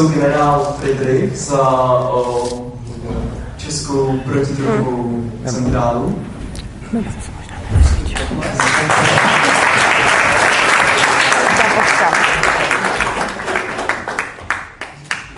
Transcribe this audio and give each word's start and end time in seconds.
jsou 0.00 0.08
generál 0.08 0.74
Friedrich 0.78 1.38
za 1.38 1.68
o, 1.98 2.72
Českou 3.56 4.18
protidrogovou 4.18 5.30
centrálu. 5.46 6.18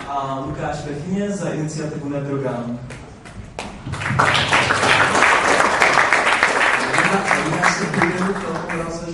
A 0.09 0.43
Lukáš 0.47 0.77
Bechyně 0.81 1.31
za 1.31 1.49
iniciativu 1.49 2.09
Nedrogám. 2.09 2.79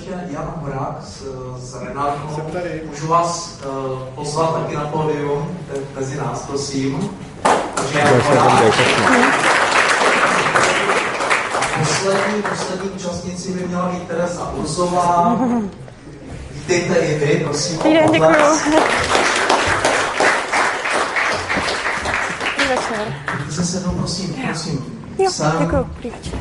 Já 0.10 0.22
Jan 0.30 0.54
Horák 0.56 1.02
z, 1.02 1.24
z 1.58 1.76
Renálku. 1.76 2.42
Můžu 2.90 3.08
vás 3.08 3.49
uh, 3.66 4.00
pozvat 4.16 4.54
taky 4.54 4.76
na 4.76 4.86
pódium 4.86 5.58
mezi 5.96 6.18
nás, 6.18 6.42
prosím. 6.42 7.10
Takže. 7.76 8.02
A 11.54 11.80
poslední, 11.80 12.42
poslední 12.50 12.90
účastníci 12.90 13.52
by 13.52 13.68
měla 13.68 13.90
být 13.90 14.08
Teresa 14.08 14.52
Urzová. 14.56 15.40
Vítejte 16.52 16.96
i 16.96 17.20
vy, 17.20 17.44
prosím. 17.46 17.78
Dobrý 17.78 17.94
den, 17.94 18.12
děkuju. 18.12 18.32
Dobrý 22.58 22.68
večer. 22.70 23.14
Se 23.50 23.66
sednout, 23.66 23.96
prosím, 23.98 24.34
prosím. 24.34 25.00
Jo, 25.18 25.32
Sem. 25.32 25.52
děkuju. 25.60 25.84
Dobrý 25.84 26.10
večer. 26.10 26.40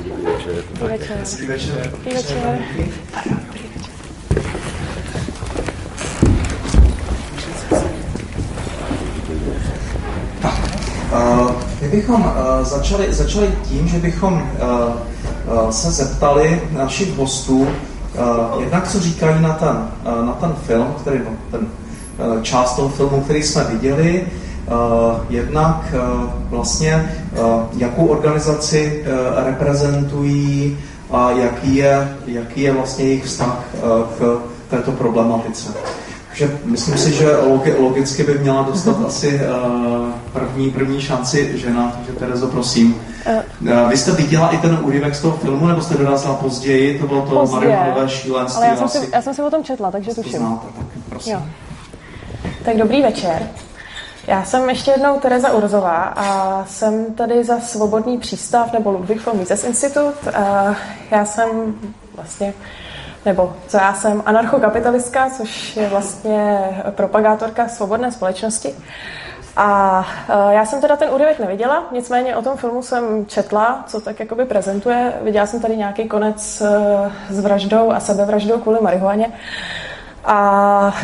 Dobrý 0.81 0.99
večer. 0.99 1.17
Hezký 1.17 1.47
večer. 1.47 1.91
Dobrý 1.91 2.15
večer. 2.15 2.37
Uh, 2.37 2.53
my 2.77 3.48
bychom 11.89 12.21
uh, 12.21 12.65
začali, 12.65 13.13
začali 13.13 13.55
tím, 13.63 13.89
že 13.89 13.99
bychom 13.99 14.35
uh, 14.35 14.43
uh, 15.65 15.71
se 15.71 15.91
zeptali 15.91 16.63
našich 16.73 17.17
hostů, 17.19 17.61
uh, 17.61 18.61
jednak 18.61 18.89
co 18.89 19.01
říkají 19.01 19.43
na 19.43 19.53
ten, 19.53 19.89
uh, 20.19 20.27
na 20.27 20.33
ten 20.33 20.53
film, 20.67 20.87
který, 21.01 21.19
no, 21.19 21.31
ten 21.51 21.61
uh, 21.61 22.43
část 22.43 22.77
toho 22.77 22.89
filmu, 22.89 23.21
který 23.21 23.43
jsme 23.43 23.65
viděli, 23.65 24.27
uh, 24.67 24.77
jednak 25.29 25.95
uh, 25.95 26.31
vlastně 26.51 27.13
uh, 27.33 27.63
jakou 27.77 28.07
organizaci 28.07 29.05
uh, 29.07 29.45
reprezentují 29.47 30.79
a 31.11 31.31
jaký 31.31 31.77
je, 31.77 32.17
jaký 32.27 32.61
je 32.61 32.73
vlastně 32.73 33.05
jejich 33.05 33.25
vztah 33.25 33.65
uh, 33.83 33.91
k 34.19 34.41
této 34.71 34.93
problematice. 34.93 35.69
Takže 36.29 36.59
myslím 36.65 36.99
si, 36.99 37.13
že 37.13 37.37
logi, 37.37 37.75
logicky 37.79 38.23
by 38.23 38.39
měla 38.39 38.63
dostat 38.63 38.97
asi 39.07 39.41
uh, 39.41 40.09
první, 40.39 40.71
první 40.71 41.01
šanci 41.01 41.59
žena, 41.59 41.93
takže 41.97 42.13
Terezo, 42.13 42.47
prosím. 42.47 43.01
Uh, 43.61 43.91
vy 43.91 43.97
jste 43.97 44.13
viděla 44.13 44.49
i 44.49 44.59
ten 44.59 44.79
úryvek 44.83 45.15
z 45.15 45.21
toho 45.21 45.37
filmu, 45.37 45.67
nebo 45.67 45.81
jste 45.81 45.95
dorazila 45.95 46.35
později? 46.35 46.99
To 46.99 47.07
bylo 47.07 47.23
to 47.23 47.31
Pozdě. 47.31 47.57
Marianové 47.57 48.09
šílenství. 48.09 48.57
Ale 48.57 48.67
já 48.67 48.77
jsem, 48.77 48.85
asi 48.85 48.99
si, 48.99 49.09
já 49.13 49.23
jsem 49.23 49.35
si 49.35 49.43
o 49.43 49.51
tom 49.51 49.65
četla, 49.65 49.91
takže 49.91 50.15
to 50.15 50.23
tuším. 50.23 50.39
znáte, 50.39 50.67
tak 50.77 50.87
prosím. 51.09 51.33
Jo. 51.33 51.43
Tak 52.65 52.77
dobrý 52.77 53.03
večer. 53.03 53.49
Já 54.27 54.45
jsem 54.45 54.69
ještě 54.69 54.91
jednou 54.91 55.21
Tereza 55.21 55.53
Urzová 55.53 56.03
a 56.17 56.65
jsem 56.65 57.15
tady 57.15 57.45
za 57.45 57.61
Svobodný 57.61 58.19
přístav 58.19 58.73
nebo 58.73 58.91
Ludwig 58.91 59.27
von 59.27 59.39
Mises 59.39 59.65
Institut. 59.65 60.15
A 60.35 60.77
já 61.11 61.25
jsem 61.25 61.49
vlastně, 62.17 62.55
nebo 63.27 63.53
co 63.69 63.77
já 63.77 63.95
jsem, 63.95 64.23
anarchokapitalistka, 64.27 65.31
což 65.31 65.77
je 65.77 65.89
vlastně 65.89 66.59
propagátorka 66.91 67.69
svobodné 67.69 68.13
společnosti. 68.13 68.75
A 69.61 70.05
e, 70.29 70.55
já 70.55 70.65
jsem 70.65 70.81
teda 70.81 70.97
ten 70.97 71.11
úryvek 71.11 71.39
neviděla, 71.39 71.85
nicméně 71.93 72.37
o 72.37 72.43
tom 72.43 72.57
filmu 72.57 72.83
jsem 72.83 73.27
četla, 73.27 73.85
co 73.87 74.01
tak 74.01 74.21
jakoby 74.21 74.45
prezentuje. 74.45 75.13
Viděla 75.23 75.47
jsem 75.47 75.61
tady 75.61 75.77
nějaký 75.77 76.09
konec 76.09 76.61
e, 76.61 76.67
s 77.31 77.41
vraždou 77.41 77.93
a 77.93 78.01
sebevraždou 78.01 78.59
kvůli 78.59 78.79
marihuaně. 78.81 79.33
A 80.25 80.95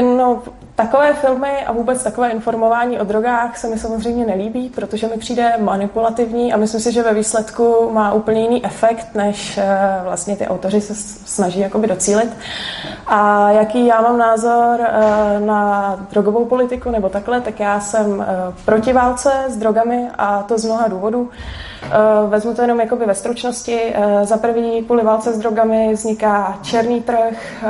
no, 0.00 0.42
takové 0.76 1.14
filmy 1.14 1.64
a 1.66 1.72
vůbec 1.72 2.02
takové 2.02 2.28
informování 2.28 3.00
o 3.00 3.04
drogách 3.04 3.56
se 3.56 3.68
mi 3.68 3.78
samozřejmě 3.78 4.26
nelíbí, 4.26 4.68
protože 4.68 5.08
mi 5.08 5.16
přijde 5.16 5.52
manipulativní 5.58 6.52
a 6.52 6.56
myslím 6.56 6.80
si, 6.80 6.92
že 6.92 7.02
ve 7.02 7.14
výsledku 7.14 7.90
má 7.92 8.12
úplně 8.12 8.40
jiný 8.42 8.64
efekt, 8.64 9.06
než 9.14 9.58
eh, 9.58 9.66
vlastně 10.04 10.36
ty 10.36 10.46
autoři 10.46 10.80
se 10.80 10.94
snaží 11.24 11.60
jakoby 11.60 11.86
docílit. 11.86 12.36
A 13.06 13.50
jaký 13.50 13.86
já 13.86 14.00
mám 14.00 14.18
názor 14.18 14.80
eh, 14.80 15.40
na 15.40 15.96
drogovou 16.10 16.44
politiku 16.44 16.90
nebo 16.90 17.08
takhle, 17.08 17.40
tak 17.40 17.60
já 17.60 17.80
jsem 17.80 18.20
eh, 18.20 18.54
proti 18.64 18.92
válce 18.92 19.32
s 19.48 19.56
drogami 19.56 20.08
a 20.18 20.42
to 20.42 20.58
z 20.58 20.64
mnoha 20.64 20.88
důvodů. 20.88 21.30
Vezmu 22.28 22.54
to 22.54 22.62
jenom 22.62 22.80
jakoby 22.80 23.06
ve 23.06 23.14
stručnosti. 23.14 23.94
Za 24.22 24.36
první 24.36 24.84
kvůli 24.84 25.04
válce 25.04 25.32
s 25.32 25.38
drogami 25.38 25.92
vzniká 25.92 26.58
černý 26.62 27.02
trh, 27.02 27.64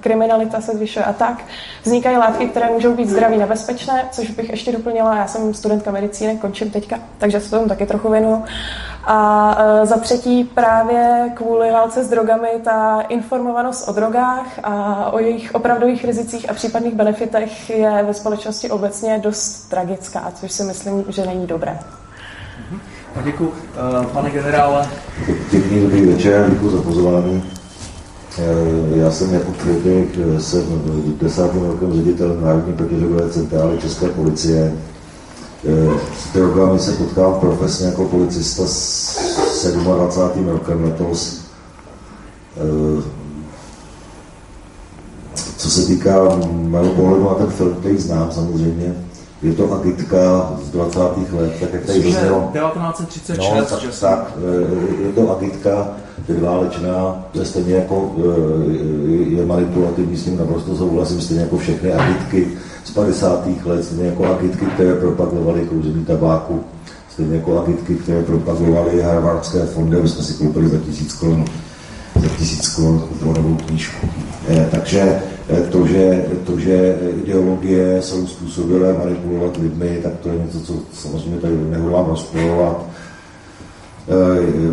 kriminalita 0.00 0.60
se 0.60 0.72
zvyšuje 0.72 1.04
a 1.04 1.12
tak. 1.12 1.44
Vznikají 1.82 2.16
látky, 2.16 2.46
které 2.46 2.70
můžou 2.70 2.94
být 2.94 3.08
zdraví 3.08 3.36
nebezpečné, 3.36 4.04
což 4.10 4.30
bych 4.30 4.50
ještě 4.50 4.72
doplnila. 4.72 5.16
Já 5.16 5.26
jsem 5.26 5.54
studentka 5.54 5.90
medicíny, 5.90 6.38
končím 6.38 6.70
teďka, 6.70 6.98
takže 7.18 7.40
se 7.40 7.50
tomu 7.50 7.68
taky 7.68 7.86
trochu 7.86 8.10
věnuju. 8.10 8.44
A 9.04 9.56
za 9.82 9.96
třetí 9.96 10.44
právě 10.44 11.32
kvůli 11.34 11.70
válce 11.70 12.04
s 12.04 12.08
drogami 12.08 12.48
ta 12.64 13.00
informovanost 13.00 13.88
o 13.88 13.92
drogách 13.92 14.46
a 14.62 15.04
o 15.12 15.18
jejich 15.18 15.54
opravdových 15.54 16.04
rizicích 16.04 16.50
a 16.50 16.54
případných 16.54 16.94
benefitech 16.94 17.70
je 17.70 18.02
ve 18.02 18.14
společnosti 18.14 18.70
obecně 18.70 19.18
dost 19.18 19.68
tragická, 19.68 20.32
což 20.34 20.52
si 20.52 20.62
myslím, 20.62 21.04
že 21.08 21.26
není 21.26 21.46
dobré. 21.46 21.78
Děkuji, 23.24 23.48
uh, 23.48 24.06
pane 24.06 24.30
generále. 24.30 24.88
Pěkný 25.50 25.82
dobrý 25.82 26.06
večer, 26.06 26.50
děkuji 26.50 26.70
za 26.70 26.82
pozvání. 26.82 27.42
Já 28.94 29.10
jsem 29.10 29.34
jako 29.34 29.52
Friedrich, 29.52 30.18
jsem 30.38 30.62
desátým 31.20 31.62
rokem 31.62 31.92
ředitelem 31.92 32.44
Národní 32.44 32.72
protidrogové 32.72 33.28
centrály 33.30 33.78
České 33.78 34.08
policie. 34.08 34.72
S 36.18 36.32
drogami 36.34 36.78
se 36.78 36.92
potkám 36.92 37.34
profesně 37.34 37.86
jako 37.86 38.04
policista 38.04 38.62
s 38.66 39.72
27. 39.72 40.48
rokem 40.48 40.84
letos. 40.84 41.40
Co 45.56 45.70
se 45.70 45.86
týká 45.86 46.38
mého 46.50 46.88
pohledu 46.88 47.24
na 47.24 47.34
ten 47.34 47.46
film, 47.46 47.74
který 47.74 47.98
znám 47.98 48.32
samozřejmě, 48.32 48.94
je 49.42 49.52
to 49.52 49.72
agitka 49.72 50.52
z 50.64 50.70
20. 50.70 51.00
let, 51.32 51.52
tak 51.60 51.72
jak 51.72 51.84
tady 51.84 52.02
zaznělo. 52.02 52.50
1936, 52.52 54.02
no, 54.02 54.08
tak, 54.08 54.18
tak, 54.18 54.32
je 55.06 55.12
to 55.12 55.36
agitka 55.36 55.88
předválečná, 56.22 57.24
to 57.32 57.38
je 57.38 57.44
stejně 57.44 57.74
jako 57.74 58.14
je 59.28 59.46
manipulativní, 59.46 60.16
s 60.16 60.24
tím 60.24 60.38
naprosto 60.38 60.76
souhlasím, 60.76 61.20
stejně 61.20 61.42
jako 61.42 61.58
všechny 61.58 61.92
agitky 61.92 62.48
z 62.84 62.90
50. 62.90 63.48
let, 63.64 63.84
stejně 63.84 64.06
jako 64.06 64.26
agitky, 64.26 64.66
které 64.66 64.94
propagovaly 64.94 65.60
kouření 65.60 66.04
tabáku, 66.04 66.64
stejně 67.12 67.36
jako 67.36 67.62
agitky, 67.62 67.94
které 67.94 68.22
propagovaly 68.22 69.02
harvardské 69.02 69.66
fondy, 69.66 69.96
aby 69.96 70.08
jsme 70.08 70.24
si 70.24 70.34
koupili 70.34 70.68
za 70.68 70.78
tisíc 70.78 71.14
korun 71.14 71.44
za 72.22 72.28
tisíc 72.28 72.68
korun 72.68 73.00
kuponovou 73.00 73.54
knížku. 73.54 74.06
Takže 74.70 75.22
to 75.70 75.86
že, 75.86 76.24
to, 76.44 76.58
že 76.58 76.96
ideologie 77.22 78.02
jsou 78.02 78.26
způsobilé 78.26 78.92
manipulovat 78.92 79.56
lidmi, 79.56 80.00
tak 80.02 80.12
to 80.22 80.28
je 80.28 80.38
něco, 80.38 80.60
co 80.60 80.74
samozřejmě 80.92 81.40
tady 81.40 81.56
nehodlám 81.70 82.06
rozporovat. 82.06 82.86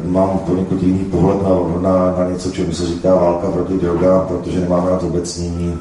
Mám 0.05 0.39
poněkud 0.47 0.83
jiný 0.83 0.99
pohled 0.99 1.37
na, 1.43 1.49
na, 1.81 2.15
na 2.17 2.29
něco, 2.29 2.51
čemu 2.51 2.71
se 2.73 2.87
říká 2.87 3.15
válka 3.15 3.51
proti 3.51 3.73
drogám, 3.73 4.25
protože 4.27 4.59
nemáme 4.59 4.91
to 4.99 5.07
obecnění. 5.07 5.77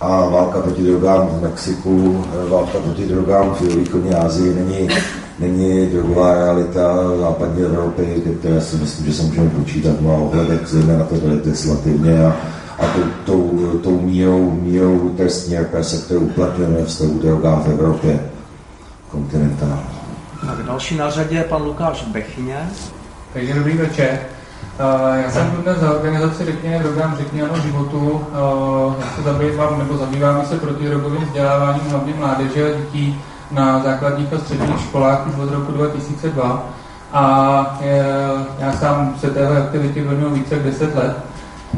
A 0.00 0.28
válka 0.28 0.60
proti 0.60 0.82
drogám 0.82 1.26
v 1.26 1.42
Mexiku, 1.42 2.24
válka 2.48 2.78
proti 2.78 3.06
drogám 3.06 3.54
v 3.54 3.60
východní 3.60 4.14
Asii 4.14 4.54
není, 4.54 4.88
není 5.38 5.86
drogová 5.86 6.34
realita 6.34 6.96
západní 7.20 7.62
Evropy, 7.62 8.22
které 8.40 8.60
si 8.60 8.76
myslím, 8.76 9.06
že 9.06 9.12
se 9.12 9.22
můžeme 9.22 9.50
počítat 9.50 9.96
v 9.96 10.00
mnoha 10.00 10.18
ohledech, 10.18 10.60
zejména 10.66 11.04
to 11.04 11.14
legislativně 11.28 12.24
a, 12.24 12.36
a 12.80 12.86
tou, 12.86 13.02
tou, 13.24 13.78
tou 13.78 14.00
mírou, 14.00 14.50
mírou 14.50 15.08
trestní 15.16 15.58
represe, 15.58 16.04
kterou 16.04 16.20
uplatňujeme 16.20 16.84
v 16.84 16.92
stavu 16.92 17.18
drogám 17.18 17.62
v 17.62 17.68
Evropě 17.68 18.30
kontinentální. 19.10 20.00
Tak 20.46 20.66
další 20.66 20.96
na 20.96 21.10
řadě 21.10 21.36
je 21.36 21.44
pan 21.44 21.62
Lukáš 21.62 22.04
Bechyně. 22.04 22.70
Takže 23.32 23.54
dobrý 23.54 23.76
večer. 23.76 24.18
Já 25.24 25.30
jsem 25.30 25.50
tu 25.50 25.62
dnes 25.62 25.78
za 25.78 25.90
organizaci 25.90 26.44
Řekněme 26.44 26.78
drogám, 26.78 27.16
řekně 27.16 27.42
ano 27.42 27.60
životu. 27.60 28.20
Já 29.00 29.06
se 29.16 29.22
zabývám, 29.22 29.78
nebo 29.78 29.96
zabýváme 29.96 30.44
se 30.44 30.56
protidrogovým 30.56 31.24
vzděláváním 31.24 31.90
hlavně 31.90 32.14
mládeže 32.18 32.64
a 32.64 32.76
dětí 32.76 33.20
na 33.50 33.82
základních 33.82 34.32
a 34.32 34.38
středních 34.38 34.80
školách 34.80 35.26
už 35.26 35.34
od 35.42 35.50
roku 35.50 35.72
2002. 35.72 36.66
A 37.12 37.80
já 38.58 38.72
sám 38.72 39.14
se 39.20 39.30
téhle 39.30 39.62
aktivitě 39.62 40.02
věnuju 40.02 40.34
více 40.34 40.54
jak 40.54 40.64
10 40.64 40.94
let. 40.94 41.29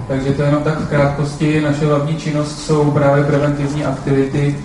Takže 0.08 0.32
to 0.32 0.42
je 0.42 0.48
jenom 0.48 0.62
tak 0.62 0.80
v 0.80 0.88
krátkosti. 0.88 1.60
Naše 1.60 1.86
hlavní 1.86 2.16
činnost 2.16 2.58
jsou 2.58 2.90
právě 2.90 3.24
preventivní 3.24 3.84
aktivity 3.84 4.56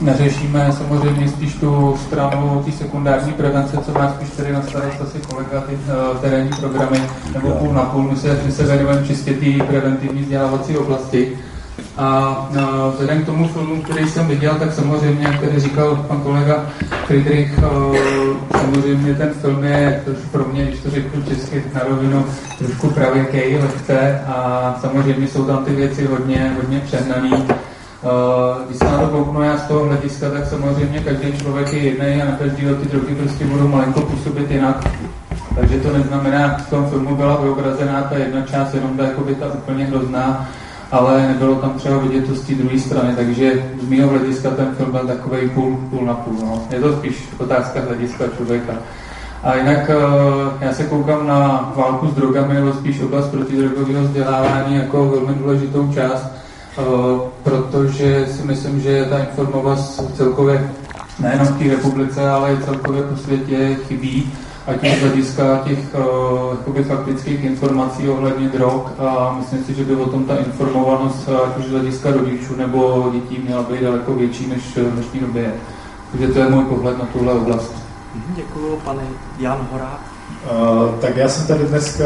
neřešíme 0.00 0.72
samozřejmě 0.78 1.28
spíš 1.28 1.54
tu 1.54 1.96
stranu 2.06 2.62
té 2.64 2.72
sekundární 2.72 3.32
prevence, 3.32 3.76
co 3.86 3.92
má 3.92 4.14
spíš 4.14 4.28
tady 4.30 4.52
na 4.52 4.62
starost 4.62 5.00
asi 5.00 5.18
kolega 5.18 5.60
ty 5.60 5.74
uh, 5.74 6.18
terénní 6.18 6.50
programy, 6.60 7.02
nebo 7.34 7.50
půl 7.50 7.72
na 7.72 7.82
půl. 7.82 8.02
My 8.02 8.16
se, 8.16 8.40
my 8.46 8.52
se 8.52 8.64
věnujeme 8.64 9.06
čistě 9.06 9.34
té 9.34 9.64
preventivní 9.64 10.22
vzdělávací 10.22 10.76
oblasti. 10.76 11.38
A 11.98 12.48
vzhledem 12.92 13.22
k 13.22 13.26
tomu 13.26 13.48
filmu, 13.48 13.82
který 13.82 14.08
jsem 14.08 14.26
viděl, 14.26 14.54
tak 14.54 14.72
samozřejmě, 14.72 15.26
jak 15.26 15.40
tady 15.40 15.60
říkal 15.60 15.96
pan 15.96 16.20
kolega 16.20 16.66
Friedrich, 17.06 17.60
samozřejmě 18.60 19.14
ten 19.14 19.30
film 19.30 19.64
je 19.64 20.02
pro 20.32 20.44
mě, 20.44 20.64
když 20.64 20.80
to 20.80 20.90
řeknu 20.90 21.22
česky 21.22 21.64
na 21.74 21.80
rovinu, 21.88 22.24
trošku 22.58 22.90
pravěkej, 22.90 23.58
lehce. 23.62 24.20
A 24.26 24.76
samozřejmě 24.80 25.28
jsou 25.28 25.44
tam 25.44 25.64
ty 25.64 25.74
věci 25.74 26.06
hodně, 26.06 26.52
hodně 26.62 26.80
přehnaný. 26.80 27.32
Když 28.66 28.78
se 28.78 28.84
na 28.84 28.98
to 28.98 29.06
kouknu 29.06 29.42
já 29.42 29.58
z 29.58 29.62
toho 29.62 29.84
hlediska, 29.84 30.30
tak 30.30 30.46
samozřejmě 30.46 31.00
každý 31.00 31.38
člověk 31.38 31.72
je 31.72 31.78
jiný 31.78 32.22
a 32.22 32.24
na 32.24 32.32
každého 32.32 32.74
ty 32.74 32.88
drogy 32.88 33.14
prostě 33.14 33.44
budou 33.44 33.68
malinko 33.68 34.00
působit 34.00 34.50
jinak. 34.50 34.88
Takže 35.54 35.80
to 35.80 35.92
neznamená, 35.92 36.48
že 36.48 36.64
v 36.64 36.70
tom 36.70 36.86
filmu 36.90 37.16
byla 37.16 37.36
vyobrazená 37.36 38.02
ta 38.02 38.18
jedna 38.18 38.42
část, 38.42 38.74
jenom 38.74 38.96
ta, 38.96 39.02
jakoby 39.02 39.34
ta 39.34 39.46
úplně 39.46 39.84
hrozná, 39.84 40.48
ale 40.90 41.28
nebylo 41.28 41.54
tam 41.54 41.70
třeba 41.70 41.98
vidět 41.98 42.26
to 42.26 42.34
z 42.34 42.40
té 42.40 42.54
druhé 42.54 42.78
strany, 42.78 43.16
takže 43.16 43.72
z 43.82 43.88
mého 43.88 44.08
hlediska 44.08 44.50
ten 44.50 44.74
film 44.76 44.90
byl 44.90 45.06
takový 45.06 45.48
půl, 45.48 45.76
půl 45.90 46.06
na 46.06 46.14
půl. 46.14 46.34
No. 46.42 46.62
Je 46.70 46.80
to 46.80 46.92
spíš 46.92 47.28
otázka 47.38 47.80
hlediska 47.80 48.24
člověka. 48.36 48.72
A 49.42 49.54
jinak 49.54 49.90
uh, 49.90 50.52
já 50.60 50.72
se 50.72 50.84
koukám 50.84 51.26
na 51.26 51.72
válku 51.76 52.08
s 52.08 52.14
drogami, 52.14 52.54
nebo 52.54 52.72
spíš 52.72 53.00
oblast 53.00 53.26
protidrogového 53.26 54.04
vzdělávání 54.04 54.76
jako 54.76 55.08
velmi 55.08 55.34
důležitou 55.34 55.92
část, 55.94 56.26
Eh, 56.78 57.20
protože 57.42 58.26
si 58.30 58.46
myslím, 58.46 58.80
že 58.80 59.06
ta 59.10 59.18
informovanost 59.18 60.16
celkově 60.16 60.70
nejenom 61.18 61.46
v 61.46 61.58
té 61.58 61.64
republice, 61.64 62.30
ale 62.30 62.52
i 62.52 62.64
celkově 62.64 63.02
po 63.02 63.16
světě 63.16 63.76
chybí, 63.86 64.32
ať 64.68 64.82
už 64.82 64.98
z 64.98 65.00
hlediska 65.00 65.58
těch 65.64 65.78
uh, 66.66 66.82
faktických 66.82 67.44
informací 67.44 68.08
ohledně 68.08 68.48
drog 68.48 68.82
a 68.98 69.36
myslím 69.38 69.64
si, 69.64 69.74
že 69.74 69.84
by 69.84 69.96
o 69.96 70.08
tom 70.08 70.24
ta 70.24 70.36
informovanost, 70.36 71.28
ať 71.28 71.56
už 71.58 71.64
z 71.64 71.70
hlediska 71.70 72.12
rodičů 72.12 72.56
nebo 72.56 73.10
dětí, 73.12 73.42
měla 73.44 73.62
být 73.62 73.82
daleko 73.82 74.14
větší, 74.14 74.46
než 74.46 74.76
v 74.76 74.90
dnešní 74.90 75.20
době 75.20 75.42
je. 75.42 75.54
Takže 76.10 76.28
to 76.28 76.38
je 76.38 76.48
můj 76.48 76.64
pohled 76.64 76.98
na 76.98 77.04
tuhle 77.04 77.32
oblast. 77.32 77.74
Mhm, 78.14 78.34
Děkuji, 78.36 78.80
pane 78.84 79.02
Jan 79.38 79.68
Horák. 79.72 80.00
Uh, 80.44 80.94
tak 81.00 81.16
já 81.16 81.28
jsem 81.28 81.46
tady 81.46 81.64
dneska 81.64 82.04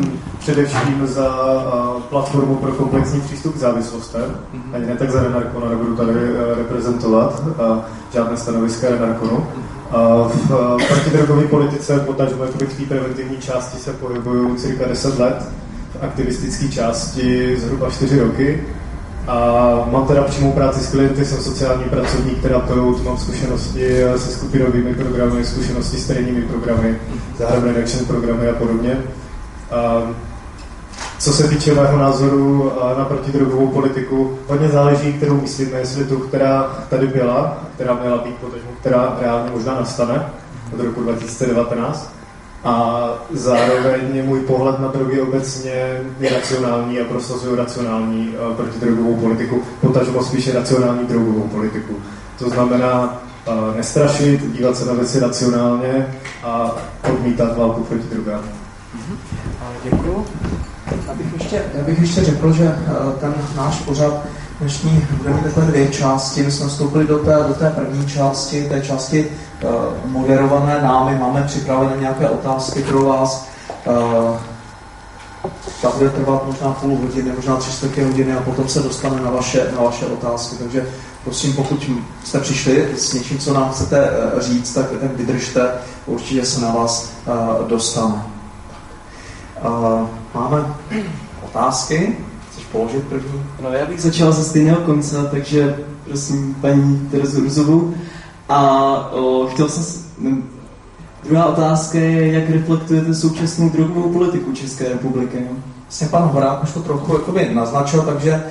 především 0.38 1.06
za 1.06 1.28
uh, 1.28 2.02
platformu 2.02 2.56
pro 2.56 2.72
komplexní 2.72 3.20
přístup 3.20 3.54
k 3.54 3.58
závislostem. 3.58 4.22
Mm-hmm. 4.22 4.74
Ani 4.74 4.86
ne 4.86 4.96
tak 4.96 5.10
za 5.10 5.22
Renarkonu, 5.22 5.68
nebudu 5.68 5.96
tady 5.96 6.12
uh, 6.12 6.18
reprezentovat 6.56 7.42
uh, 7.46 7.78
žádné 8.12 8.36
stanoviska 8.36 8.88
Renarkonu. 8.88 9.36
Uh, 9.36 9.65
v 10.28 10.50
uh, 10.50 10.82
protidrogové 10.88 11.46
politice, 11.46 12.00
potažmo 12.00 12.44
v 12.44 12.58
té 12.58 12.84
preventivní 12.88 13.36
části 13.36 13.78
se 13.78 13.92
pohybuju 13.92 14.56
cirka 14.56 14.88
10 14.88 15.18
let, 15.18 15.48
v 15.94 16.04
aktivistické 16.04 16.68
části 16.68 17.56
zhruba 17.56 17.90
4 17.90 18.20
roky. 18.20 18.62
A 19.26 19.88
mám 19.90 20.06
teda 20.06 20.22
přímou 20.22 20.52
práci 20.52 20.80
s 20.80 20.90
klienty, 20.90 21.24
jsem 21.24 21.38
sociální 21.38 21.84
pracovník, 21.84 22.42
terapeut, 22.42 23.04
mám 23.04 23.18
zkušenosti 23.18 24.00
se 24.16 24.32
skupinovými 24.32 24.94
programy, 24.94 25.44
zkušenosti 25.44 25.96
s 25.96 26.06
terénními 26.06 26.42
programy, 26.42 26.96
zahraniční 27.38 28.06
programy 28.06 28.48
a 28.48 28.54
podobně. 28.54 28.98
A 29.70 30.02
co 31.18 31.32
se 31.32 31.48
týče 31.48 31.74
mého 31.74 31.98
názoru 31.98 32.72
na 32.98 33.04
protidrogovou 33.04 33.68
politiku, 33.68 34.38
hodně 34.48 34.68
záleží, 34.68 35.12
kterou 35.12 35.40
myslíme, 35.40 35.78
jestli 35.78 36.04
tu, 36.04 36.18
která 36.18 36.62
tady 36.90 37.06
byla, 37.06 37.58
která 37.74 37.94
měla 37.94 38.18
být, 38.18 38.34
protože 38.34 38.62
která 38.80 39.16
reálně 39.20 39.50
možná 39.50 39.74
nastane 39.74 40.26
od 40.74 40.80
roku 40.80 41.02
2019, 41.02 42.16
a 42.64 43.08
zároveň 43.32 44.26
můj 44.26 44.40
pohled 44.40 44.80
na 44.80 44.88
drogy 44.88 45.20
obecně 45.20 46.00
je 46.20 46.30
racionální 46.30 47.00
a 47.00 47.04
prosazuju 47.04 47.56
racionální 47.56 48.28
uh, 48.28 48.56
protidrogovou 48.56 49.16
politiku, 49.16 49.62
potažmo 49.80 50.24
spíše 50.24 50.52
racionální 50.52 51.06
drogovou 51.06 51.48
politiku. 51.48 51.94
To 52.38 52.50
znamená 52.50 53.02
uh, 53.48 53.76
nestrašit, 53.76 54.52
dívat 54.52 54.76
se 54.76 54.84
na 54.84 54.92
věci 54.92 55.20
racionálně 55.20 56.16
a 56.42 56.72
odmítat 57.12 57.58
válku 57.58 57.84
proti 57.84 58.04
drogám. 58.14 58.42
Mhm. 58.94 59.18
Děkuji. 59.84 60.26
Ještě, 61.46 61.64
já 61.74 61.84
bych 61.84 61.98
ještě 61.98 62.24
řekl, 62.24 62.52
že 62.52 62.64
uh, 62.64 63.12
ten 63.12 63.34
náš 63.56 63.80
pořad 63.80 64.14
dnešní 64.60 65.06
bude 65.16 65.30
mít 65.30 65.44
takové 65.44 65.66
dvě 65.66 65.88
části. 65.88 66.42
My 66.42 66.52
jsme 66.52 66.68
vstoupili 66.68 67.06
do 67.06 67.18
té, 67.18 67.44
do 67.48 67.54
té 67.54 67.70
první 67.70 68.06
části, 68.06 68.68
té 68.68 68.80
části 68.80 69.28
uh, 69.62 69.70
moderované 70.04 70.82
námi. 70.82 71.18
Máme 71.18 71.42
připravené 71.42 71.96
nějaké 72.00 72.28
otázky 72.28 72.82
pro 72.82 73.04
vás. 73.04 73.48
Uh, 73.86 74.36
ta 75.82 75.90
bude 75.90 76.10
trvat 76.10 76.46
možná 76.46 76.72
půl 76.72 76.96
hodiny, 76.96 77.32
možná 77.36 77.56
tři 77.56 77.72
čtvrtě 77.72 78.04
hodiny 78.04 78.32
a 78.32 78.40
potom 78.40 78.68
se 78.68 78.80
dostane 78.80 79.20
na 79.22 79.30
vaše, 79.30 79.70
na 79.76 79.82
vaše 79.82 80.06
otázky. 80.06 80.56
Takže 80.56 80.86
prosím, 81.24 81.52
pokud 81.52 81.90
jste 82.24 82.40
přišli 82.40 82.88
s 82.96 83.12
něčím, 83.12 83.38
co 83.38 83.54
nám 83.54 83.70
chcete 83.70 84.10
říct, 84.38 84.74
tak, 84.74 84.86
tak 85.00 85.16
vydržte, 85.16 85.70
určitě 86.06 86.46
se 86.46 86.60
na 86.60 86.70
vás 86.70 87.10
uh, 87.26 87.68
dostane. 87.68 88.22
Uh, 89.64 90.08
máme 90.34 90.74
otázky 91.56 92.16
položit 92.72 93.02
první? 93.02 93.42
No 93.62 93.72
já 93.72 93.86
bych 93.86 94.00
začal 94.00 94.32
ze 94.32 94.44
stejného 94.44 94.80
konce, 94.80 95.28
takže 95.30 95.76
prosím 96.04 96.54
paní 96.60 97.08
Terezu 97.10 97.40
Ruzovou. 97.40 97.94
A 98.48 98.60
o, 99.12 99.46
chtěl 99.46 99.68
jsem... 99.68 100.02
Ne, 100.18 100.36
druhá 101.24 101.46
otázka 101.46 101.98
je, 101.98 102.32
jak 102.32 102.50
reflektujete 102.50 103.14
současnou 103.14 103.68
drogovou 103.68 104.12
politiku 104.12 104.52
České 104.52 104.88
republiky? 104.88 105.36
No? 105.50 105.56
Vlastně 105.82 106.08
pan 106.08 106.22
Horák 106.22 106.62
už 106.62 106.72
to 106.72 106.80
trochu 106.80 107.12
jakoby 107.12 107.50
naznačil, 107.54 108.02
takže 108.02 108.44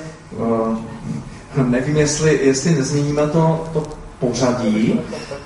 uh, 1.56 1.66
nevím, 1.66 1.96
jestli, 1.96 2.40
jestli 2.42 2.74
nezměníme 2.74 3.26
to, 3.26 3.64
to 3.72 3.82
pořadí, 4.18 5.00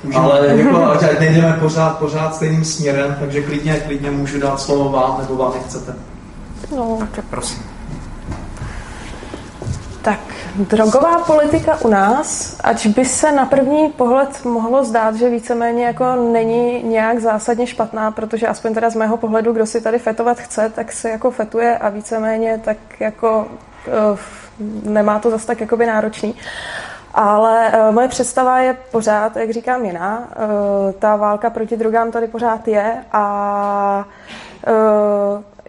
Můžeme. 0.05 0.25
ale 0.25 0.47
jako, 0.47 0.85
ať 0.85 1.21
nejdeme 1.21 1.57
pořád, 1.61 1.99
pořád 1.99 2.35
stejným 2.35 2.65
směrem, 2.65 3.17
takže 3.21 3.43
klidně, 3.43 3.83
klidně 3.87 4.11
můžu 4.11 4.41
dát 4.41 4.61
slovo 4.61 4.91
vám, 4.91 5.19
nebo 5.21 5.37
vám 5.37 5.53
nechcete. 5.55 5.95
No, 6.77 6.99
tak 7.15 7.25
prosím. 7.25 7.63
Tak, 10.03 10.21
drogová 10.55 11.19
politika 11.19 11.79
u 11.81 11.89
nás, 11.89 12.57
ač 12.65 12.87
by 12.87 13.05
se 13.05 13.33
na 13.33 13.47
první 13.47 13.89
pohled 13.89 14.45
mohlo 14.45 14.85
zdát, 14.85 15.15
že 15.15 15.31
víceméně 15.31 15.85
jako 15.85 16.05
není 16.15 16.83
nějak 16.83 17.19
zásadně 17.19 17.67
špatná, 17.67 18.11
protože 18.11 18.49
aspoň 18.49 18.75
teda 18.75 18.91
z 18.91 18.95
mého 18.95 19.17
pohledu, 19.17 19.53
kdo 19.53 19.67
si 19.67 19.81
tady 19.81 19.99
fetovat 19.99 20.39
chce, 20.39 20.73
tak 20.75 20.93
se 20.93 21.11
jako 21.11 21.31
fetuje 21.31 21.79
a 21.79 21.89
víceméně 21.89 22.61
tak 22.65 22.77
jako 23.01 23.47
uh, 24.11 24.19
nemá 24.85 25.19
to 25.19 25.31
zase 25.31 25.47
tak 25.47 25.61
jakoby 25.61 25.87
náročný. 25.87 26.35
Ale 27.15 27.73
uh, 27.73 27.95
moje 27.95 28.09
představa 28.09 28.59
je 28.59 28.77
pořád, 28.91 29.37
jak 29.37 29.51
říkám, 29.51 29.85
jiná. 29.85 30.19
Uh, 30.19 30.93
ta 30.93 31.17
válka 31.17 31.51
proti 31.51 31.77
drogám 31.77 32.11
tady 32.11 32.27
pořád 32.27 32.69
je 32.69 33.05
a 33.13 34.05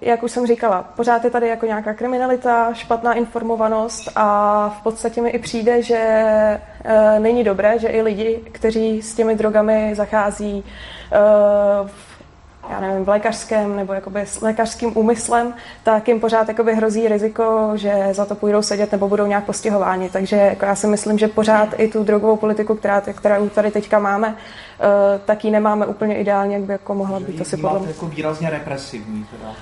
jak 0.02 0.24
už 0.24 0.32
jsem 0.32 0.48
říkala, 0.48 0.84
pořád 0.96 1.24
je 1.24 1.30
tady 1.30 1.48
jako 1.48 1.66
nějaká 1.66 1.94
kriminalita, 1.94 2.74
špatná 2.74 3.14
informovanost 3.14 4.12
a 4.16 4.70
v 4.80 4.84
podstatě 4.84 5.22
mi 5.22 5.30
i 5.30 5.40
přijde, 5.40 5.82
že 5.82 5.98
e, 5.98 7.20
není 7.20 7.44
dobré, 7.44 7.80
že 7.80 7.88
i 7.88 8.02
lidi, 8.02 8.40
kteří 8.52 9.02
s 9.02 9.16
těmi 9.16 9.36
drogami 9.36 9.96
zachází 9.96 10.64
e, 11.12 12.11
já 12.72 12.80
nevím, 12.80 13.06
v 13.06 13.10
lékařském 13.10 13.76
nebo 13.76 13.94
jakoby 13.94 14.22
s 14.22 14.42
lékařským 14.42 14.98
úmyslem, 14.98 15.54
tak 15.84 16.08
jim 16.08 16.20
pořád 16.20 16.48
jakoby 16.48 16.76
hrozí 16.76 17.08
riziko, 17.08 17.72
že 17.76 18.08
za 18.12 18.26
to 18.26 18.36
půjdou 18.36 18.62
sedět 18.62 18.92
nebo 18.92 19.08
budou 19.08 19.26
nějak 19.26 19.46
postihováni. 19.46 20.10
Takže 20.10 20.36
jako 20.36 20.66
já 20.66 20.76
si 20.76 20.88
myslím, 20.88 21.18
že 21.18 21.28
pořád 21.28 21.70
i 21.78 21.88
tu 21.88 22.04
drogovou 22.04 22.36
politiku, 22.36 22.76
která, 22.76 23.02
kterou 23.02 23.50
tady 23.50 23.72
teďka 23.72 24.00
máme, 24.00 24.28
uh, 24.28 24.36
tak 25.26 25.46
ji 25.46 25.52
nemáme 25.52 25.86
úplně 25.86 26.18
ideálně, 26.18 26.56
jak 26.56 26.64
by 26.64 26.74
jako 26.74 26.96
mohla 26.96 27.20
být 27.20 27.42
asi 27.42 27.58
podle 27.58 27.80
mě. 27.80 27.88
jako 27.88 28.06
výrazně 28.06 28.50
represivní 28.50 29.26
teda? 29.32 29.54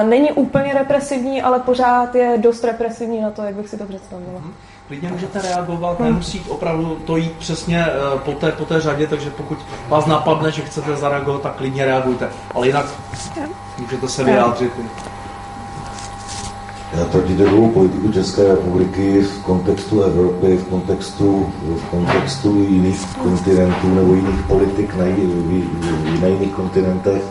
Uh, 0.00 0.08
není 0.08 0.32
úplně 0.32 0.74
represivní, 0.74 1.42
ale 1.42 1.58
pořád 1.58 2.14
je 2.14 2.38
dost 2.38 2.64
represivní 2.64 3.20
na 3.20 3.30
to, 3.30 3.42
jak 3.42 3.54
bych 3.54 3.68
si 3.68 3.78
to 3.78 3.84
představila. 3.84 4.40
Hmm 4.40 4.54
klidně 4.90 5.08
můžete 5.08 5.42
reagovat, 5.42 6.00
nemusí 6.00 6.40
opravdu 6.48 6.98
to 7.06 7.16
jít 7.16 7.32
přesně 7.32 7.86
eh, 7.86 8.18
po 8.24 8.32
té, 8.32 8.52
po 8.52 8.64
té 8.64 8.80
řadě, 8.80 9.06
takže 9.06 9.30
pokud 9.30 9.58
vás 9.88 10.06
napadne, 10.06 10.52
že 10.52 10.62
chcete 10.62 10.96
zareagovat, 10.96 11.42
tak 11.42 11.54
klidně 11.54 11.84
reagujte. 11.84 12.28
Ale 12.54 12.66
jinak 12.66 12.86
můžete 13.78 14.08
se 14.08 14.24
vyjádřit. 14.24 14.72
Já 16.98 17.04
protidrogovou 17.04 17.70
politiku 17.70 18.12
České 18.12 18.48
republiky 18.48 19.22
v 19.22 19.42
kontextu 19.42 20.02
Evropy, 20.02 20.56
v 20.56 20.64
kontextu, 20.68 21.52
v 21.62 21.84
kontextu 21.90 22.66
jiných 22.68 23.16
kontinentů 23.16 23.94
nebo 23.94 24.14
jiných 24.14 24.42
politik 24.42 24.94
na, 24.94 25.04
na 26.20 26.26
jiných 26.26 26.52
kontinentech 26.52 27.22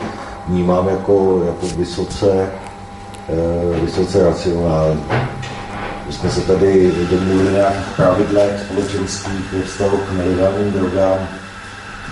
vnímám 0.48 0.88
jako, 0.88 1.44
jako 1.46 1.68
vysoce, 1.76 2.52
eh, 3.30 3.80
vysoce 3.82 4.24
racionální 4.24 5.00
My 6.10 6.16
jsme 6.16 6.32
se 6.32 6.42
tady 6.42 6.92
domluvili 7.10 7.52
nějakých 7.52 7.96
pravidlech 7.96 8.60
společenských 8.66 9.54
ve 9.54 9.62
vztahu 9.62 9.98
k 9.98 10.12
nelegálním 10.12 10.72
drogám, 10.72 11.28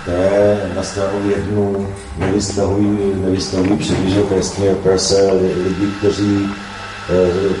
které 0.02 0.70
na 0.76 0.82
stranu 0.82 1.30
jednu 1.30 1.88
nevystavují, 2.18 3.12
nevystavují 3.14 3.76
přibližně 3.76 4.22
trestní 4.22 4.68
represe 4.68 5.32
lidí, 5.64 5.92
kteří 5.98 6.48
eh, 7.10 7.54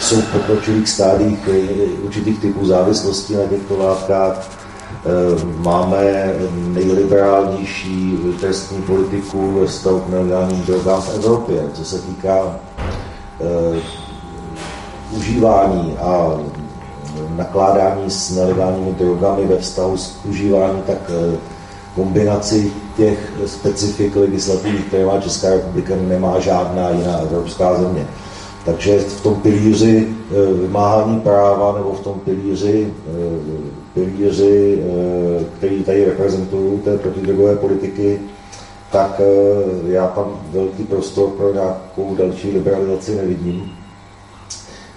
jsou 0.00 0.20
v 0.20 0.32
pokročilých 0.32 0.88
stádích 0.88 1.48
eh, 1.48 1.84
určitých 2.02 2.38
typů 2.38 2.66
závislostí 2.66 3.34
na 3.34 3.44
těchto 3.44 3.78
látkách. 3.78 4.36
Eh, 4.40 5.44
máme 5.56 6.32
nejliberálnější 6.52 8.18
trestní 8.40 8.82
politiku 8.82 9.60
ve 9.60 9.66
vztahu 9.66 10.00
k 10.00 10.08
nelegálním 10.08 10.62
drogám 10.62 11.02
v 11.02 11.14
Evropě, 11.14 11.62
co 11.74 11.84
se 11.84 11.98
týká 11.98 12.56
užívání 15.16 15.96
a 15.98 16.38
nakládání 17.36 18.10
s 18.10 18.36
nelegálními 18.36 18.92
drogami 18.92 19.46
ve 19.46 19.58
vztahu 19.58 19.96
s 19.96 20.24
užívání, 20.24 20.82
tak 20.86 20.98
eh, 21.08 21.38
kombinaci 21.94 22.72
těch 22.96 23.32
specifik 23.46 24.16
legislativních, 24.16 24.84
které 24.84 25.06
má 25.06 25.20
Česká 25.20 25.50
republika, 25.50 25.94
nemá 26.08 26.40
žádná 26.40 26.90
jiná 26.90 27.18
evropská 27.18 27.74
země. 27.74 28.06
Takže 28.64 28.98
v 28.98 29.20
tom 29.20 29.34
pilíři 29.34 30.08
eh, 30.08 30.52
vymáhání 30.52 31.20
práva 31.20 31.72
nebo 31.78 31.92
v 31.92 32.00
tom 32.00 32.20
pilíři, 32.20 32.88
eh, 33.06 33.92
pilíři 33.94 34.82
který 35.58 35.84
tady 35.84 36.04
reprezentují 36.04 36.78
té 36.78 36.98
protidrogové 36.98 37.56
politiky, 37.56 38.20
tak 38.92 39.20
já 39.86 40.06
tam 40.06 40.40
velký 40.52 40.84
prostor 40.84 41.28
pro 41.30 41.52
nějakou 41.52 42.14
další 42.14 42.50
liberalizaci 42.50 43.16
nevidím. 43.16 43.81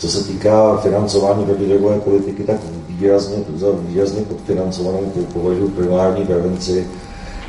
Co 0.05 0.11
se 0.11 0.27
týká 0.27 0.77
financování 0.77 1.45
protidrogové 1.45 1.99
politiky, 1.99 2.43
tak 2.43 2.57
výrazně, 2.89 3.37
za 3.55 3.67
výrazně 3.79 4.21
podfinancovanou 4.21 5.11
považuji 5.33 5.67
primární 5.69 6.25
prevenci. 6.25 6.87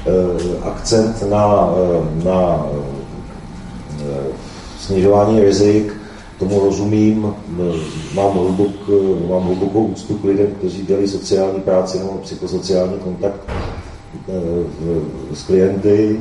Eh, 0.07 0.69
akcent 0.69 1.31
na, 1.31 1.71
eh, 1.77 2.25
na 2.25 2.67
eh, 4.01 4.27
snižování 4.79 5.41
rizik, 5.41 5.93
tomu 6.39 6.61
rozumím, 6.61 7.35
mám, 8.15 8.33
hlubok, 8.33 8.73
mám 9.29 9.43
hlubokou 9.43 9.85
úctu 9.85 10.15
k 10.15 10.25
lidem, 10.25 10.47
kteří 10.59 10.87
dělají 10.87 11.09
sociální 11.09 11.61
práci 11.61 11.99
nebo 11.99 12.11
psychosociální 12.23 12.99
kontakt 12.99 13.41
s 15.35 15.43
klienty, 15.43 16.21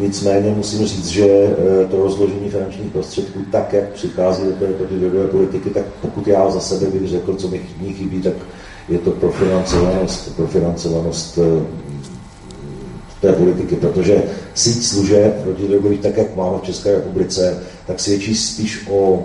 nicméně 0.00 0.54
musím 0.56 0.86
říct, 0.86 1.08
že 1.08 1.26
eh, 1.26 1.86
to 1.90 1.96
rozložení 1.96 2.50
finančních 2.50 2.92
prostředků, 2.92 3.38
tak 3.52 3.72
jak 3.72 3.88
přichází 3.88 4.44
do 4.44 4.52
té 4.52 4.66
protidrogové 4.66 5.26
politiky, 5.26 5.70
tak 5.70 5.84
pokud 6.02 6.26
já 6.26 6.50
za 6.50 6.60
sebe 6.60 6.86
bych 6.86 7.08
řekl, 7.08 7.34
co 7.34 7.48
mi 7.48 7.60
ní 7.80 7.92
chybí, 7.92 8.22
tak 8.22 8.32
je 8.88 8.98
to 8.98 9.10
profinancovanost, 9.10 10.36
profinancovanost 10.36 11.38
eh, 11.38 11.66
té 13.20 13.32
politiky, 13.32 13.76
protože 13.76 14.22
síť 14.54 14.84
služeb 14.84 15.42
protidrogových, 15.42 16.00
tak 16.00 16.16
jak 16.16 16.36
máme 16.36 16.58
v 16.58 16.66
České 16.66 16.94
republice, 16.94 17.62
tak 17.86 18.00
svědčí 18.00 18.34
spíš 18.34 18.86
o, 18.90 19.24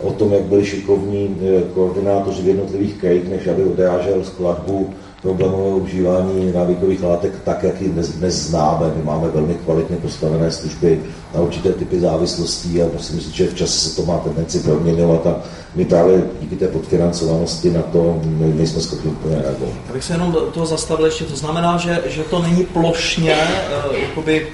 o 0.00 0.12
tom, 0.12 0.32
jak 0.32 0.42
byli 0.42 0.66
šikovní 0.66 1.36
koordinátoři 1.74 2.42
v 2.42 2.48
jednotlivých 2.48 2.94
krajích, 2.94 3.28
než 3.28 3.46
aby 3.46 3.64
odrážel 3.64 4.24
skladbu 4.24 4.94
problémové 5.22 5.74
užívání 5.74 6.52
návykových 6.52 7.02
látek 7.02 7.32
tak, 7.44 7.62
jak 7.62 7.80
ji 7.80 7.88
dnes, 7.88 8.08
dnes 8.08 8.34
známe. 8.34 8.92
My 8.96 9.02
máme 9.02 9.28
velmi 9.28 9.54
kvalitně 9.54 9.96
postavené 9.96 10.50
služby 10.50 11.00
na 11.34 11.40
určité 11.40 11.72
typy 11.72 12.00
závislostí 12.00 12.82
a 12.82 12.86
musím 12.92 13.20
říct, 13.20 13.34
že 13.34 13.46
v 13.46 13.54
čase 13.54 13.78
se 13.78 13.96
to 13.96 14.06
má 14.06 14.18
tendenci 14.18 14.58
proměňovat 14.58 15.26
a 15.26 15.36
my 15.74 15.84
právě 15.84 16.22
díky 16.40 16.56
té 16.56 16.68
podfinancovanosti 16.68 17.70
na 17.70 17.82
to 17.82 18.20
nejsme 18.38 18.80
schopni 18.80 19.10
úplně 19.10 19.34
reagovat. 19.34 19.74
Abych 19.90 20.04
se 20.04 20.12
jenom 20.12 20.36
toho 20.54 20.66
zastavil 20.66 21.06
ještě, 21.06 21.24
to 21.24 21.36
znamená, 21.36 21.76
že, 21.76 22.02
že 22.06 22.22
to 22.22 22.42
není 22.42 22.64
plošně, 22.64 23.34
eh, 23.34 23.98
jakoby 23.98 24.46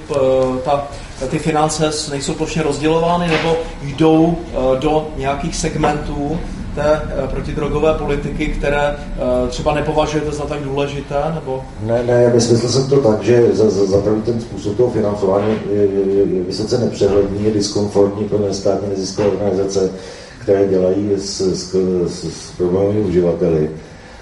ta, 0.64 0.88
ty 1.30 1.38
finance 1.38 2.10
nejsou 2.10 2.34
plošně 2.34 2.62
rozdělovány 2.62 3.28
nebo 3.28 3.56
jdou 3.82 4.36
eh, 4.38 4.80
do 4.80 5.08
nějakých 5.16 5.56
segmentů, 5.56 6.38
té 6.74 7.02
eh, 7.02 7.28
protidrogové 7.28 7.94
politiky, 7.94 8.46
které 8.46 8.86
eh, 8.86 9.48
třeba 9.48 9.74
nepovažujete 9.74 10.32
za 10.32 10.44
tak 10.44 10.60
důležité? 10.60 11.16
Nebo? 11.34 11.64
Ne, 11.82 12.02
ne, 12.02 12.32
myslel 12.34 12.58
jsem 12.58 12.88
to 12.88 13.00
tak, 13.00 13.22
že 13.22 13.48
za, 13.52 13.70
za, 13.70 13.86
za 13.86 14.02
ten 14.24 14.40
způsob 14.40 14.76
toho 14.76 14.90
financování 14.90 15.58
je, 15.70 15.82
je, 15.82 16.24
je 16.36 16.42
vysoce 16.42 16.78
nepřehledný, 16.78 17.44
je 17.44 17.50
diskomfortní 17.50 18.24
pro 18.24 18.38
nestátní 18.38 18.88
neziskové 18.88 19.28
organizace, 19.28 19.90
které 20.38 20.68
dělají 20.68 21.10
s, 21.16 21.40
s, 21.40 21.74
s, 22.06 22.24
s 22.24 22.50
problémovými 22.56 23.04
uživateli. 23.04 23.70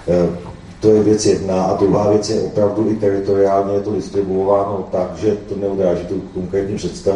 Eh, 0.07 0.29
to 0.79 0.89
je 0.89 1.03
věc 1.03 1.25
jedna. 1.25 1.63
A 1.63 1.77
druhá 1.77 2.09
věc 2.09 2.29
je 2.29 2.41
opravdu 2.41 2.89
i 2.91 2.95
teritoriálně 2.95 3.73
je 3.73 3.81
to 3.81 3.91
distribuováno 3.91 4.87
tak, 4.91 5.15
že 5.15 5.37
to 5.49 5.55
neodráží 5.55 6.05
tu 6.05 6.21
konkrétní, 6.33 6.75
představ, 6.75 7.15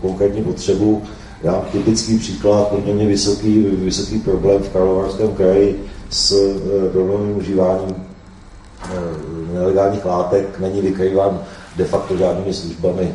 konkrétní 0.00 0.42
potřebu 0.42 1.02
já 1.42 1.52
typický 1.72 2.18
příklad, 2.18 2.68
poměrně 2.68 3.06
vysoký, 3.06 3.60
vysoký 3.60 4.18
problém 4.18 4.62
v 4.62 4.68
Karlovarském 4.68 5.34
kraji 5.34 5.84
s 6.10 6.56
problémem 6.92 7.36
užíváním 7.36 7.94
e, 7.94 9.54
nelegálních 9.54 10.04
látek 10.04 10.60
není 10.60 10.80
vykrýván 10.80 11.40
de 11.76 11.84
facto 11.84 12.16
žádnými 12.16 12.54
službami, 12.54 13.02
e, 13.02 13.14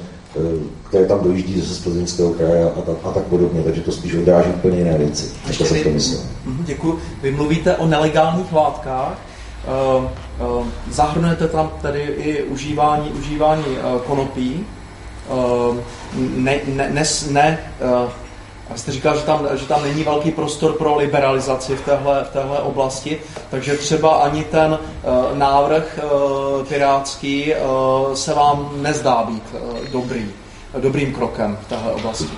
které 0.87 1.05
tam 1.05 1.19
dojíždí 1.23 1.61
ze 1.61 1.83
Plzeňského 1.83 2.33
kraje 2.33 2.71
a, 2.71 2.81
tak, 2.81 2.95
a 3.03 3.11
tak 3.11 3.23
podobně. 3.23 3.63
Takže 3.63 3.81
to 3.81 3.91
spíš 3.91 4.15
odráží 4.15 4.49
úplně 4.49 4.77
jiné 4.77 4.97
věci, 4.97 5.31
než 5.47 5.57
to 5.57 5.65
se 5.65 5.75
to 5.75 5.89
myslel. 5.89 6.21
Mhm, 6.45 6.65
Děkuji. 6.65 6.99
Vy 7.21 7.31
mluvíte 7.31 7.75
o 7.75 7.87
nelegálních 7.87 8.53
látkách. 8.53 9.17
Zahrnujete 10.91 11.47
tam 11.47 11.71
tedy 11.81 11.99
i 11.99 12.43
užívání, 12.43 13.09
užívání 13.09 13.63
konopí. 14.07 14.65
Ehm, 15.29 15.81
ne, 16.35 16.59
ne, 16.65 16.89
ne, 16.89 17.03
ne 17.29 17.59
a 18.69 18.77
jste 18.77 18.91
říkal, 18.91 19.17
že 19.17 19.23
tam, 19.23 19.47
že 19.55 19.65
tam 19.65 19.83
není 19.83 20.03
velký 20.03 20.31
prostor 20.31 20.73
pro 20.73 20.97
liberalizaci 20.97 21.75
v 21.75 21.81
téhle, 21.81 22.23
v 22.23 22.29
téhle 22.29 22.59
oblasti, 22.59 23.17
takže 23.49 23.77
třeba 23.77 24.15
ani 24.15 24.43
ten 24.43 24.71
uh, 24.71 25.37
návrh 25.37 25.99
uh, 26.03 26.65
pirátský 26.65 27.53
uh, 27.53 28.13
se 28.13 28.33
vám 28.33 28.69
nezdá 28.75 29.23
být 29.23 29.43
uh, 29.53 29.77
dobrý, 29.91 30.25
dobrým 30.79 31.13
krokem 31.13 31.57
v 31.65 31.69
téhle 31.69 31.93
oblasti. 31.93 32.33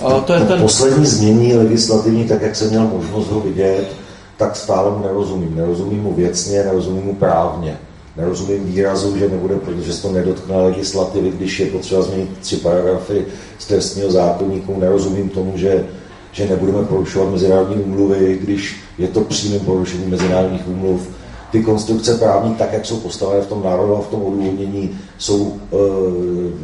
Uh, 0.00 0.20
to 0.20 0.32
je 0.32 0.40
ten... 0.40 0.60
Poslední 0.60 1.06
změní 1.06 1.54
legislativní, 1.54 2.28
tak 2.28 2.42
jak 2.42 2.56
jsem 2.56 2.68
měl 2.68 2.86
možnost 2.86 3.28
ho 3.28 3.40
vidět, 3.40 3.96
tak 4.36 4.56
stále 4.56 4.90
mu 4.90 5.02
nerozumím. 5.02 5.56
Nerozumím 5.56 6.02
mu 6.02 6.14
věcně, 6.14 6.64
nerozumím 6.64 7.04
mu 7.04 7.14
právně 7.14 7.78
nerozumím 8.18 8.64
výrazu, 8.64 9.18
že 9.18 9.28
nebude, 9.28 9.56
protože 9.56 9.92
se 9.92 10.02
to 10.02 10.12
nedotkne 10.12 10.56
legislativy, 10.56 11.30
když 11.30 11.60
je 11.60 11.66
potřeba 11.66 12.02
změnit 12.02 12.30
tři 12.40 12.56
paragrafy 12.56 13.26
z 13.58 13.66
trestního 13.66 14.10
zákonníku, 14.10 14.80
nerozumím 14.80 15.28
tomu, 15.28 15.52
že, 15.58 15.86
že 16.32 16.48
nebudeme 16.48 16.84
porušovat 16.84 17.30
mezinárodní 17.30 17.76
úmluvy, 17.76 18.38
když 18.42 18.80
je 18.98 19.08
to 19.08 19.20
přímým 19.20 19.60
porušením 19.60 20.10
mezinárodních 20.10 20.68
úmluv. 20.68 21.08
Ty 21.50 21.62
konstrukce 21.62 22.18
právní, 22.18 22.54
tak 22.54 22.72
jak 22.72 22.86
jsou 22.86 22.96
postavené 22.96 23.40
v 23.40 23.46
tom 23.46 23.62
národu 23.64 23.96
a 23.96 24.00
v 24.00 24.08
tom 24.08 24.22
odůvodnění, 24.22 24.98
jsou 25.18 25.56
e, 25.56 25.76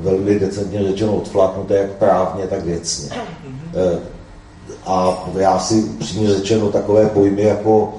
velmi 0.02 0.38
decentně 0.38 0.82
řečeno 0.82 1.16
odfláknuté 1.16 1.76
jak 1.76 1.90
právně, 1.90 2.46
tak 2.46 2.64
věcně. 2.64 3.10
E, 3.74 3.98
a 4.86 5.24
já 5.38 5.58
si 5.58 5.84
přímě 5.98 6.28
řečeno 6.28 6.72
takové 6.72 7.06
pojmy 7.06 7.42
jako 7.42 7.94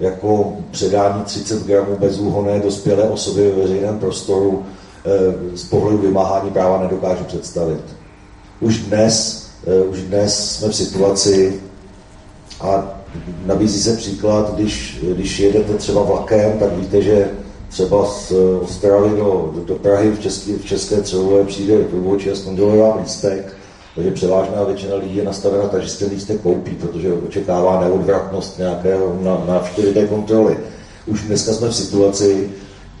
jako 0.00 0.56
předání 0.70 1.24
30 1.24 1.66
gramů 1.66 1.96
bezúhonné 2.00 2.60
dospělé 2.60 3.02
osoby 3.02 3.50
ve 3.50 3.62
veřejném 3.62 3.98
prostoru 3.98 4.62
eh, 5.04 5.56
z 5.56 5.64
pohledu 5.64 5.98
vymáhání 5.98 6.50
práva 6.50 6.82
nedokážu 6.82 7.24
představit. 7.24 7.80
Už 8.60 8.78
dnes, 8.78 9.46
eh, 9.66 9.82
už 9.82 10.02
dnes 10.02 10.56
jsme 10.56 10.68
v 10.68 10.76
situaci 10.76 11.60
a 12.60 13.00
nabízí 13.46 13.82
se 13.82 13.96
příklad, 13.96 14.54
když, 14.54 14.98
když 15.02 15.38
jedete 15.38 15.74
třeba 15.74 16.02
vlakem, 16.02 16.58
tak 16.58 16.72
víte, 16.72 17.02
že 17.02 17.30
třeba 17.68 18.06
z 18.06 18.32
Ostravy 18.62 19.10
do, 19.10 19.52
do, 19.54 19.64
do 19.64 19.74
Prahy 19.74 20.10
v, 20.10 20.20
české, 20.20 20.52
v 20.52 20.64
České 20.64 21.00
Třelové 21.00 21.44
přijde 21.44 21.78
průvodčí 21.78 22.30
a 22.30 22.34
zkontroluje 22.34 22.82
vám 22.82 22.98
lístek, 23.02 23.56
takže 23.94 24.10
převážná 24.10 24.64
většina 24.64 24.96
lidí 24.96 25.16
je 25.16 25.24
nastavena 25.24 25.68
tak, 25.68 25.82
že 25.82 25.88
si 25.88 25.98
ten 25.98 26.08
lístek 26.14 26.40
koupí, 26.40 26.70
protože 26.70 27.12
očekává 27.12 27.80
neodvratnost 27.80 28.58
nějakého 28.58 29.18
návštěvy 29.46 29.92
té 29.94 30.06
kontroly. 30.06 30.58
Už 31.06 31.22
dneska 31.22 31.52
jsme 31.52 31.68
v 31.68 31.76
situaci, 31.76 32.50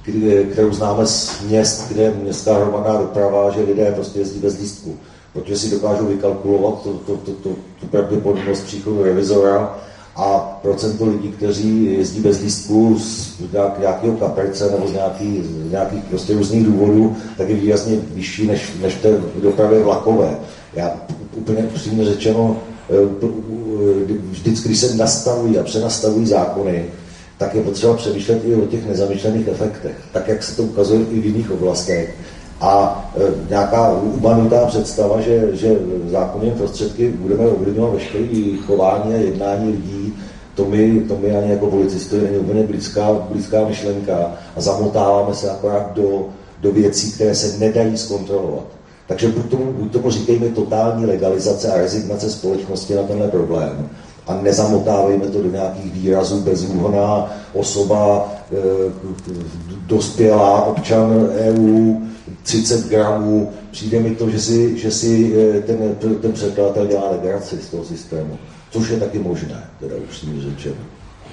kdy, 0.04 0.48
kterou 0.52 0.72
známe 0.72 1.06
z 1.06 1.40
měst, 1.40 1.88
kde 1.88 2.02
je 2.02 2.14
městská 2.22 2.56
hromadná 2.56 2.96
doprava, 2.96 3.50
že 3.50 3.62
lidé 3.62 3.92
prostě 3.92 4.18
jezdí 4.18 4.40
bez 4.40 4.58
lístku, 4.58 4.96
protože 5.32 5.58
si 5.58 5.70
dokážou 5.70 6.06
vykalkulovat 6.06 6.82
to, 6.82 6.92
to, 6.92 7.16
to, 7.16 7.32
to, 7.32 7.48
tu 7.80 7.86
pravděpodobnost 7.86 8.60
příchodu 8.60 9.02
revizora 9.02 9.78
a 10.16 10.58
procento 10.62 11.06
lidí, 11.06 11.28
kteří 11.28 11.84
jezdí 11.84 12.20
bez 12.20 12.40
lístku 12.40 12.98
z 12.98 13.34
nějakého 13.78 14.16
kaperce 14.16 14.70
nebo 14.70 14.88
z 14.88 14.92
nějakých, 14.92 15.44
z 15.44 15.70
nějakých 15.70 16.04
prostě 16.04 16.34
různých 16.34 16.66
důvodů, 16.66 17.16
tak 17.38 17.48
je 17.48 17.54
výrazně 17.54 17.96
vyšší 18.14 18.46
než, 18.46 18.72
než 18.82 18.94
té 18.94 19.20
dopravě 19.42 19.82
vlakové. 19.82 20.36
Já 20.76 21.00
úplně 21.36 21.62
upřímně 21.62 22.04
řečeno 22.04 22.56
vždycky, 24.30 24.68
když 24.68 24.80
se 24.80 24.96
nastavují 24.96 25.58
a 25.58 25.62
přenastavují 25.62 26.26
zákony, 26.26 26.84
tak 27.38 27.54
je 27.54 27.62
potřeba 27.62 27.94
přemýšlet 27.94 28.44
i 28.44 28.54
o 28.54 28.66
těch 28.66 28.86
nezamýšlených 28.86 29.48
efektech, 29.48 29.96
tak 30.12 30.28
jak 30.28 30.42
se 30.42 30.56
to 30.56 30.62
ukazuje 30.62 31.00
i 31.00 31.20
v 31.20 31.26
jiných 31.26 31.50
oblastech. 31.50 32.14
A 32.60 33.04
e, 33.16 33.50
nějaká 33.50 33.92
umanutá 33.92 34.66
představa, 34.66 35.20
že, 35.20 35.48
že 35.52 35.78
zákonnými 36.10 36.56
prostředky 36.56 37.08
budeme 37.08 37.46
ovlivňovat 37.46 37.92
veškeré 37.92 38.56
chování 38.66 39.14
a 39.14 39.16
jednání 39.16 39.70
lidí, 39.70 40.14
to 40.54 40.64
mi, 40.64 41.00
to 41.08 41.16
mi 41.16 41.36
ani 41.36 41.50
jako 41.50 41.66
policistovi 41.66 42.22
není 42.22 42.36
úplně 42.36 42.62
blízká, 42.62 43.12
blízká 43.12 43.68
myšlenka 43.68 44.32
a 44.56 44.60
zamotáváme 44.60 45.34
se 45.34 45.50
akorát 45.50 45.92
do, 45.94 46.28
do 46.60 46.72
věcí, 46.72 47.12
které 47.12 47.34
se 47.34 47.58
nedají 47.58 47.98
zkontrolovat. 47.98 48.64
Takže 49.06 49.28
buď 49.28 49.50
tomu, 49.50 49.72
buď 49.72 49.92
tomu 49.92 50.10
říkejme 50.10 50.48
totální 50.48 51.06
legalizace 51.06 51.72
a 51.72 51.78
rezignace 51.78 52.30
společnosti 52.30 52.94
na 52.94 53.02
tenhle 53.02 53.28
problém, 53.28 53.88
a 54.26 54.34
nezamotávejme 54.42 55.26
to 55.26 55.42
do 55.42 55.50
nějakých 55.50 55.92
výrazů 55.92 56.40
bezúhoná 56.40 57.32
osoba, 57.52 58.32
e, 58.52 58.56
dospělá 59.86 60.64
občan 60.64 61.28
EU, 61.38 61.94
30 62.42 62.88
gramů, 62.88 63.52
přijde 63.70 64.00
mi 64.00 64.10
to, 64.10 64.30
že 64.30 64.40
si, 64.40 64.78
že 64.78 64.90
si 64.90 65.34
e, 65.56 65.60
ten, 65.60 65.96
ten 66.22 66.32
překladatel 66.32 66.86
dělá 66.86 67.10
legraci 67.10 67.56
z 67.56 67.68
toho 67.68 67.84
systému, 67.84 68.38
což 68.70 68.88
je 68.88 69.00
taky 69.00 69.18
možné, 69.18 69.64
teda 69.80 69.94
upřímně 69.96 70.42
řečeno. 70.42 70.76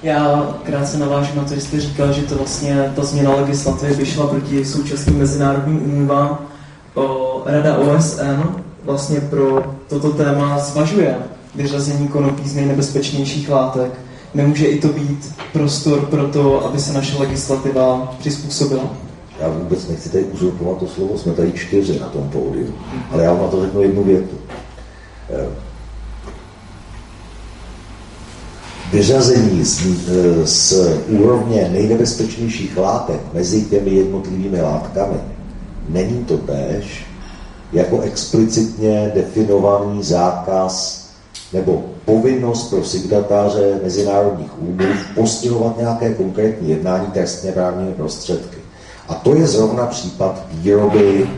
Já 0.02 0.54
krátce 0.64 0.98
navážu 0.98 1.36
na 1.36 1.44
to, 1.44 1.54
že 1.54 1.60
jste 1.60 1.80
říkal, 1.80 2.12
že 2.12 2.22
to 2.22 2.34
vlastně 2.34 2.92
ta 2.96 3.04
změna 3.04 3.34
legislativy 3.34 3.94
vyšla 3.94 4.26
proti 4.26 4.64
současným 4.64 5.18
mezinárodním 5.18 5.84
úmluvám. 5.84 6.51
Rada 7.46 7.76
OSN 7.76 8.62
vlastně 8.84 9.20
pro 9.20 9.62
toto 9.88 10.10
téma 10.10 10.58
zvažuje 10.58 11.16
vyřazení 11.54 12.08
konopí 12.08 12.48
z 12.48 12.56
nejnebezpečnějších 12.56 13.48
látek. 13.50 13.92
Nemůže 14.34 14.66
i 14.66 14.80
to 14.80 14.88
být 14.88 15.34
prostor 15.52 16.00
pro 16.00 16.28
to, 16.28 16.64
aby 16.66 16.78
se 16.80 16.92
naše 16.92 17.18
legislativa 17.18 18.14
přizpůsobila? 18.18 18.84
Já 19.40 19.48
vůbec 19.48 19.88
nechci 19.88 20.08
tady 20.08 20.24
uzurpovat 20.24 20.78
to 20.78 20.86
slovo, 20.86 21.18
jsme 21.18 21.32
tady 21.32 21.52
čtyři 21.52 22.00
na 22.00 22.06
tom 22.06 22.28
pódiu, 22.28 22.74
ale 23.10 23.24
já 23.24 23.32
vám 23.32 23.42
na 23.42 23.48
to 23.48 23.62
řeknu 23.62 23.82
jednu 23.82 24.04
větu. 24.04 24.36
Eh, 25.30 25.46
vyřazení 28.92 29.64
z, 29.64 29.86
eh, 30.08 30.46
z 30.46 30.74
úrovně 31.08 31.68
nejnebezpečnějších 31.72 32.76
látek 32.76 33.20
mezi 33.32 33.62
těmi 33.62 33.90
jednotlivými 33.90 34.60
látkami 34.60 35.16
není 35.88 36.24
to 36.24 36.36
též 36.38 37.06
jako 37.72 38.00
explicitně 38.00 39.12
definovaný 39.14 40.02
zákaz 40.02 41.02
nebo 41.52 41.84
povinnost 42.04 42.70
pro 42.70 42.84
signatáře 42.84 43.80
mezinárodních 43.82 44.62
úmluv 44.62 44.96
postihovat 45.14 45.78
nějaké 45.78 46.14
konkrétní 46.14 46.70
jednání 46.70 47.06
trestně 47.06 47.52
právními 47.52 47.92
prostředky. 47.92 48.56
A 49.08 49.14
to 49.14 49.34
je 49.34 49.46
zrovna 49.46 49.86
případ 49.86 50.46
výroby, 50.50 51.28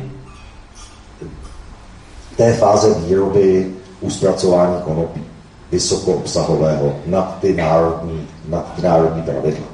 té 2.36 2.52
fáze 2.52 2.94
výroby 2.94 3.72
uspracování 4.00 4.76
konopí 4.84 5.24
vysokoobsahového 5.72 6.96
nad 7.06 7.38
ty 7.40 7.52
národní, 7.52 8.26
nad 8.48 8.74
ty 8.76 8.82
národní 8.82 9.22
pravidla. 9.22 9.66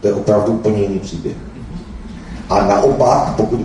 To 0.00 0.06
je 0.08 0.14
opravdu 0.14 0.52
úplně 0.52 0.82
jiný 0.82 0.98
příběh. 0.98 1.36
A 2.50 2.64
naopak, 2.66 3.34
pokud, 3.36 3.60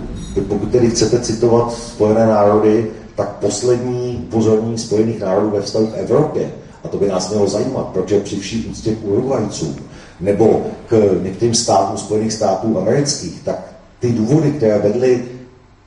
pokud 0.48 0.72
tedy 0.72 0.90
chcete 0.90 1.20
citovat 1.20 1.74
Spojené 1.74 2.28
národy, 2.28 2.92
tak 3.16 3.30
poslední 3.30 4.24
upozornění 4.28 4.78
Spojených 4.78 5.20
národů 5.20 5.50
ve 5.50 5.62
vztahu 5.62 5.88
k 5.88 5.98
Evropě, 5.98 6.52
a 6.84 6.88
to 6.88 6.98
by 6.98 7.08
nás 7.08 7.30
mělo 7.30 7.48
zajímat, 7.48 7.88
protože 7.88 8.20
při 8.20 8.36
vší 8.40 8.66
úctě 8.66 8.96
k 8.96 9.06
Uruguaycům 9.06 9.76
nebo 10.20 10.66
k 10.88 11.20
některým 11.24 11.54
státům 11.54 11.98
Spojených 11.98 12.34
států 12.34 12.78
amerických, 12.78 13.42
tak 13.46 13.74
ty 14.00 14.12
důvody, 14.12 14.52
které 14.52 14.80
vedly 14.80 15.26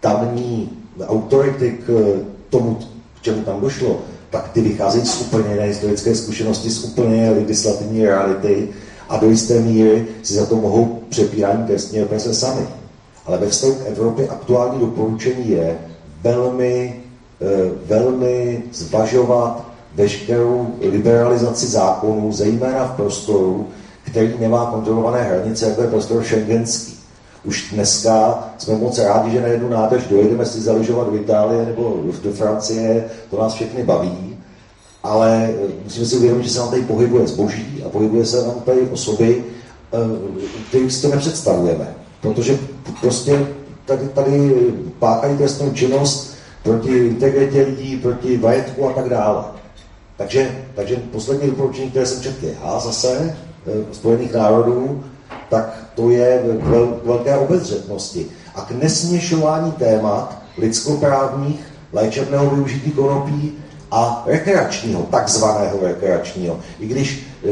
tamní 0.01 0.71
autority 1.07 1.79
k 1.87 2.17
tomu, 2.51 2.79
k 3.21 3.23
čemu 3.23 3.43
tam 3.43 3.61
došlo, 3.61 4.01
tak 4.31 4.49
ty 4.49 4.61
vycházejí 4.61 5.07
z 5.07 5.21
úplně 5.21 5.51
jiné 5.51 5.65
historické 5.65 6.15
zkušenosti, 6.15 6.71
z 6.71 6.85
úplně 6.85 7.15
jiné 7.15 7.31
legislativní 7.31 8.05
reality 8.05 8.69
a 9.09 9.17
do 9.17 9.31
jisté 9.31 9.61
míry 9.61 10.07
si 10.23 10.35
za 10.35 10.47
to 10.47 10.57
mohou 10.57 10.99
přepírání 11.09 11.67
trestní 11.67 12.01
represe 12.01 12.35
sami. 12.35 12.82
Ale 13.27 13.39
ve 13.39 13.49
vztahu 13.49 13.75
k 13.75 13.87
Evropě 13.87 14.29
aktuální 14.29 14.81
doporučení 14.81 15.51
je 15.51 15.79
velmi 16.23 17.03
Eh, 17.43 17.71
velmi 17.87 18.63
zvažovat 18.73 19.65
veškerou 19.95 20.75
liberalizaci 20.81 21.67
zákonů, 21.67 22.33
zejména 22.33 22.87
v 22.87 22.97
prostoru, 22.97 23.69
který 24.05 24.33
nemá 24.41 24.67
kontrolované 24.67 25.23
hranice, 25.23 25.69
jako 25.69 25.83
je 25.83 25.89
prostor 25.89 26.23
šengenský. 26.23 26.99
Už 27.45 27.71
dneska 27.73 28.45
jsme 28.59 28.75
moc 28.75 28.99
rádi, 28.99 29.31
že 29.31 29.41
na 29.41 29.47
jednu 29.47 29.69
nádrž 29.69 30.07
dojedeme 30.07 30.47
si 30.47 30.61
zaližovat 30.61 31.11
do 31.11 31.17
Itálie 31.17 31.67
nebo 31.67 32.01
do 32.23 32.33
Francie, 32.33 33.05
to 33.31 33.41
nás 33.41 33.55
všechny 33.55 33.83
baví, 33.83 34.37
ale 35.03 35.51
eh, 35.51 35.69
musíme 35.85 36.07
si 36.07 36.17
uvědomit, 36.17 36.45
že 36.45 36.51
se 36.51 36.59
nám 36.59 36.71
tady 36.71 36.83
pohybuje 36.83 37.27
zboží 37.27 37.83
a 37.87 37.89
pohybuje 37.89 38.27
se 38.27 38.47
nám 38.47 38.61
tady 38.65 38.81
osoby, 38.81 39.45
eh, 39.93 39.99
kterých 40.69 40.93
si 40.93 41.03
to 41.03 41.09
nepředstavujeme. 41.09 41.95
Protože 42.21 42.59
prostě 43.01 43.47
tady, 43.85 44.09
tady 44.09 44.55
páchají 44.99 45.37
trestnou 45.37 45.71
činnost 45.71 46.37
proti 46.63 46.99
integritě 46.99 47.63
lidí, 47.63 47.97
proti 47.97 48.39
majetku 48.39 48.89
a 48.89 48.93
tak 48.93 49.09
dále. 49.09 49.45
Takže, 50.17 50.65
takže 50.75 50.97
poslední 50.97 51.51
doporučení, 51.51 51.91
které 51.91 52.07
jsem 52.07 52.23
četl 52.23 52.47
já 52.47 52.79
zase, 52.79 53.37
e, 53.67 53.95
Spojených 53.95 54.33
národů, 54.33 55.05
tak 55.51 55.91
to 55.95 56.11
je 56.11 56.43
k 56.61 57.05
velké 57.05 57.37
obezřetnosti 57.37 58.27
a 58.55 58.61
k 58.61 58.71
nesměšování 58.71 59.73
témat 59.73 60.39
lidskoprávních 60.59 61.61
léčebného 61.93 62.51
využití 62.51 62.91
konopí 62.91 63.53
a 63.91 64.25
rekreačního, 64.27 65.03
takzvaného 65.03 65.79
rekreačního. 65.83 66.61
I 66.81 66.87
když, 66.87 67.27
e, 67.45 67.51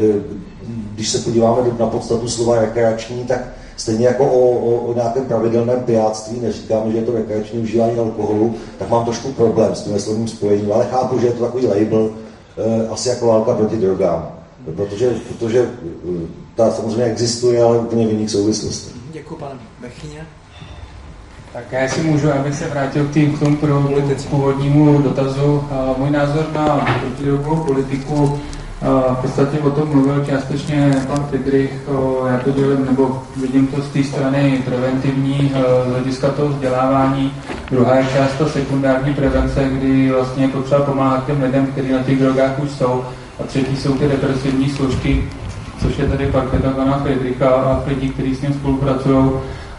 když 0.93 1.09
se 1.09 1.19
podíváme 1.19 1.61
na 1.79 1.87
podstatu 1.87 2.29
slova 2.29 2.61
rekreační, 2.61 3.25
tak 3.25 3.41
Stejně 3.81 4.07
jako 4.07 4.25
o, 4.25 4.49
o, 4.49 4.75
o 4.75 4.93
nějakém 4.93 5.25
pravidelném 5.25 5.79
pijáctví, 5.79 6.39
neříkám, 6.39 6.91
že 6.91 6.97
je 6.97 7.03
to 7.03 7.11
rekreační 7.11 7.59
užívání 7.59 7.99
alkoholu, 7.99 8.55
tak 8.79 8.89
mám 8.89 9.05
trošku 9.05 9.31
problém 9.31 9.75
s 9.75 9.81
tím 9.81 9.99
slovním 9.99 10.27
spojením, 10.27 10.73
ale 10.73 10.87
chápu, 10.91 11.19
že 11.19 11.27
je 11.27 11.33
to 11.33 11.45
takový 11.45 11.67
label, 11.67 12.09
e, 12.57 12.87
asi 12.87 13.09
jako 13.09 13.27
válka 13.27 13.53
proti 13.53 13.77
drogám. 13.77 14.31
Protože, 14.75 15.09
protože 15.27 15.59
eh, 15.59 16.27
ta 16.55 16.71
samozřejmě 16.71 17.03
existuje, 17.03 17.63
ale 17.63 17.79
úplně 17.79 18.07
v 18.07 18.11
jiných 18.11 18.31
souvislostech. 18.31 18.93
Děkuji, 19.11 19.35
pane 19.35 19.59
Bechyně. 19.81 20.27
Tak 21.53 21.71
já 21.71 21.87
si 21.87 22.01
můžu, 22.01 22.31
abych 22.31 22.55
se 22.55 22.67
vrátil 22.67 23.05
k, 23.05 23.13
tým, 23.13 23.35
k 23.35 23.39
tomu 23.39 23.57
původnímu 24.29 25.01
dotazu. 25.01 25.63
Můj 25.97 26.09
názor 26.09 26.45
na 26.53 26.99
protidrogovou 27.01 27.63
politiku 27.63 28.39
v 28.81 29.17
podstatě 29.21 29.59
o 29.59 29.69
tom 29.69 29.89
mluvil 29.89 30.25
částečně 30.25 30.91
pan 31.07 31.25
Friedrich, 31.29 31.71
já 32.31 32.37
to 32.37 32.51
dělím, 32.51 32.85
nebo 32.85 33.23
vidím 33.41 33.67
to 33.67 33.81
z 33.81 33.89
té 33.89 34.03
strany 34.03 34.61
preventivní, 34.65 35.51
z 35.87 35.91
hlediska 35.91 36.29
toho 36.29 36.49
vzdělávání. 36.49 37.33
Druhá 37.71 37.95
je 37.95 38.05
část 38.13 38.33
ta 38.39 38.45
sekundární 38.45 39.13
prevence, 39.13 39.69
kdy 39.71 40.11
vlastně 40.11 40.43
je 40.43 40.49
potřeba 40.49 40.81
pomáhat 40.81 41.25
těm 41.25 41.43
lidem, 41.43 41.65
kteří 41.65 41.91
na 41.91 41.99
těch 41.99 42.19
drogách 42.19 42.59
už 42.63 42.69
jsou. 42.69 43.03
A 43.39 43.43
třetí 43.43 43.75
jsou 43.75 43.93
ty 43.93 44.07
represivní 44.07 44.69
složky, 44.69 45.23
což 45.81 45.97
je 45.97 46.07
tady 46.07 46.27
pak 46.27 46.45
pana 46.75 46.97
Friedricha 46.97 47.49
a 47.49 47.83
lidí, 47.87 48.09
kteří 48.09 48.35
s 48.35 48.41
ním 48.41 48.53
spolupracují. 48.53 49.29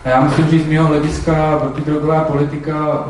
A 0.05 0.09
já 0.09 0.21
musím 0.21 0.47
říct, 0.47 0.65
z 0.65 0.69
mého 0.69 0.87
hlediska 0.87 1.59
protidrogová 1.59 2.21
politika 2.21 3.07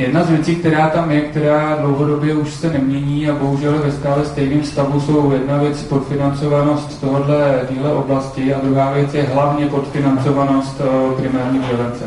Jedna 0.00 0.24
z 0.24 0.30
věcí, 0.30 0.56
která 0.56 0.88
tam 0.88 1.10
je, 1.10 1.20
která 1.20 1.76
dlouhodobě 1.80 2.34
už 2.34 2.54
se 2.54 2.72
nemění 2.72 3.28
a 3.28 3.34
bohužel 3.34 3.78
ve 3.78 3.92
stále 3.92 4.24
stejném 4.24 4.64
stavu, 4.64 5.00
jsou 5.00 5.32
jedna 5.32 5.58
věc 5.58 5.82
podfinancovanost 5.82 7.00
tohohle 7.00 7.60
díle 7.70 7.94
oblasti 7.94 8.54
a 8.54 8.60
druhá 8.64 8.92
věc 8.92 9.14
je 9.14 9.22
hlavně 9.22 9.66
podfinancovanost 9.66 10.80
eh, 10.80 11.22
primární 11.22 11.58
prevence. 11.58 12.04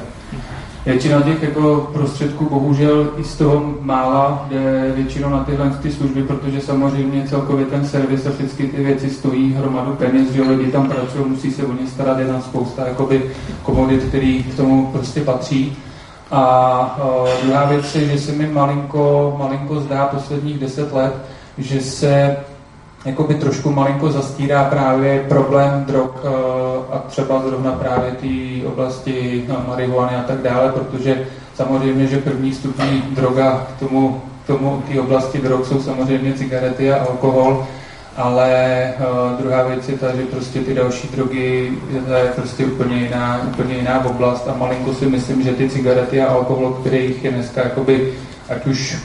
Většina 0.86 1.22
těch 1.22 1.44
jako 1.44 1.90
prostředků 1.94 2.50
bohužel 2.50 3.10
i 3.18 3.24
z 3.24 3.36
toho 3.36 3.74
mála 3.82 4.46
jde 4.50 4.92
většinou 4.96 5.30
na 5.30 5.44
tyhle 5.44 5.70
ty 5.82 5.92
služby, 5.92 6.24
protože 6.24 6.62
samozřejmě 6.62 7.28
celkově 7.28 7.66
ten 7.66 7.86
servis 7.86 8.26
a 8.26 8.32
všechny 8.32 8.68
ty 8.68 8.84
věci 8.84 9.10
stojí 9.10 9.54
hromadu 9.54 9.94
peněz, 9.96 10.32
že 10.32 10.42
lidi 10.42 10.72
tam 10.72 10.90
pracují, 10.90 11.26
musí 11.28 11.52
se 11.52 11.64
o 11.64 11.74
ně 11.74 11.88
starat, 11.88 12.20
je 12.20 12.26
tam 12.26 12.42
spousta 12.42 12.88
jakoby 12.88 13.32
komodit, 13.64 14.04
který 14.04 14.44
k 14.44 14.56
tomu 14.56 14.86
prostě 14.86 15.22
patří. 15.22 15.78
A 16.32 16.98
uh, 17.04 17.28
druhá 17.44 17.66
věc 17.66 17.96
je, 17.96 18.06
že 18.06 18.20
se 18.20 18.32
mi 18.32 18.48
malinko, 18.48 19.36
malinko 19.40 19.80
zdá 19.80 20.06
posledních 20.06 20.60
deset 20.60 20.94
let, 20.94 21.14
že 21.58 21.82
se 21.82 22.38
jakoby 23.06 23.36
trošku 23.36 23.72
malinko 23.72 24.12
zastírá 24.12 24.64
právě 24.64 25.26
problém 25.28 25.86
drog 25.88 26.10
uh, 26.24 26.32
a 26.92 26.98
třeba 27.08 27.42
zrovna 27.42 27.72
právě 27.72 28.12
té 28.12 28.68
oblasti 28.68 29.46
uh, 29.50 29.68
marihuany 29.68 30.16
a 30.16 30.24
tak 30.24 30.42
dále, 30.42 30.72
protože 30.72 31.28
samozřejmě, 31.56 32.08
že 32.08 32.18
první 32.18 32.54
stupní 32.54 33.04
droga 33.16 33.68
k 33.76 33.80
tomu 33.80 34.22
tomu 34.48 34.84
té 34.88 35.00
oblasti 35.00 35.38
drog 35.38 35.66
jsou 35.66 35.82
samozřejmě 35.82 36.34
cigarety 36.34 36.94
a 36.94 37.06
alkohol, 37.06 37.68
ale 38.18 38.94
uh, 39.00 39.40
druhá 39.42 39.64
věc 39.64 39.90
je 39.90 39.98
ta, 39.98 40.16
že 40.16 40.24
prostě 40.24 40.60
ty 40.60 40.74
další 40.74 41.08
drogy 41.08 41.72
to 42.08 42.14
je 42.14 42.32
prostě 42.36 42.66
úplně 42.66 42.96
jiná, 42.96 43.42
úplně 43.48 43.76
jiná 43.76 44.06
oblast 44.06 44.48
a 44.48 44.58
malinko 44.58 44.94
si 44.94 45.06
myslím, 45.06 45.44
že 45.44 45.54
ty 45.54 45.70
cigarety 45.70 46.22
a 46.22 46.28
alkohol, 46.28 46.74
kterých 46.74 47.24
je 47.24 47.32
dneska 47.32 47.64
jakoby, 47.64 48.14
ať 48.50 48.66
už 48.66 48.98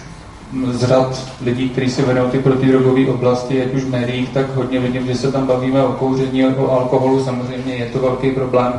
z 0.71 0.85
řad 0.85 1.29
lidí, 1.43 1.69
kteří 1.69 1.91
se 1.91 2.03
věnují 2.03 2.31
ty 2.31 2.39
protidrogové 2.39 3.07
oblasti, 3.07 3.63
ať 3.63 3.75
už 3.75 3.85
v 3.85 3.91
médiích, 3.91 4.29
tak 4.29 4.55
hodně 4.55 4.81
vidím, 4.81 5.07
že 5.07 5.15
se 5.15 5.33
tam 5.33 5.47
bavíme 5.47 5.85
o 5.85 5.93
kouření, 5.93 6.47
o 6.47 6.71
alkoholu, 6.71 7.25
samozřejmě 7.25 7.75
je 7.75 7.87
to 7.87 7.99
velký 7.99 8.31
problém, 8.31 8.73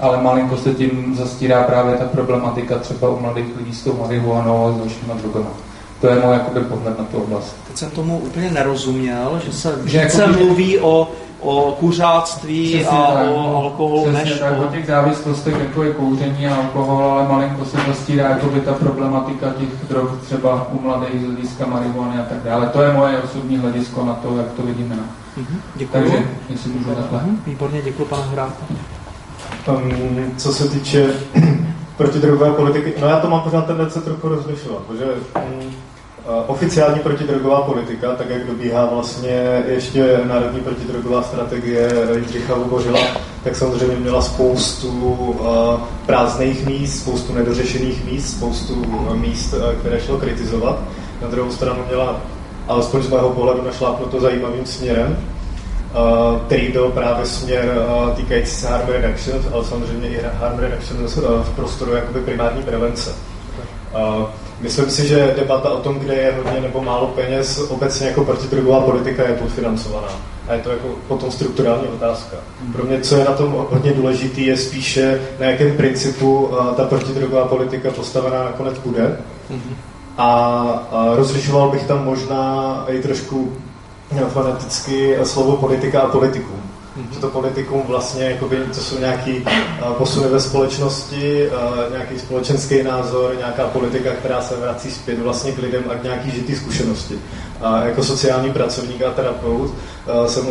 ale 0.00 0.22
malinko 0.22 0.56
se 0.56 0.74
tím 0.74 1.14
zastírá 1.18 1.62
právě 1.62 1.94
ta 1.94 2.04
problematika 2.04 2.78
třeba 2.78 3.08
u 3.08 3.20
mladých 3.20 3.46
lidí 3.56 3.74
s 3.74 3.84
tou 3.84 3.96
marihuanou 4.00 4.66
a 4.66 4.72
s 4.72 4.76
dalšíma 4.76 5.14
drogama. 5.14 5.65
To 6.00 6.06
je 6.06 6.14
můj 6.14 6.32
jakoby 6.32 6.60
pohled 6.60 6.98
na 6.98 7.04
tu 7.04 7.16
oblast. 7.16 7.56
Teď 7.68 7.76
jsem 7.76 7.90
tomu 7.90 8.18
úplně 8.18 8.50
nerozuměl, 8.50 9.40
že 9.46 9.52
se 9.52 9.78
že 9.84 10.04
více 10.04 10.22
jako 10.22 10.32
mluví 10.32 10.78
o, 10.78 11.08
o 11.40 11.76
kuřáctví 11.80 12.74
Přesně 12.74 12.98
a 12.98 13.14
tak, 13.14 13.26
o 13.30 13.56
alkoholu 13.56 14.02
Přesně 14.02 14.30
než 14.30 14.40
tak, 14.40 14.58
o... 14.58 14.64
o 14.64 14.68
těch 14.68 14.86
závislostech, 14.86 15.54
jako 15.60 15.82
je 15.82 15.92
kouření 15.92 16.46
a 16.46 16.54
alkohol, 16.54 17.04
ale 17.04 17.28
malinko 17.28 17.64
se 17.64 17.76
zastírá 17.86 18.28
jakoby 18.28 18.60
ta 18.60 18.72
problematika 18.72 19.46
těch 19.58 19.88
drog 19.88 20.10
třeba 20.24 20.68
u 20.72 20.82
mladých 20.82 21.20
z 21.20 21.24
hlediska 21.24 21.66
marihuany 21.66 22.18
a 22.18 22.22
tak 22.22 22.38
dále. 22.44 22.66
To 22.66 22.82
je 22.82 22.92
moje 22.92 23.18
osobní 23.18 23.56
hledisko 23.56 24.04
na 24.04 24.14
to, 24.14 24.36
jak 24.36 24.52
to 24.52 24.62
vidíme. 24.62 24.94
Mm-hmm, 24.94 25.58
děkuji. 25.74 25.92
Takže, 25.92 26.28
jestli 26.48 26.70
můžu 26.70 26.94
takhle. 26.94 27.18
Mm-hmm, 27.18 27.36
výborně, 27.46 27.82
děkuji, 27.82 28.04
pane 28.04 28.22
Hráta. 28.22 28.66
Um, 29.68 30.32
co 30.36 30.52
se 30.52 30.68
týče 30.68 31.06
protidrogové 31.96 32.52
politiky, 32.52 32.94
no 33.00 33.08
já 33.08 33.20
to 33.20 33.30
mám 33.30 33.40
pořád 33.40 33.66
tendence 33.66 34.00
trochu 34.00 34.28
rozlišovat, 34.28 34.82
protože 34.82 35.04
um, 35.04 35.72
oficiální 36.46 37.00
protidrogová 37.00 37.62
politika, 37.62 38.14
tak 38.14 38.30
jak 38.30 38.46
dobíhá 38.46 38.86
vlastně 38.86 39.64
ještě 39.68 40.20
národní 40.24 40.60
protidrogová 40.60 41.22
strategie 41.22 41.88
Jindřicha 42.14 42.54
Lubořila, 42.54 43.00
tak 43.44 43.56
samozřejmě 43.56 43.96
měla 43.96 44.22
spoustu 44.22 44.88
uh, 44.90 45.80
prázdných 46.06 46.66
míst, 46.66 46.98
spoustu 46.98 47.32
nedořešených 47.32 48.04
míst, 48.04 48.36
spoustu 48.36 48.74
uh, 48.74 49.16
míst, 49.16 49.54
které 49.80 50.00
šlo 50.00 50.18
kritizovat. 50.18 50.78
Na 51.22 51.28
druhou 51.28 51.50
stranu 51.50 51.84
měla, 51.88 52.20
alespoň 52.68 53.02
z 53.02 53.08
mého 53.08 53.30
pohledu, 53.30 53.62
našlápnuto 53.64 54.20
zajímavým 54.20 54.66
směrem, 54.66 55.16
který 56.46 56.68
byl 56.68 56.90
právě 56.90 57.26
směr 57.26 57.86
týkající 58.16 58.50
se 58.50 58.68
harm 58.68 58.88
reduction, 58.88 59.40
ale 59.52 59.64
samozřejmě 59.64 60.08
i 60.08 60.20
harm 60.34 60.58
reduction 60.58 61.06
v 61.42 61.56
prostoru 61.56 61.92
jakoby 61.92 62.20
primární 62.20 62.62
prevence. 62.62 63.14
Myslím 64.60 64.90
si, 64.90 65.08
že 65.08 65.34
debata 65.36 65.70
o 65.70 65.80
tom, 65.80 65.98
kde 65.98 66.14
je 66.14 66.34
hodně 66.36 66.60
nebo 66.60 66.82
málo 66.82 67.06
peněz, 67.06 67.58
obecně 67.68 68.06
jako 68.06 68.24
protidrogová 68.24 68.80
politika 68.80 69.28
je 69.28 69.34
podfinancovaná. 69.34 70.08
A 70.48 70.54
je 70.54 70.60
to 70.60 70.70
jako 70.70 70.88
potom 71.08 71.30
strukturální 71.30 71.88
otázka. 71.88 72.36
Pro 72.72 72.84
mě, 72.84 73.00
co 73.00 73.16
je 73.16 73.24
na 73.24 73.32
tom 73.32 73.66
hodně 73.70 73.92
důležitý, 73.92 74.46
je 74.46 74.56
spíše, 74.56 75.20
na 75.40 75.46
jakém 75.46 75.76
principu 75.76 76.50
ta 76.76 76.84
protidrogová 76.84 77.44
politika 77.44 77.90
postavená 77.90 78.44
nakonec 78.44 78.78
bude. 78.78 79.16
A, 80.18 80.28
a 80.92 81.14
rozlišoval 81.14 81.70
bych 81.70 81.84
tam 81.84 82.04
možná 82.04 82.84
i 82.88 83.02
trošku 83.02 83.52
fanaticky 84.28 85.16
slovo 85.24 85.56
politika 85.56 86.00
a 86.00 86.08
politikum. 86.08 86.55
Mm-hmm. 86.96 87.14
Že 87.14 87.20
to 87.20 87.28
politikum 87.28 87.82
vlastně, 87.86 88.24
jakoby, 88.24 88.56
to 88.56 88.80
jsou 88.80 88.98
nějaký 88.98 89.40
uh, 89.40 89.92
posuny 89.92 90.28
ve 90.28 90.40
společnosti, 90.40 91.48
uh, 91.48 91.92
nějaký 91.92 92.18
společenský 92.18 92.82
názor, 92.82 93.34
nějaká 93.38 93.66
politika, 93.66 94.10
která 94.10 94.42
se 94.42 94.56
vrací 94.56 94.90
zpět 94.90 95.18
vlastně 95.18 95.52
k 95.52 95.58
lidem 95.58 95.84
a 95.90 95.94
k 95.94 96.02
nějaký 96.02 96.30
žitý 96.30 96.56
zkušenosti. 96.56 97.18
A 97.60 97.84
jako 97.84 98.04
sociální 98.04 98.52
pracovník 98.52 99.02
a 99.02 99.10
terapeut 99.10 99.70
uh, 99.70 100.26
jsem 100.26 100.46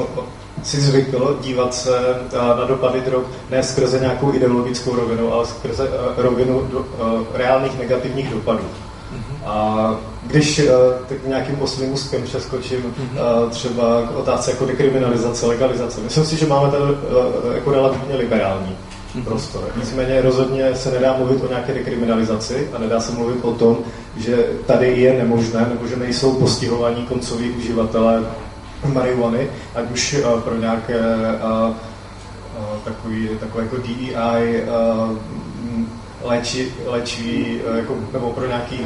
si 0.64 0.82
zvykl 0.82 1.40
dívat 1.42 1.74
se 1.74 2.00
na 2.58 2.66
dopady 2.66 3.02
drog 3.02 3.24
ne 3.50 3.64
skrze 3.64 4.00
nějakou 4.00 4.34
ideologickou 4.34 4.96
rovinu, 4.96 5.34
ale 5.34 5.46
skrze 5.46 5.90
rovinu 6.18 6.68
do, 6.72 6.86
reálných 7.34 7.80
negativních 7.80 8.30
dopadů. 8.30 8.66
A 9.46 9.96
když 10.24 10.60
uh, 10.60 10.66
tak 11.10 11.18
nějakým 11.26 11.56
posledním 11.56 11.94
úzkem 11.94 12.24
přeskočím 12.24 12.86
uh, 12.86 13.50
třeba 13.50 14.02
k 14.02 14.18
otázce 14.18 14.52
jako 14.52 14.66
dekriminalizace, 14.66 15.46
legalizace. 15.46 16.02
Myslím 16.02 16.26
si, 16.26 16.38
že 16.38 16.48
máme 16.48 16.72
tady 16.72 16.84
uh, 16.84 16.90
jako 17.56 17.72
relativně 17.72 18.16
liberální 18.16 18.78
prostor. 19.24 19.64
Nicméně 19.76 20.22
rozhodně 20.22 20.76
se 20.76 20.92
nedá 20.92 21.18
mluvit 21.18 21.44
o 21.44 21.48
nějaké 21.48 21.74
dekriminalizaci 21.74 22.70
a 22.74 22.80
nedá 22.80 23.00
se 23.00 23.12
mluvit 23.12 23.38
o 23.42 23.52
tom, 23.52 23.78
že 24.18 24.46
tady 24.66 25.02
je 25.02 25.14
nemožné 25.14 25.66
nebo 25.70 25.88
že 25.88 25.96
nejsou 25.96 26.34
postihovaní 26.34 27.06
koncoví 27.06 27.50
uživatelé 27.50 28.24
marihuany, 28.94 29.48
ať 29.76 29.92
už 29.92 30.18
pro 30.44 30.56
nějaké 30.56 31.00
takový, 32.84 33.30
takové 33.40 33.64
jako 33.64 33.78
DEI 33.78 34.64
léči, 36.24 36.72
léčí, 36.86 37.62
jako, 37.76 37.96
nebo 38.14 38.30
pro 38.32 38.48
nějaký 38.48 38.80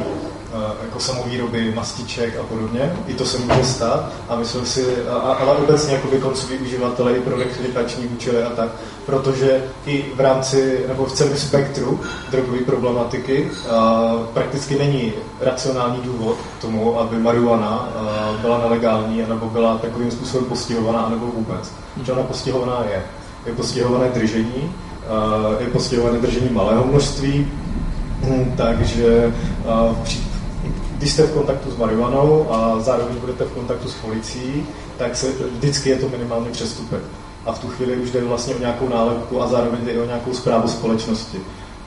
jako 0.82 1.00
samovýroby 1.00 1.72
mastiček 1.74 2.38
a 2.40 2.42
podobně. 2.42 2.92
I 3.06 3.14
to 3.14 3.24
se 3.24 3.38
může 3.38 3.64
stát 3.64 4.12
a 4.28 4.36
myslím 4.36 4.66
si, 4.66 4.84
a, 5.08 5.14
ale 5.14 5.56
obecně 5.56 5.94
jako 5.94 6.08
koncoví 6.08 6.58
uživatelé 6.58 7.12
i 7.12 7.20
pro 7.20 7.36
rekrutační 7.36 8.06
účely 8.06 8.42
a 8.42 8.50
tak, 8.50 8.68
protože 9.06 9.64
i 9.86 10.04
v 10.14 10.20
rámci 10.20 10.84
nebo 10.88 11.04
v 11.04 11.12
celém 11.12 11.36
spektru 11.36 12.00
drogové 12.30 12.58
problematiky 12.58 13.50
a, 13.70 14.12
prakticky 14.34 14.78
není 14.78 15.12
racionální 15.40 16.00
důvod 16.02 16.36
k 16.58 16.62
tomu, 16.62 17.00
aby 17.00 17.16
marihuana 17.16 17.68
a, 17.68 18.36
byla 18.40 18.58
nelegální 18.58 19.24
nebo 19.28 19.46
byla 19.46 19.78
takovým 19.78 20.10
způsobem 20.10 20.44
postihovaná, 20.44 21.08
nebo 21.08 21.26
vůbec. 21.26 21.72
Že 22.04 22.12
ona 22.12 22.22
postihovaná 22.22 22.84
je. 22.90 23.02
Je 23.46 23.52
postihované 23.52 24.08
držení, 24.08 24.72
je 25.58 25.66
postihované 25.66 26.18
držení 26.18 26.48
malého 26.50 26.84
množství, 26.84 27.48
takže 28.56 29.34
v 30.02 30.29
když 31.00 31.12
jste 31.12 31.22
v 31.22 31.32
kontaktu 31.32 31.70
s 31.70 31.76
marihuanou 31.76 32.52
a 32.52 32.80
zároveň 32.80 33.16
budete 33.16 33.44
v 33.44 33.52
kontaktu 33.52 33.88
s 33.88 33.94
policií, 33.94 34.66
tak 34.96 35.16
se, 35.16 35.32
vždycky 35.50 35.90
je 35.90 35.96
to 35.96 36.08
minimálně 36.08 36.50
přestupek. 36.50 37.00
A 37.46 37.52
v 37.52 37.58
tu 37.58 37.68
chvíli 37.68 37.96
už 37.96 38.10
jde 38.10 38.24
vlastně 38.24 38.54
o 38.54 38.58
nějakou 38.58 38.88
nálepku 38.88 39.42
a 39.42 39.46
zároveň 39.46 39.84
jde 39.84 40.02
o 40.02 40.06
nějakou 40.06 40.34
zprávu 40.34 40.68
společnosti. 40.68 41.38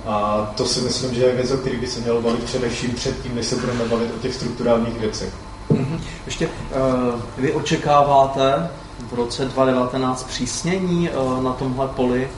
A 0.05 0.51
to 0.57 0.65
si 0.65 0.81
myslím, 0.81 1.13
že 1.13 1.21
je 1.21 1.35
věc, 1.35 1.51
o 1.51 1.57
který 1.57 1.77
by 1.77 1.87
se 1.87 1.99
mělo 1.99 2.21
bavit 2.21 2.43
především 2.43 2.91
předtím, 2.91 3.35
než 3.35 3.45
se 3.45 3.55
budeme 3.55 3.85
bavit 3.85 4.11
o 4.15 4.19
těch 4.19 4.33
strukturálních 4.35 4.99
věcech. 4.99 5.33
Mm-hmm. 5.71 5.99
Ještě 6.25 6.47
uh, 6.47 7.21
vy 7.37 7.53
očekáváte 7.53 8.69
v 9.09 9.13
roce 9.13 9.45
2019 9.45 10.23
přísnění 10.23 11.09
uh, 11.09 11.43
na 11.43 11.53
tomhle 11.53 11.87
poli? 11.87 12.29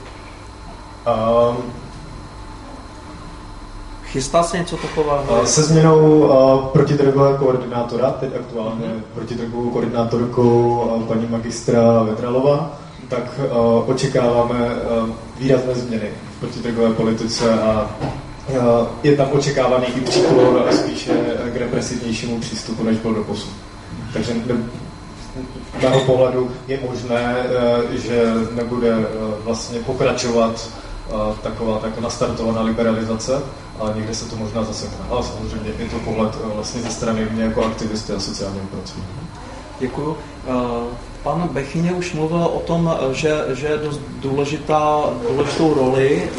Um, 1.08 1.58
Chystá 4.16 4.44
se 4.44 4.58
něco 4.58 4.78
takového? 4.78 5.46
Se 5.46 5.64
změnou 5.64 6.20
uh, 6.20 6.66
protidrogového 6.66 7.38
koordinátora, 7.38 8.12
teď 8.12 8.36
aktuálně 8.36 8.86
mm-hmm. 8.86 9.02
protidrogovou 9.16 9.70
koordinátorkou 9.70 10.82
uh, 10.96 11.04
paní 11.04 11.28
magistra 11.30 12.04
Vedralova, 12.04 12.78
tak 13.10 13.40
uh, 13.40 13.90
očekáváme 13.90 14.60
uh, 14.66 15.10
výrazné 15.40 15.76
změny 15.76 16.10
v 16.38 16.40
protidrogové 16.40 16.94
politice 16.94 17.54
a 17.54 17.90
uh, 18.50 18.58
je 19.04 19.16
tam 19.16 19.28
očekávaný 19.32 19.86
i 19.96 20.02
příklon 20.02 20.64
spíše 20.72 21.14
k 21.54 21.56
represivnějšímu 21.56 22.40
přístupu, 22.40 22.84
než 22.84 22.98
byl 22.98 23.14
do 23.14 23.24
posud. 23.24 23.50
Takže 24.14 24.34
z 25.80 25.84
mého 25.84 26.00
pohledu 26.00 26.52
je 26.68 26.80
možné, 26.90 27.36
že 27.92 28.34
nebude 28.52 28.96
vlastně 29.44 29.80
pokračovat 29.80 30.70
taková 31.44 31.80
tak 31.80 32.00
nastartovaná 32.00 32.62
liberalizace, 32.62 33.42
ale 33.80 33.94
někde 33.96 34.16
se 34.16 34.30
to 34.30 34.36
možná 34.36 34.64
zasekne. 34.64 34.98
Ale 35.10 35.24
samozřejmě 35.24 35.72
je 35.80 35.90
to 35.90 36.00
pohled 36.00 36.34
eh, 36.36 36.56
vlastně 36.56 36.82
ze 36.82 36.90
strany 36.90 37.28
mě 37.32 37.44
jako 37.44 37.66
aktivisty 37.66 38.14
a 38.14 38.20
sociálního 38.20 38.66
pracovníka. 38.66 39.20
Děkuju. 39.80 40.18
Eh, 40.48 40.52
pan 41.24 41.50
Bechyně 41.52 41.94
už 41.94 42.14
mluvil 42.14 42.44
o 42.44 42.60
tom, 42.60 42.94
eh, 43.10 43.14
že, 43.14 43.46
že 43.54 43.78
dost 43.84 44.02
důležitá, 44.20 45.04
důležitou 45.30 45.74
roli 45.74 46.30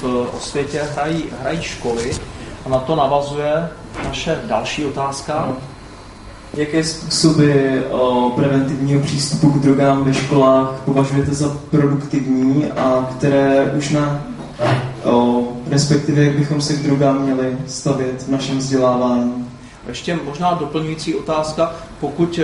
v 0.00 0.04
osvětě 0.36 0.82
hrají, 0.94 1.24
hrají 1.40 1.62
školy 1.62 2.10
a 2.66 2.68
na 2.68 2.78
to 2.78 2.96
navazuje 2.96 3.68
naše 4.04 4.40
další 4.44 4.84
otázka. 4.84 5.44
No. 5.48 5.56
Jaké 6.54 6.84
způsoby 6.84 7.78
o 7.90 8.32
preventivního 8.36 9.00
přístupu 9.00 9.50
k 9.50 9.62
drogám 9.62 10.04
ve 10.04 10.14
školách 10.14 10.80
považujete 10.84 11.34
za 11.34 11.56
produktivní 11.70 12.66
a 12.66 13.10
které 13.16 13.72
už 13.78 13.90
na 13.90 14.24
o, 15.04 15.42
respektive 15.72 16.24
jak 16.24 16.38
bychom 16.38 16.60
se 16.60 16.74
k 16.74 16.82
drogám 16.82 17.22
měli 17.22 17.58
stavět 17.66 18.22
v 18.22 18.28
našem 18.28 18.58
vzdělávání? 18.58 19.48
Ještě 19.88 20.18
možná 20.24 20.54
doplňující 20.54 21.14
otázka. 21.14 21.72
Pokud 22.00 22.40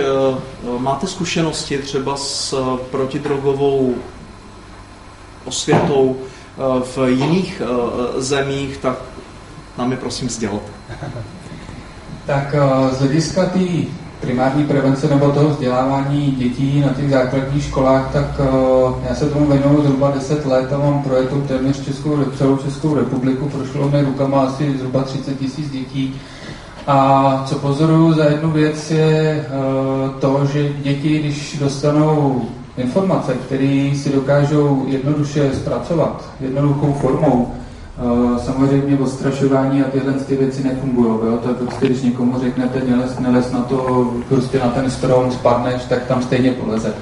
uh, 0.65 0.81
máte 0.81 1.07
zkušenosti 1.07 1.77
třeba 1.77 2.17
s 2.17 2.53
uh, 2.53 2.77
protidrogovou 2.77 3.95
osvětou 5.45 6.03
uh, 6.03 6.83
v 6.83 6.97
jiných 7.07 7.61
uh, 7.61 8.21
zemích, 8.21 8.77
tak 8.77 8.97
nám 9.77 9.91
je 9.91 9.97
prosím 9.97 10.29
sdělte. 10.29 10.71
Tak 12.25 12.55
z 12.91 12.99
hlediska 12.99 13.45
té 13.45 13.59
primární 14.21 14.63
prevence 14.63 15.07
nebo 15.07 15.31
toho 15.31 15.49
vzdělávání 15.49 16.31
dětí 16.31 16.83
na 16.87 16.93
těch 16.93 17.09
základních 17.09 17.63
školách, 17.63 18.09
tak 18.13 18.41
já 19.09 19.15
se 19.15 19.29
tomu 19.29 19.45
věnuju 19.45 19.81
zhruba 19.81 20.11
10 20.11 20.45
let 20.45 20.73
a 20.73 20.77
mám 20.77 21.03
projektu 21.03 21.41
téměř 21.47 21.85
Českou, 21.85 22.17
celou 22.37 22.57
Českou 22.57 22.95
republiku. 22.95 23.49
Prošlo 23.49 23.89
mi 23.89 24.01
rukama 24.01 24.41
asi 24.41 24.77
zhruba 24.77 25.03
30 25.03 25.39
tisíc 25.39 25.71
dětí 25.71 26.15
a 26.87 27.43
co 27.47 27.55
pozoruju 27.55 28.13
za 28.13 28.25
jednu 28.25 28.51
věc 28.51 28.91
je 28.91 29.45
eh, 29.45 29.49
to, 30.19 30.45
že 30.53 30.69
děti, 30.73 31.19
když 31.19 31.57
dostanou 31.59 32.41
informace, 32.77 33.33
které 33.33 33.91
si 33.95 34.09
dokážou 34.09 34.85
jednoduše 34.87 35.51
zpracovat, 35.53 36.25
jednoduchou 36.39 36.93
formou, 36.93 37.53
samozřejmě 38.37 38.97
odstrašování 38.97 39.81
a 39.81 39.89
tyhle 39.89 40.13
ty 40.13 40.35
věci 40.35 40.63
nefungují. 40.63 41.07
Jo? 41.07 41.39
To 41.43 41.49
je 41.49 41.55
prostě, 41.55 41.85
když 41.85 42.01
někomu 42.01 42.39
řeknete, 42.39 42.81
nelez, 42.87 43.19
nelez 43.19 43.51
na 43.51 43.61
to, 43.61 44.13
prostě 44.29 44.59
na 44.59 44.69
ten 44.69 44.91
strom 44.91 45.31
spadneš, 45.31 45.81
tak 45.89 46.05
tam 46.05 46.23
stejně 46.23 46.51
poleze. 46.51 46.93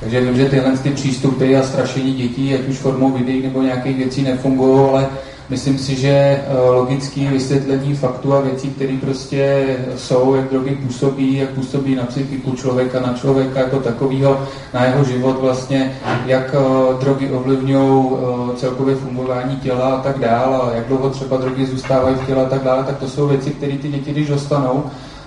Takže 0.00 0.20
vím, 0.20 0.36
že 0.36 0.48
tyhle 0.48 0.76
ty 0.76 0.90
přístupy 0.90 1.56
a 1.56 1.62
strašení 1.62 2.14
dětí, 2.14 2.54
ať 2.54 2.68
už 2.68 2.76
formou 2.76 3.10
videí 3.10 3.42
nebo 3.42 3.62
nějakých 3.62 3.96
věcí 3.96 4.22
nefungují, 4.22 4.90
ale 4.90 5.08
Myslím 5.48 5.78
si, 5.78 5.96
že 5.96 6.08
eh, 6.08 6.70
logické 6.70 7.30
vysvětlení 7.30 7.94
faktů 7.94 8.34
a 8.34 8.40
věcí, 8.40 8.68
které 8.70 8.96
prostě 9.00 9.64
jsou, 9.96 10.34
jak 10.34 10.48
drogy 10.48 10.78
působí, 10.86 11.36
jak 11.36 11.50
působí 11.50 11.94
na 11.94 12.04
psychiku 12.04 12.52
člověka, 12.52 13.00
na 13.00 13.12
člověka 13.12 13.60
jako 13.60 13.80
takového, 13.80 14.40
na 14.74 14.84
jeho 14.84 15.04
život 15.04 15.40
vlastně, 15.40 15.98
jak 16.26 16.54
eh, 16.54 17.04
drogy 17.04 17.30
ovlivňují 17.30 18.10
eh, 18.12 18.56
celkově 18.56 18.96
fungování 18.96 19.56
těla 19.56 19.94
a 19.94 20.02
tak 20.02 20.18
dále, 20.18 20.72
jak 20.74 20.86
dlouho 20.86 21.10
třeba 21.10 21.36
drogy 21.36 21.66
zůstávají 21.66 22.16
v 22.16 22.26
těle 22.26 22.46
a 22.46 22.48
tak 22.48 22.64
dále, 22.64 22.84
tak 22.84 22.98
to 22.98 23.08
jsou 23.08 23.28
věci, 23.28 23.50
které 23.50 23.78
ty 23.78 23.88
děti, 23.88 24.10
když 24.10 24.28
dostanou, 24.28 24.84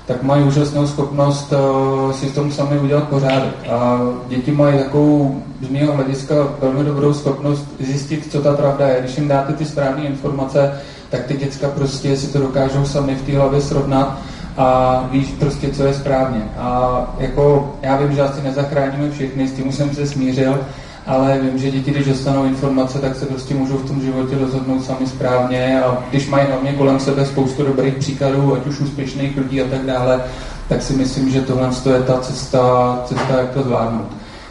tak 0.08 0.24
mají 0.24 0.44
úžasnou 0.44 0.88
schopnost 0.88 1.54
uh, 1.54 2.12
si 2.12 2.26
v 2.26 2.36
tom 2.36 2.52
sami 2.52 2.80
udělat 2.80 3.08
pořádek. 3.08 3.54
A 3.70 4.00
děti 4.28 4.52
mají 4.52 4.78
takovou, 4.78 5.42
z 5.62 5.70
mého 5.70 5.94
hlediska, 5.94 6.36
velmi 6.62 6.84
dobrou 6.84 7.14
schopnost 7.14 7.66
zjistit, 7.80 8.32
co 8.32 8.42
ta 8.42 8.54
pravda 8.54 8.88
je. 8.88 9.00
Když 9.00 9.18
jim 9.18 9.28
dáte 9.28 9.54
ty 9.54 9.66
správné 9.66 10.04
informace, 10.04 10.74
tak 11.10 11.26
ty 11.26 11.38
děcka 11.38 11.70
prostě 11.70 12.18
si 12.18 12.28
to 12.28 12.40
dokážou 12.40 12.86
sami 12.86 13.16
v 13.16 13.22
té 13.22 13.38
hlavě 13.38 13.62
srovnat 13.62 14.18
a 14.58 15.00
víš 15.12 15.28
prostě, 15.40 15.70
co 15.70 15.84
je 15.84 15.94
správně. 15.94 16.42
A 16.58 17.02
jako 17.20 17.74
já 17.82 17.98
vím, 17.98 18.16
že 18.16 18.22
asi 18.22 18.42
nezachráníme 18.42 19.12
všechny, 19.12 19.48
s 19.48 19.54
tím 19.54 19.68
už 19.68 19.76
jsem 19.76 19.96
se 19.96 20.08
smířil, 20.08 20.60
ale 21.06 21.40
vím, 21.42 21.58
že 21.58 21.72
děti, 21.72 21.92
když 21.92 22.06
dostanou 22.08 22.46
informace, 22.46 23.00
tak 23.00 23.16
se 23.16 23.26
prostě 23.26 23.54
můžou 23.54 23.78
v 23.78 23.88
tom 23.88 24.02
životě 24.02 24.38
rozhodnout 24.38 24.86
sami 24.86 25.08
správně 25.08 25.84
a 25.84 26.04
když 26.10 26.28
mají 26.30 26.48
hlavně 26.48 26.74
kolem 26.74 27.00
sebe 27.00 27.26
spoustu 27.26 27.64
dobrých 27.64 27.94
příkladů, 27.94 28.56
ať 28.56 28.68
už 28.68 28.80
úspěšných 28.80 29.38
lidí 29.38 29.62
a 29.62 29.68
tak 29.70 29.82
dále, 29.82 30.24
tak 30.70 30.82
si 30.82 30.94
myslím, 30.94 31.32
že 31.32 31.42
tohle 31.42 31.70
je 31.94 32.02
ta 32.02 32.18
cesta, 32.18 33.00
cesta, 33.06 33.38
jak 33.38 33.50
to 33.50 33.64
zvládnout. 33.64 34.08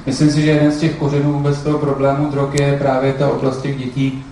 Myslím 0.07 0.31
si, 0.31 0.43
že 0.43 0.51
jeden 0.51 0.73
z 0.73 0.79
těch 0.79 0.95
kořenů 0.95 1.33
vůbec 1.33 1.59
toho 1.59 1.79
problému 1.79 2.31
drog 2.31 2.61
je 2.61 2.79
právě 2.79 3.13
ta 3.13 3.29
oblast 3.29 3.63
těch 3.63 3.79
dětí, 3.79 4.25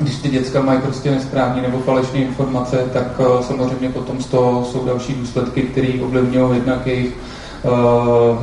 když 0.00 0.16
ty 0.16 0.28
děcka 0.28 0.62
mají 0.62 0.80
prostě 0.80 1.10
nesprávné 1.10 1.62
nebo 1.62 1.78
falešné 1.78 2.18
informace, 2.18 2.76
tak 2.92 3.20
eh, 3.20 3.42
samozřejmě 3.42 3.88
potom 3.88 4.20
z 4.22 4.26
toho 4.26 4.64
jsou 4.64 4.84
další 4.84 5.14
důsledky, 5.14 5.62
které 5.62 5.88
ovlivňují 6.02 6.54
jednak 6.54 6.86
jejich 6.86 7.14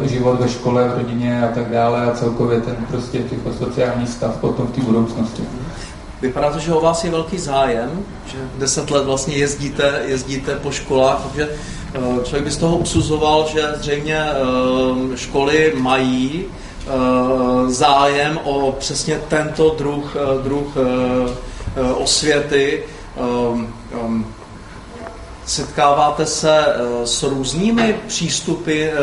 život 0.03 0.39
ve 0.39 0.49
škole, 0.49 0.87
v 0.87 0.97
rodině 0.97 1.43
a 1.43 1.47
tak 1.55 1.69
dále 1.71 2.05
a 2.05 2.11
celkově 2.11 2.61
ten 2.61 2.75
prostě 2.89 3.17
jako 3.31 3.53
sociální 3.65 4.07
stav 4.07 4.37
potom 4.37 4.67
v 4.67 4.71
té 4.71 4.81
budoucnosti. 4.81 5.43
Vypadá 6.21 6.51
to, 6.51 6.59
že 6.59 6.73
o 6.73 6.81
vás 6.81 7.03
je 7.03 7.11
velký 7.11 7.37
zájem, 7.37 7.89
že 8.25 8.37
deset 8.57 8.91
let 8.91 9.05
vlastně 9.05 9.35
jezdíte, 9.35 10.01
jezdíte 10.05 10.55
po 10.55 10.71
školách, 10.71 11.21
takže 11.23 11.49
uh, 11.97 12.23
člověk 12.23 12.43
by 12.43 12.51
z 12.51 12.57
toho 12.57 12.77
usuzoval, 12.77 13.47
že 13.51 13.73
zřejmě 13.75 14.17
uh, 14.25 15.15
školy 15.15 15.73
mají 15.77 16.45
zájem 17.67 18.39
o 18.43 18.75
přesně 18.79 19.19
tento 19.27 19.75
druh, 19.77 20.15
druh 20.43 20.77
osvěty. 21.95 22.83
Setkáváte 25.51 26.25
se 26.25 26.65
eh, 26.65 27.07
s 27.07 27.23
různými 27.23 27.95
přístupy 28.07 28.83
eh, 28.83 28.95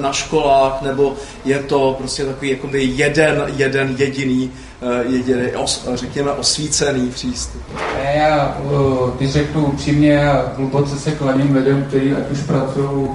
na 0.00 0.12
školách, 0.12 0.82
nebo 0.82 1.14
je 1.44 1.58
to 1.58 1.94
prostě 1.98 2.24
takový 2.24 2.50
jakoby 2.50 2.84
jeden, 2.84 3.44
jeden 3.56 3.94
jediný, 3.98 4.50
eh, 4.82 5.04
jediný, 5.08 5.46
řekněme, 5.94 6.32
osvícený 6.32 7.10
přístup? 7.10 7.62
Já, 8.14 8.58
když 9.16 9.32
řeknu 9.32 9.66
upřímně, 9.66 10.12
já 10.12 10.52
hluboce 10.56 10.98
se 10.98 11.10
klaním 11.10 11.56
lidem, 11.56 11.84
kteří 11.88 12.12
ať 12.12 12.30
už 12.30 12.40
pracují 12.40 13.08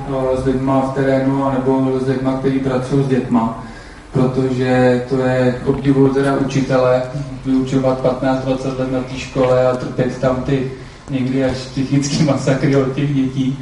s 0.43 0.45
lidmi 0.45 0.71
v 0.91 0.93
terénu, 0.95 1.51
nebo 1.51 1.99
s 1.99 2.07
lidmi, 2.07 2.29
kteří 2.39 2.59
pracují 2.59 3.05
s 3.05 3.07
dětma 3.07 3.63
protože 4.11 5.03
to 5.09 5.17
je 5.17 5.61
obdivu 5.65 6.09
teda 6.09 6.35
učitele, 6.37 7.03
vyučovat 7.45 8.21
15-20 8.21 8.79
let 8.79 8.91
na 8.91 9.01
té 9.01 9.19
škole 9.19 9.67
a 9.67 9.75
trpět 9.75 10.17
tam 10.17 10.35
ty 10.35 10.71
někdy 11.09 11.45
až 11.45 11.57
psychický 11.57 12.23
masakry 12.23 12.75
od 12.75 12.95
těch 12.95 13.15
dětí. 13.15 13.59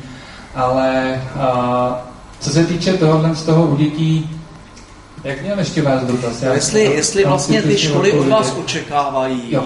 Ale 0.55 1.21
a, 1.39 2.07
co 2.39 2.49
se 2.49 2.65
týče 2.65 2.93
tohohle 2.93 3.35
z 3.35 3.43
toho 3.43 3.67
u 3.67 3.75
dětí, 3.75 4.41
jak 5.23 5.41
měl 5.41 5.59
ještě 5.59 5.81
vás 5.81 6.03
dotaz? 6.03 6.41
Já 6.41 6.53
jestli, 6.53 6.85
tam, 6.85 6.93
jestli 6.93 7.25
vlastně 7.25 7.61
ty 7.61 7.77
školy 7.77 8.11
od 8.11 8.27
vás 8.27 8.55
očekávají 8.59 9.41
jo. 9.49 9.63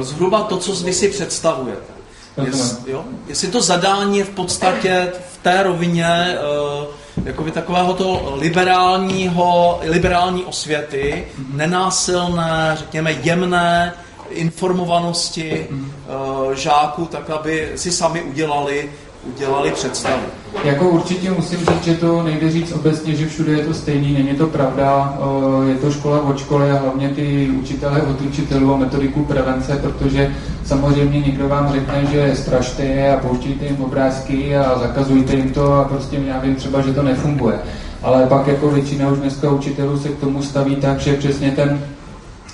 zhruba 0.00 0.42
to, 0.42 0.56
co 0.56 0.72
vy 0.84 0.92
si 0.92 1.08
představujete. 1.08 1.96
Jest, 2.44 2.82
jo? 2.86 3.04
Jestli 3.26 3.48
to 3.48 3.60
zadání 3.60 4.18
je 4.18 4.24
v 4.24 4.30
podstatě 4.30 5.12
v 5.32 5.38
té 5.42 5.62
rovině 5.62 6.38
uh, 6.78 7.24
jakoby 7.24 7.50
takového 7.50 7.94
to 7.94 8.34
liberálního, 8.36 9.80
liberální 9.82 10.44
osvěty, 10.44 11.24
mm-hmm. 11.26 11.56
nenásilné, 11.56 12.74
řekněme 12.78 13.12
jemné, 13.12 13.94
informovanosti 14.30 15.66
uh, 15.70 16.52
žáků, 16.52 17.04
tak 17.06 17.30
aby 17.30 17.72
si 17.76 17.92
sami 17.92 18.22
udělali 18.22 18.88
udělali 19.34 19.70
představu. 19.70 20.22
Jako 20.64 20.88
určitě 20.88 21.30
musím 21.30 21.58
říct, 21.58 21.84
že 21.84 21.94
to 21.94 22.22
nejde 22.22 22.50
říct 22.50 22.72
obecně, 22.72 23.14
že 23.14 23.28
všude 23.28 23.52
je 23.52 23.64
to 23.64 23.74
stejný, 23.74 24.12
není 24.12 24.38
to 24.38 24.46
pravda, 24.46 25.18
eh, 25.18 25.68
je 25.68 25.74
to 25.74 25.90
škola 25.90 26.20
od 26.22 26.38
školy 26.38 26.70
a 26.70 26.78
hlavně 26.78 27.08
ty 27.08 27.50
učitelé 27.60 28.02
od 28.02 28.20
učitelů 28.20 28.74
a 28.74 28.76
metodiku 28.76 29.24
prevence, 29.24 29.78
protože 29.82 30.34
samozřejmě 30.64 31.20
někdo 31.20 31.48
vám 31.48 31.72
řekne, 31.72 32.06
že 32.12 32.36
strašte 32.36 32.82
je 32.82 33.16
a 33.16 33.20
pouštějte 33.20 33.64
jim 33.64 33.80
obrázky 33.80 34.56
a 34.56 34.78
zakazujte 34.78 35.34
jim 35.34 35.50
to 35.50 35.72
a 35.72 35.84
prostě 35.84 36.20
já 36.26 36.38
vím 36.38 36.54
třeba, 36.54 36.80
že 36.80 36.92
to 36.92 37.02
nefunguje. 37.02 37.58
Ale 38.02 38.26
pak 38.26 38.46
jako 38.46 38.70
většina 38.70 39.08
už 39.08 39.18
dneska 39.18 39.50
učitelů 39.50 39.98
se 39.98 40.08
k 40.08 40.18
tomu 40.18 40.42
staví 40.42 40.76
tak, 40.76 41.00
že 41.00 41.14
přesně 41.14 41.50
ten 41.50 41.80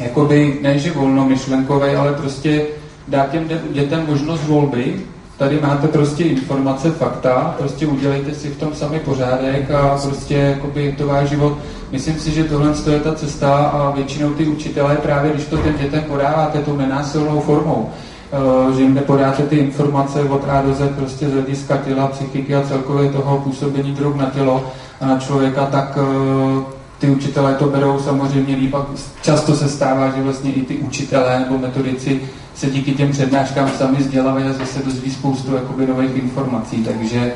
jakoby, 0.00 0.58
ne 0.62 0.78
že 0.78 0.90
volnomyšlenkový, 0.90 1.90
ale 1.90 2.12
prostě 2.12 2.62
dá 3.08 3.26
těm 3.26 3.48
dětem 3.72 4.04
možnost 4.06 4.44
volby, 4.46 5.00
tady 5.38 5.60
máte 5.60 5.88
prostě 5.88 6.24
informace, 6.24 6.90
fakta, 6.90 7.54
prostě 7.58 7.86
udělejte 7.86 8.34
si 8.34 8.48
v 8.48 8.56
tom 8.56 8.74
sami 8.74 8.98
pořádek 8.98 9.70
a 9.70 9.98
prostě 10.04 10.34
jakoby 10.34 10.94
to 10.98 11.06
váš 11.06 11.28
život. 11.28 11.58
Myslím 11.92 12.18
si, 12.18 12.30
že 12.30 12.44
tohle 12.44 12.74
je 12.92 13.00
ta 13.00 13.14
cesta 13.14 13.56
a 13.56 13.90
většinou 13.90 14.30
ty 14.30 14.46
učitelé 14.46 14.96
právě, 14.96 15.32
když 15.32 15.46
to 15.46 15.56
těm 15.56 15.78
dětem 15.78 16.02
podáváte 16.02 16.58
tou 16.58 16.76
nenásilnou 16.76 17.40
formou, 17.40 17.90
eh, 18.32 18.74
že 18.74 18.82
jim 18.82 18.94
nepodáte 18.94 19.42
ty 19.42 19.56
informace 19.56 20.22
od 20.22 20.44
A 20.48 20.62
do 20.62 20.74
Z 20.74 20.88
prostě 20.96 21.28
z 21.28 21.32
hlediska 21.32 21.76
těla, 21.76 22.06
psychiky 22.06 22.54
a 22.54 22.62
celkově 22.62 23.10
toho 23.10 23.38
působení 23.38 23.92
drog 23.92 24.16
na 24.16 24.30
tělo 24.30 24.64
a 25.00 25.06
na 25.06 25.18
člověka, 25.18 25.66
tak 25.66 25.98
eh, 26.00 26.81
ty 27.02 27.10
učitelé 27.10 27.54
to 27.54 27.66
berou 27.66 28.00
samozřejmě 28.00 28.56
líp 28.56 28.74
a 28.74 28.86
často 29.22 29.56
se 29.56 29.68
stává, 29.68 30.10
že 30.16 30.22
vlastně 30.22 30.52
i 30.52 30.62
ty 30.62 30.76
učitelé 30.76 31.40
nebo 31.40 31.58
metodici 31.58 32.20
se 32.54 32.70
díky 32.70 32.92
těm 32.92 33.10
přednáškám 33.10 33.70
sami 33.78 33.96
vzdělávají 33.96 34.46
a 34.46 34.52
zase 34.52 34.82
dozví 34.84 35.10
spoustu 35.10 35.54
jakoby, 35.54 35.86
nových 35.86 36.16
informací, 36.16 36.84
takže 36.84 37.32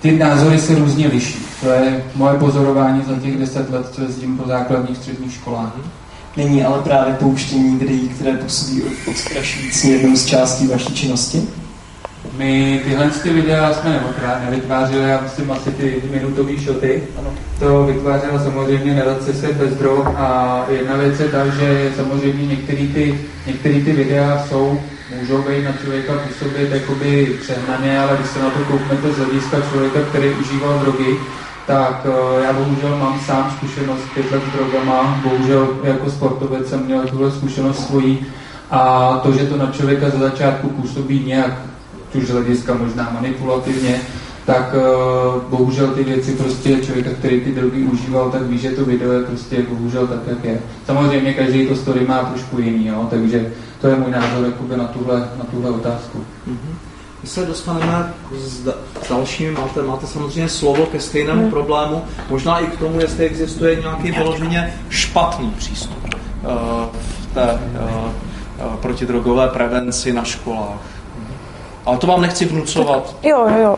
ty 0.00 0.18
názory 0.18 0.58
se 0.58 0.74
různě 0.74 1.08
liší. 1.08 1.38
To 1.60 1.70
je 1.70 2.04
moje 2.14 2.38
pozorování 2.38 3.02
za 3.08 3.20
těch 3.20 3.38
deset 3.38 3.70
let, 3.70 3.86
co 3.92 4.02
jezdím 4.02 4.38
po 4.38 4.48
základních 4.48 4.96
středních 4.96 5.32
školách. 5.34 5.76
Není 6.36 6.64
ale 6.64 6.82
právě 6.82 7.14
pouštění 7.14 7.76
videí, 7.76 8.08
které 8.08 8.36
působí 8.36 8.82
odstrašující 9.10 9.88
jednou 9.88 10.16
z 10.16 10.26
částí 10.26 10.66
vaší 10.66 10.94
činnosti? 10.94 11.48
My 12.42 12.80
tyhle 12.84 13.10
ty 13.22 13.30
videa 13.30 13.74
jsme 13.74 14.04
nevytvářeli, 14.44 15.08
já 15.10 15.20
myslím 15.20 15.52
asi 15.52 15.70
ty 15.70 16.02
minutové 16.10 16.58
šoty. 16.58 17.02
Ano. 17.18 17.30
To 17.58 17.84
vytvářela 17.84 18.38
samozřejmě 18.38 18.94
nadace 18.94 19.34
se 19.34 19.52
bez 19.52 19.74
drog 19.74 20.06
a 20.16 20.58
jedna 20.68 20.96
věc 20.96 21.20
je 21.20 21.28
ta, 21.28 21.48
že 21.48 21.92
samozřejmě 21.96 22.46
některé 22.46 22.86
ty, 22.94 23.20
některý 23.46 23.84
ty 23.84 23.92
videa 23.92 24.44
jsou, 24.48 24.80
můžou 25.20 25.42
být 25.42 25.64
na 25.64 25.72
člověka 25.82 26.12
působit 26.12 26.70
jakoby 26.70 27.36
přehnaně, 27.40 28.00
ale 28.00 28.16
když 28.16 28.30
se 28.30 28.42
na 28.42 28.50
to 28.50 28.64
kouknete 28.64 29.12
z 29.12 29.18
hlediska 29.18 29.56
člověka, 29.70 30.00
který 30.00 30.30
užíval 30.30 30.78
drogy, 30.78 31.16
tak 31.66 32.06
eh, 32.06 32.44
já 32.44 32.52
bohužel 32.52 32.98
mám 32.98 33.20
sám 33.20 33.54
zkušenost 33.56 34.02
pět 34.14 34.32
let 34.32 34.42
s 34.48 34.56
drogama, 34.56 35.20
bohužel 35.24 35.68
jako 35.84 36.10
sportovec 36.10 36.68
jsem 36.68 36.84
měl 36.84 37.06
tuhle 37.06 37.30
zkušenost 37.30 37.86
svojí 37.86 38.26
a 38.70 39.20
to, 39.22 39.32
že 39.32 39.46
to 39.46 39.56
na 39.56 39.66
člověka 39.72 40.10
za 40.10 40.18
začátku 40.18 40.68
působí 40.68 41.24
nějak 41.26 41.71
už 42.14 42.26
z 42.26 42.30
hlediska 42.30 42.74
možná 42.74 43.10
manipulativně, 43.14 44.00
tak 44.46 44.74
uh, 44.74 45.42
bohužel 45.42 45.88
ty 45.88 46.04
věci 46.04 46.32
prostě 46.32 46.80
člověka, 46.80 47.10
který 47.10 47.40
ty 47.40 47.52
drogy 47.52 47.82
užíval, 47.82 48.30
tak 48.30 48.42
ví, 48.42 48.58
že 48.58 48.70
to 48.70 48.84
video 48.84 49.12
je 49.12 49.22
prostě 49.22 49.62
bohužel 49.68 50.06
tak, 50.06 50.18
jak 50.26 50.44
je. 50.44 50.60
Samozřejmě 50.86 51.34
každý 51.34 51.66
to 51.66 51.76
story 51.76 52.06
má 52.06 52.18
trošku 52.18 52.60
jiný, 52.60 52.86
jo? 52.86 53.06
takže 53.10 53.52
to 53.80 53.88
je 53.88 53.96
můj 53.96 54.10
názor 54.10 54.44
jakoby 54.44 54.76
na 54.76 54.84
tuhle, 54.84 55.20
na 55.20 55.44
tuhle 55.50 55.70
otázku. 55.70 56.24
Mm-hmm. 56.48 56.74
My 57.22 57.28
se 57.28 57.46
dostaneme 57.46 58.12
s, 58.38 58.68
s 59.04 59.08
dalšími, 59.08 59.50
máte, 59.50 59.82
máte 59.82 60.06
samozřejmě 60.06 60.48
slovo 60.48 60.86
ke 60.86 61.00
stejnému 61.00 61.42
mm. 61.42 61.50
problému, 61.50 62.02
možná 62.30 62.58
i 62.58 62.66
k 62.66 62.78
tomu, 62.78 63.00
jestli 63.00 63.24
existuje 63.24 63.80
nějaký 63.80 64.10
vyloženě 64.10 64.74
špatný 64.88 65.50
přístup 65.50 66.04
uh, 66.04 66.50
v 67.22 67.34
té 67.34 67.52
uh, 67.52 68.04
uh, 68.66 68.76
protidrogové 68.76 69.48
prevenci 69.48 70.12
na 70.12 70.24
školách. 70.24 70.80
Ale 71.86 71.98
to 71.98 72.06
vám 72.06 72.20
nechci 72.20 72.44
vnucovat. 72.44 73.16
Jo, 73.22 73.48
jo. 73.62 73.76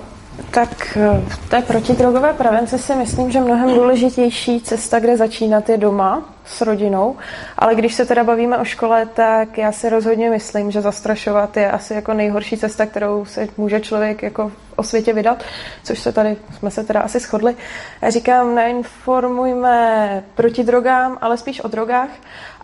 Tak 0.50 0.98
v 1.28 1.48
té 1.48 1.62
protidrogové 1.62 2.32
prevenci 2.32 2.78
si 2.78 2.94
myslím, 2.94 3.30
že 3.30 3.40
mnohem 3.40 3.74
důležitější 3.74 4.60
cesta, 4.60 5.00
kde 5.00 5.16
začínat, 5.16 5.68
je 5.68 5.76
doma 5.76 6.33
s 6.44 6.60
rodinou. 6.60 7.16
Ale 7.58 7.74
když 7.74 7.94
se 7.94 8.06
teda 8.06 8.24
bavíme 8.24 8.58
o 8.58 8.64
škole, 8.64 9.06
tak 9.06 9.58
já 9.58 9.72
si 9.72 9.88
rozhodně 9.88 10.30
myslím, 10.30 10.70
že 10.70 10.80
zastrašovat 10.80 11.56
je 11.56 11.70
asi 11.70 11.94
jako 11.94 12.14
nejhorší 12.14 12.56
cesta, 12.56 12.86
kterou 12.86 13.24
se 13.24 13.48
může 13.56 13.80
člověk 13.80 14.22
jako 14.22 14.52
o 14.76 14.82
světě 14.82 15.12
vydat, 15.12 15.44
což 15.84 15.98
se 15.98 16.12
tady, 16.12 16.36
jsme 16.58 16.70
se 16.70 16.84
teda 16.84 17.00
asi 17.00 17.18
shodli. 17.18 17.56
Já 18.02 18.10
říkám, 18.10 18.54
neinformujme 18.54 20.24
proti 20.34 20.64
drogám, 20.64 21.18
ale 21.20 21.36
spíš 21.36 21.60
o 21.60 21.68
drogách. 21.68 22.10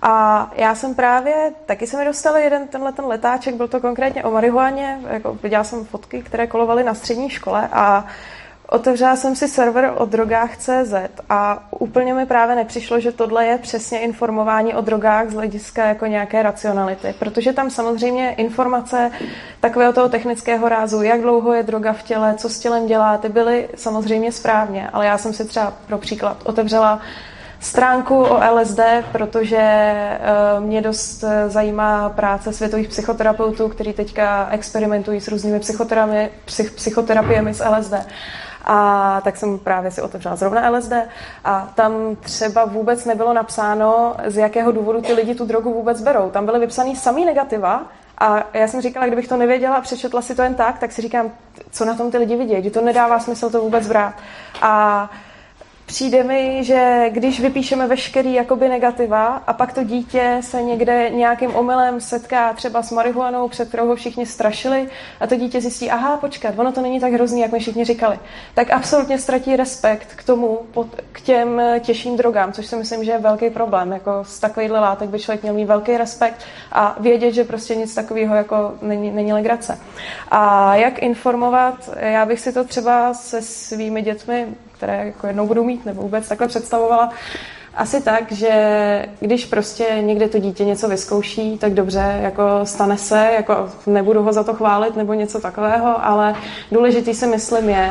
A 0.02 0.50
já 0.56 0.74
jsem 0.74 0.94
právě, 0.94 1.34
taky 1.66 1.86
se 1.86 1.98
mi 1.98 2.04
dostal 2.04 2.36
jeden 2.36 2.68
tenhle 2.68 2.92
ten 2.92 3.04
letáček, 3.04 3.54
byl 3.54 3.68
to 3.68 3.80
konkrétně 3.80 4.24
o 4.24 4.30
marihuaně, 4.30 4.98
jako 5.10 5.38
viděla 5.42 5.64
jsem 5.64 5.84
fotky, 5.84 6.22
které 6.22 6.46
kolovaly 6.46 6.84
na 6.84 6.94
střední 6.94 7.30
škole 7.30 7.68
a 7.72 8.06
Otevřela 8.70 9.16
jsem 9.16 9.36
si 9.36 9.48
server 9.48 9.92
o 9.96 10.04
drogách 10.06 10.56
CZ 10.56 10.94
a 11.28 11.68
úplně 11.70 12.14
mi 12.14 12.26
právě 12.26 12.56
nepřišlo, 12.56 13.00
že 13.00 13.12
tohle 13.12 13.46
je 13.46 13.58
přesně 13.58 13.98
informování 13.98 14.74
o 14.74 14.80
drogách 14.80 15.30
z 15.30 15.34
hlediska 15.34 15.86
jako 15.86 16.06
nějaké 16.06 16.42
racionality, 16.42 17.14
protože 17.18 17.52
tam 17.52 17.70
samozřejmě 17.70 18.34
informace 18.34 19.10
takového 19.60 19.92
toho 19.92 20.08
technického 20.08 20.68
rázu, 20.68 21.02
jak 21.02 21.20
dlouho 21.20 21.52
je 21.52 21.62
droga 21.62 21.92
v 21.92 22.02
těle, 22.02 22.34
co 22.34 22.48
s 22.48 22.58
tělem 22.58 22.86
dělá, 22.86 23.18
ty 23.18 23.28
byly 23.28 23.68
samozřejmě 23.74 24.32
správně, 24.32 24.90
ale 24.92 25.06
já 25.06 25.18
jsem 25.18 25.32
si 25.32 25.44
třeba 25.44 25.74
pro 25.86 25.98
příklad 25.98 26.36
otevřela 26.44 27.00
stránku 27.60 28.22
o 28.22 28.40
LSD, 28.54 28.80
protože 29.12 29.92
uh, 30.58 30.64
mě 30.64 30.82
dost 30.82 31.24
eh, 31.24 31.48
zajímá 31.48 32.08
práce 32.08 32.52
světových 32.52 32.88
psychoterapeutů, 32.88 33.68
kteří 33.68 33.92
teďka 33.92 34.48
experimentují 34.50 35.20
s 35.20 35.28
různými 35.28 35.60
psych, 36.44 36.70
psychoterapiemi 36.70 37.54
s 37.54 37.64
LSD. 37.64 37.94
A 38.64 39.20
tak 39.24 39.36
jsem 39.36 39.58
právě 39.58 39.90
si 39.90 40.02
otevřela 40.02 40.36
zrovna 40.36 40.70
LSD 40.70 40.92
a 41.44 41.68
tam 41.74 42.16
třeba 42.20 42.64
vůbec 42.64 43.04
nebylo 43.04 43.32
napsáno, 43.32 44.14
z 44.26 44.36
jakého 44.36 44.72
důvodu 44.72 45.00
ty 45.00 45.12
lidi 45.12 45.34
tu 45.34 45.44
drogu 45.44 45.74
vůbec 45.74 46.02
berou. 46.02 46.30
Tam 46.30 46.46
byly 46.46 46.60
vypsané 46.60 46.96
samý 46.96 47.24
negativa 47.24 47.82
a 48.18 48.44
já 48.54 48.68
jsem 48.68 48.80
říkala, 48.80 49.06
kdybych 49.06 49.28
to 49.28 49.36
nevěděla 49.36 49.76
a 49.76 49.80
přečetla 49.80 50.22
si 50.22 50.34
to 50.34 50.42
jen 50.42 50.54
tak, 50.54 50.78
tak 50.78 50.92
si 50.92 51.02
říkám, 51.02 51.30
co 51.70 51.84
na 51.84 51.94
tom 51.94 52.10
ty 52.10 52.18
lidi 52.18 52.36
vidí, 52.36 52.62
že 52.62 52.70
to 52.70 52.80
nedává 52.80 53.20
smysl 53.20 53.50
to 53.50 53.60
vůbec 53.60 53.88
brát. 53.88 54.14
A 54.62 55.10
Přijde 55.90 56.22
mi, 56.22 56.64
že 56.64 57.04
když 57.10 57.40
vypíšeme 57.40 57.86
veškerý 57.86 58.34
jakoby 58.34 58.68
negativa 58.68 59.42
a 59.46 59.52
pak 59.52 59.72
to 59.72 59.84
dítě 59.84 60.38
se 60.40 60.62
někde 60.62 61.10
nějakým 61.10 61.54
omylem 61.54 62.00
setká 62.00 62.52
třeba 62.52 62.82
s 62.82 62.90
marihuanou, 62.90 63.48
před 63.48 63.68
kterou 63.68 63.86
ho 63.86 63.96
všichni 63.96 64.26
strašili 64.26 64.88
a 65.20 65.26
to 65.26 65.36
dítě 65.36 65.60
zjistí, 65.60 65.90
aha, 65.90 66.16
počkat, 66.16 66.58
ono 66.58 66.72
to 66.72 66.80
není 66.80 67.00
tak 67.00 67.12
hrozný, 67.12 67.40
jak 67.40 67.52
mi 67.52 67.58
všichni 67.58 67.84
říkali, 67.84 68.18
tak 68.54 68.70
absolutně 68.70 69.18
ztratí 69.18 69.56
respekt 69.56 70.06
k 70.16 70.22
tomu, 70.22 70.58
k 71.12 71.20
těm 71.20 71.62
těžším 71.80 72.16
drogám, 72.16 72.52
což 72.52 72.66
si 72.66 72.76
myslím, 72.76 73.04
že 73.04 73.10
je 73.10 73.18
velký 73.18 73.50
problém. 73.50 73.92
Jako 73.92 74.10
z 74.22 74.40
takovýchhle 74.40 74.80
látek 74.80 75.08
by 75.08 75.18
člověk 75.18 75.42
měl 75.42 75.54
mít 75.54 75.64
velký 75.64 75.96
respekt 75.96 76.36
a 76.72 76.96
vědět, 77.00 77.32
že 77.32 77.44
prostě 77.44 77.74
nic 77.74 77.94
takového 77.94 78.34
jako 78.34 78.74
není, 78.82 79.10
není 79.10 79.32
legrace. 79.32 79.78
A 80.28 80.74
jak 80.76 80.98
informovat, 80.98 81.90
já 81.96 82.26
bych 82.26 82.40
si 82.40 82.52
to 82.52 82.64
třeba 82.64 83.14
se 83.14 83.42
svými 83.42 84.02
dětmi 84.02 84.46
které 84.80 85.06
jako 85.06 85.26
jednou 85.26 85.46
budu 85.46 85.64
mít, 85.64 85.86
nebo 85.86 86.02
vůbec 86.02 86.28
takhle 86.28 86.48
představovala. 86.48 87.10
Asi 87.74 88.02
tak, 88.02 88.32
že 88.32 89.06
když 89.20 89.44
prostě 89.44 89.84
někde 90.00 90.28
to 90.28 90.38
dítě 90.38 90.64
něco 90.64 90.88
vyzkouší, 90.88 91.58
tak 91.58 91.74
dobře, 91.74 92.18
jako 92.22 92.42
stane 92.64 92.98
se, 92.98 93.30
jako 93.36 93.68
nebudu 93.86 94.22
ho 94.22 94.32
za 94.32 94.44
to 94.44 94.54
chválit 94.54 94.96
nebo 94.96 95.14
něco 95.14 95.40
takového, 95.40 96.06
ale 96.06 96.34
důležitý 96.72 97.14
si 97.14 97.26
myslím 97.26 97.68
je, 97.68 97.90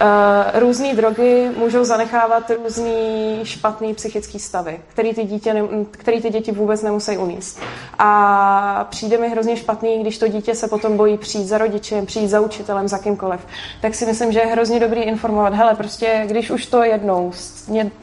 Uh, 0.00 0.60
různé 0.60 0.94
drogy 0.94 1.50
můžou 1.56 1.84
zanechávat 1.84 2.50
různý 2.50 3.40
špatný 3.42 3.94
psychický 3.94 4.38
stavy, 4.38 4.80
který 4.88 5.14
ty, 5.14 5.24
dítě 5.24 5.54
ne, 5.54 5.62
který 5.90 6.22
ty 6.22 6.30
děti 6.30 6.52
vůbec 6.52 6.82
nemusí 6.82 7.18
uníst. 7.18 7.60
A 7.98 8.86
přijde 8.90 9.18
mi 9.18 9.28
hrozně 9.28 9.56
špatný, 9.56 10.00
když 10.00 10.18
to 10.18 10.28
dítě 10.28 10.54
se 10.54 10.68
potom 10.68 10.96
bojí 10.96 11.18
přijít 11.18 11.46
za 11.46 11.58
rodičem, 11.58 12.06
přijít 12.06 12.28
za 12.28 12.40
učitelem, 12.40 12.88
za 12.88 12.98
kýmkoliv. 12.98 13.40
Tak 13.80 13.94
si 13.94 14.06
myslím, 14.06 14.32
že 14.32 14.40
je 14.40 14.46
hrozně 14.46 14.80
dobrý 14.80 15.00
informovat, 15.00 15.54
hele, 15.54 15.74
prostě 15.74 16.24
když 16.26 16.50
už 16.50 16.66
to 16.66 16.82
jednou, 16.82 17.32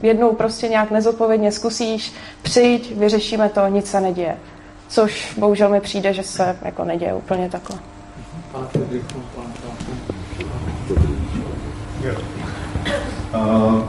jednou 0.02 0.36
prostě 0.36 0.68
nějak 0.68 0.92
nezodpovědně 0.92 1.52
zkusíš, 1.52 2.14
přijď, 2.42 2.98
vyřešíme 2.98 3.50
to, 3.50 3.68
nic 3.68 3.90
se 3.90 4.02
neděje. 4.02 4.38
Což 4.88 5.34
bohužel 5.38 5.70
mi 5.70 5.82
přijde, 5.82 6.14
že 6.14 6.24
se 6.24 6.58
jako 6.62 6.84
neděje 6.84 7.14
úplně 7.14 7.50
takhle. 7.50 7.80
Pane 8.52 8.68
Uh, 13.36 13.84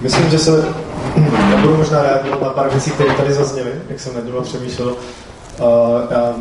myslím, 0.00 0.30
že 0.30 0.38
se 0.38 0.68
já 1.50 1.56
budu 1.56 1.76
možná 1.76 2.02
reagovat 2.02 2.42
na 2.42 2.48
pár 2.48 2.70
věcí, 2.70 2.90
které 2.90 3.14
tady 3.14 3.32
zazněly, 3.32 3.72
jak 3.88 4.00
jsem 4.00 4.14
nad 4.14 4.24
přemýšlel. 4.44 4.88
Uh, 4.88 5.66
já 6.10 6.34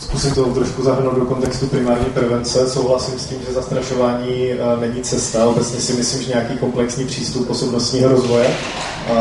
zkusím 0.00 0.34
to 0.34 0.44
trošku 0.44 0.82
zahrnout 0.82 1.18
do 1.18 1.24
kontextu 1.24 1.66
primární 1.66 2.04
prevence. 2.04 2.70
Souhlasím 2.70 3.18
s 3.18 3.26
tím, 3.26 3.38
že 3.46 3.52
zastrašování 3.52 4.50
uh, 4.52 4.80
není 4.80 5.02
cesta. 5.02 5.46
Obecně 5.46 5.80
si 5.80 5.92
myslím, 5.92 6.22
že 6.22 6.28
nějaký 6.28 6.58
komplexní 6.58 7.06
přístup 7.06 7.50
osobnostního 7.50 8.08
rozvoje 8.08 8.46
uh, 8.46 9.16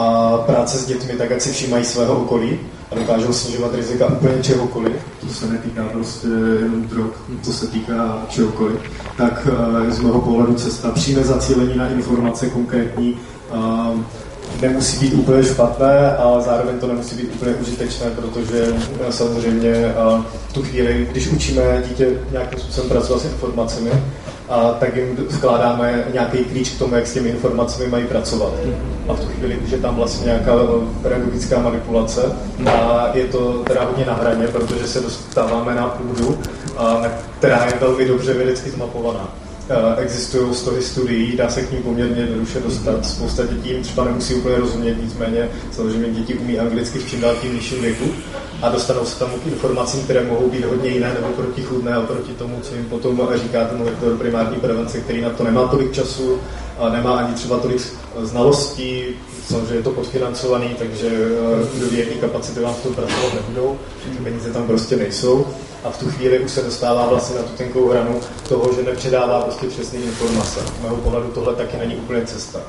a 0.00 0.38
práce 0.46 0.78
s 0.78 0.86
dětmi, 0.86 1.12
tak 1.12 1.30
jak 1.30 1.40
si 1.40 1.52
všímají 1.52 1.84
svého 1.84 2.14
okolí, 2.14 2.58
a 2.90 2.94
dokážou 2.94 3.32
snižovat 3.32 3.74
rizika 3.74 4.06
úplně 4.06 4.42
čehokoliv, 4.42 4.96
to 5.20 5.34
se 5.34 5.46
netýká 5.46 5.84
prostě 5.84 6.28
jenom 6.60 6.82
drog, 6.82 7.10
to 7.44 7.52
se 7.52 7.66
týká 7.66 8.26
čehokoliv, 8.28 8.76
tak 9.16 9.48
eh, 9.86 9.90
z 9.90 9.98
mého 9.98 10.20
pohledu 10.20 10.54
cesta 10.54 10.90
přímé 10.90 11.22
zacílení 11.22 11.76
na 11.76 11.88
informace 11.88 12.50
konkrétní 12.50 13.16
eh, 13.52 13.56
nemusí 14.60 14.98
být 14.98 15.14
úplně 15.14 15.44
špatné, 15.44 16.16
ale 16.16 16.42
zároveň 16.42 16.78
to 16.78 16.86
nemusí 16.86 17.16
být 17.16 17.34
úplně 17.34 17.54
užitečné, 17.54 18.10
protože 18.10 18.66
eh, 19.08 19.12
samozřejmě 19.12 19.94
v 20.48 20.52
tu 20.52 20.62
chvíli, 20.62 21.08
když 21.10 21.28
učíme 21.28 21.82
dítě 21.88 22.08
nějakým 22.30 22.58
způsobem 22.58 22.90
pracovat 22.90 23.22
s 23.22 23.24
informacemi, 23.24 23.90
a 24.50 24.72
tak 24.72 24.96
jim 24.96 25.26
skládáme 25.30 26.04
nějaký 26.12 26.38
klíč 26.38 26.70
k 26.70 26.78
tomu, 26.78 26.94
jak 26.94 27.06
s 27.06 27.12
těmi 27.12 27.28
informacemi 27.28 27.88
mají 27.88 28.04
pracovat. 28.04 28.52
A 29.08 29.12
v 29.12 29.20
tu 29.20 29.26
chvíli 29.26 29.56
už 29.56 29.70
je 29.70 29.78
tam 29.78 29.96
vlastně 29.96 30.24
nějaká 30.24 30.52
pedagogická 31.02 31.58
manipulace 31.58 32.22
a 32.66 33.08
je 33.14 33.24
to 33.24 33.62
teda 33.66 33.84
hodně 33.84 34.04
na 34.04 34.14
hraně, 34.14 34.48
protože 34.48 34.86
se 34.86 35.00
dostáváme 35.00 35.74
na 35.74 35.88
půdu, 35.88 36.38
která 37.38 37.64
je 37.64 37.72
velmi 37.80 38.04
dobře 38.04 38.34
vědecky 38.34 38.70
zmapovaná. 38.70 39.28
Existují 39.96 40.54
stohy 40.54 40.82
studií, 40.82 41.36
dá 41.36 41.48
se 41.48 41.62
k 41.62 41.72
ním 41.72 41.82
poměrně 41.82 42.20
jednoduše 42.20 42.60
dostat. 42.60 43.06
Spousta 43.06 43.46
dětí 43.46 43.68
jim 43.68 43.82
třeba 43.82 44.04
nemusí 44.04 44.34
úplně 44.34 44.56
rozumět, 44.56 44.96
nicméně 45.02 45.48
samozřejmě 45.72 46.10
děti 46.10 46.34
umí 46.34 46.58
anglicky 46.58 46.98
v 46.98 47.10
čím 47.10 47.20
dál 47.20 47.34
tím 47.42 47.54
nižším 47.54 47.82
věku 47.82 48.04
a 48.62 48.68
dostanou 48.68 49.04
se 49.04 49.18
tam 49.18 49.30
k 49.30 49.46
informacím, 49.46 50.02
které 50.02 50.24
mohou 50.24 50.50
být 50.50 50.64
hodně 50.64 50.90
jiné 50.90 51.14
nebo 51.14 51.26
protichudné 51.28 51.98
oproti 51.98 52.32
tomu, 52.32 52.60
co 52.62 52.74
jim 52.74 52.84
potom 52.84 53.28
říká 53.34 53.64
ten 53.64 53.82
lektor 53.82 54.16
primární 54.16 54.56
prevence, 54.56 55.00
který 55.00 55.20
na 55.20 55.30
to 55.30 55.44
nemá 55.44 55.68
tolik 55.68 55.92
času 55.92 56.38
a 56.78 56.88
nemá 56.88 57.18
ani 57.18 57.34
třeba 57.34 57.58
tolik 57.58 57.82
znalostí, 58.22 59.04
samozřejmě 59.48 59.74
je 59.74 59.82
to 59.82 59.90
podfinancovaný, 59.90 60.68
takže 60.78 61.08
eh, 61.92 61.96
jaký 61.96 62.18
kapacity 62.18 62.60
vám 62.60 62.74
v 62.74 62.82
tom 62.82 62.94
pracovat 62.94 63.34
nebudou, 63.34 63.78
ty 64.04 64.24
peníze 64.24 64.52
tam 64.52 64.66
prostě 64.66 64.96
nejsou 64.96 65.46
a 65.84 65.90
v 65.90 65.98
tu 65.98 66.10
chvíli 66.10 66.38
už 66.38 66.50
se 66.50 66.62
dostává 66.62 67.06
vlastně 67.06 67.36
na 67.36 67.42
tu 67.42 67.56
tenkou 67.56 67.88
hranu 67.88 68.20
toho, 68.48 68.72
že 68.76 68.82
nepředává 68.82 69.42
prostě 69.42 69.66
přesné 69.66 69.98
informace. 69.98 70.60
Z 70.60 70.82
mého 70.82 70.96
pohledu 70.96 71.28
tohle 71.28 71.54
taky 71.54 71.76
není 71.76 71.96
úplně 71.96 72.26
cesta. 72.26 72.60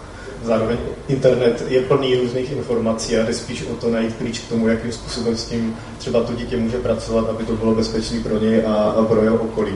Zároveň 0.43 0.77
internet 1.07 1.63
je 1.67 1.81
plný 1.81 2.15
různých 2.15 2.51
informací 2.51 3.17
a 3.17 3.25
jde 3.25 3.33
spíš 3.33 3.65
o 3.71 3.75
to 3.75 3.89
najít 3.89 4.15
klíč 4.15 4.39
k 4.39 4.49
tomu, 4.49 4.67
jakým 4.67 4.91
způsobem 4.91 5.37
s 5.37 5.45
tím 5.45 5.75
třeba 5.97 6.23
to 6.23 6.33
dítě 6.33 6.57
může 6.57 6.77
pracovat, 6.77 7.29
aby 7.29 7.43
to 7.43 7.53
bylo 7.53 7.75
bezpečné 7.75 8.19
pro 8.19 8.37
něj 8.39 8.63
a, 8.65 9.05
pro 9.09 9.23
jeho 9.23 9.37
okolí. 9.37 9.73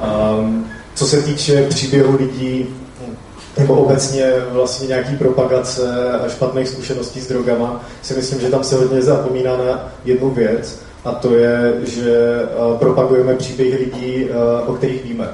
A, 0.00 0.36
co 0.94 1.06
se 1.06 1.22
týče 1.22 1.66
příběhu 1.68 2.16
lidí, 2.16 2.66
nebo 3.58 3.74
obecně 3.74 4.32
vlastně 4.50 4.88
nějaký 4.88 5.16
propagace 5.16 6.12
a 6.12 6.28
špatných 6.28 6.68
zkušeností 6.68 7.20
s 7.20 7.28
drogama, 7.28 7.84
si 8.02 8.14
myslím, 8.14 8.40
že 8.40 8.50
tam 8.50 8.64
se 8.64 8.76
hodně 8.76 9.02
zapomíná 9.02 9.56
na 9.56 9.92
jednu 10.04 10.30
věc, 10.30 10.78
A 11.04 11.12
to 11.12 11.34
je, 11.34 11.74
že 11.86 12.42
propagujeme 12.78 13.34
příběhy 13.34 13.76
lidí, 13.76 14.28
o 14.66 14.72
kterých 14.72 15.04
víme. 15.04 15.28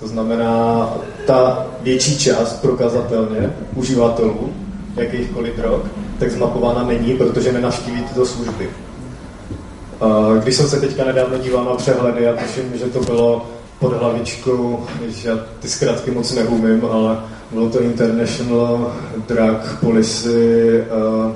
To 0.00 0.08
znamená, 0.08 0.88
ta 1.26 1.66
větší 1.80 2.18
část 2.18 2.52
prokazatelně 2.60 3.52
uživatelů 3.74 4.52
jakýchkoliv 4.96 5.56
drog, 5.56 5.80
tak 6.18 6.30
zmapována 6.30 6.84
není, 6.84 7.14
protože 7.14 7.52
nenavštíví 7.52 8.02
tyto 8.02 8.26
služby. 8.26 8.70
Když 10.42 10.54
jsem 10.54 10.68
se 10.68 10.80
teďka 10.80 11.04
nedávno 11.04 11.38
díval 11.38 11.64
na 11.64 11.74
přehledy, 11.74 12.22
já 12.22 12.32
tuším, 12.32 12.78
že 12.78 12.84
to 12.84 13.00
bylo 13.00 13.46
pod 13.78 13.92
hlavičkou, 13.92 14.84
že 15.08 15.28
já 15.28 15.38
ty 15.60 15.68
zkrátky 15.68 16.10
moc 16.10 16.34
neumím, 16.34 16.84
ale 16.92 17.16
bylo 17.50 17.68
to 17.68 17.80
International 17.80 18.92
Drug 19.28 19.78
Policy, 19.80 20.84
uh, 21.26 21.32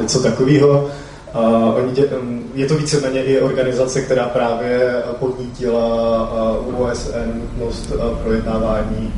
něco 0.00 0.22
takového. 0.22 0.90
Uh, 1.34 1.74
oni 1.74 2.04
um, 2.06 2.44
je 2.54 2.66
to 2.66 2.74
víceméně 2.74 3.24
i 3.24 3.40
organizace, 3.40 4.02
která 4.02 4.24
právě 4.24 5.02
podnítila 5.18 6.30
uh, 6.68 6.80
OSN 6.80 7.40
nutnost 7.40 7.92
uh, 7.94 8.18
projednávání 8.18 9.12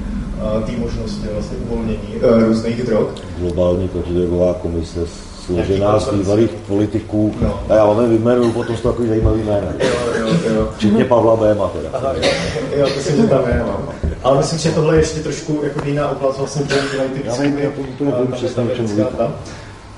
uh, 0.57 0.63
té 0.63 0.73
možnosti 0.73 1.29
vlastně 1.33 1.59
uvolnění 1.59 2.17
uh, 2.23 2.43
různých 2.43 2.83
drog. 2.83 3.07
Globální 3.39 3.89
protidrogová 3.89 4.55
komise 4.55 5.01
složená 5.47 5.99
z 5.99 6.09
bývalých 6.13 6.51
politiků. 6.51 7.35
No. 7.41 7.61
A 7.69 7.75
já 7.75 7.85
vám 7.85 8.09
vyjmenuju, 8.09 8.53
potom 8.53 8.77
jsou 8.77 8.89
takový 8.91 9.09
zajímavý 9.09 9.43
jména. 9.43 9.67
Jo, 9.79 9.91
jo, 10.19 10.27
jo. 10.55 10.69
Včetně 10.77 11.05
Pavla 11.05 11.37
Béma 11.37 11.69
teda. 11.69 11.89
Aha, 11.93 12.13
jo, 12.13 12.31
jo, 12.77 12.87
myslím, 12.97 13.17
že 13.17 13.29
tam 13.29 13.49
je, 13.49 13.59
no. 13.59 13.81
Ale 14.23 14.39
myslím, 14.39 14.59
že 14.59 14.71
tohle 14.71 14.95
je 14.95 15.01
ještě 15.01 15.21
trošku 15.21 15.61
jako 15.63 15.81
jiná 15.85 16.09
oblast, 16.09 16.39
vlastně, 16.39 16.63
kde 16.63 17.09
ty 17.09 17.23
výzkumy. 17.23 17.63
Já 17.63 17.71
to 17.99 18.05
nevím 18.05 18.33
přesně, 18.33 18.63
o 18.63 18.69
čem 18.69 19.07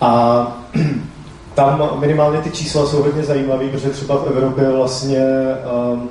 A 0.01 0.67
tam 1.57 2.01
minimálně 2.01 2.39
ty 2.39 2.51
čísla 2.51 2.87
jsou 2.87 3.03
hodně 3.03 3.23
zajímavé, 3.23 3.69
protože 3.69 3.91
třeba 3.91 4.17
v 4.17 4.27
Evropě 4.27 4.71
vlastně 4.71 5.25
um, 5.93 6.11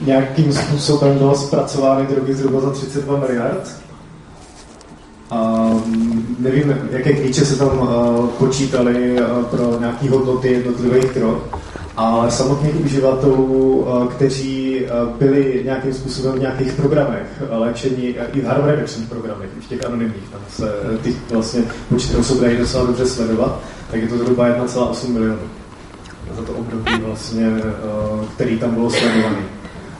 nějakým 0.00 0.52
způsobem 0.52 1.18
bylo 1.18 1.34
zpracovány 1.34 2.06
drogy 2.06 2.34
zhruba 2.34 2.60
za 2.60 2.70
32 2.70 3.18
miliard. 3.18 3.76
Um, 5.32 6.36
nevím, 6.38 6.88
jaké 6.90 7.12
klíče 7.12 7.44
se 7.44 7.58
tam 7.58 7.78
uh, 7.78 8.26
počítali 8.26 9.20
uh, 9.20 9.44
pro 9.44 9.80
nějaké 9.80 10.10
hodnoty 10.10 10.52
jednotlivých 10.52 11.14
drog, 11.14 11.38
ale 11.96 12.30
samotných 12.30 12.84
uživatelů, 12.84 13.74
uh, 13.74 14.06
kteří 14.06 14.80
uh, 14.84 15.16
byli 15.16 15.62
nějakým 15.64 15.94
způsobem 15.94 16.32
v 16.32 16.40
nějakých 16.40 16.72
programech 16.72 17.42
léčení, 17.50 18.16
i 18.32 18.40
v 18.40 18.44
harm 18.44 18.64
reduction 18.64 19.06
programech, 19.06 19.50
i 19.58 19.60
v 19.60 19.68
těch 19.68 19.86
anonymních, 19.86 20.28
tam 20.32 20.40
se 20.50 20.72
ty 21.02 21.16
vlastně 21.30 21.62
počty 21.88 22.16
osob 22.16 22.40
dají 22.40 22.56
docela 22.56 22.86
dobře 22.86 23.06
sledovat, 23.06 23.60
tak 23.90 24.02
je 24.02 24.08
to 24.08 24.18
zhruba 24.18 24.48
1,8 24.48 25.08
milionů 25.08 25.38
za 26.36 26.42
to 26.42 26.52
období 26.52 26.92
vlastně, 27.06 27.50
který 28.34 28.58
tam 28.58 28.74
bylo 28.74 28.90
sledovaný. 28.90 29.44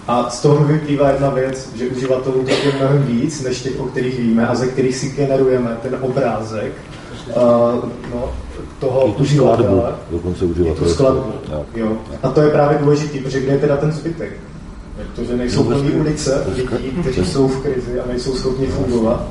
A 0.09 0.31
z 0.31 0.43
toho 0.43 0.65
vyplývá 0.65 1.11
jedna 1.11 1.31
věc, 1.31 1.69
že 1.75 1.89
uživatelů 1.89 2.45
tak 2.45 2.65
je 2.65 2.73
mnohem 2.73 3.03
víc, 3.03 3.43
než 3.43 3.63
těch, 3.63 3.81
o 3.81 3.85
kterých 3.85 4.19
víme 4.19 4.49
a 4.49 4.55
ze 4.55 4.67
kterých 4.67 4.97
si 4.97 5.11
generujeme 5.11 5.77
ten 5.83 5.99
obrázek 6.01 6.73
uh, 7.29 7.35
no, 8.11 8.33
toho 8.83 9.09
I 9.09 9.13
tu 9.13 9.23
uživatele. 9.23 9.95
dokonce 10.11 10.45
uživatele. 10.45 10.89
tu 10.89 10.95
skladbu. 10.95 11.33
Jo. 11.75 11.89
A 12.23 12.29
to 12.29 12.41
je 12.43 12.51
právě 12.51 12.79
důležité, 12.79 13.19
protože 13.19 13.41
kde 13.41 13.53
je 13.53 13.59
teda 13.59 13.77
ten 13.77 13.93
zbytek? 13.93 14.33
Protože 14.97 15.37
nejsou 15.37 15.65
plné 15.65 15.91
ulice 15.91 16.45
lidí, 16.49 16.91
kteří 17.01 17.27
jsou 17.27 17.49
v 17.49 17.63
krizi 17.63 18.01
a 18.01 18.09
nejsou 18.09 18.35
schopni 18.35 18.67
fungovat. 18.67 19.25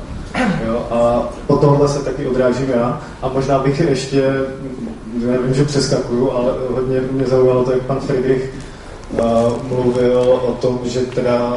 Jo, 0.66 0.86
a 0.90 1.28
o 1.46 1.56
tomhle 1.56 1.88
se 1.88 1.98
taky 1.98 2.26
odrážím 2.26 2.70
já. 2.70 3.00
A 3.22 3.28
možná 3.28 3.58
bych 3.58 3.80
ještě, 3.80 4.22
nevím, 5.14 5.54
že 5.54 5.64
přeskakuju, 5.64 6.30
ale 6.30 6.52
hodně 6.74 7.00
mě 7.10 7.26
zaujalo 7.26 7.64
to, 7.64 7.72
jak 7.72 7.82
pan 7.82 8.00
Friedrich 8.00 8.50
mluvil 9.68 10.18
o 10.20 10.52
tom, 10.60 10.80
že 10.84 11.00
teda 11.00 11.52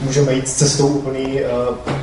můžeme 0.00 0.34
jít 0.34 0.48
cestou 0.48 0.86
úplné 0.86 1.28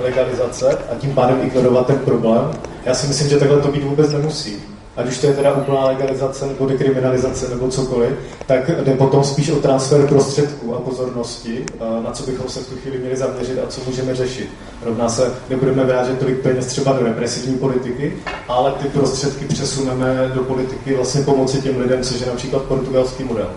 legalizace 0.03 0.77
a 0.91 0.95
tím 0.99 1.11
pádem 1.13 1.39
ignorovat 1.43 1.87
ten 1.87 1.97
problém. 1.97 2.51
Já 2.85 2.93
si 2.93 3.07
myslím, 3.07 3.29
že 3.29 3.39
takhle 3.39 3.59
to 3.59 3.71
být 3.71 3.83
vůbec 3.83 4.11
nemusí. 4.11 4.55
Ať 4.97 5.07
už 5.07 5.17
to 5.17 5.27
je 5.27 5.33
teda 5.33 5.53
úplná 5.53 5.85
legalizace 5.85 6.45
nebo 6.45 6.65
dekriminalizace 6.65 7.49
nebo 7.49 7.67
cokoliv, 7.67 8.11
tak 8.45 8.71
jde 8.83 8.93
potom 8.93 9.23
spíš 9.23 9.49
o 9.49 9.55
transfer 9.55 10.07
prostředků 10.07 10.75
a 10.75 10.79
pozornosti, 10.79 11.65
na 12.03 12.11
co 12.11 12.23
bychom 12.23 12.49
se 12.49 12.59
v 12.59 12.69
tu 12.69 12.75
chvíli 12.75 12.97
měli 12.97 13.15
zaměřit 13.15 13.59
a 13.59 13.67
co 13.67 13.81
můžeme 13.87 14.15
řešit. 14.15 14.49
Rovná 14.85 15.09
se, 15.09 15.33
nebudeme 15.49 15.83
vrážet 15.83 16.19
tolik 16.19 16.39
peněz 16.39 16.65
třeba 16.65 16.93
do 16.93 17.05
represivní 17.05 17.57
politiky, 17.57 18.13
ale 18.47 18.71
ty 18.71 18.87
prostředky 18.87 19.45
přesuneme 19.45 20.31
do 20.33 20.43
politiky 20.43 20.95
vlastně 20.95 21.21
pomoci 21.21 21.61
těm 21.61 21.81
lidem, 21.81 22.03
což 22.03 22.21
je 22.21 22.27
například 22.27 22.63
portugalský 22.63 23.23
model. 23.23 23.49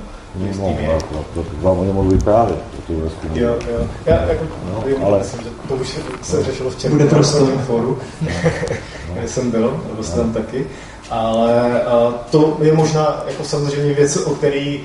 No, 0.59 0.75
no, 1.13 1.25
to 1.35 1.45
vám 1.61 1.79
o 1.79 1.85
něm 1.85 1.95
mohu 1.95 2.11
vyprávět. 2.11 2.59
Jo, 3.35 3.57
jo. 3.71 3.89
Já 4.07 4.23
jako, 4.23 4.45
no, 4.73 4.85
vím, 4.87 5.05
ale... 5.05 5.19
myslím, 5.19 5.41
že 5.41 5.51
to 5.69 5.75
už 5.75 5.99
se 6.23 6.45
řešilo 6.45 6.71
v 6.71 6.79
Černou 6.79 7.59
fóru, 7.67 7.99
kde 9.13 9.29
jsem 9.29 9.51
byl, 9.51 9.81
nebo 9.89 10.03
jsem 10.03 10.19
tam 10.19 10.33
taky. 10.33 10.67
Ale 11.11 11.81
uh, 12.07 12.15
to 12.31 12.57
je 12.61 12.73
možná 12.73 13.23
jako 13.27 13.45
samozřejmě 13.45 13.95
věc, 13.95 14.17
o 14.17 14.35
který 14.35 14.81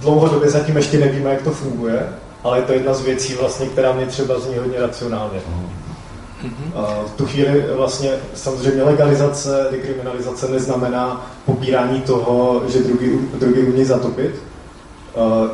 dlouhodobě 0.00 0.50
zatím 0.50 0.76
ještě 0.76 0.98
nevíme, 0.98 1.30
jak 1.30 1.42
to 1.42 1.50
funguje, 1.50 2.08
ale 2.44 2.58
je 2.58 2.62
to 2.62 2.72
jedna 2.72 2.94
z 2.94 3.00
věcí, 3.00 3.34
vlastně, 3.34 3.66
která 3.66 3.92
mě 3.92 4.06
třeba 4.06 4.40
zní 4.40 4.54
hodně 4.58 4.80
racionálně. 4.80 5.38
Uh-huh. 5.38 7.06
V 7.06 7.10
tu 7.16 7.26
chvíli 7.26 7.64
vlastně 7.76 8.10
samozřejmě 8.34 8.82
legalizace, 8.82 9.68
dekriminalizace 9.70 10.48
neznamená 10.48 11.26
popírání 11.46 12.00
toho, 12.00 12.62
že 12.68 12.78
drugy, 12.78 13.18
drugy 13.34 13.62
umí 13.62 13.84
zatopit, 13.84 14.42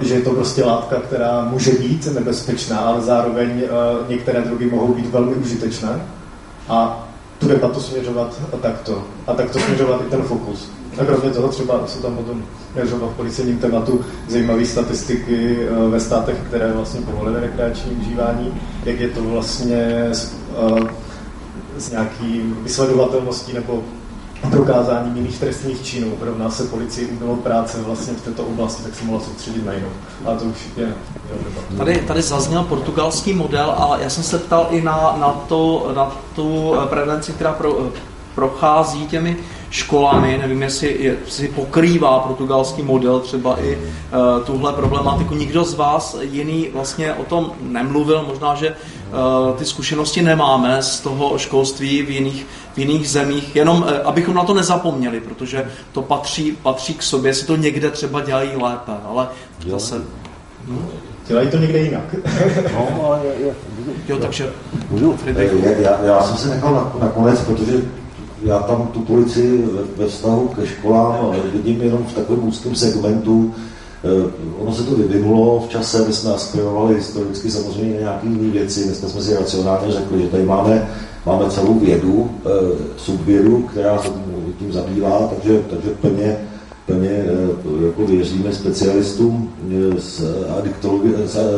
že 0.00 0.14
je 0.14 0.20
to 0.20 0.30
prostě 0.30 0.64
látka, 0.64 0.96
která 0.96 1.44
může 1.44 1.70
být 1.72 2.06
nebezpečná, 2.14 2.78
ale 2.78 3.00
zároveň 3.00 3.62
některé 4.08 4.40
drugy 4.40 4.66
mohou 4.66 4.94
být 4.94 5.06
velmi 5.06 5.34
užitečné 5.34 6.00
a 6.68 7.08
tu 7.40 7.48
debatu 7.48 7.80
směřovat 7.80 8.40
takto. 8.62 9.04
A 9.26 9.34
takto 9.34 9.58
směřovat 9.58 10.00
i 10.06 10.10
ten 10.10 10.22
fokus. 10.22 10.70
A 10.98 11.04
kromě 11.04 11.30
toho 11.30 11.48
třeba 11.48 11.86
jsou 11.86 12.00
tam 12.00 12.16
potom 12.16 12.42
třeba 12.86 13.06
v 13.06 13.16
policejním 13.16 13.58
tématu 13.58 14.00
zajímavé 14.28 14.66
statistiky 14.66 15.58
ve 15.90 16.00
státech, 16.00 16.36
které 16.48 16.72
vlastně 16.72 17.00
povolily 17.00 17.40
rekreační 17.40 17.92
užívání, 17.92 18.60
jak 18.84 19.00
je 19.00 19.08
to 19.08 19.22
vlastně 19.22 20.10
s 21.78 21.90
nějakým 21.90 22.56
vysledovatelností 22.62 23.52
nebo 23.52 23.82
prokázáním 24.50 25.16
jiných 25.16 25.38
trestných 25.38 25.82
činů. 25.82 26.12
Rovná 26.20 26.50
se 26.50 26.64
policii 26.64 27.06
ubylo 27.06 27.36
práce 27.36 27.82
vlastně 27.82 28.14
v 28.14 28.22
této 28.22 28.42
oblasti, 28.42 28.82
tak 28.82 28.94
se 28.94 29.04
mohla 29.04 29.20
soustředit 29.20 29.66
na 29.66 29.72
jinou. 29.72 29.88
Ale 30.24 30.36
to 30.36 30.44
už 30.44 30.56
je 30.76 30.94
Tady, 31.78 31.96
tady 31.96 32.22
zazněl 32.22 32.62
portugalský 32.62 33.32
model, 33.32 33.74
ale 33.76 34.02
já 34.02 34.10
jsem 34.10 34.22
se 34.22 34.38
ptal 34.38 34.66
i 34.70 34.82
na, 34.82 35.16
na, 35.20 35.28
to, 35.48 35.92
na 35.96 36.16
tu 36.34 36.74
prevenci, 36.88 37.32
která 37.32 37.52
pro, 37.52 37.90
prochází 38.34 39.06
těmi 39.06 39.36
školami, 39.70 40.38
nevím, 40.38 40.62
jestli, 40.62 40.96
jestli 41.02 41.48
pokrývá 41.48 42.18
portugalský 42.18 42.82
model 42.82 43.20
třeba 43.20 43.60
i 43.60 43.76
uh, 43.76 44.44
tuhle 44.44 44.72
problematiku. 44.72 45.34
Nikdo 45.34 45.64
z 45.64 45.74
vás 45.74 46.16
jiný 46.20 46.68
vlastně 46.72 47.14
o 47.14 47.24
tom 47.24 47.52
nemluvil, 47.60 48.24
možná, 48.28 48.54
že 48.54 48.70
uh, 48.70 49.56
ty 49.56 49.64
zkušenosti 49.64 50.22
nemáme 50.22 50.82
z 50.82 51.00
toho 51.00 51.38
školství 51.38 52.02
v 52.02 52.10
jiných, 52.10 52.46
v 52.74 52.78
jiných 52.78 53.08
zemích, 53.08 53.56
jenom 53.56 53.82
uh, 53.82 53.88
abychom 54.04 54.34
na 54.34 54.44
to 54.44 54.54
nezapomněli, 54.54 55.20
protože 55.20 55.66
to 55.92 56.02
patří, 56.02 56.58
patří 56.62 56.94
k 56.94 57.02
sobě, 57.02 57.34
si 57.34 57.46
to 57.46 57.56
někde 57.56 57.90
třeba 57.90 58.20
dělají 58.20 58.50
lépe, 58.62 58.92
ale 59.04 59.28
zase... 59.66 60.00
Hm? 60.66 60.86
Dělají 61.28 61.50
to 61.50 61.56
někde 61.56 61.78
jinak. 61.78 62.14
no, 62.72 63.04
ale 63.06 63.20
je, 63.26 63.46
je, 63.46 63.54
jo, 64.08 64.18
takže... 64.18 64.50
Můžu? 64.90 65.16
Já, 65.78 66.04
já 66.04 66.22
jsem 66.22 66.36
se 66.36 66.48
nechal 66.48 66.74
na, 66.74 66.92
nakonec, 67.00 67.40
protože 67.40 67.72
já 68.42 68.58
tam 68.58 68.86
tu 68.86 69.00
policii 69.00 69.62
ve, 69.72 70.04
ve 70.04 70.10
vztahu 70.10 70.48
ke 70.48 70.66
školám 70.66 71.34
vidím 71.52 71.82
jenom 71.82 72.04
v 72.04 72.14
takovém 72.14 72.48
úzkém 72.48 72.74
segmentu. 72.74 73.54
Eh, 74.04 74.30
ono 74.58 74.74
se 74.74 74.82
to 74.82 74.94
vyvinulo 74.94 75.60
v 75.60 75.68
čase, 75.68 76.04
my 76.06 76.12
jsme 76.12 76.34
aspirovali 76.34 76.94
historicky 76.94 77.50
samozřejmě 77.50 77.94
na 77.94 78.00
nějaké 78.00 78.26
jiné 78.26 78.50
věci, 78.50 78.84
my 78.84 78.94
jsme, 78.94 79.08
jsme 79.08 79.22
si 79.22 79.34
racionálně 79.34 79.92
řekli, 79.92 80.22
že 80.22 80.28
tady 80.28 80.42
máme, 80.42 80.88
máme 81.26 81.50
celou 81.50 81.74
vědu, 81.74 82.30
eh, 82.46 82.50
subvědu, 82.96 83.62
která 83.62 83.98
se 83.98 84.08
tím 84.58 84.72
zabývá, 84.72 85.30
takže, 85.34 85.62
takže 85.70 85.90
plně, 85.90 86.36
plně 86.86 87.10
eh, 87.10 87.86
jako 87.86 88.06
věříme 88.06 88.52
specialistům 88.52 89.52
z, 89.98 90.22
adiktologie, 90.58 91.14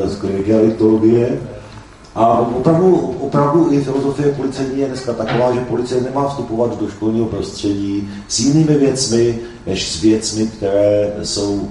z, 0.07 0.17
kliniky 0.17 0.55
adiktologie, 0.55 1.41
a 2.15 2.39
opravdu, 2.39 2.97
opravdu 3.21 3.73
i 3.73 3.81
filozofie 3.81 4.33
policejní 4.33 4.81
je 4.81 4.87
dneska 4.87 5.13
taková, 5.13 5.55
že 5.55 5.61
policie 5.61 6.01
nemá 6.01 6.29
vstupovat 6.29 6.81
do 6.81 6.89
školního 6.89 7.27
prostředí 7.27 8.09
s 8.29 8.41
jinými 8.41 8.75
věcmi, 8.75 9.39
než 9.67 9.93
s 9.93 10.03
věcmi, 10.03 10.47
které 10.47 11.13
jsou 11.23 11.53
uh, 11.53 11.69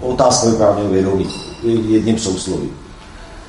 otázkami 0.00 0.56
právního 0.56 0.88
vědomí, 0.88 1.26
jedním 1.62 2.18
sousloví. 2.18 2.70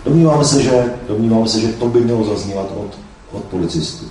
Domníváme 0.05 0.45
se, 0.45 0.61
že, 0.61 0.93
domníváme 1.07 1.47
se, 1.47 1.59
že 1.59 1.67
to 1.67 1.87
by 1.87 1.99
mělo 1.99 2.23
zaznívat 2.23 2.71
od, 2.77 2.97
od 3.31 3.43
policistů. 3.43 4.05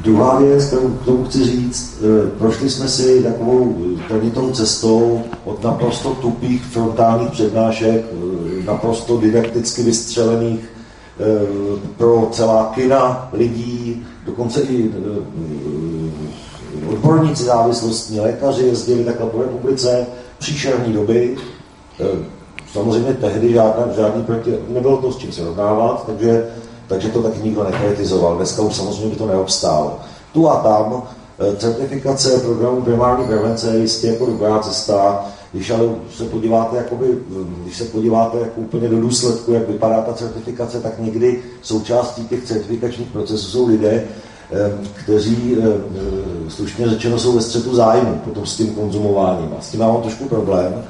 Druhá 0.00 0.38
věc, 0.38 0.64
kterou 0.64 0.88
k 0.88 1.04
tomu 1.04 1.24
chci 1.24 1.44
říct, 1.44 1.98
eh, 2.02 2.30
prošli 2.38 2.70
jsme 2.70 2.88
si 2.88 3.22
takovou 3.22 3.76
trnitou 4.08 4.50
cestou 4.50 5.22
od 5.44 5.64
naprosto 5.64 6.14
tupých 6.14 6.64
frontálních 6.64 7.30
přednášek, 7.30 8.04
eh, 8.12 8.64
naprosto 8.64 9.16
didakticky 9.20 9.82
vystřelených 9.82 10.60
pro 11.96 12.28
celá 12.32 12.72
kina 12.74 13.28
lidí, 13.32 14.06
dokonce 14.26 14.60
i 14.60 14.90
odborníci 16.88 17.44
závislostní, 17.44 18.20
lékaři 18.20 18.62
jezdili 18.62 19.04
takhle 19.04 19.26
po 19.26 19.42
republice, 19.42 20.06
příšerní 20.38 20.92
doby. 20.92 21.36
Samozřejmě 22.72 23.14
tehdy 23.14 23.52
žádná, 23.52 23.92
žádný 23.96 24.24
proti, 24.24 24.58
nebylo 24.68 24.96
to 24.96 25.12
s 25.12 25.16
čím 25.16 25.32
se 25.32 25.44
rovnávat, 25.44 26.06
takže 26.06 26.46
takže 26.90 27.08
to 27.08 27.22
taky 27.22 27.42
nikdo 27.42 27.64
nekritizoval. 27.64 28.36
Dneska 28.36 28.62
už 28.62 28.74
samozřejmě 28.74 29.06
by 29.06 29.16
to 29.16 29.26
neobstálo. 29.26 29.98
Tu 30.32 30.48
a 30.48 30.56
tam 30.56 31.02
eh, 31.38 31.56
certifikace 31.56 32.38
programu 32.38 32.82
primární 32.82 33.26
prevence 33.26 33.70
je 33.74 33.80
jistě 33.80 34.06
jako 34.06 34.26
dobrá 34.26 34.58
cesta, 34.58 35.24
když 35.52 35.70
ale 35.70 35.88
se 36.16 36.24
podíváte, 36.24 36.76
jakoby, 36.76 37.18
když 37.62 37.76
se 37.76 37.84
podíváte 37.84 38.38
jako 38.38 38.60
úplně 38.60 38.88
do 38.88 39.00
důsledku, 39.00 39.52
jak 39.52 39.68
vypadá 39.68 40.00
ta 40.02 40.12
certifikace, 40.12 40.80
tak 40.80 40.98
někdy 40.98 41.42
součástí 41.62 42.28
těch 42.28 42.44
certifikačních 42.44 43.08
procesů 43.08 43.50
jsou 43.50 43.66
lidé, 43.66 44.04
eh, 44.52 44.72
kteří 44.94 45.56
eh, 45.60 46.50
slušně 46.50 46.88
řečeno 46.88 47.18
jsou 47.18 47.32
ve 47.32 47.40
střetu 47.40 47.74
zájmu 47.74 48.20
potom 48.24 48.46
s 48.46 48.56
tím 48.56 48.74
konzumováním. 48.74 49.54
A 49.58 49.62
s 49.62 49.70
tím 49.70 49.80
mám 49.80 50.02
trošku 50.02 50.24
problém, 50.24 50.84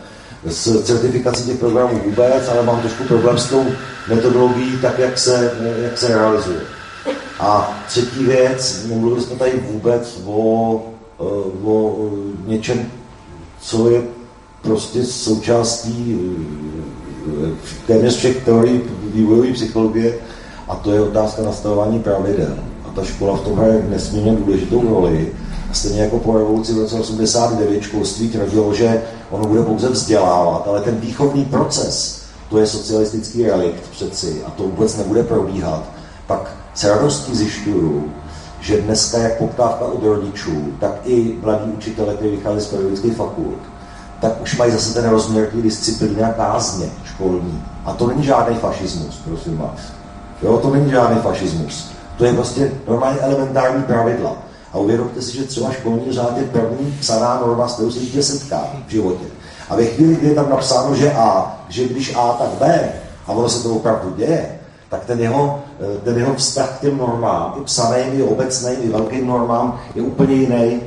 s 0.47 0.82
certifikací 0.82 1.45
těch 1.45 1.59
programů 1.59 2.01
vůbec, 2.05 2.49
ale 2.49 2.62
mám 2.62 2.80
trošku 2.80 3.05
problém 3.05 3.38
s 3.38 3.47
tou 3.47 3.64
metodologií, 4.09 4.78
tak 4.82 4.99
jak 4.99 5.18
se, 5.18 5.53
jak 5.82 5.99
se 5.99 6.09
realizuje. 6.09 6.61
A 7.41 7.82
třetí 7.88 8.24
věc, 8.24 8.86
nemluvili 8.88 9.22
jsme 9.22 9.36
tady 9.36 9.53
vůbec 9.72 10.20
o, 10.26 10.82
o 11.64 11.97
něčem, 12.47 12.86
co 13.61 13.91
je 13.91 14.03
prostě 14.62 15.05
součástí 15.05 16.20
eh, 17.47 17.51
téměř 17.86 18.16
všech 18.16 18.45
teorií 18.45 18.80
vývojové 19.14 19.53
psychologie, 19.53 20.14
a 20.68 20.76
to 20.76 20.93
je 20.93 21.01
otázka 21.01 21.43
nastavování 21.43 22.01
pravidel. 22.01 22.57
A 22.88 22.91
ta 22.95 23.05
škola 23.05 23.36
v 23.36 23.41
tom 23.41 23.57
hraje 23.57 23.86
nesmírně 23.88 24.32
důležitou 24.32 24.82
roli. 24.88 25.32
Stejně 25.73 26.03
jako 26.03 26.18
po 26.18 26.39
revoluci 26.39 26.73
v 26.73 26.79
roce 26.79 26.95
89 26.95 27.83
školství 27.83 28.29
tvrdilo, 28.29 28.75
že 28.75 29.03
ono 29.31 29.45
bude 29.45 29.62
pouze 29.62 29.89
vzdělávat, 29.89 30.68
ale 30.68 30.81
ten 30.81 30.97
výchovný 30.97 31.45
proces, 31.45 32.23
to 32.49 32.59
je 32.59 32.66
socialistický 32.66 33.47
relikt 33.47 33.89
přeci 33.91 34.43
a 34.47 34.51
to 34.51 34.62
vůbec 34.62 34.97
nebude 34.97 35.23
probíhat, 35.23 35.83
pak 36.27 36.57
s 36.75 36.85
radostí 36.85 37.37
zjišťuju, 37.37 38.12
že 38.61 38.81
dneska 38.81 39.18
jak 39.18 39.39
poptávka 39.39 39.85
od 39.85 40.03
rodičů, 40.03 40.73
tak 40.81 40.93
i 41.05 41.39
mladí 41.43 41.71
učitele, 41.71 42.14
kteří 42.14 42.31
vychází 42.31 42.61
z 42.61 42.66
pedagogických 42.66 43.16
fakult, 43.16 43.59
tak 44.21 44.43
už 44.43 44.57
mají 44.57 44.73
zase 44.73 44.95
ten 44.95 45.11
rozměr 45.11 45.47
té 45.47 45.57
disciplíny 45.57 46.23
a 46.23 46.33
kázně 46.33 46.87
školní. 47.05 47.62
A 47.85 47.93
to 47.93 48.07
není 48.07 48.25
žádný 48.25 48.57
fašismus, 48.57 49.21
prosím 49.25 49.59
vás. 49.59 49.81
Jo, 50.43 50.59
to 50.59 50.71
není 50.71 50.91
žádný 50.91 51.21
fašismus. 51.21 51.91
To 52.18 52.25
je 52.25 52.33
prostě 52.33 52.73
normálně 52.89 53.21
elementární 53.21 53.83
pravidla. 53.83 54.49
A 54.73 54.79
uvědomte 54.79 55.23
si, 55.23 55.37
že 55.37 55.45
třeba 55.45 55.73
školní 55.73 56.12
řád 56.12 56.39
je 56.39 56.45
první 56.45 56.97
psaná 57.01 57.41
norma, 57.47 57.68
s 57.68 57.75
kterou 57.75 57.91
se 57.91 57.99
dítě 57.99 58.23
setká 58.23 58.61
v 58.87 58.91
životě. 58.91 59.25
A 59.68 59.77
ve 59.77 59.85
chvíli, 59.85 60.16
kdy 60.16 60.29
je 60.29 60.35
tam 60.35 60.51
napsáno, 60.51 60.95
že 60.95 61.12
A, 61.12 61.61
že 61.68 61.89
když 61.89 62.14
A, 62.14 62.33
tak 62.33 62.49
B, 62.49 62.93
a 63.27 63.33
ono 63.33 63.49
se 63.49 63.62
to 63.62 63.75
opravdu 63.75 64.14
děje, 64.16 64.59
tak 64.89 65.05
ten 65.05 65.21
jeho, 65.21 65.62
eh, 65.81 65.99
ten 66.05 66.18
jeho 66.18 66.35
vztah 66.35 66.79
k 66.79 66.81
těm 66.81 66.99
normám, 66.99 67.55
i 67.61 67.64
psaným, 67.64 68.21
i 68.21 68.23
obecným, 68.23 68.77
i 68.83 68.89
velkým 68.89 69.27
normám, 69.27 69.81
je 69.95 70.03
úplně 70.03 70.35
jiný. 70.35 70.81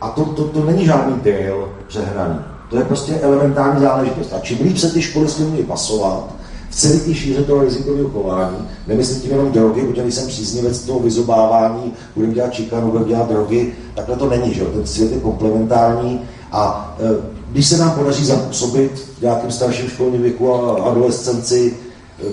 A 0.00 0.08
to, 0.08 0.24
to, 0.24 0.44
to 0.44 0.64
není 0.64 0.84
žádný 0.84 1.20
deal 1.20 1.68
přehnaný. 1.88 2.38
To 2.70 2.78
je 2.78 2.84
prostě 2.84 3.14
elementární 3.20 3.80
záležitost. 3.80 4.32
A 4.32 4.38
čím 4.38 4.58
líp 4.62 4.78
se 4.78 4.90
ty 4.90 5.02
školy 5.02 5.28
s 5.28 5.34
tím 5.34 5.66
pasovat, 5.66 6.24
v 6.72 6.76
celé 6.76 6.98
té 6.98 7.14
šíře 7.14 7.42
toho 7.42 7.64
rizikového 7.64 8.08
chování. 8.08 8.56
Nemyslím 8.86 9.20
tím 9.20 9.30
jenom 9.30 9.52
drogy, 9.52 9.82
protože 9.82 10.12
jsem 10.12 10.28
příznivec 10.28 10.78
toho 10.78 10.98
vyzobávání, 10.98 11.92
budeme 12.16 12.34
dělat 12.34 12.52
čikanu, 12.52 12.90
budeme 12.90 13.08
dělat 13.08 13.28
drogy, 13.28 13.72
takhle 13.94 14.16
to 14.16 14.30
není, 14.30 14.54
že 14.54 14.64
ten 14.64 14.86
svět 14.86 15.12
je 15.12 15.20
komplementární 15.20 16.20
a 16.52 16.96
e, 17.00 17.32
když 17.50 17.66
se 17.66 17.78
nám 17.78 17.90
podaří 17.90 18.24
zapůsobit 18.24 19.08
v 19.18 19.22
nějakém 19.22 19.50
starším 19.50 19.88
školním 19.88 20.22
věku 20.22 20.54
a 20.54 20.82
adolescenci 20.90 21.74
e, 22.22 22.26
e, 22.26 22.32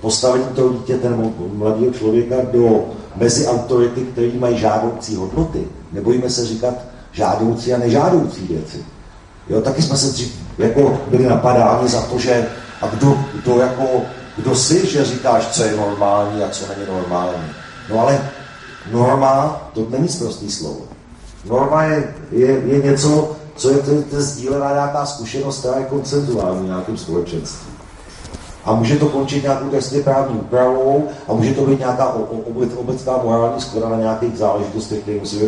postavení 0.00 0.44
toho 0.54 0.68
dítěte 0.68 1.10
nebo 1.10 1.32
mladého 1.54 1.92
člověka 1.92 2.36
do 2.52 2.84
mezi 3.16 3.46
autority, 3.46 4.00
které 4.00 4.30
mají 4.38 4.58
žádoucí 4.58 5.16
hodnoty. 5.16 5.64
Nebojíme 5.92 6.30
se 6.30 6.46
říkat 6.46 6.74
žádoucí 7.12 7.74
a 7.74 7.78
nežádoucí 7.78 8.46
věci. 8.46 8.78
Jo, 9.48 9.60
taky 9.60 9.82
jsme 9.82 9.96
se 9.96 10.12
dřív 10.12 10.34
jako 10.58 10.98
byli 11.10 11.26
napadáni 11.26 11.88
za 11.88 12.02
to, 12.02 12.18
že 12.18 12.46
a 12.82 12.86
kdo, 12.86 13.18
kdo, 13.42 13.58
jako, 13.58 13.84
kdo 14.36 14.54
si, 14.54 14.86
že 14.86 15.04
říkáš, 15.04 15.48
co 15.48 15.64
je 15.64 15.76
normální 15.76 16.42
a 16.42 16.48
co 16.48 16.64
není 16.68 16.90
normální. 16.90 17.44
No 17.90 18.00
ale 18.00 18.30
norma, 18.92 19.62
to 19.74 19.86
není 19.90 20.08
prostý 20.18 20.50
slovo. 20.50 20.80
Norma 21.44 21.82
je, 21.82 22.14
je, 22.30 22.46
je 22.46 22.82
něco, 22.82 23.36
co 23.56 23.70
je, 23.70 23.76
to, 23.76 24.02
to 24.02 24.22
sdílená 24.22 24.72
nějaká 24.72 25.06
zkušenost, 25.06 25.58
která 25.58 25.76
je 25.76 25.84
koncentuální 25.84 26.60
v 26.60 26.68
nějakém 26.68 26.96
společenství. 26.96 27.72
A 28.64 28.74
může 28.74 28.96
to 28.96 29.08
končit 29.08 29.42
nějakou 29.42 29.68
trestně 29.68 30.00
právní 30.00 30.38
úpravou 30.38 31.08
a 31.28 31.32
může 31.32 31.54
to 31.54 31.66
být 31.66 31.78
nějaká 31.78 32.16
obecná 32.76 33.18
morální 33.22 33.60
skoda 33.60 33.88
na 33.88 33.96
nějakých 33.96 34.38
záležitostech, 34.38 34.98
které 34.98 35.18
musíme, 35.18 35.44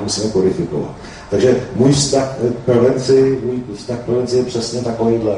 musíme 0.00 0.30
kodifikovat. 0.30 0.90
Takže 1.30 1.66
můj 1.74 1.92
vztah 1.92 2.36
k 2.38 2.64
prevenci, 2.64 3.40
můj 3.44 3.76
vztah 3.76 3.98
k 3.98 4.02
prevenci 4.02 4.36
je 4.36 4.44
přesně 4.44 4.82
takovýhle 4.82 5.36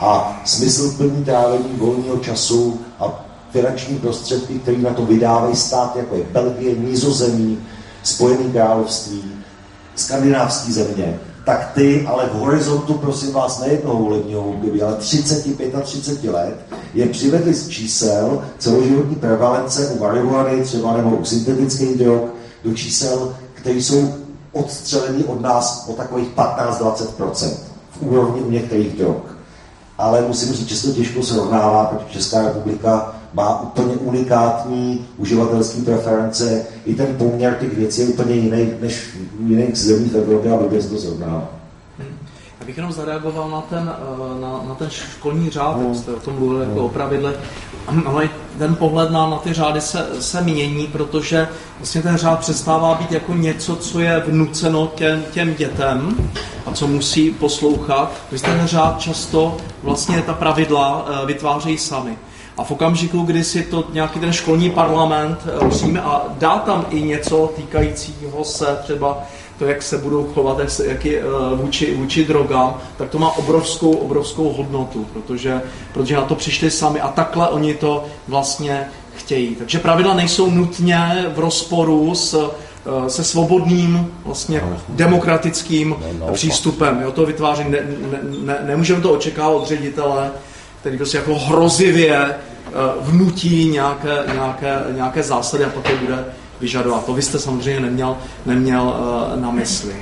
a 0.00 0.42
smysl 0.44 0.90
plní 0.96 1.24
trávení 1.24 1.76
volného 1.76 2.16
času 2.16 2.80
a 3.00 3.26
finanční 3.50 3.98
prostředky, 3.98 4.58
které 4.58 4.78
na 4.78 4.90
to 4.90 5.06
vydávají 5.06 5.56
stát, 5.56 5.96
jako 5.96 6.14
je 6.14 6.24
Belgie, 6.32 6.78
Nizozemí, 6.78 7.58
Spojené 8.02 8.52
království, 8.52 9.22
skandinávské 9.94 10.72
země, 10.72 11.20
tak 11.44 11.72
ty 11.74 12.06
ale 12.06 12.26
v 12.26 12.32
horizontu, 12.32 12.94
prosím 12.94 13.32
vás, 13.32 13.60
nejednou 13.60 14.04
volebního 14.04 14.48
období, 14.48 14.82
ale 14.82 14.94
30, 14.94 15.56
35 15.82 16.30
let, 16.30 16.56
je 16.94 17.06
přivedli 17.06 17.54
z 17.54 17.68
čísel 17.68 18.42
celoživotní 18.58 19.16
prevalence 19.16 19.88
u 19.88 20.00
marihuany 20.00 20.62
třeba 20.62 20.96
nebo 20.96 21.16
u 21.16 21.24
syntetických 21.24 21.98
drog 21.98 22.20
do 22.64 22.74
čísel, 22.74 23.36
které 23.54 23.76
jsou 23.76 24.14
odstřelený 24.52 25.24
od 25.24 25.40
nás 25.40 25.84
o 25.88 25.92
takových 25.92 26.28
15-20% 26.36 27.50
v 27.90 28.02
úrovni 28.02 28.40
u 28.40 28.50
některých 28.50 28.96
drog 28.96 29.35
ale 29.98 30.24
musím 30.28 30.52
říct, 30.52 30.68
že 30.68 30.76
se 30.76 30.86
to 30.88 30.94
těžko 30.94 31.22
srovnává, 31.22 31.84
protože 31.84 32.12
Česká 32.12 32.42
republika 32.42 33.14
má 33.34 33.62
úplně 33.62 33.94
unikátní 33.94 35.06
uživatelské 35.16 35.82
preference. 35.82 36.62
I 36.84 36.94
ten 36.94 37.06
poměr 37.18 37.56
těch 37.60 37.76
věcí 37.76 38.00
je 38.00 38.06
úplně 38.06 38.34
jiný 38.34 38.68
než 38.80 39.16
v 39.40 39.50
jiných 39.50 39.78
zemích 39.78 40.12
v 40.12 40.16
Evropě 40.16 40.52
a 40.52 40.80
se 40.82 40.88
to 40.88 40.98
srovnává. 40.98 41.55
Já 42.66 42.68
bych 42.68 42.76
jenom 42.76 42.92
zareagoval 42.92 43.50
na 43.50 43.60
ten, 43.60 43.92
eh, 43.98 44.40
na, 44.40 44.60
na 44.68 44.74
ten 44.74 44.90
školní 44.90 45.50
řád, 45.50 45.76
jak 45.80 45.96
jste 45.96 46.12
o 46.12 46.20
tom 46.20 46.34
mluvil 46.34 46.60
jako 46.60 46.84
o 46.84 46.88
pravidle. 46.88 47.34
Ale 48.06 48.28
ten 48.58 48.74
pohled 48.74 49.10
na, 49.10 49.30
na 49.30 49.36
ty 49.36 49.52
řády 49.52 49.80
se, 49.80 50.06
se 50.20 50.40
mění, 50.40 50.86
protože 50.86 51.48
vlastně 51.78 52.02
ten 52.02 52.16
řád 52.16 52.40
přestává 52.40 52.94
být 52.94 53.12
jako 53.12 53.34
něco, 53.34 53.76
co 53.76 54.00
je 54.00 54.22
vnuceno 54.26 54.86
těm, 54.94 55.24
těm 55.32 55.54
dětem 55.54 56.30
a 56.66 56.72
co 56.72 56.86
musí 56.86 57.30
poslouchat. 57.30 58.12
Vy 58.32 58.38
ten 58.38 58.62
řád 58.64 59.00
často 59.00 59.56
vlastně 59.82 60.22
ta 60.22 60.32
pravidla 60.32 61.06
eh, 61.08 61.26
vytvářejí 61.26 61.78
sami. 61.78 62.18
A 62.58 62.64
v 62.64 62.70
okamžiku, 62.70 63.22
kdy 63.22 63.44
si 63.44 63.62
to 63.62 63.84
nějaký 63.92 64.20
ten 64.20 64.32
školní 64.32 64.70
parlament 64.70 65.38
eh, 65.46 65.68
přijme 65.68 66.00
a 66.00 66.22
dá 66.38 66.58
tam 66.58 66.86
i 66.90 67.02
něco 67.02 67.52
týkajícího 67.56 68.44
se 68.44 68.78
třeba 68.84 69.22
to, 69.58 69.64
jak 69.64 69.82
se 69.82 69.98
budou 69.98 70.24
chovat 70.24 70.58
jak, 70.58 70.70
se, 70.70 70.86
jak 70.86 71.04
je, 71.04 71.24
uh, 71.24 71.60
vůči, 71.60 71.94
vůči 71.94 72.24
drogám, 72.24 72.76
tak 72.96 73.10
to 73.10 73.18
má 73.18 73.36
obrovskou, 73.36 73.92
obrovskou 73.92 74.52
hodnotu, 74.52 75.06
protože, 75.12 75.62
protože 75.92 76.16
na 76.16 76.22
to 76.22 76.34
přišli 76.34 76.70
sami 76.70 77.00
a 77.00 77.08
takhle 77.08 77.48
oni 77.48 77.74
to 77.74 78.04
vlastně 78.28 78.88
chtějí. 79.16 79.54
Takže 79.54 79.78
pravidla 79.78 80.14
nejsou 80.14 80.50
nutně 80.50 81.26
v 81.34 81.38
rozporu 81.38 82.14
s 82.14 82.34
eh, 82.34 83.10
se 83.10 83.24
svobodným, 83.24 84.12
vlastně 84.24 84.62
demokratickým 84.88 85.96
přístupem. 86.32 87.00
Jo, 87.02 87.12
to 87.12 87.26
vytváří, 87.26 87.64
ne, 87.64 87.78
ne, 88.10 88.18
ne, 88.44 88.58
nemůžeme 88.62 89.00
to 89.00 89.12
očekávat 89.12 89.56
od 89.56 89.68
ředitele, 89.68 90.30
který 90.80 90.96
prostě 90.96 91.16
jako 91.16 91.34
hrozivě 91.34 92.16
eh, 92.16 92.70
vnutí 93.00 93.68
nějaké, 93.68 94.24
nějaké, 94.32 94.78
nějaké 94.94 95.22
zásady 95.22 95.64
a 95.64 95.68
pak 95.68 95.88
je 95.88 95.96
bude 95.96 96.24
vyžadovat. 96.60 97.04
To 97.04 97.14
vy 97.14 97.22
jste 97.22 97.38
samozřejmě 97.38 97.80
neměl, 97.80 98.16
neměl 98.46 98.82
uh, 98.82 99.40
na 99.40 99.50
mysli. 99.50 99.94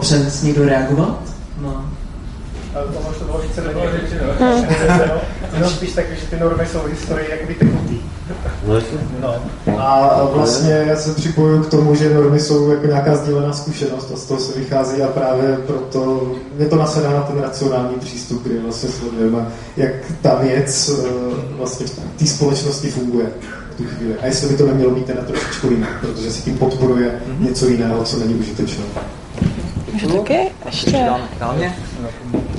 Přes 0.00 0.42
někdo 0.42 0.64
reagovat? 0.64 1.18
No. 1.60 1.90
Ale 2.74 2.86
to 2.86 3.18
to 3.18 3.24
bylo 3.24 3.38
více 3.38 3.60
méně 3.60 3.90
řečeno. 4.00 4.32
Jenom 5.54 5.70
spíš 5.70 5.92
tak, 5.92 6.04
že 6.20 6.26
ty 6.26 6.40
normy 6.40 6.66
jsou 6.66 6.78
v 6.78 6.86
historii 6.86 7.30
jakoby 7.30 7.54
tekutý. 7.54 8.00
No. 9.20 9.34
A 9.78 10.24
vlastně 10.32 10.72
já 10.72 10.96
se 10.96 11.14
připojuju 11.14 11.62
k 11.62 11.70
tomu, 11.70 11.94
že 11.94 12.14
normy 12.14 12.40
jsou 12.40 12.70
jako 12.70 12.86
nějaká 12.86 13.16
sdílená 13.16 13.52
zkušenost 13.52 14.10
a 14.14 14.16
z 14.16 14.24
toho 14.24 14.40
se 14.40 14.58
vychází 14.58 15.02
a 15.02 15.08
právě 15.08 15.56
proto 15.66 16.32
mě 16.56 16.66
to 16.66 16.76
nasedá 16.76 17.10
na 17.10 17.20
ten 17.20 17.38
racionální 17.38 17.96
přístup, 17.96 18.42
kdy 18.42 18.58
vlastně 18.58 18.88
sledujeme, 18.88 19.46
jak 19.76 19.92
ta 20.22 20.34
věc 20.34 20.88
eh, 20.88 21.10
vlastně 21.58 21.86
v 21.86 21.98
té 22.18 22.26
společnosti 22.26 22.90
funguje 22.90 23.26
v 23.76 23.78
tu 23.78 23.84
chvíli. 23.84 24.14
A 24.22 24.26
jestli 24.26 24.48
by 24.48 24.56
to 24.56 24.66
nemělo 24.66 24.90
být 24.90 25.06
teda 25.06 25.22
trošičku 25.22 25.70
jinak, 25.70 26.00
protože 26.00 26.30
si 26.30 26.42
tím 26.42 26.58
podporuje 26.58 27.08
mm-hmm. 27.08 27.48
něco 27.48 27.68
jiného, 27.68 28.04
co 28.04 28.18
není 28.18 28.34
užitečné. 28.34 28.84
Můžu 29.92 30.18
taky? 30.18 30.52
Ještě. 30.66 31.08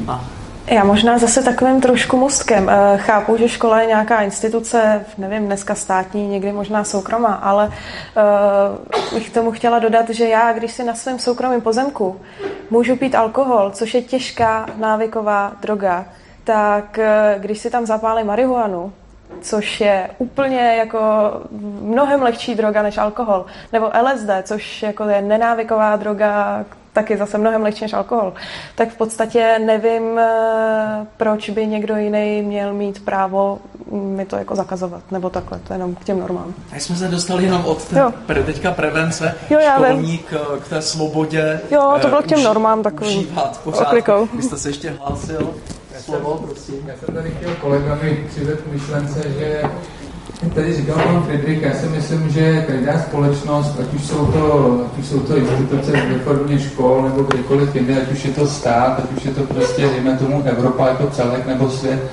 A. 0.07 0.25
Já 0.67 0.83
možná 0.83 1.17
zase 1.17 1.43
takovým 1.43 1.81
trošku 1.81 2.17
mostkem. 2.17 2.69
Eh, 2.69 2.97
chápu, 2.97 3.37
že 3.37 3.49
škola 3.49 3.81
je 3.81 3.87
nějaká 3.87 4.21
instituce, 4.21 5.05
nevím, 5.17 5.45
dneska 5.45 5.75
státní, 5.75 6.27
někdy 6.27 6.51
možná 6.51 6.83
soukromá, 6.83 7.33
ale 7.33 7.67
uh, 7.67 9.13
bych 9.13 9.29
tomu 9.29 9.51
chtěla 9.51 9.79
dodat, 9.79 10.09
že 10.09 10.27
já, 10.27 10.53
když 10.53 10.71
si 10.71 10.83
na 10.83 10.95
svém 10.95 11.19
soukromém 11.19 11.61
pozemku 11.61 12.21
můžu 12.69 12.95
pít 12.95 13.15
alkohol, 13.15 13.71
což 13.73 13.93
je 13.93 14.01
těžká 14.01 14.65
návyková 14.77 15.51
droga, 15.61 16.05
tak 16.43 16.99
uh, 16.99 17.41
když 17.41 17.59
si 17.59 17.69
tam 17.69 17.85
zapálím 17.85 18.27
marihuanu, 18.27 18.93
což 19.41 19.81
je 19.81 20.09
úplně 20.17 20.75
jako 20.77 20.99
mnohem 21.81 22.21
lehčí 22.21 22.55
droga 22.55 22.81
než 22.81 22.97
alkohol, 22.97 23.45
nebo 23.73 23.91
LSD, 24.03 24.29
což 24.43 24.83
jako 24.83 25.03
je 25.03 25.21
nenávyková 25.21 25.95
droga, 25.95 26.65
taky 26.93 27.17
zase 27.17 27.37
mnohem 27.37 27.61
lehčí 27.61 27.83
než 27.83 27.93
alkohol, 27.93 28.33
tak 28.75 28.89
v 28.89 28.97
podstatě 28.97 29.59
nevím, 29.65 30.19
eh, 30.19 31.07
proč 31.17 31.49
by 31.49 31.67
někdo 31.67 31.95
jiný 31.95 32.41
měl 32.41 32.73
mít 32.73 33.05
právo 33.05 33.59
mi 33.91 34.25
to 34.25 34.35
jako 34.35 34.55
zakazovat, 34.55 35.11
nebo 35.11 35.29
takhle, 35.29 35.59
to 35.59 35.73
je 35.73 35.75
jenom 35.75 35.95
k 35.95 36.03
těm 36.03 36.19
normám. 36.19 36.53
A 36.71 36.75
jsme 36.75 36.95
se 36.95 37.07
dostali 37.07 37.43
jenom 37.43 37.65
od 37.65 37.85
té 37.85 38.03
pre, 38.25 38.43
teďka 38.43 38.71
prevence, 38.71 39.35
jo, 39.49 39.59
já 39.59 39.75
školní 39.75 40.17
k, 40.17 40.59
k 40.59 40.69
té 40.69 40.81
svobodě. 40.81 41.59
Jo, 41.71 41.97
to 42.01 42.07
bylo 42.07 42.21
k 42.21 42.27
těm 42.27 42.43
normám 42.43 42.83
takovým 42.83 43.17
užívat 43.17 43.61
pořád. 43.63 43.93
Vy 44.33 44.43
jste 44.43 44.57
se 44.57 44.69
ještě 44.69 44.89
hlásil 44.89 45.53
slovo, 45.97 46.43
prosím. 46.45 46.75
Já 46.87 46.93
jsem 47.05 47.15
tady 47.15 47.31
chtěl 47.31 47.55
kolegami 47.61 48.25
přivést 48.29 48.61
myšlence, 48.71 49.21
že 49.39 49.61
Tady 50.55 50.73
říkal 50.73 50.95
pan 50.95 51.23
Friedrich, 51.23 51.61
já 51.61 51.73
si 51.73 51.85
myslím, 51.85 52.29
že 52.29 52.65
každá 52.67 52.99
společnost, 52.99 53.79
ať 53.79 53.93
už 53.93 54.05
jsou 54.05 54.25
to, 54.25 54.81
ať 54.85 54.99
už 54.99 55.05
jsou 55.05 55.19
to 55.19 55.37
instituce 55.37 55.91
ve 55.91 56.19
formě 56.19 56.59
škol 56.59 57.01
nebo 57.01 57.23
kdekoliv 57.23 57.75
jinde, 57.75 58.01
ať 58.01 58.11
už 58.11 58.25
je 58.25 58.31
to 58.31 58.47
stát, 58.47 58.99
ať 59.03 59.17
už 59.17 59.25
je 59.25 59.31
to 59.31 59.43
prostě, 59.43 59.81
dejme 59.81 60.17
tomu, 60.17 60.43
Evropa 60.45 60.87
jako 60.87 61.07
celek 61.07 61.47
nebo 61.47 61.69
svět, 61.69 62.11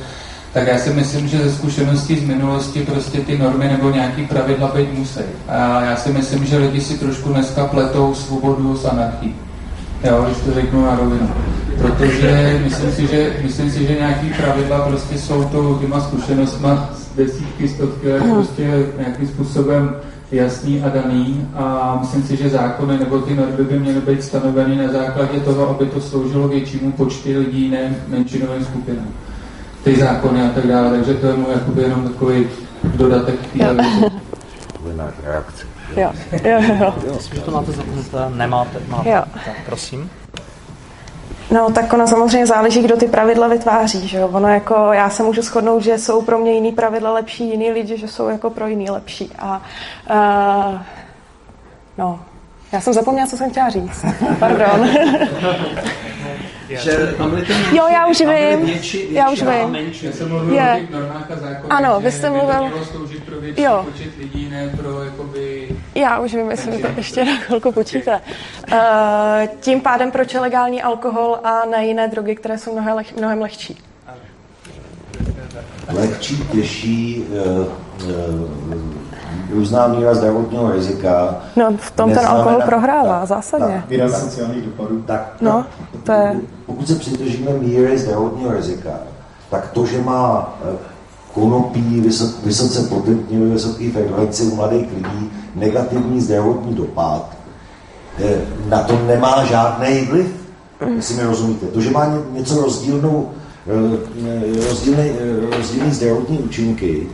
tak 0.53 0.67
já 0.67 0.79
si 0.79 0.91
myslím, 0.91 1.29
že 1.29 1.39
ze 1.39 1.53
zkušeností 1.53 2.19
z 2.19 2.25
minulosti 2.25 2.81
prostě 2.81 3.21
ty 3.21 3.39
normy 3.39 3.69
nebo 3.69 3.91
nějaký 3.91 4.27
pravidla 4.27 4.73
být 4.75 4.99
musí. 4.99 5.21
A 5.49 5.83
já 5.85 5.97
si 5.97 6.13
myslím, 6.13 6.45
že 6.45 6.59
lidi 6.59 6.81
si 6.81 6.99
trošku 6.99 7.29
dneska 7.29 7.67
pletou 7.67 8.15
svobodu 8.15 8.77
s 8.77 8.85
anarchií. 8.85 9.44
Jo, 10.05 10.25
když 10.27 10.39
to 10.39 10.55
řeknu 10.55 10.83
na 10.87 10.97
rovinu. 10.97 11.31
Protože 11.79 12.61
myslím 12.65 12.93
si, 12.93 13.07
že, 13.07 13.37
myslím 13.43 13.71
si, 13.71 13.87
že 13.87 13.95
nějaký 13.95 14.31
pravidla 14.31 14.79
prostě 14.79 15.19
jsou 15.19 15.45
to 15.45 15.79
těma 15.81 16.01
zkušenostma 16.01 16.91
desítky, 17.17 17.69
stovky 17.69 18.13
let 18.13 18.23
prostě 18.35 18.87
nějakým 18.99 19.29
způsobem 19.29 19.97
jasný 20.33 20.83
a 20.83 20.89
daný 20.89 21.49
a 21.55 21.97
myslím 22.01 22.23
si, 22.23 22.37
že 22.37 22.49
zákony 22.49 22.99
nebo 22.99 23.19
ty 23.19 23.35
normy 23.35 23.65
by 23.65 23.79
měly 23.79 24.01
být 24.01 24.23
stanoveny 24.23 24.77
na 24.77 24.93
základě 24.93 25.41
toho, 25.41 25.69
aby 25.69 25.87
to 25.87 26.01
sloužilo 26.01 26.49
většímu 26.49 26.93
počtu 26.93 27.29
lidí, 27.29 27.71
ne 27.71 27.97
menšinovým 28.09 28.65
skupinám. 28.65 29.09
Ty 29.85 29.97
zákony 29.97 30.43
a 30.43 30.49
tak 30.49 30.67
dále, 30.67 30.91
takže 30.91 31.15
to 31.15 31.27
je 31.27 31.35
můj 31.37 31.53
jakoby 31.53 31.83
jenom 31.83 32.03
takový 32.03 32.47
dodatek 32.85 33.35
k 33.35 33.59
téhle 33.59 33.85
reakce. 35.25 35.74
Jo, 35.97 36.13
jo, 36.45 36.61
jo. 36.63 36.95
jo. 37.07 37.15
Myslím, 37.15 37.37
že 37.37 37.41
to 37.41 37.51
máte 37.51 37.73
zapnuté, 37.73 38.19
nemáte, 38.29 38.81
máte. 38.89 39.11
Jo. 39.11 39.23
Tak, 39.45 39.55
prosím. 39.67 40.11
No, 41.51 41.71
tak 41.73 41.93
ono 41.93 42.07
samozřejmě 42.07 42.47
záleží, 42.47 42.83
kdo 42.83 42.97
ty 42.97 43.07
pravidla 43.07 43.49
vytváří, 43.49 44.09
že 44.09 44.19
jo? 44.19 44.29
Ono 44.29 44.49
jako, 44.49 44.89
já 44.93 45.11
se 45.11 45.23
můžu 45.23 45.43
shodnout, 45.43 45.83
že 45.83 45.99
jsou 45.99 46.23
pro 46.23 46.39
mě 46.39 46.53
jiný 46.53 46.73
pravidla 46.73 47.13
lepší, 47.13 47.51
jiný 47.51 47.73
lidi, 47.73 47.99
že 47.99 48.09
jsou 48.09 48.29
jako 48.29 48.51
pro 48.51 48.67
jiný 48.67 48.91
lepší. 48.91 49.31
A 49.39 49.63
uh, 50.11 50.81
no, 51.99 52.21
já 52.73 52.81
jsem 52.81 52.93
zapomněla, 52.93 53.27
co 53.27 53.37
jsem 53.37 53.51
chtěla 53.51 53.69
říct. 53.69 54.05
Pardon. 54.39 54.89
že 56.69 56.91
jo, 57.73 57.87
já 57.93 58.07
už 58.07 58.21
vím. 58.21 58.67
Větší, 58.67 58.99
větší 58.99 59.15
já 59.15 59.31
už 59.31 59.43
vím. 59.43 59.71
Menší. 59.71 60.07
Já 60.07 60.13
jsem 60.13 60.29
mluvil 60.29 60.55
je. 60.55 60.75
o 60.75 60.81
těch 60.81 60.91
normách 60.91 61.31
a 61.31 61.35
zákonech, 61.37 61.71
ano, 61.71 62.01
vy 62.01 62.13
jste 62.13 62.31
mluvil... 62.31 62.71
větší 63.45 63.63
jo. 63.63 63.87
počet 63.93 64.17
lidí, 64.19 64.49
ne 64.51 64.69
pro 64.77 65.03
jakoby... 65.03 65.69
Já 65.95 66.19
už 66.19 66.35
vím, 66.35 66.51
jestli 66.51 66.79
to 66.79 66.89
ještě 66.97 67.25
na 67.25 67.37
chvilku 67.37 67.73
počíte. 67.73 68.21
Uh, 68.73 68.79
tím 69.61 69.81
pádem 69.81 70.11
proč 70.11 70.35
je 70.35 70.41
legální 70.41 70.83
alkohol 70.83 71.39
a 71.45 71.67
ne 71.71 71.87
jiné 71.87 72.09
drogy, 72.09 72.35
které 72.35 72.59
jsou 72.59 72.73
mnohem, 72.73 72.97
leh, 72.97 73.17
mnohem 73.17 73.41
lehčí? 73.41 73.83
Lehčí, 75.93 76.45
těžší, 76.53 77.25
uh, 77.25 77.67
uh, 78.09 78.83
různá 79.51 79.87
míra 79.87 80.15
zdravotního 80.15 80.73
rizika. 80.73 81.43
No, 81.57 81.77
v 81.77 81.91
tom 81.91 82.13
ten 82.13 82.27
alkohol 82.27 82.61
prohrává 82.65 83.19
tak, 83.19 83.29
zásadně. 83.29 83.75
Tak, 83.75 83.89
výraz 83.89 84.21
sociálních 84.21 84.63
dopadů. 84.63 85.03
Tak, 85.03 85.35
no, 85.41 85.67
to 86.05 86.13
je... 86.13 86.41
Pokud 86.67 86.89
se 86.89 86.95
přidržíme 86.95 87.51
míry 87.53 87.99
zdravotního 87.99 88.53
rizika, 88.53 88.91
tak 89.51 89.71
to, 89.71 89.87
že 89.87 90.01
má 90.01 90.55
konopí 91.35 92.01
vysok, 92.01 92.45
vysoce 92.45 92.83
potentní 92.83 93.51
vysoký 93.51 93.91
frekvenci 93.91 94.43
u 94.43 94.55
mladých 94.55 94.87
lidí 94.95 95.31
negativní 95.55 96.21
zdravotní 96.21 96.75
dopad, 96.75 97.37
eh, 98.19 98.41
na 98.69 98.83
to 98.83 98.99
nemá 99.07 99.45
žádný 99.45 100.01
vliv, 100.11 100.27
jestli 100.97 101.15
mi 101.15 101.23
rozumíte. 101.23 101.67
To, 101.67 101.81
že 101.81 101.91
má 101.91 102.19
něco 102.33 102.63
rozdílnou, 102.63 103.29
eh, 103.67 104.69
rozdílný, 104.69 105.11
rozdílný 105.57 105.91
zdravotní 105.91 106.39
účinky, 106.39 107.07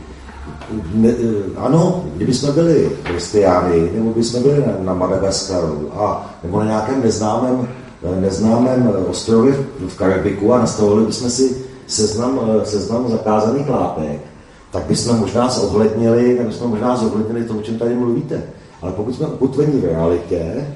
ne, 0.94 1.08
eh, 1.08 1.56
ano, 1.56 2.04
kdyby 2.16 2.34
jsme 2.34 2.52
byli 2.52 2.90
kristiány, 3.02 3.90
nebo 3.94 4.10
by 4.10 4.24
jsme 4.24 4.40
byli 4.40 4.60
na, 4.66 4.72
na 4.80 4.94
Madagaskaru, 4.94 5.90
a, 5.94 6.34
nebo 6.42 6.58
na 6.60 6.64
nějakém 6.66 7.02
neznámém, 7.02 7.68
eh, 8.02 8.20
neznámém 8.20 8.92
ostrově 9.08 9.54
v 9.88 9.96
Karibiku 9.96 10.52
a 10.52 10.58
nastavili 10.58 11.06
bychom 11.06 11.30
si 11.30 11.56
seznam, 11.90 12.40
eh, 12.42 12.66
seznam 12.66 13.10
zakázaných 13.10 13.68
látek, 13.68 14.20
tak 14.70 14.84
bychom 14.84 15.18
možná 15.18 15.48
zohlednili, 15.48 16.36
tak 16.36 16.46
bychom 16.46 16.70
možná 16.70 16.96
zohlednili 16.96 17.44
to, 17.44 17.54
o 17.58 17.62
čem 17.62 17.78
tady 17.78 17.94
mluvíte. 17.94 18.42
Ale 18.82 18.92
pokud 18.92 19.14
jsme 19.14 19.26
ukotvení 19.26 19.80
v 19.80 19.84
realitě, 19.84 20.68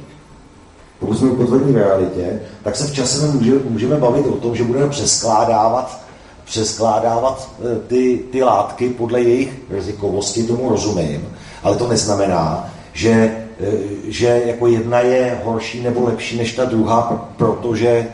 pokud 0.98 1.18
jsme 1.18 1.30
ukotvení 1.30 1.72
v 1.72 1.76
realitě, 1.76 2.40
tak 2.62 2.76
se 2.76 2.86
v 2.86 2.92
čase 2.92 3.26
můžeme, 3.26 3.60
můžeme 3.68 3.96
bavit 3.96 4.26
o 4.26 4.36
tom, 4.36 4.56
že 4.56 4.64
budeme 4.64 4.88
přeskládávat 4.88 6.04
přeskládávat 6.44 7.50
eh, 7.60 7.78
ty, 7.86 8.20
ty 8.32 8.42
látky 8.42 8.88
podle 8.88 9.20
jejich 9.20 9.62
rizikovosti, 9.70 10.42
tomu 10.42 10.68
rozumím, 10.68 11.28
ale 11.62 11.76
to 11.76 11.88
neznamená, 11.88 12.70
že, 12.92 13.36
eh, 13.60 13.72
že 14.08 14.42
jako 14.46 14.66
jedna 14.66 15.00
je 15.00 15.40
horší 15.44 15.82
nebo 15.82 16.04
lepší 16.04 16.38
než 16.38 16.52
ta 16.52 16.64
druhá, 16.64 17.28
protože 17.36 18.06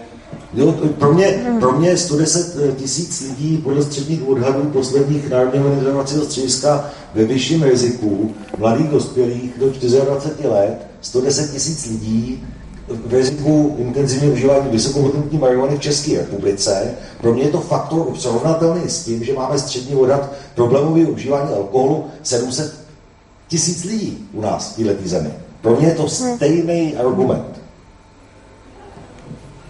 Jo, 0.55 0.73
pro, 0.99 1.13
mě, 1.13 1.57
pro 1.61 1.73
mě 1.73 1.97
110 1.97 2.57
eh, 2.57 2.73
tisíc 2.73 3.21
lidí 3.21 3.57
podle 3.57 3.83
středních 3.83 4.29
odhadů 4.29 4.63
posledních 4.63 5.31
Národního 5.31 5.69
monitorovacího 5.69 6.25
střediska 6.25 6.91
ve 7.15 7.25
vyšším 7.25 7.63
riziku 7.63 8.35
mladých 8.59 8.89
dospělých 8.89 9.59
do 9.59 9.67
24 9.67 10.49
let, 10.49 10.87
110 11.01 11.53
tisíc 11.53 11.87
lidí 11.87 12.45
v 13.07 13.15
riziku 13.15 13.75
intenzivního 13.79 14.33
užívání 14.33 14.71
vysokohodnotní 14.71 15.39
marihuany 15.39 15.77
v 15.77 15.81
České 15.81 16.19
republice. 16.19 16.95
Pro 17.21 17.33
mě 17.33 17.43
je 17.43 17.51
to 17.51 17.61
faktor 17.61 18.07
srovnatelný 18.19 18.83
s 18.87 19.05
tím, 19.05 19.25
že 19.25 19.33
máme 19.33 19.59
střední 19.59 19.95
odhad 19.95 20.33
problémový 20.55 21.07
užívání 21.07 21.55
alkoholu 21.55 22.05
700 22.23 22.75
tisíc 23.49 23.85
lidí 23.85 24.29
u 24.33 24.41
nás 24.41 24.73
v 24.79 24.85
této 24.85 25.09
zemi. 25.09 25.31
Pro 25.63 25.77
mě 25.77 25.87
je 25.87 25.95
to 25.95 26.09
stejný 26.09 26.97
argument. 26.97 27.50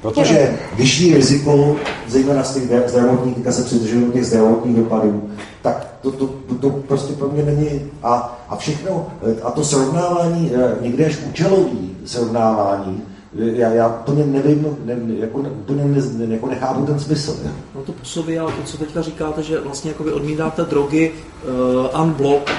Protože 0.03 0.59
vyšší 0.77 1.15
riziko, 1.15 1.77
zejména 2.09 2.45
z 2.45 2.55
těch 2.55 2.63
zdravotních, 2.87 3.37
se 3.51 3.63
přidržují 3.63 4.13
těch 4.13 4.27
zdravotních 4.27 4.77
dopadů, 4.77 5.31
tak 5.63 5.87
to, 6.03 6.11
to, 6.11 6.27
to, 6.27 6.55
to 6.55 6.71
prostě 6.71 7.13
pro 7.13 7.29
mě 7.29 7.43
není. 7.43 7.81
A, 8.03 8.41
a 8.49 8.57
všechno, 8.57 9.07
a 9.43 9.51
to 9.51 9.65
srovnávání, 9.65 10.53
eh, 10.55 10.75
někde 10.81 11.07
až 11.07 11.19
účelový 11.29 11.97
srovnávání, 12.05 13.03
já, 13.35 13.69
já 13.69 13.89
úplně 13.89 14.27
nevím, 14.27 14.67
ne, 14.85 14.97
jako, 15.19 15.39
úplně 15.39 15.85
ne, 15.85 16.35
jako 16.35 16.47
nechápu 16.47 16.87
ten 16.87 17.01
smysl. 17.01 17.37
Ne? 17.45 17.53
No 17.75 17.81
to 17.81 17.93
působí, 17.93 18.39
ale 18.39 18.53
to, 18.53 18.63
co 18.63 18.79
teďka 18.79 19.03
říkáte, 19.03 19.43
že 19.43 19.61
vlastně 19.61 19.91
jako 19.91 20.05
vy 20.05 20.13
odmítáte 20.13 20.65
drogy 20.65 21.13
uh, 21.93 22.03
unblock, 22.03 22.51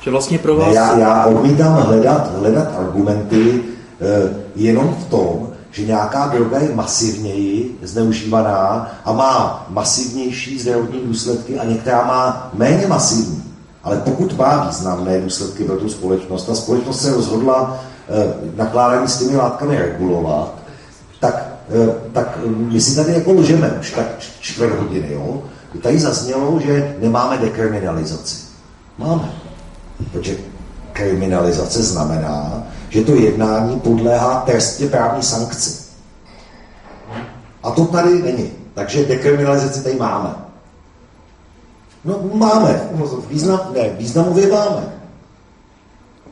že 0.00 0.10
vlastně 0.10 0.38
pro 0.38 0.56
vás... 0.56 0.68
Ne, 0.68 0.74
já, 0.74 0.98
já 0.98 1.26
odmítám 1.26 1.72
hledat, 1.72 2.38
hledat 2.38 2.78
argumenty 2.78 3.50
uh, 3.50 4.36
jenom 4.56 4.96
v 5.00 5.10
tom, 5.10 5.48
že 5.72 5.86
nějaká 5.86 6.26
droga 6.26 6.58
je 6.58 6.74
masivněji 6.74 7.78
zneužívaná 7.82 8.92
a 9.04 9.12
má 9.12 9.66
masivnější 9.68 10.58
zdravotní 10.58 11.00
důsledky 11.00 11.58
a 11.58 11.64
některá 11.64 12.04
má 12.04 12.50
méně 12.54 12.86
masivní. 12.86 13.42
Ale 13.84 13.96
pokud 13.96 14.38
má 14.38 14.66
významné 14.66 15.20
důsledky 15.20 15.64
pro 15.64 15.76
tu 15.76 15.88
společnost, 15.88 16.44
ta 16.44 16.54
společnost 16.54 17.00
se 17.02 17.14
rozhodla 17.14 17.84
eh, 18.08 18.34
nakládání 18.56 19.08
s 19.08 19.18
těmi 19.18 19.36
látkami 19.36 19.78
regulovat, 19.78 20.54
tak, 21.20 21.48
eh, 21.68 21.94
tak 22.12 22.38
my 22.46 22.80
si 22.80 22.96
tady 22.96 23.12
jako 23.12 23.32
lžeme 23.32 23.76
už 23.80 23.90
tak 23.90 24.06
čtvrt 24.40 24.78
hodiny. 24.78 25.08
Jo? 25.12 25.42
Tady 25.82 25.98
zaznělo, 25.98 26.60
že 26.60 26.96
nemáme 27.00 27.38
dekriminalizaci. 27.38 28.36
Máme. 28.98 29.32
Protože 30.12 30.36
kriminalizace 30.92 31.82
znamená, 31.82 32.62
že 32.92 33.04
to 33.04 33.14
jednání 33.14 33.80
podléhá 33.80 34.40
trestně 34.46 34.86
právní 34.86 35.22
sankci. 35.22 35.82
A 37.62 37.70
to 37.70 37.84
tady 37.84 38.22
není. 38.22 38.50
Takže 38.74 39.04
dekriminalizaci 39.04 39.82
tady 39.82 39.96
máme. 39.96 40.34
No 42.04 42.20
máme. 42.34 42.80
Význam, 43.28 43.60
ne, 43.74 43.88
významově 43.98 44.46
máme. 44.52 44.92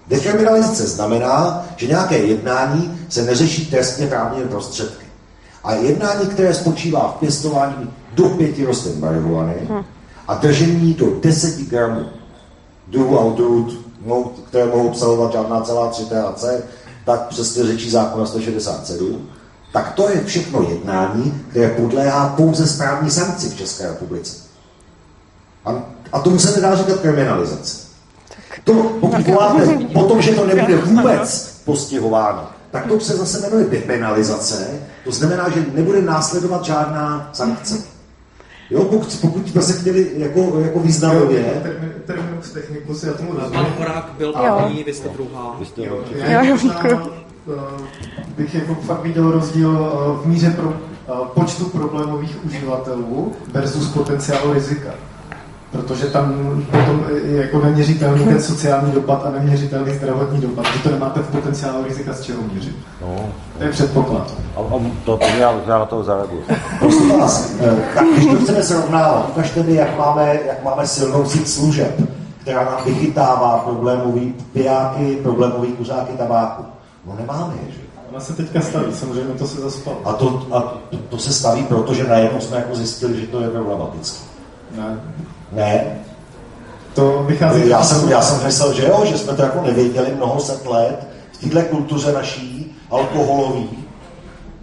Dekriminalizace 0.08 0.86
znamená, 0.86 1.66
že 1.76 1.86
nějaké 1.86 2.18
jednání 2.18 2.98
se 3.08 3.22
neřeší 3.22 3.66
trestně 3.66 4.06
právními 4.06 4.48
prostředky. 4.48 5.06
A 5.64 5.74
jednání, 5.74 6.26
které 6.26 6.54
spočívá 6.54 7.14
v 7.16 7.20
pěstování 7.20 7.90
do 8.14 8.28
pěti 8.28 8.64
rostlin 8.64 9.00
marihuany 9.00 9.54
a 10.28 10.34
držení 10.34 10.94
do 10.94 11.06
deseti 11.20 11.64
gramů 11.64 12.04
druhů 12.88 13.18
a 13.18 13.20
odrůd, 13.20 13.89
které 14.48 14.66
mohou 14.66 14.88
obsahovat 14.88 15.32
žádná 15.32 15.60
celá 15.60 15.88
3 15.88 16.04
THC, 16.04 16.44
tak 17.04 17.26
přesně 17.26 17.64
řečí 17.64 17.90
zákona 17.90 18.26
167, 18.26 19.28
tak 19.72 19.92
to 19.92 20.10
je 20.10 20.24
všechno 20.24 20.62
jednání, 20.62 21.44
které 21.50 21.68
podléhá 21.68 22.28
pouze 22.28 22.66
správní 22.66 23.10
sankci 23.10 23.48
v 23.48 23.56
České 23.58 23.86
republice. 23.86 24.36
A, 25.64 25.82
a 26.12 26.20
tomu 26.20 26.38
se 26.38 26.60
nedá 26.60 26.76
říkat 26.76 27.00
kriminalizace. 27.00 27.78
To, 28.64 28.74
pokud 29.00 29.26
voláte 29.26 29.66
o 29.94 30.04
tom, 30.04 30.22
že 30.22 30.34
to 30.34 30.46
nebude 30.46 30.76
vůbec 30.76 31.60
postihováno, 31.64 32.48
tak 32.70 32.86
to 32.86 33.00
se 33.00 33.16
zase 33.16 33.40
jmenuje 33.40 33.64
depenalizace, 33.64 34.66
to 35.04 35.12
znamená, 35.12 35.48
že 35.48 35.66
nebude 35.74 36.02
následovat 36.02 36.64
žádná 36.64 37.30
sankce. 37.32 37.89
Jo, 38.70 38.84
pokud, 38.84 39.18
pokud 39.20 39.62
se 39.62 39.80
chtěli 39.80 40.10
jako, 40.16 40.58
jako 40.60 40.80
významově... 40.80 41.62
Terminus 42.06 42.50
technicus, 42.52 43.02
já 43.02 43.12
tomu 43.12 43.32
rozumím. 43.32 43.52
Pan 43.52 43.72
Horák 43.78 44.12
byl 44.18 44.32
první, 44.32 44.84
vy 44.84 44.94
jste 44.94 45.08
druhá. 45.08 45.56
Vy 45.58 45.64
jste 45.66 45.84
jo, 45.84 46.00
já 46.14 46.42
jo, 46.42 46.56
eh, 47.48 47.82
bych 48.36 48.54
jako 48.54 48.74
fakt 48.74 49.02
viděl 49.02 49.30
rozdíl 49.30 49.90
eh, 49.92 50.22
v 50.22 50.26
míře 50.26 50.50
pro, 50.50 50.72
eh, 51.08 51.12
počtu 51.34 51.64
problémových 51.64 52.44
uživatelů 52.44 53.32
versus 53.52 53.88
potenciálu 53.88 54.52
rizika 54.52 54.90
protože 55.72 56.06
tam 56.06 56.34
potom 56.70 57.04
je 57.24 57.42
jako 57.42 57.64
neměřitelný 57.64 58.24
ten 58.24 58.42
sociální 58.42 58.92
dopad 58.92 59.26
a 59.26 59.30
neměřitelný 59.30 59.94
zdravotní 59.94 60.40
dopad, 60.40 60.66
že 60.66 60.82
to 60.82 60.90
nemáte 60.90 61.20
v 61.20 61.28
potenciálu 61.28 61.84
rizika 61.84 62.14
z 62.14 62.22
čeho 62.22 62.42
měřit. 62.52 62.76
No, 63.02 63.16
to 63.58 63.64
je 63.64 63.70
předpoklad. 63.70 64.34
A, 64.56 64.60
a 64.60 64.80
to, 65.04 65.16
to 65.16 65.26
já, 65.26 65.60
já 65.66 65.78
na 65.78 65.86
to 65.86 66.02
zareaguju. 66.02 66.42
Prosím 66.78 67.18
vás, 67.18 67.54
eh, 67.60 67.76
tak 67.94 68.04
když 68.14 68.26
to 68.26 68.36
chceme 68.36 68.62
srovnávat, 68.62 69.28
ukažte 69.28 69.62
mi, 69.62 69.74
jak 69.74 69.98
máme, 69.98 70.38
jak 70.46 70.64
máme 70.64 70.86
silnou 70.86 71.24
síť 71.24 71.48
služeb, 71.48 72.08
která 72.42 72.64
nám 72.64 72.84
vychytává 72.84 73.58
problémový 73.58 74.34
pijáky, 74.52 75.18
problémový 75.22 75.72
kuřáky 75.72 76.12
tabáku. 76.12 76.64
No 77.06 77.16
nemáme 77.20 77.54
je, 77.66 77.72
že? 77.72 77.80
Ona 78.10 78.20
se 78.20 78.32
teďka 78.32 78.60
staví, 78.60 78.92
samozřejmě 78.92 79.34
to 79.34 79.46
se 79.46 79.60
zaspalo. 79.60 79.96
A 80.04 80.12
to, 80.12 80.46
a 80.52 80.60
to, 80.60 80.96
to 80.96 81.18
se 81.18 81.32
staví, 81.32 81.62
protože 81.62 82.08
najednou 82.08 82.40
jsme 82.40 82.56
jako 82.56 82.74
zjistili, 82.74 83.20
že 83.20 83.26
to 83.26 83.40
je 83.40 83.50
problematické. 83.50 84.24
Ne. 84.76 85.00
Ne. 85.52 85.98
To 86.94 87.22
vychází... 87.22 87.68
Já 87.68 87.82
jsem, 87.82 88.08
já 88.08 88.22
jsem 88.22 88.46
myslel, 88.46 88.74
že 88.74 88.86
jo, 88.86 89.02
že 89.04 89.18
jsme 89.18 89.34
to 89.34 89.42
jako 89.42 89.62
nevěděli 89.62 90.14
mnoho 90.14 90.40
set 90.40 90.66
let 90.66 91.06
v 91.32 91.50
této 91.50 91.68
kultuře 91.68 92.12
naší, 92.12 92.76
alkoholový, 92.90 93.70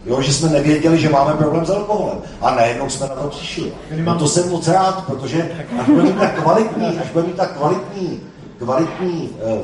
jo, 0.05 0.21
že 0.21 0.33
jsme 0.33 0.49
nevěděli, 0.49 0.97
že 0.97 1.09
máme 1.09 1.33
problém 1.33 1.65
s 1.65 1.69
alkoholem. 1.69 2.17
A 2.41 2.55
najednou 2.55 2.89
jsme 2.89 3.07
na 3.07 3.15
to 3.15 3.27
přišli. 3.27 3.73
No 4.03 4.19
to 4.19 4.27
jsem 4.27 4.49
moc 4.49 4.67
rád, 4.67 5.05
protože 5.05 5.51
až 5.79 5.85
bude 5.85 6.03
mít 6.03 6.19
tak 6.19 6.41
kvalitní, 6.41 6.99
až 6.99 7.11
bude 7.11 7.27
mít 7.27 7.35
tak 7.35 7.57
kvalitní, 7.57 8.19
kvalitní 8.57 9.29
uh, 9.29 9.51
uh, 9.51 9.63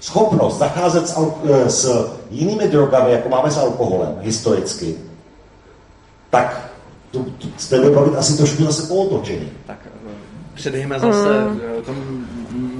schopnost 0.00 0.58
zacházet 0.58 1.08
s, 1.08 1.16
uh, 1.16 1.32
s 1.66 2.10
jinými 2.30 2.68
drogami, 2.68 3.12
jako 3.12 3.28
máme 3.28 3.50
s 3.50 3.58
alkoholem, 3.58 4.16
historicky, 4.20 4.94
tak 6.30 6.69
to, 7.10 7.18
to, 7.18 7.48
z 7.56 7.68
tebe 7.68 7.90
bavit 7.90 8.14
asi 8.16 8.36
trošku 8.36 8.64
zase 8.64 8.88
po 8.88 8.94
otočení. 8.94 9.50
Tak 9.66 9.78
eh, 9.86 10.10
předejme 10.54 11.00
zase 11.00 11.40
mm. 11.40 11.60
Eh, 11.78 11.82
tom 11.82 12.26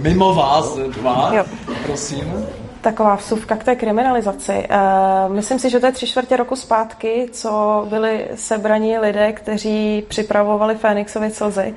mimo 0.02 0.34
vás 0.34 0.76
dva, 0.76 1.30
jo. 1.34 1.44
prosím. 1.86 2.46
Taková 2.80 3.16
vsuvka 3.16 3.56
k 3.56 3.64
té 3.64 3.76
kriminalizaci. 3.76 4.52
Uh, 4.70 5.34
myslím 5.34 5.58
si, 5.58 5.70
že 5.70 5.80
to 5.80 5.86
je 5.86 5.92
tři 5.92 6.06
čtvrtě 6.06 6.36
roku 6.36 6.56
zpátky, 6.56 7.28
co 7.32 7.86
byli 7.90 8.26
sebraní 8.34 8.98
lidé, 8.98 9.32
kteří 9.32 10.04
připravovali 10.08 10.74
Fénixovi 10.74 11.30
slzy, 11.30 11.74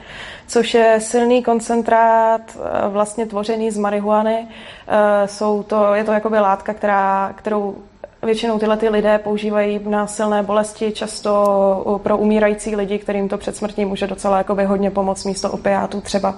což 0.48 0.74
je 0.74 1.00
silný 1.02 1.44
koncentrát 1.44 2.42
vlastně 2.90 3.26
tvořený 3.26 3.72
z 3.72 3.78
marihuany. 3.78 4.38
Uh, 4.38 5.28
jsou 5.28 5.64
to, 5.64 5.94
je 5.94 6.04
to 6.04 6.12
jakoby 6.12 6.40
látka, 6.40 6.74
která, 6.74 7.34
kterou 7.36 7.76
Většinou 8.24 8.60
tyhle 8.60 8.78
ty 8.78 8.90
lidé 8.90 9.18
používají 9.18 9.80
na 9.86 10.08
silné 10.08 10.44
bolesti, 10.44 10.92
často 10.92 12.00
pro 12.04 12.18
umírající 12.18 12.76
lidi, 12.76 13.00
kterým 13.00 13.30
to 13.30 13.38
před 13.38 13.56
smrtí 13.56 13.86
může 13.86 14.08
docela 14.08 14.38
jakoby 14.38 14.66
hodně 14.66 14.92
pomoct 14.92 15.26
místo 15.26 15.52
opiátů 15.52 16.02
třeba. 16.02 16.36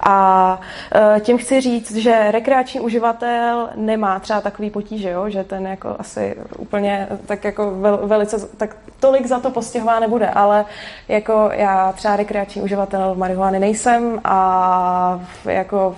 A 0.00 0.60
e, 1.16 1.20
tím 1.20 1.38
chci 1.38 1.60
říct, 1.60 1.96
že 1.96 2.30
rekreační 2.30 2.80
uživatel 2.80 3.68
nemá 3.74 4.20
třeba 4.20 4.40
takový 4.40 4.70
potíže, 4.70 5.10
jo? 5.10 5.30
že 5.30 5.44
ten 5.44 5.66
jako 5.66 5.96
asi 5.98 6.36
úplně 6.58 7.08
tak 7.26 7.44
jako 7.44 7.70
vel, 7.70 8.00
velice, 8.02 8.48
tak 8.56 8.76
tolik 9.00 9.26
za 9.26 9.40
to 9.40 9.50
postihová 9.50 10.00
nebude, 10.00 10.28
ale 10.28 10.64
jako 11.08 11.50
já 11.52 11.92
třeba 11.92 12.16
rekreační 12.16 12.62
uživatel 12.62 13.14
marihuany 13.14 13.58
nejsem 13.58 14.20
a 14.24 15.20
jako 15.44 15.96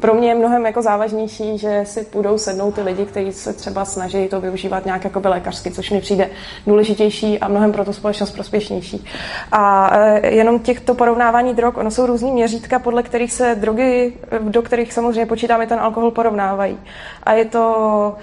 pro 0.00 0.14
mě 0.14 0.28
je 0.28 0.34
mnohem 0.34 0.66
jako 0.66 0.82
závažnější, 0.82 1.58
že 1.58 1.82
si 1.84 2.04
půjdou 2.04 2.38
sednout 2.38 2.74
ty 2.74 2.82
lidi, 2.82 3.06
kteří 3.06 3.32
se 3.32 3.52
třeba 3.52 3.84
snaží 3.84 4.28
to 4.28 4.40
využívat 4.40 4.84
nějak 4.84 5.04
jako 5.04 5.20
lékařsky, 5.24 5.70
což 5.70 5.90
mi 5.90 6.00
přijde 6.00 6.30
důležitější 6.66 7.38
a 7.38 7.48
mnohem 7.48 7.72
pro 7.72 7.84
tu 7.84 7.92
společnost 7.92 8.30
prospěšnější. 8.30 9.04
A 9.52 9.90
e, 9.96 10.34
jenom 10.34 10.58
těchto 10.58 10.94
porovnávání 10.94 11.54
drog, 11.54 11.76
ono 11.76 11.90
jsou 11.90 12.06
různý 12.06 12.32
měřítka, 12.32 12.78
podle 12.78 13.02
kterých 13.02 13.32
se 13.32 13.54
drogy, 13.54 14.12
do 14.40 14.62
kterých 14.62 14.92
samozřejmě 14.92 15.26
počítáme 15.26 15.66
ten 15.66 15.80
alkohol, 15.80 16.10
porovnávají. 16.10 16.78
A 17.22 17.32
je 17.32 17.44
to 17.44 18.16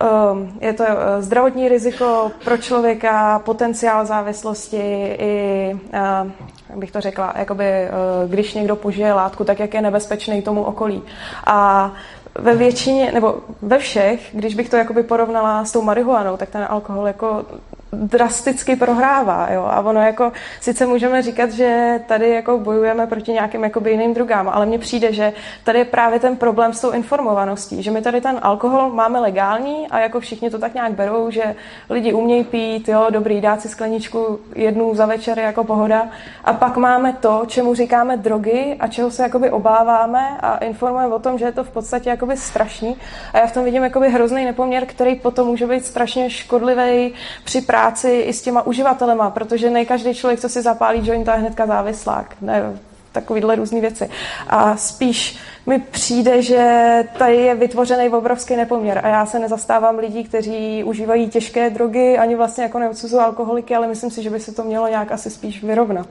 Ehm, 0.00 0.58
je 0.60 0.72
to 0.72 0.84
eh, 0.88 1.22
zdravotní 1.22 1.68
riziko 1.68 2.32
pro 2.44 2.56
člověka, 2.56 3.38
potenciál 3.38 4.06
závislosti 4.06 4.76
i, 5.18 5.76
eh, 5.92 6.30
jak 6.68 6.78
bych 6.78 6.90
to 6.90 7.00
řekla, 7.00 7.34
jakoby, 7.36 7.64
eh, 7.64 7.90
když 8.28 8.54
někdo 8.54 8.76
požije 8.76 9.12
látku, 9.12 9.44
tak 9.44 9.60
jak 9.60 9.74
je 9.74 9.82
nebezpečný 9.82 10.42
tomu 10.42 10.64
okolí. 10.64 11.02
A 11.46 11.92
ve 12.38 12.56
většině, 12.56 13.12
nebo 13.12 13.34
ve 13.62 13.78
všech, 13.78 14.28
když 14.32 14.54
bych 14.54 14.68
to 14.68 14.76
jakoby 14.76 15.02
porovnala 15.02 15.64
s 15.64 15.72
tou 15.72 15.82
marihuanou, 15.82 16.36
tak 16.36 16.50
ten 16.50 16.66
alkohol 16.68 17.06
jako 17.06 17.44
drasticky 17.92 18.76
prohrává. 18.76 19.48
Jo? 19.50 19.64
A 19.70 19.80
ono 19.80 20.02
jako, 20.02 20.32
sice 20.60 20.86
můžeme 20.86 21.22
říkat, 21.22 21.50
že 21.50 22.00
tady 22.06 22.30
jako 22.30 22.58
bojujeme 22.58 23.06
proti 23.06 23.32
nějakým 23.32 23.64
jakoby 23.64 23.90
jiným 23.90 24.14
drogám, 24.14 24.48
ale 24.48 24.66
mně 24.66 24.78
přijde, 24.78 25.12
že 25.12 25.32
tady 25.64 25.78
je 25.78 25.84
právě 25.84 26.20
ten 26.20 26.36
problém 26.36 26.72
s 26.72 26.80
tou 26.80 26.90
informovaností, 26.90 27.82
že 27.82 27.90
my 27.90 28.02
tady 28.02 28.20
ten 28.20 28.38
alkohol 28.42 28.90
máme 28.90 29.20
legální 29.20 29.88
a 29.90 29.98
jako 29.98 30.20
všichni 30.20 30.50
to 30.50 30.58
tak 30.58 30.74
nějak 30.74 30.92
berou, 30.92 31.30
že 31.30 31.54
lidi 31.90 32.12
umějí 32.12 32.44
pít, 32.44 32.88
jo, 32.88 33.06
dobrý, 33.10 33.40
dát 33.40 33.60
si 33.60 33.68
skleničku 33.68 34.40
jednu 34.54 34.94
za 34.94 35.06
večer 35.06 35.38
jako 35.38 35.64
pohoda. 35.64 36.08
A 36.44 36.52
pak 36.52 36.76
máme 36.76 37.12
to, 37.12 37.42
čemu 37.46 37.74
říkáme 37.74 38.16
drogy 38.16 38.76
a 38.80 38.86
čeho 38.86 39.10
se 39.10 39.22
jakoby 39.22 39.50
obáváme 39.50 40.38
a 40.40 40.56
informujeme 40.56 41.14
o 41.14 41.18
tom, 41.18 41.38
že 41.38 41.44
je 41.44 41.52
to 41.52 41.64
v 41.64 41.70
podstatě 41.70 42.10
jakoby 42.10 42.36
strašný. 42.36 42.96
A 43.32 43.38
já 43.38 43.46
v 43.46 43.52
tom 43.52 43.64
vidím 43.64 43.82
jakoby 43.82 44.10
hrozný 44.10 44.44
nepoměr, 44.44 44.86
který 44.86 45.14
potom 45.14 45.46
může 45.46 45.66
být 45.66 45.86
strašně 45.86 46.30
škodlivý 46.30 47.14
při 47.44 47.60
i 48.08 48.32
s 48.32 48.42
těma 48.42 48.66
uživatelema, 48.66 49.30
protože 49.30 49.70
ne 49.70 49.84
každý 49.84 50.14
člověk, 50.14 50.40
co 50.40 50.48
si 50.48 50.62
zapálí 50.62 51.08
joint, 51.08 51.24
to 51.24 51.30
je 51.30 51.36
hnedka 51.36 51.66
závislák. 51.66 52.34
Ne, 52.40 52.78
takovýhle 53.12 53.56
různé 53.56 53.80
věci. 53.80 54.10
A 54.48 54.76
spíš 54.76 55.38
mi 55.66 55.78
přijde, 55.78 56.42
že 56.42 57.04
tady 57.18 57.36
je 57.36 57.54
vytvořený 57.54 58.08
obrovský 58.08 58.56
nepoměr 58.56 59.00
a 59.04 59.08
já 59.08 59.26
se 59.26 59.38
nezastávám 59.38 59.98
lidí, 59.98 60.24
kteří 60.24 60.84
užívají 60.84 61.28
těžké 61.28 61.70
drogy, 61.70 62.18
ani 62.18 62.34
vlastně 62.34 62.64
jako 62.64 62.78
neodsuzují 62.78 63.22
alkoholiky, 63.22 63.74
ale 63.74 63.86
myslím 63.86 64.10
si, 64.10 64.22
že 64.22 64.30
by 64.30 64.40
se 64.40 64.52
to 64.52 64.64
mělo 64.64 64.88
nějak 64.88 65.12
asi 65.12 65.30
spíš 65.30 65.62
vyrovnat. 65.62 66.08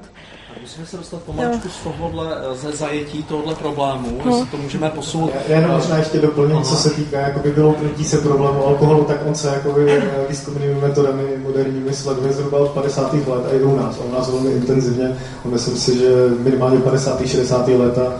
Musíme 0.67 0.85
se 0.85 0.97
dostat 0.97 1.21
pomaličku 1.21 1.69
z 1.69 1.83
tohohle, 1.83 2.25
ze 2.61 2.71
zajetí 2.71 3.23
tohohle 3.23 3.55
problému, 3.55 4.21
no. 4.25 4.31
jestli 4.31 4.51
to 4.51 4.57
můžeme 4.57 4.89
posunout. 4.89 5.31
Já 5.49 5.55
jenom 5.55 5.71
možná 5.71 5.97
ještě 5.97 6.19
doplním, 6.19 6.63
co 6.63 6.75
se 6.75 6.89
týká 6.89 7.19
jakoby 7.19 7.51
vyloupnutí 7.51 8.03
se 8.03 8.17
problému 8.17 8.65
alkoholu, 8.65 9.03
tak 9.03 9.17
on 9.27 9.35
se 9.35 9.47
jakoby 9.47 10.03
výzkumnými 10.29 10.81
metodami 10.81 11.23
moderními 11.43 11.93
sleduje 11.93 12.33
zhruba 12.33 12.57
od 12.57 12.71
50. 12.71 13.13
let 13.13 13.45
a 13.49 13.53
i 13.53 13.61
u 13.61 13.75
nás. 13.75 13.99
A 13.99 14.03
u 14.03 14.11
nás 14.11 14.29
velmi 14.29 14.51
intenzivně. 14.51 15.17
A 15.45 15.47
myslím 15.47 15.77
si, 15.77 15.97
že 15.97 16.09
minimálně 16.39 16.79
50. 16.79 17.27
60. 17.27 17.67
leta 17.67 18.13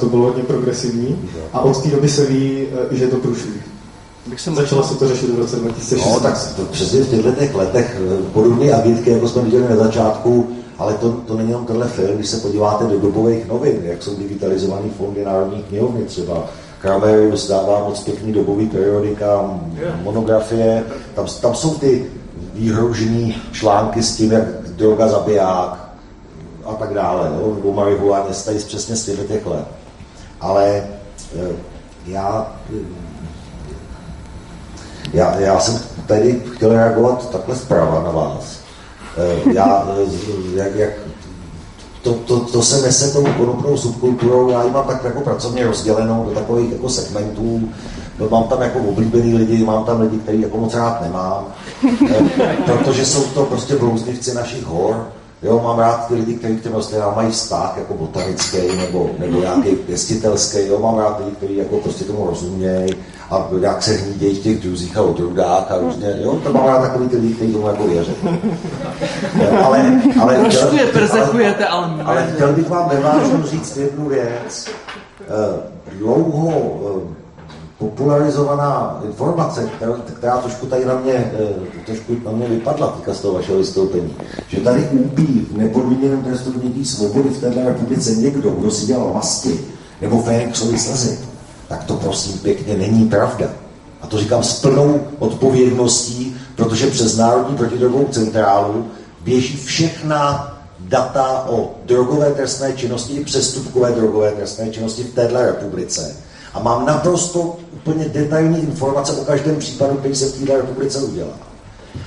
to 0.00 0.06
bylo 0.06 0.22
hodně 0.24 0.42
progresivní. 0.42 1.30
A 1.52 1.60
od 1.60 1.82
té 1.82 1.88
doby 1.88 2.08
se 2.08 2.26
ví, 2.26 2.66
že 2.90 3.04
je 3.04 3.10
to 3.10 3.16
průšvih 3.16 3.74
bych 4.26 4.40
jsem 4.40 4.54
začala 4.54 4.82
se 4.82 4.94
to 4.94 5.08
řešit 5.08 5.30
v 5.30 5.38
roce 5.38 5.56
2016. 5.56 6.14
No, 6.14 6.20
tak 6.20 6.56
to 6.56 6.62
přesně 6.62 7.00
v 7.00 7.10
těchto 7.10 7.32
těch 7.32 7.54
letech 7.54 8.00
eh, 8.00 8.22
podobné 8.32 8.72
agitky, 8.72 9.10
jako 9.10 9.28
jsme 9.28 9.42
viděli 9.42 9.68
na 9.68 9.76
začátku, 9.76 10.53
ale 10.78 10.94
to, 10.94 11.12
to 11.12 11.36
není 11.36 11.48
jenom 11.48 11.66
tenhle 11.66 11.88
film, 11.88 12.16
když 12.16 12.28
se 12.28 12.36
podíváte 12.36 12.84
do 12.84 12.98
dobových 12.98 13.48
novin, 13.48 13.80
jak 13.82 14.02
jsou 14.02 14.16
digitalizované 14.16 14.88
fondy 14.96 15.24
Národní 15.24 15.62
knihovny 15.62 16.04
třeba, 16.04 16.44
Kramer 16.78 17.30
dostává 17.30 17.84
moc 17.84 18.04
pěkný 18.04 18.32
dobový 18.32 18.66
periodika, 18.66 19.60
monografie, 20.02 20.84
tam, 21.14 21.26
tam 21.40 21.54
jsou 21.54 21.74
ty 21.74 22.06
výhrožený 22.54 23.36
články 23.52 24.02
s 24.02 24.16
tím, 24.16 24.32
jak 24.32 24.44
droga 24.62 25.08
zabiják 25.08 25.88
a 26.64 26.74
tak 26.74 26.94
dále, 26.94 27.30
jo? 27.40 27.54
nebo 27.54 27.72
marihuana, 27.72 28.24
tady 28.44 28.58
přesně 28.58 28.96
z 28.96 29.04
těch 29.04 29.46
let. 29.46 29.64
Ale 30.40 30.86
eh, 31.36 31.52
já 32.06 32.54
já, 35.12 35.38
já 35.38 35.60
jsem 35.60 35.80
tady 36.06 36.42
chtěl 36.54 36.72
reagovat 36.72 37.30
takhle 37.30 37.56
zprava 37.56 38.02
na 38.02 38.10
vás. 38.10 38.63
Eh, 39.16 39.52
já, 39.52 39.88
eh, 39.98 40.56
jak, 40.56 40.74
jak 40.74 40.90
to, 42.02 42.14
to, 42.14 42.40
to 42.40 42.62
se 42.62 42.82
nese 42.82 43.12
tou 43.12 43.24
konopnou 43.36 43.76
subkulturou, 43.76 44.50
já 44.50 44.64
ji 44.64 44.70
mám 44.70 44.86
tak 44.86 45.04
jako 45.04 45.20
pracovně 45.20 45.64
rozdělenou 45.66 46.24
do 46.24 46.30
takových 46.30 46.72
jako 46.72 46.88
segmentů, 46.88 47.68
no, 48.18 48.28
mám 48.28 48.44
tam 48.44 48.62
jako 48.62 48.78
oblíbený 48.78 49.34
lidi, 49.34 49.64
mám 49.64 49.84
tam 49.84 50.00
lidi, 50.00 50.18
který 50.18 50.40
jako 50.40 50.58
moc 50.58 50.74
rád 50.74 51.02
nemám, 51.02 51.46
eh, 52.10 52.56
protože 52.66 53.06
jsou 53.06 53.24
to 53.24 53.44
prostě 53.44 53.76
blouznivci 53.76 54.34
našich 54.34 54.64
hor, 54.64 55.06
Jo, 55.44 55.60
mám 55.64 55.78
rád 55.78 56.08
ty 56.08 56.14
lidi, 56.14 56.34
kteří 56.34 56.56
k 56.56 56.62
těm 56.62 56.72
rostlinám 56.72 57.16
mají 57.16 57.30
vztah, 57.30 57.74
jako 57.76 57.94
botanický 57.94 58.76
nebo, 58.76 59.10
nebo 59.18 59.40
nějaký 59.40 59.70
pěstitelský. 59.70 60.58
Jo, 60.66 60.78
mám 60.78 60.98
rád 60.98 61.18
lidi, 61.18 61.36
kteří 61.36 61.56
jako 61.56 61.76
prostě 61.76 62.04
tomu 62.04 62.26
rozumějí 62.26 62.94
a 63.30 63.48
jak 63.60 63.82
se 63.82 63.92
hnídějí 63.92 64.34
v 64.34 64.42
těch 64.42 64.60
druzích 64.60 64.96
a 64.96 65.02
odrůdách 65.02 65.70
a 65.70 65.78
různě, 65.78 66.16
jo, 66.22 66.40
to 66.44 66.52
mám 66.52 66.66
rád 66.66 66.82
takový 66.82 67.08
ty 67.08 67.16
lidi, 67.16 67.34
kteří 67.34 67.52
tomu 67.52 67.66
jako 67.66 67.86
věří. 67.86 68.14
ale, 69.64 70.00
ale, 70.20 70.36
Trošku 70.36 70.76
ale, 71.12 71.54
ale, 71.68 72.02
ale 72.04 72.30
chtěl 72.34 72.52
bych 72.52 72.68
vám 72.68 72.88
nevážně 72.88 73.42
říct 73.44 73.76
jednu 73.76 74.08
věc. 74.08 74.66
Eh, 75.20 75.74
dlouho 75.98 76.52
eh, 76.52 77.14
popularizovaná 77.78 79.00
informace, 79.04 79.68
která, 79.76 79.92
která 79.92 80.36
trošku 80.36 80.66
tady 80.66 80.84
na 80.84 80.98
mě, 80.98 81.12
eh, 81.12 81.84
trošku 81.86 82.16
na 82.24 82.32
mě 82.32 82.48
vypadla 82.48 82.86
týka 82.86 83.14
z 83.14 83.20
toho 83.20 83.34
vašeho 83.34 83.58
vystoupení, 83.58 84.14
že 84.48 84.60
tady 84.60 84.88
úbí 84.92 85.46
v 85.50 85.56
nepodmíněném 85.56 86.22
trestu 86.22 86.52
svobody 86.84 87.28
v 87.28 87.40
této 87.40 87.64
republice 87.64 88.14
někdo, 88.14 88.50
kdo 88.50 88.70
si 88.70 88.86
dělal 88.86 89.12
masky 89.14 89.60
nebo 90.00 90.22
Fénixovi 90.22 90.78
slzy, 90.78 91.18
tak 91.68 91.84
to 91.84 91.94
prosím 91.94 92.38
pěkně 92.38 92.74
není 92.74 93.08
pravda. 93.08 93.46
A 94.02 94.06
to 94.06 94.18
říkám 94.18 94.42
s 94.42 94.60
plnou 94.60 95.00
odpovědností, 95.18 96.36
protože 96.56 96.86
přes 96.86 97.16
Národní 97.16 97.56
protidrogovou 97.56 98.08
centrálu 98.10 98.86
běží 99.20 99.56
všechna 99.56 100.50
data 100.80 101.46
o 101.48 101.74
drogové 101.84 102.30
trestné 102.30 102.72
činnosti, 102.72 103.24
přestupkové 103.24 103.92
drogové 103.92 104.30
trestné 104.32 104.70
činnosti 104.70 105.02
v 105.02 105.14
této 105.14 105.42
republice. 105.42 106.16
A 106.54 106.60
mám 106.60 106.86
naprosto 106.86 107.56
úplně 107.72 108.08
detailní 108.08 108.58
informace 108.58 109.12
o 109.12 109.24
každém 109.24 109.56
případu, 109.56 109.96
který 109.96 110.14
se 110.14 110.26
v 110.26 110.40
této 110.40 110.56
republice 110.56 110.98
udělá. 110.98 111.38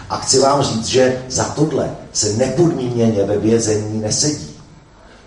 A 0.10 0.18
chci 0.18 0.40
vám 0.40 0.64
říct, 0.64 0.86
že 0.86 1.22
za 1.30 1.44
tohle 1.44 1.96
se 2.14 2.34
nepodmíněně 2.34 3.24
ve 3.24 3.38
vězení 3.38 4.02
nesedí. 4.02 4.56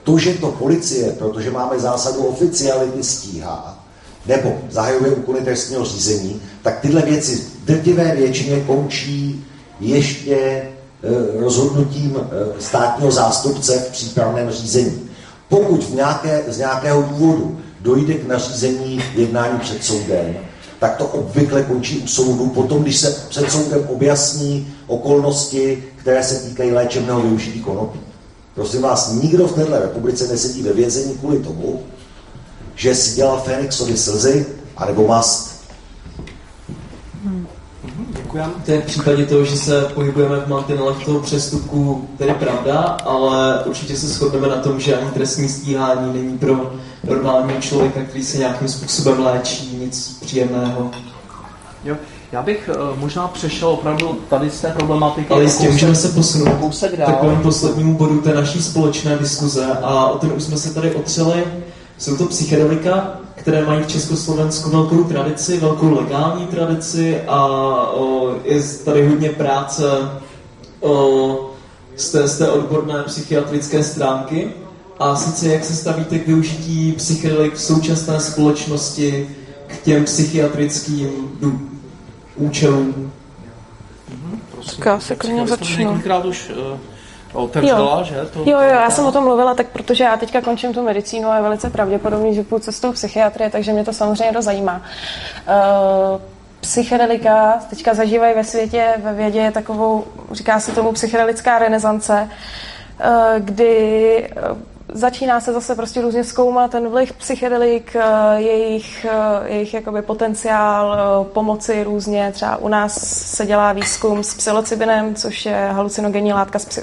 To, 0.02 0.18
že 0.18 0.34
to 0.34 0.48
policie, 0.48 1.12
protože 1.12 1.50
máme 1.50 1.78
zásadu 1.78 2.24
oficiality, 2.24 3.02
stíhá, 3.04 3.79
nebo 4.26 4.58
zahajuje 4.70 5.10
úkony 5.10 5.40
trestního 5.40 5.84
řízení, 5.84 6.40
tak 6.62 6.80
tyhle 6.80 7.02
věci 7.02 7.42
drtivé 7.64 8.16
většině 8.16 8.60
končí 8.60 9.44
ještě 9.80 10.34
e, 10.36 10.68
rozhodnutím 11.40 12.16
e, 12.16 12.60
státního 12.62 13.10
zástupce 13.10 13.78
v 13.78 13.90
přípravném 13.90 14.50
řízení. 14.50 15.10
Pokud 15.48 15.84
v 15.84 15.94
nějaké, 15.94 16.42
z 16.48 16.58
nějakého 16.58 17.02
důvodu 17.02 17.60
dojde 17.80 18.14
k 18.14 18.28
nařízení 18.28 19.02
jednání 19.14 19.58
před 19.58 19.84
soudem, 19.84 20.36
tak 20.80 20.96
to 20.96 21.06
obvykle 21.06 21.62
končí 21.62 21.98
u 21.98 22.06
soudu. 22.06 22.46
Potom, 22.46 22.82
když 22.82 22.96
se 22.96 23.16
před 23.28 23.50
soudem 23.50 23.84
objasní 23.88 24.72
okolnosti, 24.86 25.84
které 25.96 26.24
se 26.24 26.48
týkají 26.48 26.72
léčebného 26.72 27.20
využití 27.20 27.60
konopí. 27.60 28.00
Prosím 28.54 28.82
vás, 28.82 29.12
nikdo 29.22 29.46
v 29.48 29.52
této 29.52 29.78
republice 29.78 30.28
nesedí 30.28 30.62
ve 30.62 30.72
vězení 30.72 31.14
kvůli 31.14 31.38
tomu, 31.38 31.82
že 32.80 32.94
si 32.94 33.16
dělal 33.16 33.40
Fénixovi 33.40 33.96
slzy 33.96 34.46
anebo 34.76 35.06
mast. 35.06 35.64
Děkujeme. 38.16 38.52
To 38.64 38.72
je 38.72 38.80
v 38.80 38.84
případě 38.84 39.26
toho, 39.26 39.44
že 39.44 39.56
se 39.56 39.80
pohybujeme 39.94 40.40
v 40.40 40.48
mantinelech 40.48 41.04
toho 41.04 41.20
přestupku, 41.20 42.08
tedy 42.18 42.34
pravda, 42.34 42.78
ale 43.04 43.64
určitě 43.64 43.96
se 43.96 44.08
shodneme 44.08 44.48
na 44.48 44.56
tom, 44.56 44.80
že 44.80 44.96
ani 44.96 45.10
trestní 45.10 45.48
stíhání 45.48 46.12
není 46.22 46.38
pro 46.38 46.72
normálního 47.04 47.60
člověka, 47.60 48.00
který 48.00 48.24
se 48.24 48.38
nějakým 48.38 48.68
způsobem 48.68 49.24
léčí, 49.24 49.76
nic 49.76 50.18
příjemného. 50.20 50.90
Jo, 51.84 51.96
já 52.32 52.42
bych 52.42 52.70
uh, 52.92 52.98
možná 52.98 53.28
přešel 53.28 53.68
opravdu 53.68 54.18
tady 54.30 54.50
z 54.50 54.60
té 54.60 54.68
problematiky. 54.68 55.32
Ale 55.32 55.42
jistě, 55.42 55.70
můžeme 55.70 55.94
se 55.94 56.08
posunout 56.08 56.58
kousek 56.60 56.96
dál. 56.96 57.06
takovému 57.06 57.42
poslednímu 57.42 57.94
bodu 57.94 58.20
té 58.20 58.34
naší 58.34 58.62
společné 58.62 59.16
diskuze 59.18 59.66
a 59.82 60.06
o 60.06 60.18
tom 60.18 60.32
už 60.36 60.42
jsme 60.42 60.56
se 60.56 60.74
tady 60.74 60.94
otřeli. 60.94 61.44
Jsou 62.00 62.16
to 62.16 62.26
psychedelika, 62.26 63.20
které 63.34 63.66
mají 63.66 63.82
v 63.82 63.86
Československu 63.86 64.70
velkou 64.70 65.04
tradici, 65.04 65.60
velkou 65.60 65.94
legální 65.94 66.46
tradici 66.46 67.20
a 67.20 67.46
o, 67.90 68.34
je 68.44 68.62
tady 68.84 69.08
hodně 69.08 69.28
práce 69.28 69.84
o, 70.80 71.50
z, 71.96 72.10
té, 72.10 72.28
z 72.28 72.38
té 72.38 72.50
odborné 72.50 73.02
psychiatrické 73.02 73.84
stránky. 73.84 74.52
A 74.98 75.16
sice 75.16 75.48
jak 75.48 75.64
se 75.64 75.74
stavíte 75.74 76.18
k 76.18 76.26
využití 76.26 76.92
psychedelik 76.92 77.54
v 77.54 77.60
současné 77.60 78.20
společnosti 78.20 79.30
k 79.66 79.82
těm 79.82 80.04
psychiatrickým 80.04 81.08
účelům? 82.36 83.12
Mhm, 84.08 84.40
Já 84.86 85.00
se 85.00 85.16
klidně 85.16 85.46
začnu. 85.46 86.02
už 86.24 86.50
uh 86.72 86.78
otevřela, 87.32 87.98
jo. 87.98 88.04
že? 88.04 88.26
To, 88.32 88.38
jo, 88.38 88.44
jo, 88.46 88.60
já 88.60 88.90
jsem 88.90 89.06
o 89.06 89.12
tom 89.12 89.24
mluvila, 89.24 89.54
tak 89.54 89.66
protože 89.66 90.04
já 90.04 90.16
teďka 90.16 90.40
končím 90.40 90.74
tu 90.74 90.82
medicínu 90.82 91.28
a 91.28 91.36
je 91.36 91.42
velice 91.42 91.70
pravděpodobný, 91.70 92.34
že 92.34 92.42
půjdu 92.42 92.64
cestou 92.64 92.92
psychiatrie, 92.92 93.50
takže 93.50 93.72
mě 93.72 93.84
to 93.84 93.92
samozřejmě 93.92 94.32
dost 94.32 94.44
zajímá. 94.44 94.82
Uh, 95.48 96.20
psychedelika 96.60 97.60
teďka 97.70 97.94
zažívají 97.94 98.34
ve 98.34 98.44
světě, 98.44 98.94
ve 99.02 99.12
vědě 99.12 99.50
takovou, 99.54 100.04
říká 100.32 100.60
se 100.60 100.72
tomu 100.72 100.92
psychedelická 100.92 101.58
renesance, 101.58 102.28
uh, 103.04 103.14
kdy 103.38 104.30
začíná 104.92 105.40
se 105.40 105.52
zase 105.52 105.74
prostě 105.74 106.00
různě 106.00 106.24
zkoumat 106.24 106.70
ten 106.70 106.88
vliv 106.88 107.12
psychedelik, 107.12 107.96
eh, 107.96 108.40
jejich, 108.40 109.04
eh, 109.04 109.48
jejich 109.48 109.74
jakoby 109.74 110.02
potenciál 110.02 110.94
eh, 110.94 111.32
pomoci 111.32 111.84
různě. 111.84 112.32
Třeba 112.32 112.56
u 112.56 112.68
nás 112.68 112.94
se 113.36 113.46
dělá 113.46 113.72
výzkum 113.72 114.24
s 114.24 114.34
psilocybinem, 114.34 115.14
což 115.14 115.46
je 115.46 115.68
halucinogenní 115.72 116.32
látka 116.32 116.58
z, 116.58 116.78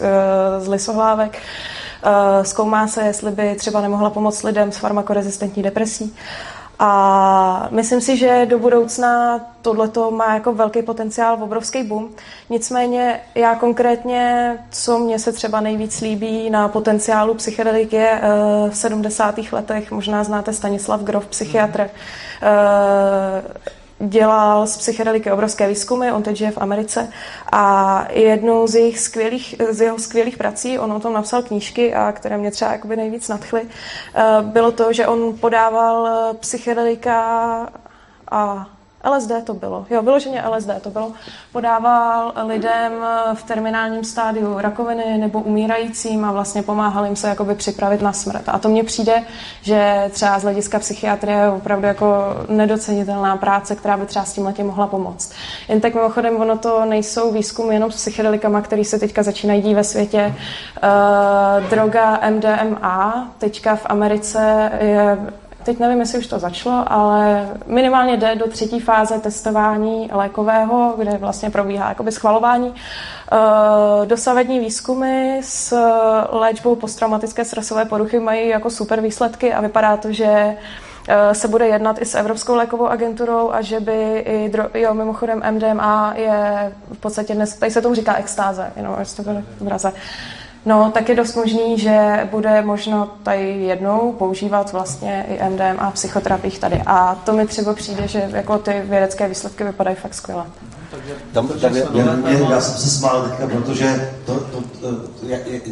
z 0.59 0.67
lisohlávek. 0.67 1.37
Zkoumá 2.41 2.87
se, 2.87 3.01
jestli 3.01 3.31
by 3.31 3.55
třeba 3.55 3.81
nemohla 3.81 4.09
pomoct 4.09 4.43
lidem 4.43 4.71
s 4.71 4.77
farmakorezistentní 4.77 5.63
depresí. 5.63 6.15
A 6.79 7.67
myslím 7.71 8.01
si, 8.01 8.17
že 8.17 8.45
do 8.45 8.59
budoucna 8.59 9.39
tohleto 9.61 10.11
má 10.11 10.33
jako 10.33 10.53
velký 10.53 10.81
potenciál, 10.81 11.43
obrovský 11.43 11.83
boom. 11.83 12.09
Nicméně 12.49 13.19
já 13.35 13.55
konkrétně, 13.55 14.53
co 14.71 14.99
mě 14.99 15.19
se 15.19 15.31
třeba 15.31 15.61
nejvíc 15.61 16.01
líbí 16.01 16.49
na 16.49 16.67
potenciálu 16.67 17.33
psychedelik 17.33 17.93
je 17.93 18.21
eh, 18.21 18.69
v 18.69 18.77
70. 18.77 19.35
letech, 19.51 19.91
možná 19.91 20.23
znáte 20.23 20.53
Stanislav 20.53 21.01
Grof, 21.01 21.27
psychiatr, 21.27 21.81
mm 21.81 21.89
dělal 23.99 24.67
z 24.67 24.77
psychedeliky 24.77 25.31
obrovské 25.31 25.67
výzkumy, 25.67 26.11
on 26.11 26.23
teď 26.23 26.35
žije 26.37 26.51
v 26.51 26.57
Americe 26.57 27.09
a 27.51 28.07
jednou 28.11 28.67
z, 28.67 28.75
jejich 28.75 28.99
skvělých, 28.99 29.55
z 29.69 29.81
jeho 29.81 29.99
skvělých 29.99 30.37
prací, 30.37 30.79
on 30.79 30.91
o 30.91 30.99
tom 30.99 31.13
napsal 31.13 31.41
knížky, 31.41 31.93
a 31.93 32.11
které 32.11 32.37
mě 32.37 32.51
třeba 32.51 32.71
jakoby 32.71 32.95
nejvíc 32.95 33.27
nadchly, 33.27 33.61
eh, 34.15 34.23
bylo 34.41 34.71
to, 34.71 34.93
že 34.93 35.07
on 35.07 35.37
podával 35.37 36.09
psychedelika 36.39 37.21
a 38.31 38.67
LSD 39.09 39.31
to 39.43 39.53
bylo. 39.53 39.85
Jo, 39.89 40.01
vyloženě 40.01 40.43
LSD 40.49 40.69
to 40.81 40.89
bylo. 40.89 41.11
Podával 41.51 42.33
lidem 42.47 42.91
v 43.33 43.43
terminálním 43.43 44.03
stádiu 44.03 44.59
rakoviny 44.59 45.17
nebo 45.17 45.41
umírajícím 45.41 46.25
a 46.25 46.31
vlastně 46.31 46.63
pomáhal 46.63 47.05
jim 47.05 47.15
se 47.15 47.27
jakoby 47.27 47.55
připravit 47.55 48.01
na 48.01 48.13
smrt. 48.13 48.43
A 48.47 48.59
to 48.59 48.69
mně 48.69 48.83
přijde, 48.83 49.23
že 49.61 50.09
třeba 50.11 50.39
z 50.39 50.43
hlediska 50.43 50.79
psychiatrie 50.79 51.37
je 51.37 51.49
opravdu 51.49 51.87
jako 51.87 52.07
nedocenitelná 52.49 53.37
práce, 53.37 53.75
která 53.75 53.97
by 53.97 54.05
třeba 54.05 54.25
s 54.25 54.33
tím 54.33 54.65
mohla 54.65 54.87
pomoct. 54.87 55.33
Jen 55.69 55.81
tak 55.81 55.95
mimochodem, 55.95 56.41
ono 56.41 56.57
to 56.57 56.85
nejsou 56.85 57.31
výzkumy 57.31 57.73
jenom 57.73 57.91
s 57.91 57.95
psychedelikama, 57.95 58.61
které 58.61 58.83
se 58.83 58.99
teďka 58.99 59.23
začínají 59.23 59.61
dít 59.61 59.73
ve 59.73 59.83
světě. 59.83 60.35
Uh, 60.83 61.69
droga 61.69 62.19
MDMA 62.29 63.31
teďka 63.37 63.75
v 63.75 63.85
Americe 63.85 64.71
je 64.81 65.17
teď 65.67 65.79
nevím, 65.79 65.99
jestli 65.99 66.19
už 66.19 66.27
to 66.27 66.39
začalo, 66.39 66.83
ale 66.87 67.49
minimálně 67.65 68.17
jde 68.17 68.35
do 68.35 68.47
třetí 68.47 68.79
fáze 68.79 69.19
testování 69.19 70.09
lékového, 70.13 70.93
kde 70.97 71.17
vlastně 71.17 71.49
probíhá 71.49 71.89
jakoby 71.89 72.11
schvalování. 72.11 72.73
Eh, 73.31 74.05
dosavadní 74.05 74.59
výzkumy 74.59 75.39
s 75.43 75.77
léčbou 76.31 76.75
posttraumatické 76.75 77.45
stresové 77.45 77.85
poruchy 77.85 78.19
mají 78.19 78.49
jako 78.49 78.69
super 78.69 79.01
výsledky 79.01 79.53
a 79.53 79.61
vypadá 79.61 79.97
to, 79.97 80.11
že 80.11 80.57
eh, 81.07 81.35
se 81.35 81.47
bude 81.47 81.67
jednat 81.67 82.01
i 82.01 82.05
s 82.05 82.15
Evropskou 82.15 82.55
lékovou 82.55 82.87
agenturou 82.87 83.51
a 83.51 83.61
že 83.61 83.79
by 83.79 84.19
i, 84.19 84.49
dro, 84.49 84.63
jo, 84.73 84.93
mimochodem 84.93 85.43
MDMA 85.51 86.13
je 86.15 86.71
v 86.93 86.97
podstatě 86.97 87.35
dnes, 87.35 87.55
tady 87.55 87.71
se 87.71 87.81
tomu 87.81 87.95
říká 87.95 88.15
extáze, 88.15 88.71
jenom 88.75 88.95
jestli 88.99 89.23
to 89.23 89.31
v 89.59 89.65
draze. 89.65 89.93
No, 90.67 90.91
tak 90.93 91.09
je 91.09 91.15
dost 91.15 91.35
možný, 91.35 91.79
že 91.79 92.27
bude 92.31 92.61
možno 92.61 93.09
tady 93.23 93.61
jednou 93.61 94.15
používat 94.17 94.73
vlastně 94.73 95.25
i 95.29 95.49
MDMA 95.49 95.89
v 95.89 95.93
psychoterapiích 95.93 96.59
tady. 96.59 96.81
A 96.85 97.15
to 97.15 97.33
mi 97.33 97.47
třeba 97.47 97.73
přijde, 97.73 98.07
že 98.07 98.29
jako 98.33 98.57
ty 98.57 98.81
vědecké 98.83 99.27
výsledky 99.27 99.63
vypadají 99.63 99.95
fakt 99.95 100.13
skvěle. 100.13 100.43
Tam, 101.31 101.47
tam 101.47 101.75
je, 101.75 101.87
já, 101.93 102.05
já, 102.29 102.49
já 102.51 102.61
jsem 102.61 102.77
se 102.77 102.89
smál 102.89 103.21
teďka, 103.21 103.47
protože 103.47 104.11
to, 104.25 104.33
to, 104.33 104.61
to, 104.81 104.97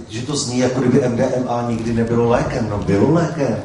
že 0.10 0.22
to 0.22 0.36
zní, 0.36 0.60
jako 0.60 0.80
kdyby 0.80 1.10
MDMA 1.10 1.66
nikdy 1.70 1.94
nebylo 1.94 2.30
lékem. 2.30 2.68
No 2.70 2.78
bylo 2.78 3.14
lékem. 3.14 3.58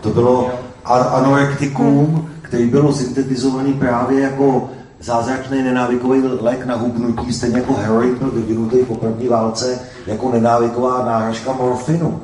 To 0.00 0.10
bylo 0.10 0.50
anorektikum, 0.84 2.30
který 2.42 2.66
bylo 2.66 2.92
syntetizovaný 2.92 3.74
právě 3.74 4.20
jako 4.20 4.70
zázračný 5.04 5.62
nenávykový 5.62 6.22
lék 6.40 6.66
na 6.66 6.76
hubnutí, 6.76 7.32
stejně 7.32 7.56
jako 7.56 7.74
heroin 7.74 8.14
byl 8.14 8.30
vyvinutý 8.30 8.76
po 8.76 8.94
první 8.94 9.28
válce 9.28 9.78
jako 10.06 10.32
nenávyková 10.32 11.04
náhražka 11.04 11.52
morfinu. 11.52 12.20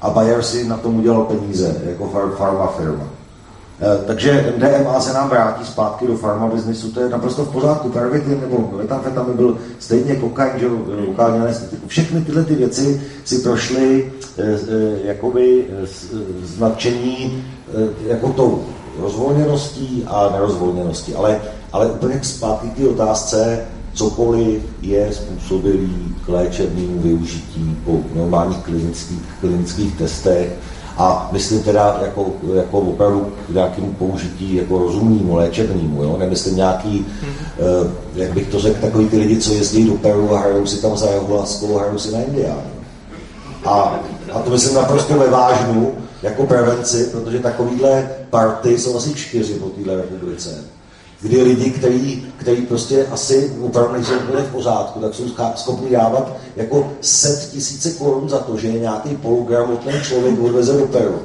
A 0.00 0.10
Bayer 0.10 0.42
si 0.42 0.68
na 0.68 0.76
tom 0.76 0.98
udělal 0.98 1.24
peníze, 1.24 1.76
jako 1.84 2.32
farma 2.38 2.66
firma. 2.66 3.04
E, 3.80 4.04
takže 4.06 4.54
MDMA 4.56 5.00
se 5.00 5.12
nám 5.12 5.28
vrátí 5.28 5.64
zpátky 5.64 6.06
do 6.06 6.16
farma 6.16 6.46
biznisu, 6.46 6.92
to 6.92 7.00
je 7.00 7.08
naprosto 7.08 7.44
v 7.44 7.52
pořádku. 7.52 7.88
Pervitin 7.88 8.40
nebo 8.40 8.70
metamfetamin 8.76 9.36
byl 9.36 9.58
stejně 9.78 10.16
kokain, 10.16 10.52
že 10.60 10.68
anestetiku. 11.18 11.88
Všechny 11.88 12.20
tyhle 12.20 12.44
ty 12.44 12.54
věci 12.54 13.02
si 13.24 13.38
prošly 13.38 14.12
e, 14.38 14.42
e, 14.42 14.56
jakoby 15.04 15.66
značení 16.42 17.44
jako 18.06 18.28
tou 18.28 18.64
rozvolněností 19.00 20.04
a 20.06 20.30
nerozvolněností. 20.32 21.14
Ale 21.14 21.40
ale 21.72 21.86
úplně 21.86 22.20
zpátky 22.22 22.68
k 22.68 22.76
té 22.76 22.88
otázce, 22.88 23.64
cokoliv 23.94 24.62
je 24.82 25.12
způsobilý 25.12 26.14
k 26.26 26.28
léčebnému 26.28 27.00
využití 27.00 27.76
po 27.84 28.00
normálních 28.14 28.58
klinických, 28.58 29.22
klinických 29.40 29.94
testech 29.94 30.52
a 30.96 31.28
myslím 31.32 31.62
teda 31.62 31.98
jako, 32.02 32.32
jako 32.54 32.78
opravdu 32.78 33.32
k 33.46 33.54
nějakému 33.54 33.92
použití 33.92 34.54
jako 34.54 34.78
rozumnému, 34.78 35.36
léčebnému, 35.36 36.02
jo? 36.02 36.16
nemyslím 36.18 36.56
nějaký, 36.56 37.06
hmm. 37.20 37.34
uh, 37.82 37.90
jak 38.14 38.32
bych 38.32 38.48
to 38.48 38.58
řekl, 38.58 38.80
takový 38.80 39.08
ty 39.08 39.18
lidi, 39.18 39.36
co 39.36 39.52
jezdí 39.52 39.84
do 39.84 39.94
Peru 39.94 40.34
a 40.34 40.38
hrajou 40.38 40.66
si 40.66 40.82
tam 40.82 40.96
za 40.96 41.06
ayahuaskou 41.06 41.76
a 41.76 41.80
hrajou 41.80 41.98
si 41.98 42.12
na 42.12 42.20
Indiánu. 42.20 42.70
A, 43.64 44.00
a 44.32 44.38
to 44.38 44.50
myslím 44.50 44.74
naprosto 44.74 45.14
ve 45.14 45.30
vážnu, 45.30 45.92
jako 46.22 46.46
prevenci, 46.46 47.08
protože 47.12 47.38
takovýhle 47.38 48.10
party 48.30 48.78
jsou 48.78 48.96
asi 48.96 49.14
čtyři 49.14 49.54
po 49.54 49.68
téhle 49.68 49.96
republice 49.96 50.50
kdy 51.22 51.42
lidi, 51.42 51.70
kteří, 51.70 52.26
který 52.36 52.66
prostě 52.66 53.06
asi 53.06 53.52
opravdu 53.62 53.92
nejsou 53.92 54.14
úplně 54.14 54.42
v 54.42 54.52
pořádku, 54.52 55.00
tak 55.00 55.14
jsou 55.14 55.24
schopni 55.54 55.90
dávat 55.90 56.32
jako 56.56 56.92
set 57.00 57.48
tisíce 57.50 57.90
korun 57.90 58.28
za 58.28 58.38
to, 58.38 58.56
že 58.56 58.68
je 58.68 58.80
nějaký 58.80 59.16
polugramotný 59.16 59.92
člověk 60.02 60.40
odveze 60.40 60.72
do 60.72 60.86
Peru. 60.86 61.22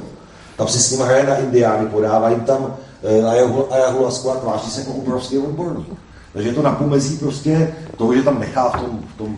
Tam 0.56 0.68
si 0.68 0.78
s 0.78 0.90
ním 0.90 1.00
hraje 1.00 1.26
na 1.26 1.36
Indiány, 1.36 1.86
podává 1.86 2.30
jim 2.30 2.40
tam 2.40 2.76
eh, 3.02 3.24
ayahuasku 3.70 4.30
a 4.30 4.34
tváří 4.34 4.70
se 4.70 4.80
jako 4.80 4.92
obrovský 4.92 5.38
odborník. 5.38 5.88
Takže 6.32 6.48
je 6.48 6.54
to 6.54 6.62
na 6.62 6.72
pomezí 6.72 7.16
prostě 7.16 7.74
toho, 7.96 8.14
že 8.14 8.22
tam 8.22 8.40
nechá 8.40 8.68
v 8.68 8.80
tom, 8.80 9.00
v 9.14 9.18
tom, 9.18 9.36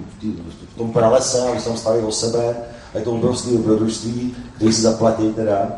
v 0.75 0.79
tom 0.79 0.93
pralese 0.93 1.41
a 1.41 1.59
že 1.59 1.65
tam 1.65 1.77
staví 1.77 2.03
o 2.03 2.13
sebe 2.13 2.57
a 2.95 2.99
je 2.99 3.05
to 3.05 3.13
obrovské 3.13 3.51
dobrodružství, 3.51 4.37
který 4.57 4.73
si 4.73 4.83
zaplatí 4.83 5.33
teda. 5.33 5.69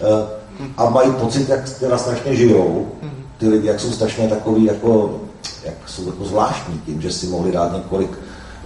Eh, 0.00 0.26
a 0.76 0.90
mají 0.90 1.12
pocit, 1.12 1.48
jak 1.48 1.78
teda 1.78 1.98
strašně 1.98 2.36
žijou 2.36 2.86
ty 3.38 3.48
lidi, 3.48 3.66
jak 3.66 3.80
jsou 3.80 3.90
strašně 3.90 4.28
takový, 4.28 4.64
jako, 4.64 5.20
jak 5.64 5.74
jsou 5.86 6.06
jako 6.06 6.24
zvláštní 6.24 6.80
tím, 6.86 7.02
že 7.02 7.12
si 7.12 7.26
mohli 7.26 7.52
dát 7.52 7.72
několik 7.72 8.10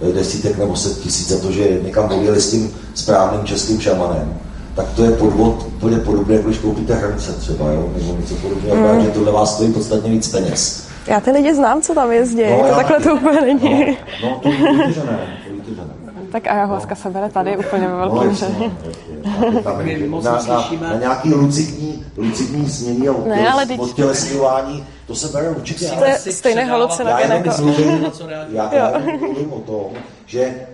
eh, 0.01 0.13
desítek 0.13 0.57
nebo 0.57 0.75
set 0.75 0.99
tisíc 0.99 1.27
za 1.27 1.39
to, 1.39 1.51
že 1.51 1.79
někam 1.83 2.09
volili 2.09 2.41
s 2.41 2.51
tím 2.51 2.73
správným 2.93 3.45
českým 3.45 3.81
šamanem, 3.81 4.39
tak 4.75 4.85
to 4.95 5.03
je 5.03 5.11
podvod 5.11 5.65
úplně 5.67 5.97
podobné, 5.97 6.35
jako 6.35 6.47
když 6.47 6.59
koupíte 6.59 6.95
hrnce 6.95 7.33
třeba, 7.33 7.71
jo? 7.71 7.89
nebo 7.97 8.17
něco 8.21 8.35
podobného, 8.35 8.93
mm. 8.93 9.01
že 9.01 9.09
tohle 9.09 9.31
vás 9.31 9.55
stojí 9.55 9.73
podstatně 9.73 10.11
víc 10.11 10.27
peněz. 10.27 10.87
Já 11.07 11.19
ty 11.19 11.31
lidi 11.31 11.55
znám, 11.55 11.81
co 11.81 11.93
tam 11.93 12.11
jezdí, 12.11 12.43
no, 12.49 12.69
to 12.69 12.75
takhle 12.75 12.99
to 12.99 13.15
úplně 13.15 13.41
není. 13.41 13.97
No, 14.23 14.29
no 14.29 14.39
to 14.43 14.49
víte, 14.49 14.91
že 14.93 15.03
ne, 15.03 15.19
to 15.47 15.53
víte, 15.53 15.69
že 15.69 15.81
ne. 15.81 16.01
Tak 16.31 16.47
ayahuasca 16.47 16.89
no. 16.89 16.95
se 16.95 17.09
bere 17.09 17.29
tady 17.29 17.57
úplně 17.57 17.87
ve 17.87 17.95
velkém 17.95 18.17
no, 18.17 18.23
jasně, 18.23 18.71
na, 20.23 20.41
na, 20.81 20.89
na, 20.89 20.99
nějaký 20.99 21.33
lucidní, 21.33 22.05
lucidní 22.17 22.69
změní 22.69 23.09
a 23.09 23.13
ne, 23.25 23.49
ale 23.49 23.65
odtělesňování, 23.77 24.85
to 25.07 25.15
se 25.15 25.27
bere 25.27 25.49
určitě. 25.49 25.87
To 25.87 26.05
je 26.05 26.15
stejné 26.15 26.65
halucinace. 26.65 27.21
Já 27.21 27.57
mluvím, 27.61 28.11
já, 28.49 28.73
já 28.73 28.93
mluvím 29.19 29.53
o 29.53 29.59
tom, 29.59 29.85
že 30.25 30.39
e, 30.41 30.65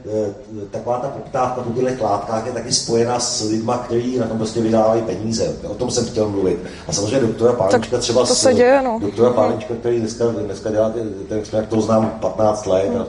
taková 0.72 1.00
ta 1.00 1.08
poptávka 1.08 1.62
po 1.62 1.82
těch 1.82 2.02
látkách 2.02 2.46
je 2.46 2.52
taky 2.52 2.72
spojená 2.72 3.20
s 3.20 3.50
lidma, 3.50 3.78
kteří 3.78 4.20
na 4.20 4.28
tom 4.28 4.38
prostě 4.38 4.62
vydávají 4.62 5.02
peníze. 5.02 5.56
O 5.68 5.74
tom 5.74 5.92
jsem 5.92 6.06
chtěl 6.06 6.30
mluvit. 6.30 6.60
A 6.88 6.92
samozřejmě 6.92 7.20
doktora 7.20 7.54
Pálnička 7.54 7.98
třeba 7.98 8.26
to 8.26 8.36
se 8.36 8.54
děje, 8.54 8.82
no. 8.82 9.00
doktora 9.02 9.30
Pálnička, 9.30 9.74
který 9.74 10.00
dneska, 10.00 10.26
dneska 10.26 10.72
dělá 10.72 10.90
ten 10.90 11.42
jak 11.54 11.68
to 11.68 11.82
znám 11.82 12.18
15 12.22 12.66
let 12.66 12.92
a 13.00 13.06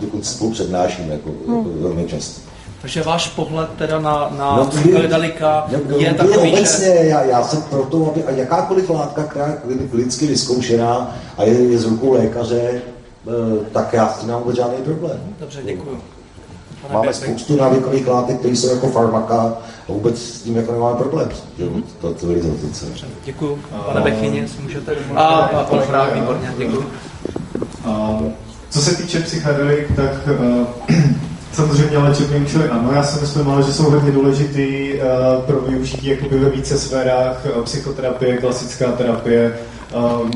dokonce 0.00 0.34
spolu 0.34 0.50
přednáším 0.50 1.10
jako, 1.10 1.30
hmm. 1.46 1.56
jako 1.56 1.70
velmi 1.80 2.04
často. 2.04 2.50
Takže 2.82 3.02
váš 3.02 3.28
pohled 3.28 3.70
teda 3.78 3.98
na, 3.98 4.30
na 4.38 4.56
no, 4.56 4.66
psychedelika 4.66 5.66
je, 5.68 5.80
je 5.98 6.14
takový, 6.14 6.52
obecně, 6.52 6.86
že... 6.86 7.08
já, 7.08 7.22
já 7.22 7.42
jsem 7.42 7.62
proto, 7.62 8.10
aby 8.10 8.24
a 8.24 8.30
jakákoliv 8.30 8.90
látka, 8.90 9.22
která 9.24 9.46
je 9.46 9.88
klinicky 9.90 10.26
vyzkoušená 10.26 11.16
a 11.38 11.44
je, 11.44 11.52
je 11.52 11.78
z 11.78 11.84
rukou 11.84 12.12
lékaře, 12.12 12.60
eh, 12.62 12.80
tak 13.72 13.92
já 13.92 14.08
s 14.08 14.18
tím 14.18 14.26
nemám 14.26 14.42
vůbec 14.42 14.56
žádný 14.56 14.76
problém. 14.76 15.20
Dobře, 15.40 15.60
děkuji. 15.64 16.00
Pane 16.82 16.94
máme 16.94 17.06
Bětek. 17.06 17.24
spoustu 17.24 17.56
návykových 17.56 18.06
látek, 18.06 18.38
které 18.38 18.56
jsou 18.56 18.74
jako 18.74 18.88
farmaka 18.88 19.56
a 19.88 19.92
vůbec 19.92 20.22
s 20.22 20.42
tím 20.42 20.56
jako 20.56 20.72
nemáme 20.72 20.96
problém. 20.96 21.28
Mm-hmm. 21.58 21.82
To 22.00 22.14
civilizace. 22.14 22.86
Děkuji. 23.24 23.58
Pane 23.86 24.00
Bechyně, 24.00 24.46
můžete... 24.62 24.96
A, 25.14 25.24
a 25.24 25.64
pan 25.64 25.80
Frák, 25.80 26.14
výborně, 26.14 26.54
děkuji. 26.58 26.86
Co 28.70 28.80
se 28.80 28.96
týče 28.96 29.20
psychedelik, 29.20 29.96
tak 29.96 30.28
uh, 30.40 30.66
samozřejmě 31.52 31.98
léčebný 31.98 32.40
účely 32.40 32.68
ano. 32.68 32.92
Já 32.92 33.02
si 33.02 33.20
myslím, 33.20 33.48
ale 33.48 33.62
že 33.62 33.72
jsou 33.72 33.90
hodně 33.90 34.12
důležitý 34.12 34.92
uh, 34.94 35.42
pro 35.42 35.60
využití 35.60 36.06
jakoby 36.06 36.38
ve 36.38 36.50
více 36.50 36.78
sférách, 36.78 37.46
uh, 37.56 37.62
psychoterapie, 37.62 38.36
klasická 38.36 38.92
terapie, 38.92 39.58
uh, 39.94 40.30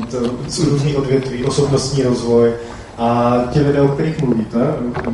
různý 0.69 0.95
odvětví, 0.95 1.45
osobnostní 1.45 2.03
rozvoj. 2.03 2.53
A 2.97 3.37
ti 3.53 3.59
lidé, 3.59 3.81
o 3.81 3.87
kterých 3.87 4.21
mluvíte, 4.21 4.59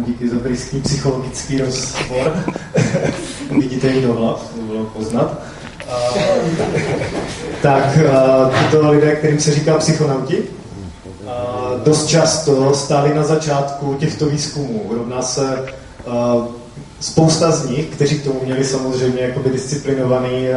díky 0.05 0.29
za 0.29 0.35
blízký 0.39 0.81
psychologický 0.81 1.57
rozbor, 1.57 2.33
vidíte 3.59 3.87
jim 3.87 4.07
do 4.07 4.13
hlav, 4.13 4.51
to 4.55 4.61
bylo 4.61 4.85
poznat, 4.85 5.41
uh, 5.87 6.21
tak 7.61 7.97
uh, 7.97 8.55
tyto 8.55 8.91
lidé, 8.91 9.15
kterým 9.15 9.39
se 9.39 9.51
říká 9.51 9.77
psychonauti, 9.77 10.43
dost 11.83 12.05
často 12.05 12.73
stáli 12.73 13.15
na 13.15 13.23
začátku 13.23 13.95
těchto 13.99 14.25
výzkumů. 14.25 14.81
Rovná 14.89 15.21
se 15.21 15.65
spousta 16.99 17.51
z 17.51 17.69
nich, 17.69 17.85
kteří 17.85 18.19
k 18.19 18.23
tomu 18.23 18.39
měli 18.43 18.63
samozřejmě 18.63 19.21
jakoby 19.21 19.49
disciplinovaný 19.49 20.47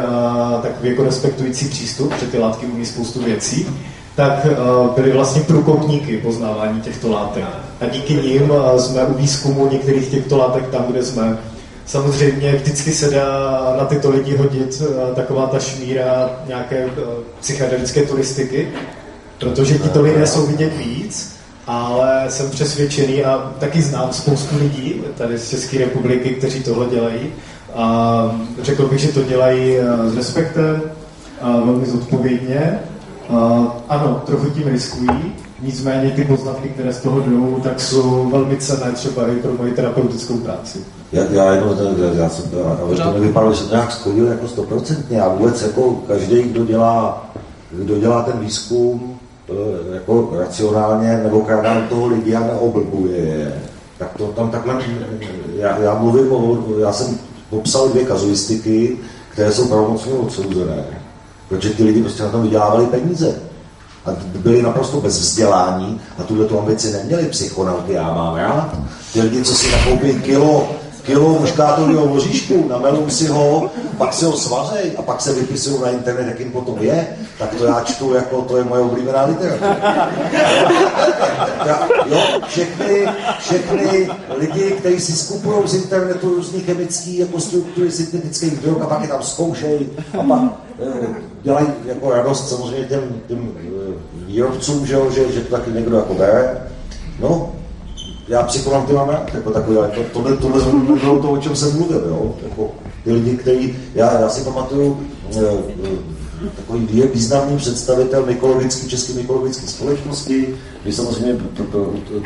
takový 0.61 0.89
jako 0.89 1.03
respektující 1.03 1.67
přístup, 1.67 2.13
že 2.19 2.25
ty 2.25 2.37
látky 2.37 2.65
umí 2.65 2.85
spoustu 2.85 3.23
věcí, 3.23 3.67
tak 4.15 4.47
byli 4.95 5.11
vlastně 5.11 5.41
průkopníky 5.41 6.17
poznávání 6.17 6.81
těchto 6.81 7.11
látek. 7.11 7.43
A 7.81 7.85
díky 7.85 8.13
nim 8.13 8.51
jsme 8.77 9.05
u 9.05 9.13
výzkumu 9.13 9.69
některých 9.71 10.07
těchto 10.07 10.37
látek 10.37 10.67
tam, 10.67 10.85
kde 10.89 11.03
jsme. 11.03 11.37
Samozřejmě 11.85 12.51
vždycky 12.51 12.93
se 12.93 13.09
dá 13.09 13.75
na 13.79 13.85
tyto 13.85 14.09
lidi 14.09 14.37
hodit 14.37 14.81
taková 15.15 15.47
ta 15.47 15.59
šmíra 15.59 16.29
nějaké 16.47 16.89
psychedelické 17.39 18.01
turistiky, 18.01 18.67
protože 19.45 19.79
tito 19.79 20.01
lidé 20.01 20.27
jsou 20.27 20.45
vidět 20.45 20.77
víc, 20.77 21.35
ale 21.67 22.25
jsem 22.29 22.49
přesvědčený 22.49 23.23
a 23.23 23.51
taky 23.59 23.81
znám 23.81 24.13
spoustu 24.13 24.57
lidí 24.57 25.01
tady 25.17 25.37
z 25.37 25.49
České 25.49 25.77
republiky, 25.77 26.29
kteří 26.29 26.63
tohle 26.63 26.85
dělají. 26.85 27.19
A 27.75 28.39
řekl 28.61 28.87
bych, 28.87 28.99
že 28.99 29.07
to 29.07 29.23
dělají 29.23 29.77
eh, 29.77 30.09
s 30.09 30.15
respektem, 30.17 30.81
a 31.41 31.51
velmi 31.51 31.85
zodpovědně. 31.85 32.79
A 33.29 33.67
ano, 33.89 34.21
trochu 34.25 34.49
tím 34.49 34.67
riskují, 34.67 35.33
nicméně 35.61 36.11
ty 36.11 36.23
poznatky, 36.25 36.69
které 36.69 36.93
z 36.93 37.01
toho 37.01 37.19
jdou, 37.19 37.59
tak 37.63 37.79
jsou 37.79 38.29
velmi 38.29 38.57
cenné 38.57 38.91
třeba 38.91 39.27
i 39.27 39.35
pro 39.35 39.51
moji 39.53 39.73
terapeutickou 39.73 40.37
práci. 40.37 40.79
Já, 41.11 41.23
já 41.31 41.53
jenom, 41.53 41.77
já 42.17 42.29
jsem, 42.29 42.45
aby 42.83 42.95
to 42.95 43.13
nevypadalo, 43.13 43.53
že 43.53 43.59
jsem 43.59 43.69
nějak 43.69 43.91
schodil 43.91 44.27
jako 44.27 44.47
stoprocentně 44.47 45.21
a 45.21 45.29
vůbec 45.29 45.61
jako 45.61 45.91
každý, 46.07 46.43
kdo 46.43 46.65
dělá, 46.65 47.25
kdo 47.71 47.99
dělá 47.99 48.21
ten 48.21 48.39
výzkum, 48.39 49.14
jako 49.93 50.33
racionálně 50.39 51.17
nebo 51.23 51.41
krádá 51.41 51.81
toho 51.89 52.07
lidi 52.07 52.35
a 52.35 52.39
neoblbuje 52.39 53.17
je. 53.17 53.61
Tak 53.97 54.17
to 54.17 54.27
tam 54.27 54.51
takhle, 54.51 54.83
já, 55.55 55.77
já 55.77 55.95
mluvím 55.95 56.31
o, 56.31 56.63
já 56.79 56.93
jsem 56.93 57.19
popsal 57.49 57.89
dvě 57.89 58.05
kazuistiky, 58.05 58.97
které 59.29 59.51
jsou 59.51 59.67
pravomocně 59.67 60.13
odsouzené, 60.13 60.85
protože 61.49 61.69
ty 61.69 61.83
lidi 61.83 62.01
prostě 62.01 62.23
na 62.23 62.29
tom 62.29 62.41
vydělávali 62.41 62.85
peníze. 62.85 63.35
A 64.05 64.09
byli 64.35 64.61
naprosto 64.61 65.01
bez 65.01 65.19
vzdělání 65.19 66.01
a 66.19 66.23
tuhle 66.23 66.45
tu 66.45 66.59
ambici 66.59 66.91
neměli 66.91 67.25
psychonauty, 67.25 67.93
já 67.93 68.13
mám 68.13 68.35
rád. 68.35 68.77
Ty 69.13 69.21
lidi, 69.21 69.43
co 69.43 69.55
si 69.55 69.71
nakoupí 69.71 70.21
kilo 70.21 70.69
kilo 71.05 71.39
muškátového 71.39 72.07
voříšku, 72.07 72.67
namelou 72.69 73.09
si 73.09 73.27
ho, 73.27 73.69
pak 73.97 74.13
si 74.13 74.25
ho 74.25 74.37
svařej 74.37 74.91
a 74.97 75.01
pak 75.01 75.21
se 75.21 75.33
vypisují 75.33 75.81
na 75.81 75.89
internet, 75.89 76.27
jak 76.27 76.39
jim 76.39 76.51
potom 76.51 76.77
je, 76.79 77.07
tak 77.39 77.55
to 77.55 77.65
já 77.65 77.81
čtu, 77.83 78.13
jako 78.13 78.41
to 78.41 78.57
je 78.57 78.63
moje 78.63 78.81
oblíbená 78.81 79.25
literatura. 79.25 80.09
jo, 82.05 82.17
všechny, 82.47 83.07
všechny 83.39 84.09
lidi, 84.37 84.71
kteří 84.71 84.99
si 84.99 85.11
skupují 85.11 85.67
z 85.67 85.73
internetu 85.73 86.29
různý 86.29 86.59
chemický 86.59 87.17
jako 87.17 87.39
struktury 87.39 87.91
syntetických 87.91 88.59
drog 88.59 88.81
a 88.81 88.87
pak 88.87 89.01
je 89.01 89.07
tam 89.07 89.23
zkoušejí 89.23 89.89
a 90.19 90.23
pak 90.23 90.41
eh, 90.79 91.07
dělají 91.43 91.67
jako 91.85 92.09
radost 92.09 92.49
samozřejmě 92.49 92.85
těm, 92.85 93.21
těm 93.27 93.51
eh, 93.57 93.93
výrobcům, 94.25 94.85
že, 94.85 94.97
že, 95.15 95.31
že 95.31 95.41
to 95.41 95.57
taky 95.57 95.71
někdo 95.71 95.97
jako 95.97 96.13
bere. 96.13 96.67
No, 97.19 97.51
já 98.27 98.43
psychomanty 98.43 98.93
mám 98.93 99.09
rád, 99.09 99.33
jako 99.33 99.51
takový, 99.51 99.77
ale 99.77 99.87
to, 99.87 100.03
tohle, 100.13 100.37
tohle 100.37 100.61
bylo 100.99 101.19
to, 101.19 101.31
o 101.31 101.37
čem 101.37 101.55
jsem 101.55 101.77
mluvil, 101.77 102.03
jo? 102.07 102.35
Jako, 102.43 102.71
ty 103.03 103.11
lidi, 103.11 103.37
kteří, 103.37 103.75
já, 103.95 104.19
já 104.19 104.29
si 104.29 104.43
pamatuju, 104.43 105.07
e, 105.35 105.39
e, 105.39 106.49
takový 106.55 106.87
je 106.91 107.07
významný 107.07 107.57
představitel 107.57 108.25
mykologický, 108.25 108.89
české 108.89 109.13
mykologické 109.13 109.67
společnosti, 109.67 110.55
my 110.85 110.91
samozřejmě 110.91 111.33
to, 111.57 111.63
to, 111.63 111.79
to, 111.83 112.21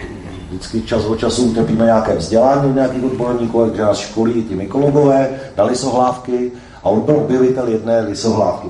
vždycky 0.50 0.82
čas 0.82 1.06
od 1.06 1.20
času 1.20 1.44
utrpíme 1.44 1.86
nějaké 1.86 2.16
vzdělání 2.16 2.74
nějakých 2.74 3.04
odborníků, 3.04 3.62
jak 3.62 3.78
nás 3.78 3.98
školí 3.98 4.44
ti 4.44 4.56
mykologové, 4.56 5.30
na 5.58 5.64
lisohlávky, 5.64 6.52
a 6.84 6.90
on 6.90 7.02
byl 7.02 7.18
objevitel 7.18 7.68
jedné 7.68 8.02
lisohlávky 8.02 8.70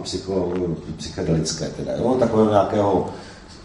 psychedelické, 0.97 1.69
teda, 1.77 1.91
jo, 1.97 2.15
takového 2.19 2.49
nějakého 2.49 3.09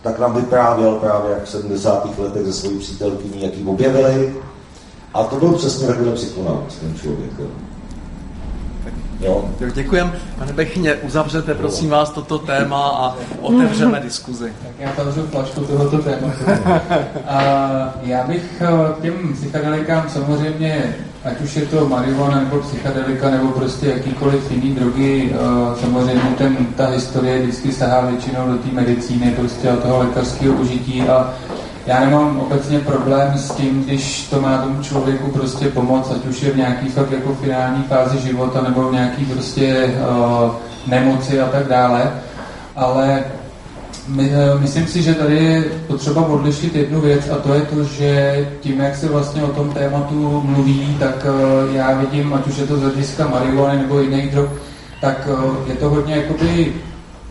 tak 0.05 0.19
nám 0.19 0.35
vyprávěl 0.35 0.93
právě 0.93 1.33
jak 1.33 1.45
v 1.45 1.49
70. 1.49 2.19
letech 2.19 2.47
ze 2.47 2.53
svojí 2.53 2.79
přítelkyní, 2.79 3.43
jak 3.43 3.57
ji 3.57 3.65
objevili. 3.65 4.35
A 5.15 5.25
to 5.25 5.37
byl 5.37 5.53
přesně 5.53 5.87
takhle 5.87 6.13
psychonaut, 6.13 6.75
ten 6.81 6.95
člověk. 6.95 7.31
Jo. 9.21 9.51
Děkujem. 9.75 10.13
Pane 10.39 10.53
Bechyně, 10.53 10.95
uzavřete 10.95 11.55
prosím 11.55 11.91
vás 11.91 12.11
toto 12.11 12.39
téma 12.39 12.89
a 12.89 13.17
otevřeme 13.41 14.01
diskuzi. 14.01 14.53
Tak 14.63 14.73
já 14.79 14.91
otevřu 14.93 15.27
flašku 15.27 15.61
tohoto 15.61 15.99
tématu. 15.99 16.45
A 17.29 17.95
já 18.03 18.25
bych 18.27 18.63
k 18.99 19.03
těm 19.03 19.35
psychedelikám 19.35 20.09
samozřejmě 20.09 20.97
ať 21.25 21.41
už 21.41 21.57
je 21.57 21.67
to 21.67 21.89
marihuana 21.89 22.41
nebo 22.41 22.61
psychedelika 22.61 23.31
nebo 23.31 23.49
prostě 23.49 23.87
jakýkoliv 23.87 24.51
jiný 24.51 24.75
drogy, 24.75 25.33
eh, 25.33 25.81
samozřejmě 25.81 26.31
ten, 26.39 26.57
ta 26.77 26.87
historie 26.87 27.43
vždycky 27.43 27.73
sahá 27.73 28.01
většinou 28.01 28.47
do 28.47 28.59
té 28.59 28.69
medicíny, 28.73 29.31
prostě 29.31 29.71
a 29.71 29.77
toho 29.77 29.99
lékařského 29.99 30.55
užití. 30.55 31.03
A 31.03 31.35
já 31.87 32.01
nemám 32.01 32.41
obecně 32.41 32.79
problém 32.81 33.39
s 33.39 33.51
tím, 33.51 33.85
když 33.85 34.29
to 34.29 34.41
má 34.41 34.59
tomu 34.59 34.83
člověku 34.83 35.31
prostě 35.31 35.69
pomoct, 35.69 36.11
ať 36.11 36.27
už 36.27 36.43
je 36.43 36.51
v 36.51 36.57
nějaký 36.57 36.89
fakt 36.89 37.13
jako 37.13 37.35
finální 37.35 37.83
fázi 37.83 38.19
života 38.19 38.63
nebo 38.63 38.89
v 38.89 38.93
nějaký 38.93 39.25
prostě 39.25 39.95
uh, 40.45 40.51
nemoci 40.87 41.41
a 41.41 41.47
tak 41.47 41.69
dále, 41.69 42.13
ale 42.77 43.25
my, 44.09 44.31
eh, 44.33 44.59
myslím 44.61 44.87
si, 44.87 45.03
že 45.03 45.15
tady 45.15 45.37
je 45.37 45.63
potřeba 45.87 46.27
odlišit 46.27 46.75
jednu 46.75 47.01
věc 47.01 47.29
a 47.31 47.37
to 47.37 47.55
je 47.55 47.61
to, 47.61 47.85
že 47.85 48.49
tím, 48.61 48.81
jak 48.81 48.97
se 48.97 49.09
vlastně 49.09 49.43
o 49.43 49.49
tom 49.49 49.71
tématu 49.71 50.43
mluví, 50.45 50.97
tak 51.01 51.27
eh, 51.27 51.77
já 51.77 51.93
vidím, 51.93 52.35
ať 52.35 52.47
už 52.47 52.59
je 52.59 52.67
to 52.67 52.77
z 52.77 52.83
hlediska 52.83 53.29
marihuany 53.29 53.79
nebo 53.79 54.01
jiných 54.01 54.31
drog, 54.31 54.49
tak 55.01 55.29
eh, 55.31 55.71
je 55.71 55.75
to 55.75 55.91
hodně 55.91 56.17
jakoby 56.17 56.73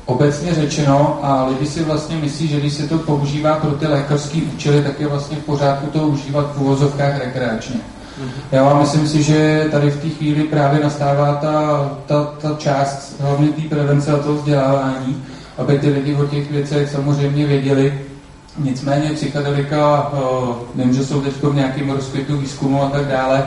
obecně 0.05 0.53
řečeno 0.53 1.19
a 1.21 1.47
lidi 1.47 1.65
si 1.65 1.83
vlastně 1.83 2.15
myslí, 2.15 2.47
že 2.47 2.59
když 2.59 2.73
se 2.73 2.87
to 2.87 2.97
používá 2.97 3.55
pro 3.55 3.71
ty 3.71 3.87
lékařské 3.87 4.39
účely, 4.55 4.81
tak 4.81 4.99
je 4.99 5.07
vlastně 5.07 5.37
v 5.37 5.45
pořádku 5.45 5.85
to 5.87 5.99
užívat 5.99 6.55
v 6.55 6.61
úvozovkách 6.61 7.19
rekreačně. 7.19 7.75
Mhm. 8.21 8.31
Já 8.51 8.63
vám 8.63 8.79
myslím 8.79 9.07
si, 9.07 9.23
že 9.23 9.67
tady 9.71 9.91
v 9.91 10.01
té 10.01 10.09
chvíli 10.09 10.43
právě 10.43 10.83
nastává 10.83 11.35
ta, 11.35 11.89
ta, 12.05 12.23
ta 12.23 12.55
část 12.57 13.15
hlavně 13.19 13.47
té 13.47 13.61
prevence 13.61 14.11
a 14.11 14.17
toho 14.17 14.35
vzdělávání, 14.35 15.23
aby 15.57 15.79
ty 15.79 15.89
lidi 15.89 16.15
o 16.15 16.25
těch 16.25 16.51
věcech 16.51 16.89
samozřejmě 16.89 17.47
věděli. 17.47 18.01
Nicméně 18.57 19.09
psychedelika, 19.09 20.11
eh, 20.13 20.83
vím, 20.83 20.93
že 20.93 21.05
jsou 21.05 21.21
teď 21.21 21.33
v 21.33 21.55
nějakém 21.55 21.89
rozkvětu 21.89 22.37
výzkumu 22.37 22.83
a 22.83 22.89
tak 22.89 23.05
dále, 23.05 23.43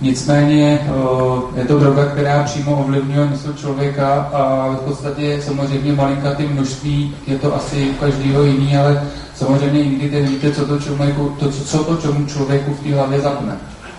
Nicméně 0.00 0.80
eh, 0.82 1.60
je 1.60 1.64
to 1.64 1.78
droga, 1.78 2.06
která 2.06 2.42
přímo 2.42 2.76
ovlivňuje 2.76 3.26
mysl 3.26 3.52
člověka 3.52 4.14
a 4.32 4.68
v 4.68 4.80
podstatě 4.80 5.42
samozřejmě 5.42 5.92
malinkatý 5.92 6.46
množství, 6.46 7.14
je 7.26 7.38
to 7.38 7.54
asi 7.56 7.90
u 7.90 7.94
každého 7.94 8.42
jiný, 8.42 8.76
ale 8.76 9.02
samozřejmě 9.34 9.84
nikdy 9.84 10.22
nevíte, 10.22 10.52
co 10.52 10.66
to, 10.66 10.78
člověku, 10.78 11.36
to, 11.38 11.50
co 11.50 11.84
to 11.84 11.96
čemu 11.96 12.26
člověku 12.26 12.74
v 12.74 12.80
té 12.80 12.94
hlavě 12.94 13.20
zapne. 13.20 13.56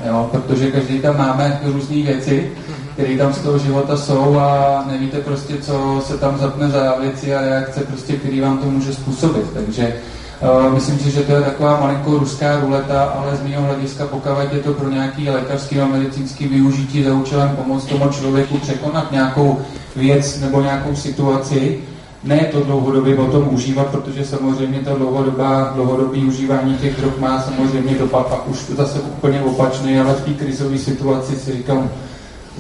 Jo? 0.08 0.30
Protože 0.32 0.72
každý 0.72 1.00
tam 1.00 1.18
máme 1.18 1.60
různé 1.64 1.96
věci, 1.96 2.52
které 2.98 3.18
tam 3.18 3.34
z 3.34 3.40
toho 3.40 3.58
života 3.58 3.98
jsou 3.98 4.40
a 4.40 4.84
nevíte 4.92 5.18
prostě, 5.18 5.58
co 5.58 6.02
se 6.06 6.18
tam 6.18 6.38
zapne 6.38 6.70
za 6.70 6.96
věci 7.00 7.36
a 7.36 7.42
reakce, 7.42 7.80
prostě, 7.80 8.14
který 8.14 8.42
vám 8.42 8.58
to 8.58 8.66
může 8.66 8.94
způsobit. 8.94 9.46
Takže 9.54 9.94
uh, 10.42 10.74
myslím 10.74 11.00
si, 11.00 11.12
že 11.12 11.22
to 11.22 11.32
je 11.32 11.42
taková 11.42 11.80
malinko 11.80 12.20
ruská 12.20 12.60
ruleta, 12.60 13.04
ale 13.04 13.36
z 13.36 13.44
mého 13.50 13.64
hlediska, 13.64 14.06
pokud 14.06 14.54
je 14.54 14.60
to 14.60 14.74
pro 14.74 14.90
nějaký 14.90 15.30
lékařský 15.30 15.82
a 15.82 15.86
medicínský 15.86 16.48
využití 16.48 17.04
za 17.04 17.14
účelem 17.14 17.50
pomoct 17.50 17.86
tomu 17.86 18.10
člověku 18.10 18.58
překonat 18.58 19.12
nějakou 19.12 19.58
věc 19.96 20.40
nebo 20.40 20.62
nějakou 20.62 20.96
situaci, 20.96 21.80
ne 22.24 22.40
to 22.52 22.64
dlouhodobě 22.64 23.16
tom 23.16 23.48
užívat, 23.52 23.88
protože 23.88 24.26
samozřejmě 24.26 24.80
to 24.80 24.96
dlouhodobá, 24.96 25.72
dlouhodobý 25.76 26.26
užívání 26.26 26.78
těch 26.78 27.02
drog 27.02 27.20
má 27.20 27.42
samozřejmě 27.42 27.96
dopad, 28.00 28.28
pak 28.28 28.48
už 28.48 28.64
to 28.64 28.76
zase 28.76 29.00
úplně 29.00 29.42
opačný, 29.42 30.00
ale 30.00 30.14
v 30.14 30.22
té 30.22 30.32
krizové 30.32 30.78
situaci 30.78 31.36
si 31.36 31.54
říkám, 31.54 31.90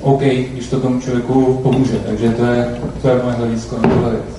OK, 0.02 0.22
když 0.22 0.68
to 0.68 0.80
tomu 0.80 1.02
člověku 1.02 1.60
pomůže. 1.64 2.00
Takže 2.08 2.30
to 2.30 2.46
je, 2.46 2.82
to 3.02 3.08
je 3.08 3.24
moje 3.24 3.36
hledisko 3.36 3.76
na 3.82 3.90
tohle 3.90 4.10
věc. 4.10 4.38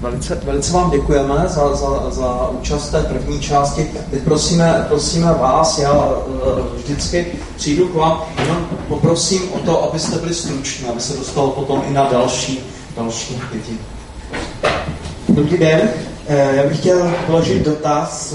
Velice, 0.00 0.34
velice 0.34 0.72
vám 0.72 0.90
děkujeme 0.90 1.44
za, 1.46 1.76
za, 1.76 2.10
za 2.10 2.50
účast 2.50 2.90
té 2.90 3.02
první 3.02 3.40
části. 3.40 3.90
Teď 4.10 4.22
prosíme, 4.22 4.84
prosíme 4.88 5.26
vás, 5.26 5.78
já 5.78 5.92
e, 5.92 6.76
vždycky 6.76 7.26
přijdu 7.56 7.88
k 7.88 7.94
vám, 7.94 8.22
jenom 8.38 8.66
poprosím 8.88 9.42
o 9.52 9.58
to, 9.58 9.84
abyste 9.84 10.16
byli 10.18 10.34
struční, 10.34 10.88
aby 10.88 11.00
se 11.00 11.16
dostalo 11.16 11.50
potom 11.50 11.82
i 11.88 11.92
na 11.92 12.08
další, 12.10 12.60
další 12.96 13.40
lidi. 13.52 13.78
Dobrý 15.28 15.58
den, 15.58 15.90
e, 16.28 16.56
já 16.56 16.62
bych 16.68 16.78
chtěl 16.78 17.12
položit 17.26 17.64
dotaz, 17.64 18.34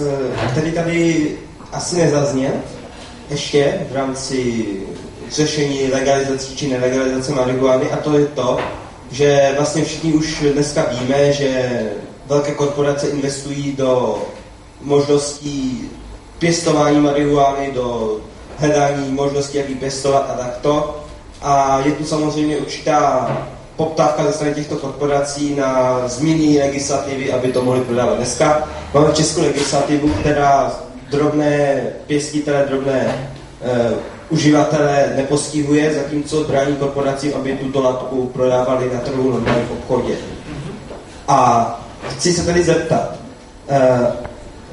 který 0.52 0.72
tady 0.72 1.32
asi 1.74 1.96
nezazněl 1.96 2.54
ještě 3.30 3.80
v 3.92 3.96
rámci 3.96 4.66
řešení 5.32 5.90
legalizace 5.92 6.56
či 6.56 6.68
nelegalizace 6.68 7.32
marihuany 7.32 7.92
a 7.92 7.98
to 7.98 8.18
je 8.18 8.26
to, 8.26 8.58
že 9.12 9.54
vlastně 9.58 9.86
všichni 9.86 10.14
už 10.14 10.44
dneska 10.54 10.86
víme, 10.92 11.34
že 11.34 11.82
velké 12.26 12.52
korporace 12.52 13.08
investují 13.08 13.72
do 13.72 14.24
možností 14.82 15.90
pěstování 16.40 17.00
marihuany, 17.00 17.72
do 17.72 18.18
hledání 18.58 19.12
možností, 19.12 19.58
jak 19.58 19.70
ji 19.70 19.76
pěstovat 19.76 20.30
a 20.34 20.44
takto. 20.44 21.04
A 21.42 21.80
je 21.86 21.92
tu 21.92 22.04
samozřejmě 22.06 22.58
určitá 22.58 23.32
poptávka 23.76 24.24
ze 24.24 24.34
strany 24.34 24.54
těchto 24.54 24.76
korporací 24.76 25.56
na 25.56 26.02
změny 26.08 26.60
legislativy, 26.60 27.34
aby 27.34 27.52
to 27.52 27.62
mohli 27.64 27.82
prodávat. 27.82 28.18
Dneska 28.18 28.70
máme 28.94 29.14
českou 29.14 29.42
legislativu, 29.42 30.10
která 30.10 30.72
drobné 31.12 31.82
pěstitele, 32.08 32.66
drobné 32.70 33.30
eh, 33.62 33.94
uživatele 34.30 35.14
nepostihuje, 35.16 35.94
zatímco 35.94 36.44
brání 36.44 36.76
korporacím, 36.76 37.34
aby 37.36 37.54
tuto 37.54 37.82
látku 37.82 38.30
prodávali 38.34 38.92
na 38.94 39.00
trhu 39.00 39.32
normálně 39.32 39.66
v 39.66 39.72
obchodě. 39.72 40.16
A 41.28 41.70
chci 42.10 42.34
se 42.34 42.46
tady 42.46 42.64
zeptat. 42.64 43.16
Uh, 43.70 44.06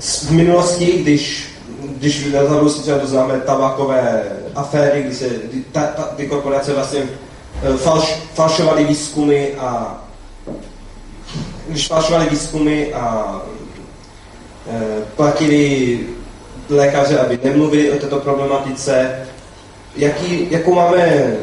v 0.00 0.30
minulosti, 0.30 0.92
když, 1.02 1.48
když 1.96 2.32
na 2.32 2.68
si 2.68 2.82
třeba 2.82 2.98
to 2.98 3.06
známe 3.06 3.40
tabakové 3.40 4.22
aféry, 4.54 5.02
kdy 5.02 5.14
se 5.14 5.28
kdy 5.28 5.64
ta, 5.72 5.86
ta, 5.86 6.02
ty 6.02 6.26
korporace 6.26 6.72
vlastně 6.72 7.00
uh, 7.00 7.76
falš, 7.76 8.16
falšovaly 8.34 8.84
výzkumy 8.84 9.54
a 9.58 10.00
když 11.68 11.88
falšovali 11.88 12.28
výzkumy 12.30 12.92
a 12.94 13.36
e, 14.70 15.02
platili 15.16 16.00
lékaře, 16.70 17.18
aby 17.18 17.38
nemluvili 17.44 17.90
o 17.90 17.98
této 17.98 18.20
problematice, 18.20 19.26
jaký, 19.96 20.46
jakou 20.50 20.74
máme 20.74 21.36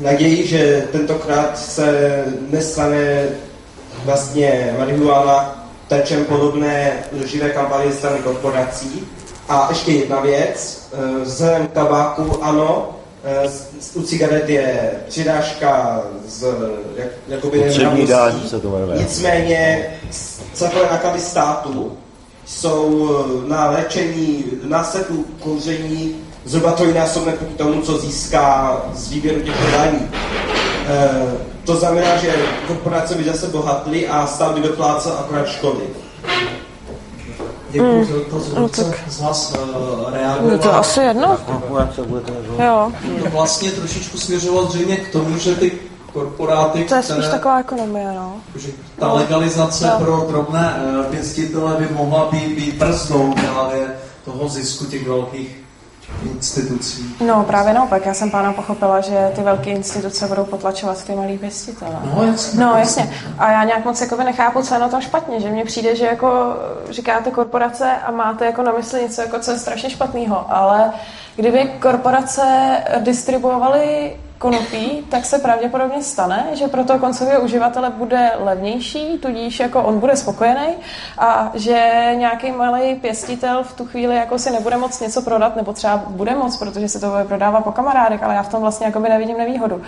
naději, 0.00 0.46
že 0.46 0.88
tentokrát 0.92 1.58
se 1.58 2.24
nestane 2.50 3.24
vlastně 4.04 4.74
marihuana 4.78 5.66
terčem 5.88 6.24
podobné 6.24 6.92
živé 7.24 7.50
kampaně 7.50 7.92
strany 7.92 8.18
korporací. 8.18 9.08
A 9.48 9.66
ještě 9.70 9.92
jedna 9.92 10.20
věc, 10.20 10.88
e, 10.92 11.24
vzhledem 11.24 11.66
k 11.66 11.72
tabáku, 11.72 12.44
ano, 12.44 12.96
e, 13.24 13.48
u 13.94 14.02
cigaret 14.02 14.48
je 14.48 14.90
přidáška 15.08 16.02
z 16.26 16.44
jak, 16.96 17.08
jakoby 17.28 17.70
se 18.48 18.60
to 18.60 18.70
jmenuje. 18.70 18.98
Nicméně 18.98 19.86
celkové 20.52 20.82
náklady 20.90 21.20
státu 21.20 21.96
jsou 22.46 23.10
na 23.46 23.70
léčení 23.70 24.44
následků 24.64 25.24
kouření 25.40 26.25
zhruba 26.46 26.72
trojnásobné 26.72 27.32
proti 27.32 27.54
tomu, 27.54 27.82
co 27.82 27.98
získá 27.98 28.76
z 28.94 29.10
výběru 29.10 29.40
těchto 29.40 29.70
daní. 29.70 29.98
E, 30.88 31.08
to 31.64 31.76
znamená, 31.76 32.16
že 32.16 32.34
korporace 32.66 33.14
by 33.14 33.24
zase 33.24 33.46
bohatly 33.46 34.08
a 34.08 34.26
stát 34.26 34.52
by 34.54 34.60
doplácel 34.60 35.12
akorát 35.20 35.48
škody. 35.48 35.80
Děkuji 37.70 38.04
za 38.04 38.12
to, 38.30 38.60
no 38.60 38.68
tak- 38.68 39.10
z 39.10 39.20
vás 39.20 39.52
uh, 39.52 39.58
No 39.74 40.10
reagoval. 40.10 40.58
to 40.58 40.74
asi 40.74 41.00
jedno. 41.00 41.38
To 41.46 42.62
Jo, 42.64 42.92
To 43.24 43.30
vlastně 43.30 43.70
trošičku 43.70 44.18
směřovalo 44.18 44.66
zřejmě 44.66 44.96
k 44.96 45.12
tomu, 45.12 45.38
že 45.38 45.54
ty 45.54 45.72
korporáty, 46.12 46.84
to 46.84 46.94
je 46.94 47.02
spíš 47.02 47.16
které, 47.16 47.30
taková 47.30 47.60
ekonomie, 47.60 48.12
no. 48.14 48.32
že 48.56 48.68
ta 48.98 49.12
legalizace 49.12 49.86
No. 49.86 49.98
pro 50.04 50.26
drobné 50.28 50.76
eh, 51.00 51.10
pěstitele 51.10 51.76
by 51.78 51.88
mohla 51.94 52.28
být, 52.32 52.56
být 52.56 52.74
brzdou 52.74 53.32
právě 53.32 53.86
toho 54.24 54.48
zisku 54.48 54.84
těch 54.84 55.08
velkých 55.08 55.56
institucí. 56.24 57.16
No 57.26 57.44
právě 57.44 57.72
naopak, 57.72 58.06
já 58.06 58.14
jsem 58.14 58.30
pána 58.30 58.52
pochopila, 58.52 59.00
že 59.00 59.32
ty 59.34 59.42
velké 59.42 59.70
instituce 59.70 60.26
budou 60.26 60.44
potlačovat 60.44 61.04
ty 61.04 61.14
malý 61.14 61.38
pěstitele. 61.38 61.96
No 62.14 62.24
jasně. 62.24 62.64
No 62.64 62.78
jasně. 62.78 63.14
A 63.38 63.50
já 63.50 63.64
nějak 63.64 63.84
moc 63.84 64.00
jakoby 64.00 64.24
nechápu, 64.24 64.62
co 64.62 64.74
je 64.74 64.80
na 64.80 64.88
tom 64.88 65.00
špatně, 65.00 65.40
že 65.40 65.50
mně 65.50 65.64
přijde, 65.64 65.96
že 65.96 66.06
jako 66.06 66.56
říkáte 66.90 67.30
korporace 67.30 67.90
a 68.06 68.10
máte 68.10 68.46
jako 68.46 68.62
na 68.62 68.72
mysli 68.72 69.02
něco, 69.02 69.20
jako 69.20 69.38
co 69.38 69.50
je 69.50 69.58
strašně 69.58 69.90
špatného, 69.90 70.46
ale 70.48 70.92
kdyby 71.36 71.70
korporace 71.80 72.44
distribuovaly 72.98 74.16
konopí, 74.38 75.06
tak 75.10 75.24
se 75.24 75.38
pravděpodobně 75.38 76.02
stane, 76.02 76.46
že 76.54 76.68
pro 76.68 76.84
toho 76.84 76.98
koncového 76.98 77.40
uživatele 77.42 77.90
bude 77.90 78.30
levnější, 78.38 79.18
tudíž 79.18 79.60
jako 79.60 79.82
on 79.82 79.98
bude 80.00 80.16
spokojený 80.16 80.68
a 81.18 81.50
že 81.54 81.90
nějaký 82.14 82.52
malý 82.52 82.94
pěstitel 82.94 83.62
v 83.64 83.72
tu 83.76 83.86
chvíli 83.86 84.16
jako 84.16 84.38
si 84.38 84.50
nebude 84.50 84.76
moc 84.76 85.00
něco 85.00 85.22
prodat, 85.22 85.56
nebo 85.56 85.72
třeba 85.72 85.96
bude 86.06 86.34
moc, 86.34 86.56
protože 86.56 86.88
se 86.88 87.00
to 87.00 87.08
bude 87.10 87.24
prodávat 87.24 87.64
po 87.64 87.72
kamarádek, 87.72 88.22
ale 88.22 88.34
já 88.34 88.42
v 88.42 88.48
tom 88.48 88.60
vlastně 88.60 88.86
jakoby 88.86 89.08
nevidím 89.08 89.38
nevýhodu. 89.38 89.82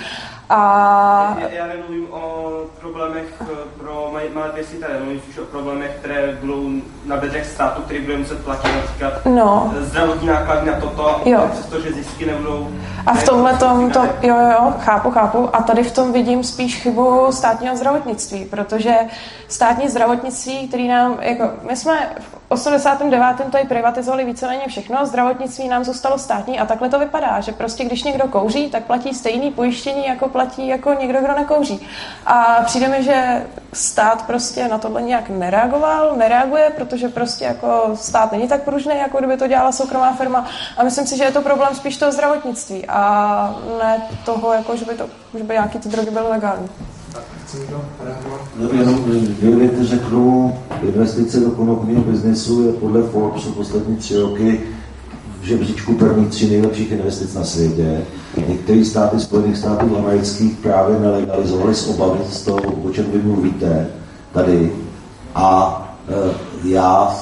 A 0.50 1.36
Já, 1.40 1.48
já 1.48 1.66
nemluvím 1.66 2.06
o 2.12 2.50
problémech 2.80 3.24
eh, 3.40 3.44
pro 3.78 4.12
malé- 4.34 4.50
pěstitele, 4.54 4.98
mluvím 5.00 5.20
spíš 5.20 5.38
o 5.38 5.44
problémech, 5.44 5.90
které 6.00 6.36
budou 6.40 6.68
na 7.06 7.16
bedrech 7.16 7.46
státu, 7.46 7.82
který 7.82 8.00
bude 8.00 8.16
muset 8.16 8.44
platit 8.44 8.70
například 8.76 9.12
no, 9.26 9.74
zdravotní 9.80 10.28
náklady 10.28 10.70
na 10.70 10.80
toto, 10.80 11.20
Jo. 11.24 11.48
přestože 11.52 11.92
zisky 11.92 12.26
nebudou... 12.26 12.68
A 13.06 13.14
v 13.14 13.24
tomhle 13.24 13.54
tom, 13.56 13.90
to, 13.90 14.08
jo, 14.22 14.36
jo, 14.40 14.50
jo, 14.50 14.74
chápu, 14.78 15.10
chápu. 15.10 15.56
A 15.56 15.62
tady 15.62 15.82
v 15.82 15.92
tom 15.92 16.12
vidím 16.12 16.44
spíš 16.44 16.82
chybu 16.82 17.32
státního 17.32 17.76
zdravotnictví, 17.76 18.44
protože 18.44 18.94
státní 19.48 19.88
zdravotnictví, 19.88 20.68
který 20.68 20.88
nám, 20.88 21.18
jako, 21.20 21.50
my 21.68 21.76
jsme 21.76 22.12
v 22.20 22.37
89. 22.48 23.50
tady 23.50 23.64
privatizovali 23.64 24.24
víceméně 24.24 24.62
všechno, 24.68 25.06
zdravotnictví 25.06 25.68
nám 25.68 25.84
zůstalo 25.84 26.18
státní 26.18 26.60
a 26.60 26.66
takhle 26.66 26.88
to 26.88 26.98
vypadá, 26.98 27.40
že 27.40 27.52
prostě 27.52 27.84
když 27.84 28.02
někdo 28.02 28.28
kouří, 28.28 28.70
tak 28.70 28.84
platí 28.84 29.14
stejný 29.14 29.50
pojištění, 29.50 30.06
jako 30.06 30.28
platí 30.28 30.68
jako 30.68 30.94
někdo, 30.94 31.18
kdo 31.20 31.32
nekouří. 31.32 31.86
A 32.26 32.62
přijde 32.64 32.88
mi, 32.88 33.02
že 33.02 33.46
stát 33.72 34.26
prostě 34.26 34.68
na 34.68 34.78
tohle 34.78 35.02
nějak 35.02 35.28
nereagoval, 35.28 36.16
nereaguje, 36.16 36.72
protože 36.76 37.08
prostě 37.08 37.44
jako 37.44 37.90
stát 37.94 38.32
není 38.32 38.48
tak 38.48 38.62
pružný, 38.62 38.98
jako 38.98 39.18
kdyby 39.18 39.36
to 39.36 39.46
dělala 39.46 39.72
soukromá 39.72 40.12
firma. 40.12 40.46
A 40.76 40.84
myslím 40.84 41.06
si, 41.06 41.16
že 41.16 41.24
je 41.24 41.32
to 41.32 41.42
problém 41.42 41.74
spíš 41.74 41.96
toho 41.96 42.12
zdravotnictví 42.12 42.86
a 42.86 43.60
ne 43.78 44.02
toho, 44.24 44.52
jako, 44.52 44.76
že 44.76 44.84
by, 44.84 44.94
to, 44.94 45.08
že 45.38 45.44
by 45.44 45.54
nějaký 45.54 45.78
ty 45.78 45.88
drogy 45.88 46.10
byly 46.10 46.28
legální. 46.28 46.68
Chci 47.48 47.58
někdo 47.58 47.80
reagovat? 48.04 48.40
No, 48.56 48.68
jenom 48.78 49.04
dvě 49.40 49.84
řeknu. 49.84 50.58
Investice 50.82 51.40
do 51.40 51.50
konopního 51.50 52.02
biznesu 52.02 52.66
je 52.66 52.72
podle 52.72 53.02
Forbes 53.02 53.44
poslední 53.44 53.96
tři 53.96 54.20
roky 54.20 54.60
v 55.40 55.44
žebříčku 55.44 55.94
první 55.94 56.26
tři 56.26 56.50
nejlepších 56.50 56.92
investic 56.92 57.34
na 57.34 57.44
světě. 57.44 58.00
Některé 58.48 58.84
státy 58.84 59.20
Spojených 59.20 59.56
států 59.56 59.96
amerických 59.98 60.56
právě 60.56 61.00
nelegalizovaly 61.00 61.74
z 61.74 61.88
obavy 61.88 62.20
z 62.30 62.42
toho, 62.42 62.60
o 62.84 62.90
čem 62.90 63.04
vy 63.12 63.18
mluvíte 63.18 63.86
tady. 64.32 64.72
A 65.34 65.82
e, 66.08 66.34
já 66.68 67.16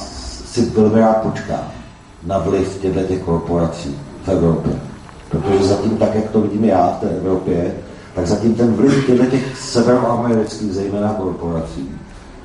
si 0.47 0.71
velmi 0.71 1.01
rád 1.01 1.17
počkám 1.17 1.73
na 2.27 2.39
vliv 2.39 2.79
těchto 2.81 3.01
těch 3.01 3.23
korporací 3.23 3.99
v 4.25 4.29
Evropě. 4.29 4.73
Protože 5.29 5.65
zatím, 5.65 5.97
tak 5.97 6.15
jak 6.15 6.31
to 6.31 6.41
vidím 6.41 6.65
já 6.65 6.97
v 6.99 7.01
té 7.01 7.11
Evropě, 7.11 7.75
tak 8.17 8.27
zatím 8.27 8.55
ten 8.55 8.73
vliv 8.73 9.07
těchto 9.07 9.27
těch 9.27 9.59
severoamerických, 9.59 10.73
zejména 10.73 11.09
korporací, 11.09 11.91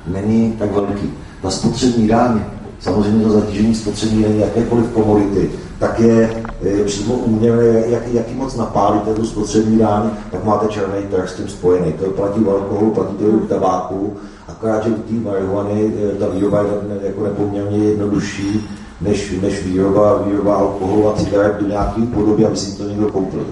není 0.06 0.52
tak 0.58 0.72
velký. 0.72 1.12
Ta 1.42 1.50
spotřební 1.50 2.08
daň, 2.08 2.40
samozřejmě 2.80 3.24
to 3.24 3.30
zatížení 3.30 3.74
spotřební 3.74 4.22
daň 4.22 4.36
jakékoliv 4.36 4.86
komodity, 4.88 5.50
tak 5.78 6.00
je, 6.00 6.44
je 6.62 6.84
přímo 6.84 7.14
úměrné, 7.14 7.82
jak, 7.86 8.02
jaký 8.12 8.34
moc 8.34 8.56
napálíte 8.56 9.14
tu 9.14 9.26
spotřební 9.26 9.78
daň, 9.78 10.10
tak 10.30 10.44
máte 10.44 10.68
černý 10.68 11.02
trh 11.10 11.28
s 11.28 11.34
tím 11.34 11.48
spojený. 11.48 11.92
To 11.92 12.10
platí 12.10 12.40
u 12.40 12.50
alkoholu, 12.50 12.90
platí 12.90 13.14
to 13.14 13.24
i 13.24 13.30
u 13.30 13.46
tabáku, 13.46 14.12
akorát, 14.48 14.84
že 14.84 14.90
u 14.90 14.94
té 14.94 15.14
marihuany 15.14 15.92
eh, 15.96 16.18
ta 16.18 16.28
výroba 16.28 16.62
je 16.62 16.68
jako 17.02 17.24
nepoměrně 17.24 17.78
jednodušší, 17.78 18.68
než, 19.00 19.34
než 19.42 19.64
výroba, 19.64 20.22
výroba 20.26 20.56
alkoholu 20.56 21.08
a 21.08 21.16
cigaret 21.16 21.60
do 21.60 21.68
nějaké 21.68 22.00
podoby, 22.14 22.46
aby 22.46 22.56
si 22.56 22.78
to 22.78 22.88
někdo 22.88 23.08
koupil. 23.12 23.46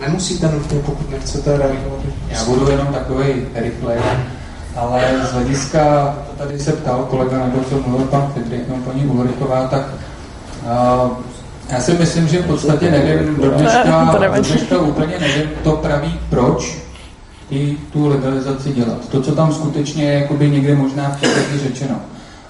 Nemusíte 0.00 0.48
nutně, 0.48 0.78
pokud 0.78 1.10
nechcete 1.10 1.56
reagovat. 1.56 2.00
Já 2.28 2.44
budu 2.44 2.70
jenom 2.70 2.86
takový 2.86 3.46
rychlej, 3.54 3.98
ale 4.76 5.02
z 5.30 5.32
hlediska, 5.32 6.14
to 6.30 6.44
tady 6.44 6.58
se 6.58 6.72
ptal 6.72 7.06
kolega, 7.10 7.38
nebo 7.38 7.64
co 7.64 7.88
mluvil 7.88 8.06
pan 8.06 8.32
Fidrik, 8.34 8.68
no 8.68 8.74
paní 8.76 9.06
Ulrichová, 9.06 9.66
tak 9.66 9.82
uh, 10.62 11.10
já 11.68 11.80
si 11.80 11.92
myslím, 11.92 12.28
že 12.28 12.42
v 12.42 12.46
podstatě 12.46 12.90
nevím, 12.90 13.36
do 13.36 13.50
dneška, 13.50 14.12
To 14.12 14.18
do 14.18 14.42
dneška 14.42 14.78
úplně 14.78 15.18
nevím 15.18 15.50
to 15.62 15.72
praví, 15.72 16.20
proč 16.30 16.78
i 17.50 17.76
tu 17.92 18.08
legalizaci 18.08 18.72
dělat. 18.72 19.08
To, 19.08 19.22
co 19.22 19.34
tam 19.34 19.54
skutečně 19.54 20.04
je 20.04 20.18
jakoby 20.20 20.50
někde 20.50 20.74
možná 20.74 21.18
v 21.22 21.58
řečeno. 21.58 21.94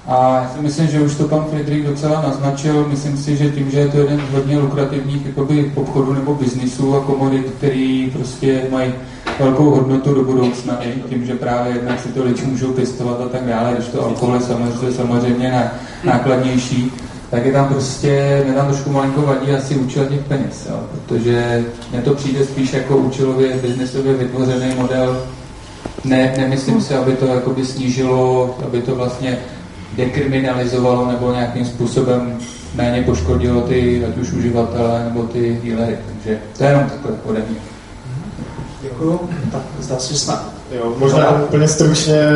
A 0.06 0.35
já 0.35 0.51
si 0.55 0.62
myslím, 0.62 0.86
že 0.86 1.01
už 1.01 1.14
to 1.14 1.28
pan 1.28 1.44
Friedrich 1.51 1.86
docela 1.86 2.22
naznačil. 2.22 2.86
Myslím 2.89 3.16
si, 3.16 3.36
že 3.36 3.51
tím, 3.51 3.70
že 3.70 3.78
je 3.78 3.89
to 3.89 3.98
jeden 3.98 4.20
z 4.31 4.35
hodně 4.35 4.59
lukrativních 4.59 5.26
jakoby, 5.26 5.72
obchodů 5.74 6.12
nebo 6.12 6.35
biznisů 6.35 6.97
a 6.97 7.01
komodit, 7.01 7.55
který 7.59 8.10
prostě 8.10 8.62
mají 8.70 8.93
velkou 9.39 9.70
hodnotu 9.70 10.14
do 10.14 10.24
budoucna, 10.24 10.85
i 10.85 11.02
tím, 11.09 11.26
že 11.26 11.35
právě 11.35 11.72
jednak 11.72 12.01
si 12.01 12.09
to 12.09 12.24
lidi 12.24 12.43
můžou 12.47 12.72
pěstovat 12.72 13.20
a 13.20 13.28
tak 13.28 13.44
dále, 13.44 13.72
když 13.74 13.86
to 13.86 14.05
alkohol 14.05 14.35
je 14.35 14.40
samozřejmě, 14.40 14.93
samozřejmě 14.93 15.52
ná- 15.52 15.72
nákladnější, 16.12 16.93
tak 17.31 17.47
je 17.47 17.52
tam 17.52 17.68
prostě, 17.68 18.43
mě 18.44 18.55
tam 18.55 18.66
trošku 18.66 18.90
malinko 18.90 19.22
vadí 19.22 19.51
asi 19.51 19.74
účel 19.74 20.06
těch 20.06 20.20
peněz, 20.20 20.66
jo, 20.70 20.81
protože 20.93 21.64
mně 21.93 22.02
to 22.02 22.14
přijde 22.14 22.44
spíš 22.44 22.72
jako 22.72 22.97
účelově, 22.97 23.59
biznesově 23.62 24.14
vytvořený 24.14 24.74
model, 24.74 25.22
ne, 26.05 26.35
nemyslím 26.36 26.81
si, 26.81 26.94
aby 26.94 27.12
to 27.12 27.26
snížilo, 27.64 28.56
aby 28.66 28.82
to 28.82 28.94
vlastně 28.94 29.39
dekriminalizovalo 29.97 31.12
nebo 31.12 31.33
nějakým 31.33 31.65
způsobem 31.65 32.39
méně 32.75 33.03
poškodilo 33.03 33.61
ty, 33.61 34.05
ať 34.05 34.16
už 34.16 34.33
uživatele 34.33 35.05
nebo 35.05 35.23
ty 35.23 35.61
dealery. 35.65 35.99
Takže 36.07 36.39
to 36.59 36.65
je 36.65 36.71
jenom 36.71 36.91
takové 36.91 37.15
ode 37.25 37.43
mě. 37.49 37.59
Děkuju. 38.83 39.21
Tak 39.53 39.62
zdá 39.81 39.99
se, 39.99 40.12
že 40.12 40.19
jsme 40.19 40.53
Jo, 40.77 40.95
možná 40.99 41.31
no. 41.39 41.45
úplně 41.45 41.69
stručně, 41.69 42.29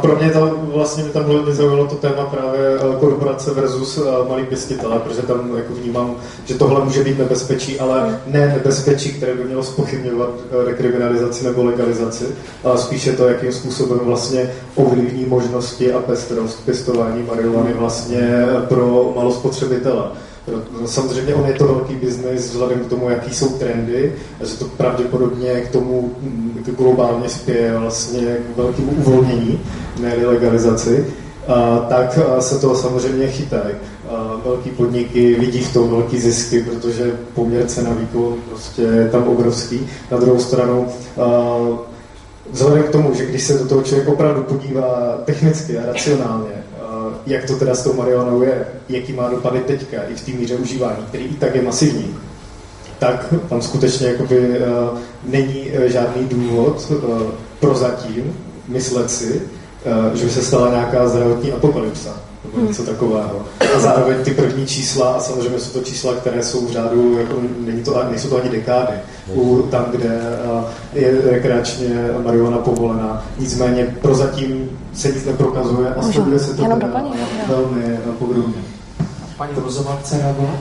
pro 0.00 0.16
mě 0.16 0.30
to 0.30 0.58
vlastně 0.74 1.04
tam 1.04 1.24
bylo 1.24 1.54
zaujalo 1.54 1.86
to 1.86 1.94
téma 1.94 2.24
právě 2.24 2.60
korporace 3.00 3.54
versus 3.54 3.98
malý 4.28 4.44
pěstitele, 4.44 4.98
protože 4.98 5.22
tam 5.22 5.56
jako 5.56 5.74
vnímám, 5.74 6.16
že 6.44 6.54
tohle 6.54 6.84
může 6.84 7.04
být 7.04 7.18
nebezpečí, 7.18 7.80
ale 7.80 8.20
ne 8.26 8.46
nebezpečí, 8.46 9.12
které 9.12 9.34
by 9.34 9.44
mělo 9.44 9.62
spochybňovat 9.62 10.30
rekriminalizaci 10.64 11.44
nebo 11.44 11.64
legalizaci, 11.64 12.24
ale 12.64 12.78
spíše 12.78 13.12
to, 13.12 13.28
jakým 13.28 13.52
způsobem 13.52 13.98
vlastně 14.02 14.50
ovlivní 14.74 15.26
možnosti 15.26 15.92
a 15.92 15.98
pestrost 15.98 16.64
pěstování 16.64 17.22
marihuany 17.22 17.72
vlastně 17.72 18.46
pro 18.68 19.12
malospotřebitele. 19.16 20.02
Samozřejmě 20.86 21.34
on 21.34 21.46
je 21.46 21.54
to 21.54 21.64
velký 21.64 21.94
biznis 21.94 22.40
vzhledem 22.40 22.78
k 22.78 22.88
tomu, 22.88 23.10
jaký 23.10 23.34
jsou 23.34 23.48
trendy, 23.48 24.12
a 24.40 24.44
že 24.44 24.56
to 24.56 24.64
pravděpodobně 24.64 25.60
k 25.60 25.70
tomu 25.70 26.14
k 26.64 26.70
globálně 26.70 27.28
spěje 27.28 27.78
vlastně 27.78 28.36
k 28.54 28.56
velkému 28.56 28.92
uvolnění, 28.92 29.60
ne 30.00 30.14
legalizaci, 30.26 31.06
a, 31.48 31.86
tak 31.88 32.18
se 32.38 32.58
to 32.58 32.74
samozřejmě 32.74 33.28
chytají. 33.28 33.74
Velký 34.44 34.70
podniky 34.70 35.34
vidí 35.34 35.60
v 35.60 35.72
tom 35.72 35.90
velký 35.90 36.20
zisky, 36.20 36.62
protože 36.62 37.18
poměr 37.34 37.66
cena 37.66 37.90
výkon 37.92 38.34
prostě 38.48 38.82
je 38.82 39.08
tam 39.08 39.28
obrovský. 39.28 39.86
Na 40.10 40.18
druhou 40.18 40.38
stranu 40.38 40.86
vzhledem 42.50 42.82
k 42.82 42.90
tomu, 42.90 43.14
že 43.14 43.26
když 43.26 43.42
se 43.42 43.58
do 43.58 43.68
toho 43.68 43.82
člověk 43.82 44.08
opravdu 44.08 44.42
podívá 44.42 45.18
technicky 45.24 45.78
a 45.78 45.86
racionálně, 45.86 46.59
jak 47.30 47.44
to 47.44 47.56
teda 47.56 47.74
s 47.74 47.82
tou 47.82 47.92
marihuanou 47.92 48.42
je, 48.42 48.66
jaký 48.88 49.12
má 49.12 49.28
dopady 49.28 49.60
teďka 49.60 50.02
i 50.02 50.14
v 50.14 50.24
té 50.24 50.32
míře 50.32 50.56
užívání, 50.56 51.04
který 51.08 51.24
i 51.24 51.34
tak 51.34 51.54
je 51.54 51.62
masivní, 51.62 52.14
tak 52.98 53.34
tam 53.48 53.62
skutečně 53.62 54.06
jakoby, 54.06 54.38
uh, 54.38 54.98
není 55.24 55.70
uh, 55.70 55.84
žádný 55.84 56.28
důvod 56.28 56.90
uh, 56.90 57.22
prozatím 57.60 58.36
myslet 58.68 59.10
si, 59.10 59.42
uh, 60.10 60.14
že 60.14 60.24
by 60.24 60.30
se 60.30 60.42
stala 60.42 60.70
nějaká 60.70 61.08
zdravotní 61.08 61.52
apokalypsa 61.52 62.29
nebo 62.50 62.58
hmm. 62.58 62.68
něco 62.68 62.82
takového. 62.82 63.42
A 63.76 63.78
zároveň 63.78 64.16
ty 64.24 64.30
první 64.30 64.66
čísla, 64.66 65.12
a 65.12 65.20
samozřejmě 65.20 65.58
jsou 65.58 65.78
to 65.78 65.84
čísla, 65.84 66.14
které 66.14 66.42
jsou 66.42 66.66
v 66.66 66.72
řádu, 66.72 67.18
jako 67.18 67.34
není 67.60 67.82
to, 67.82 68.04
nejsou 68.10 68.28
to 68.28 68.40
ani 68.40 68.50
dekády, 68.50 68.92
u, 69.34 69.62
tam, 69.62 69.84
kde 69.90 70.20
je 70.92 71.20
rekreačně 71.30 72.08
marihuana 72.24 72.58
povolená. 72.58 73.24
Nicméně 73.38 73.96
prozatím 74.02 74.70
se 74.94 75.08
nic 75.08 75.24
neprokazuje 75.24 75.94
a 75.94 76.02
sleduje 76.02 76.38
se 76.38 76.54
to 76.54 76.62
velmi 77.48 77.98
podrobně. 78.18 78.62
Paní 79.36 79.52
Rozová 79.64 79.96
chce 79.96 80.18
reagovat? 80.18 80.58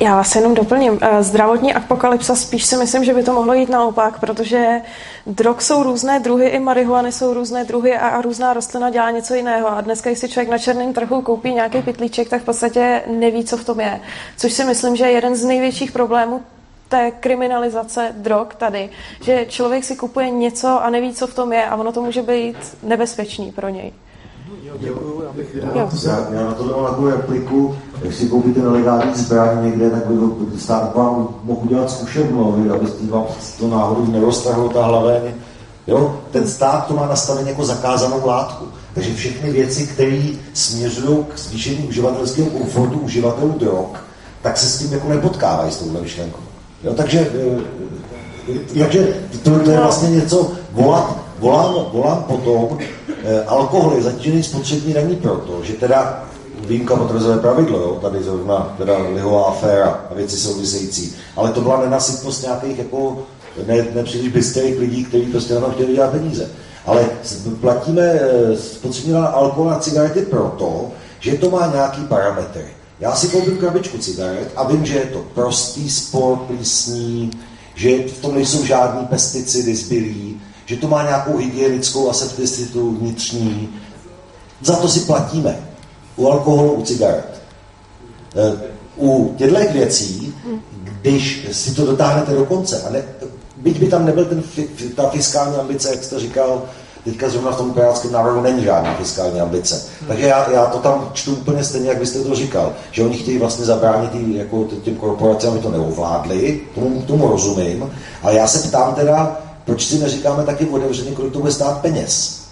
Já 0.00 0.16
vás 0.16 0.34
jenom 0.34 0.54
doplním. 0.54 0.98
Eh, 1.00 1.22
zdravotní 1.22 1.74
apokalypsa 1.74 2.36
spíš 2.36 2.64
si 2.64 2.76
myslím, 2.76 3.04
že 3.04 3.14
by 3.14 3.22
to 3.22 3.32
mohlo 3.32 3.54
jít 3.54 3.68
naopak, 3.68 4.20
protože 4.20 4.80
drog 5.26 5.60
jsou 5.60 5.82
různé 5.82 6.20
druhy, 6.20 6.48
i 6.48 6.58
marihuany 6.58 7.12
jsou 7.12 7.34
různé 7.34 7.64
druhy 7.64 7.96
a, 7.96 8.08
a 8.08 8.22
různá 8.22 8.52
rostlina 8.52 8.90
dělá 8.90 9.10
něco 9.10 9.34
jiného. 9.34 9.68
A 9.68 9.80
dneska, 9.80 10.10
když 10.10 10.18
si 10.18 10.28
člověk 10.28 10.50
na 10.50 10.58
černém 10.58 10.92
trhu 10.92 11.22
koupí 11.22 11.54
nějaký 11.54 11.82
pitlíček, 11.82 12.28
tak 12.28 12.42
v 12.42 12.44
podstatě 12.44 13.02
neví, 13.06 13.44
co 13.44 13.56
v 13.56 13.64
tom 13.64 13.80
je. 13.80 14.00
Což 14.36 14.52
si 14.52 14.64
myslím, 14.64 14.96
že 14.96 15.04
je 15.04 15.12
jeden 15.12 15.36
z 15.36 15.44
největších 15.44 15.92
problémů 15.92 16.42
té 16.88 17.10
kriminalizace 17.10 18.14
drog 18.16 18.48
tady, 18.56 18.90
že 19.22 19.46
člověk 19.48 19.84
si 19.84 19.96
kupuje 19.96 20.30
něco 20.30 20.84
a 20.84 20.90
neví, 20.90 21.14
co 21.14 21.26
v 21.26 21.34
tom 21.34 21.52
je 21.52 21.66
a 21.66 21.76
ono 21.76 21.92
to 21.92 22.02
může 22.02 22.22
být 22.22 22.56
nebezpečný 22.82 23.52
pro 23.52 23.68
něj. 23.68 23.92
Děkuju, 24.78 25.22
já 25.24 25.32
bych 25.32 25.54
já, 25.54 26.26
já 26.32 26.44
na 26.44 26.52
to 26.52 26.68
dám 26.68 26.84
takovou 26.84 27.08
repliku, 27.08 27.76
když 28.00 28.14
si 28.14 28.28
koupíte 28.28 28.60
nelegální 28.60 29.14
zbraň 29.14 29.64
někde, 29.64 29.90
tak 29.90 30.06
by 30.06 30.60
stát 30.60 30.94
vám 30.94 31.28
mohl 31.42 31.60
udělat 31.62 31.90
zkušebnu, 31.90 32.72
abyste 32.74 33.06
vám 33.06 33.24
to 33.58 33.68
náhodou 33.68 34.06
neroztrhlo 34.06 34.68
ta 34.68 34.84
hlaveň. 34.84 35.22
Jo? 35.86 36.20
Ten 36.30 36.48
stát 36.48 36.86
to 36.86 36.94
má 36.94 37.06
nastaveně 37.06 37.50
jako 37.50 37.64
zakázanou 37.64 38.26
látku. 38.26 38.64
Takže 38.94 39.14
všechny 39.14 39.52
věci, 39.52 39.86
které 39.86 40.22
směřují 40.54 41.24
k 41.24 41.38
zvýšení 41.38 41.88
uživatelského 41.88 42.50
komfortu 42.50 42.98
uživatelů 42.98 43.54
drog, 43.58 43.86
tak 44.42 44.56
se 44.56 44.66
s 44.66 44.78
tím 44.78 44.92
jako 44.92 45.08
nepotkávají 45.08 45.72
s 45.72 45.76
touhle 45.76 46.00
myšlenkou. 46.00 46.40
Jo? 46.84 46.94
Takže, 46.94 47.30
eh, 47.34 47.60
eh, 48.76 48.78
takže 48.78 49.14
to 49.42 49.70
je 49.70 49.76
vlastně 49.76 50.10
něco, 50.10 50.52
volat, 50.72 51.16
volám, 51.38 51.74
volám 51.92 52.22
potom, 52.22 52.78
alkohol 53.46 53.92
je 53.94 54.02
zatížený 54.02 54.42
spotřební 54.42 54.94
daní 54.94 55.16
proto, 55.16 55.60
že 55.62 55.72
teda 55.72 56.24
výjimka 56.66 56.96
potvrzuje 56.96 57.38
pravidlo, 57.38 57.78
jo? 57.78 57.98
tady 58.02 58.22
zrovna 58.22 58.74
teda 58.78 58.98
lihová 59.14 59.44
aféra 59.44 60.00
a 60.10 60.14
věci 60.14 60.36
související, 60.36 61.14
ale 61.36 61.52
to 61.52 61.60
byla 61.60 61.80
nenasytnost 61.80 62.42
nějakých 62.42 62.78
jako 62.78 63.18
ne, 63.66 63.86
nepříliš 63.94 64.32
bystrých 64.32 64.78
lidí, 64.78 65.04
kteří 65.04 65.26
prostě 65.26 65.54
na 65.54 65.60
to 65.60 65.70
chtěli 65.70 65.94
dělat 65.94 66.10
peníze. 66.10 66.48
Ale 66.86 67.10
platíme 67.60 68.02
eh, 68.02 68.56
spotřební 68.56 69.12
na 69.12 69.26
alkohol 69.26 69.70
a 69.70 69.78
cigarety 69.78 70.20
proto, 70.20 70.90
že 71.20 71.36
to 71.36 71.50
má 71.50 71.70
nějaký 71.72 72.04
parametry. 72.04 72.66
Já 73.00 73.14
si 73.14 73.28
koupím 73.28 73.56
krabičku 73.56 73.98
cigaret 73.98 74.52
a 74.56 74.68
vím, 74.68 74.86
že 74.86 74.98
je 74.98 75.06
to 75.06 75.24
prostý 75.34 75.90
spor, 75.90 76.36
plísní, 76.36 77.30
že 77.74 78.08
v 78.08 78.20
tom 78.20 78.34
nejsou 78.34 78.64
žádný 78.64 79.06
pesticidy 79.06 79.76
zbylí, 79.76 80.40
že 80.68 80.76
to 80.76 80.88
má 80.88 81.02
nějakou 81.02 81.36
hygienickou 81.36 82.10
asepticitu 82.10 82.96
vnitřní. 82.96 83.68
Za 84.62 84.76
to 84.76 84.88
si 84.88 85.00
platíme. 85.00 85.58
U 86.16 86.28
alkoholu, 86.28 86.72
u 86.72 86.82
cigaret. 86.82 87.42
E, 88.36 88.68
u 88.96 89.34
těchto 89.38 89.72
věcí, 89.72 90.34
když 91.02 91.46
si 91.52 91.74
to 91.74 91.86
dotáhnete 91.86 92.34
do 92.34 92.44
konce, 92.44 92.82
a 92.82 92.90
ne, 92.90 93.02
byť 93.56 93.78
by 93.78 93.86
tam 93.86 94.06
nebyl 94.06 94.24
ten, 94.24 94.42
ta 94.94 95.08
fiskální 95.08 95.56
ambice, 95.56 95.90
jak 95.90 96.04
jste 96.04 96.20
říkal, 96.20 96.62
teďka 97.04 97.28
zrovna 97.28 97.50
v 97.50 97.56
tom 97.56 97.72
pirátském 97.72 98.12
návrhu 98.12 98.40
není 98.40 98.64
žádná 98.64 98.94
fiskální 98.94 99.40
ambice. 99.40 99.82
Takže 100.08 100.26
já, 100.26 100.50
já 100.50 100.66
to 100.66 100.78
tam 100.78 101.10
čtu 101.12 101.32
úplně 101.32 101.64
stejně, 101.64 101.88
jak 101.88 101.98
byste 101.98 102.18
to 102.18 102.34
říkal, 102.34 102.72
že 102.90 103.04
oni 103.04 103.16
chtějí 103.16 103.38
vlastně 103.38 103.64
zabránit 103.64 104.10
tý, 104.10 104.34
jako 104.34 104.64
těm 104.82 104.96
korporacím, 104.96 105.50
aby 105.50 105.58
to 105.58 105.70
neovládli, 105.70 106.60
tomu, 106.74 107.02
tomu 107.02 107.28
rozumím, 107.28 107.90
ale 108.22 108.34
já 108.34 108.46
se 108.46 108.68
ptám 108.68 108.94
teda, 108.94 109.47
proč 109.68 109.86
si 109.86 109.98
neříkáme 109.98 110.44
taky 110.44 110.66
otevřeně, 110.66 111.10
kolik 111.10 111.32
to 111.32 111.38
bude 111.38 111.52
stát 111.52 111.80
peněz? 111.80 112.42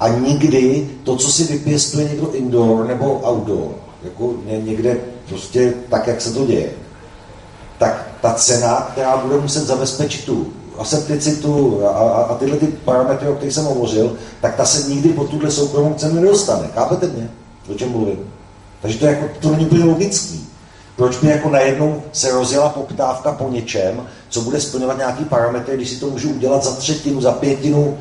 A 0.00 0.08
nikdy 0.08 0.90
to, 1.04 1.16
co 1.16 1.32
si 1.32 1.44
vypěstuje 1.44 2.08
někdo 2.08 2.32
indoor 2.32 2.86
nebo 2.86 3.20
outdoor, 3.30 3.68
jako 4.04 4.34
někde 4.46 4.96
prostě 5.28 5.74
tak, 5.88 6.06
jak 6.06 6.20
se 6.20 6.32
to 6.32 6.46
děje, 6.46 6.70
tak 7.78 8.08
ta 8.20 8.34
cena, 8.34 8.88
která 8.92 9.16
bude 9.16 9.40
muset 9.40 9.66
zabezpečit 9.66 10.24
tu 10.24 10.46
asepticitu 10.78 11.80
a, 11.86 11.88
a, 11.88 12.22
a 12.22 12.34
tyhle 12.34 12.56
ty 12.56 12.66
parametry, 12.66 13.28
o 13.28 13.34
kterých 13.34 13.54
jsem 13.54 13.64
hovořil, 13.64 14.16
tak 14.40 14.56
ta 14.56 14.64
se 14.64 14.88
nikdy 14.88 15.08
pod 15.08 15.30
tuhle 15.30 15.50
soukromou 15.50 15.94
cenu 15.94 16.20
nedostane. 16.20 16.68
Chápete 16.74 17.06
mě? 17.06 17.30
O 17.70 17.74
čem 17.74 17.90
mluvím? 17.90 18.18
Takže 18.82 18.98
to, 18.98 19.06
je 19.06 19.12
jako, 19.12 19.28
to 19.40 19.50
není 19.50 19.66
úplně 19.66 19.84
logický. 19.84 20.48
Proč 20.98 21.16
by 21.18 21.28
jako 21.28 21.50
najednou 21.50 22.02
se 22.12 22.30
rozjela 22.30 22.68
poptávka 22.68 23.32
po 23.32 23.48
něčem, 23.48 24.02
co 24.28 24.40
bude 24.40 24.60
splňovat 24.60 24.98
nějaký 24.98 25.24
parametry, 25.24 25.76
když 25.76 25.88
si 25.88 26.00
to 26.00 26.10
můžu 26.10 26.30
udělat 26.30 26.64
za 26.64 26.70
třetinu, 26.70 27.20
za 27.20 27.32
pětinu 27.32 27.98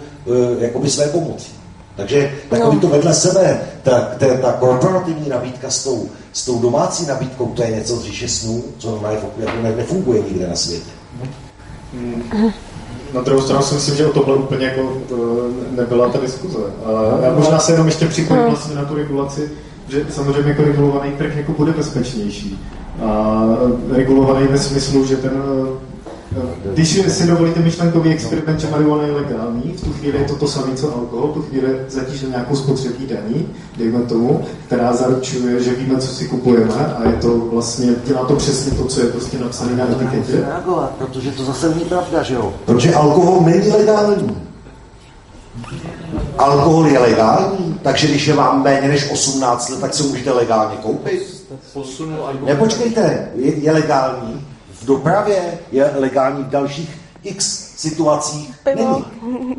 e, 0.59 0.63
jakoby 0.63 0.89
své 0.89 1.07
pomoci. 1.07 1.47
Takže 1.95 2.31
takový 2.49 2.75
no. 2.75 2.81
to 2.81 2.87
vedle 2.87 3.13
sebe, 3.13 3.61
ta, 3.83 3.99
ta, 3.99 4.25
ta 4.41 4.51
korporativní 4.51 5.29
nabídka 5.29 5.69
s 5.69 5.83
tou, 5.83 6.09
s 6.33 6.45
tou 6.45 6.59
domácí 6.59 7.05
nabídkou, 7.05 7.45
to 7.45 7.63
je 7.63 7.71
něco 7.71 7.95
z 7.95 8.03
říše 8.03 8.27
snů, 8.27 8.63
co 8.77 8.91
normálně 8.91 9.17
jako 9.17 9.61
ne, 9.61 9.75
nefunguje 9.75 10.21
nikde 10.21 10.47
na 10.47 10.55
světě. 10.55 10.91
Hmm. 11.93 12.51
Na 13.13 13.21
druhou 13.21 13.41
stranu 13.41 13.63
si 13.63 13.75
myslím, 13.75 13.95
že 13.95 14.07
o 14.07 14.13
tohle 14.13 14.35
úplně 14.35 14.65
jako 14.65 14.97
nebyla 15.69 16.09
ta 16.09 16.19
diskuze. 16.19 16.57
A 16.85 17.25
já 17.25 17.33
možná 17.33 17.59
se 17.59 17.71
jenom 17.71 17.87
ještě 17.87 18.07
připojím 18.07 18.41
hmm. 18.41 18.51
vlastně 18.51 18.75
na 18.75 18.85
tu 18.85 18.95
regulaci, 18.95 19.51
že 19.89 20.05
samozřejmě 20.09 20.49
jako 20.49 20.63
regulovaný 20.63 21.11
trh 21.11 21.35
jako 21.35 21.51
bude 21.51 21.71
bezpečnější. 21.71 22.59
A 23.01 23.45
regulovaný 23.91 24.47
ve 24.47 24.57
smyslu, 24.57 25.05
že 25.05 25.17
ten 25.17 25.31
když 26.73 27.01
si 27.07 27.27
dovolíte 27.27 27.59
myšlenkový 27.59 28.09
experiment, 28.09 28.59
že 28.59 28.69
marihuana 28.71 29.03
je 29.03 29.11
legální, 29.11 29.73
v 29.77 29.81
tu 29.81 29.93
chvíli 29.93 30.17
je 30.17 30.25
to 30.25 30.35
to 30.35 30.47
samé, 30.47 30.75
co 30.75 30.95
alkohol, 30.95 31.27
v 31.27 31.33
tu 31.33 31.41
chvíli 31.41 31.67
zatížen 31.89 32.29
nějakou 32.29 32.55
spotřební 32.55 33.07
daní, 33.07 33.47
dejme 33.77 33.99
tomu, 33.99 34.45
která 34.65 34.93
zaručuje, 34.93 35.63
že 35.63 35.75
víme, 35.75 35.99
co 35.99 36.07
si 36.07 36.27
kupujeme 36.27 36.95
a 36.97 37.09
je 37.09 37.13
to 37.13 37.37
vlastně, 37.37 37.95
dělá 38.05 38.25
to 38.25 38.35
přesně 38.35 38.71
to, 38.71 38.85
co 38.85 38.99
je 39.01 39.07
prostě 39.07 39.39
napsané 39.39 39.75
na 39.75 39.91
etiketě. 39.91 40.41
reagovat, 40.41 40.91
protože 40.97 41.31
to 41.31 41.43
zase 41.43 41.69
není 41.69 41.85
pravda, 41.85 42.23
že 42.23 42.33
jo? 42.33 42.53
Protože 42.65 42.93
alkohol 42.93 43.41
není 43.45 43.71
legální. 43.71 44.37
Alkohol 46.37 46.87
je 46.87 46.99
legální, 46.99 47.79
takže 47.81 48.07
když 48.07 48.27
je 48.27 48.33
vám 48.33 48.63
méně 48.63 48.87
než 48.87 49.11
18 49.11 49.69
let, 49.69 49.79
tak 49.79 49.93
se 49.93 50.03
můžete 50.03 50.31
legálně 50.31 50.77
koupit. 50.77 51.36
Nepočkejte, 52.45 53.31
je, 53.35 53.55
je 53.55 53.71
legální 53.71 54.45
v 54.81 54.85
dopravě, 54.85 55.59
je 55.71 55.91
legální 55.95 56.43
v 56.43 56.49
dalších 56.49 56.97
x 57.23 57.73
situacích. 57.77 58.53
Není. 58.75 59.05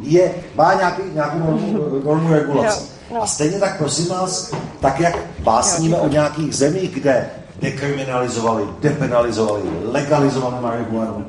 Je, 0.02 0.34
má 0.54 0.74
nějaký, 0.74 1.02
nějakou 1.14 1.38
normu, 1.38 2.00
normu 2.04 2.32
regulace. 2.32 2.82
A 3.20 3.26
stejně 3.26 3.58
tak, 3.58 3.78
prosím 3.78 4.06
vás, 4.06 4.52
tak 4.80 5.00
jak 5.00 5.18
básníme 5.38 5.96
o 5.96 6.08
nějakých 6.08 6.54
zemích, 6.54 6.94
kde 6.94 7.30
dekriminalizovali, 7.60 8.64
depenalizovali, 8.80 9.62
legalizovali 9.84 10.56
marihuanu, 10.62 11.24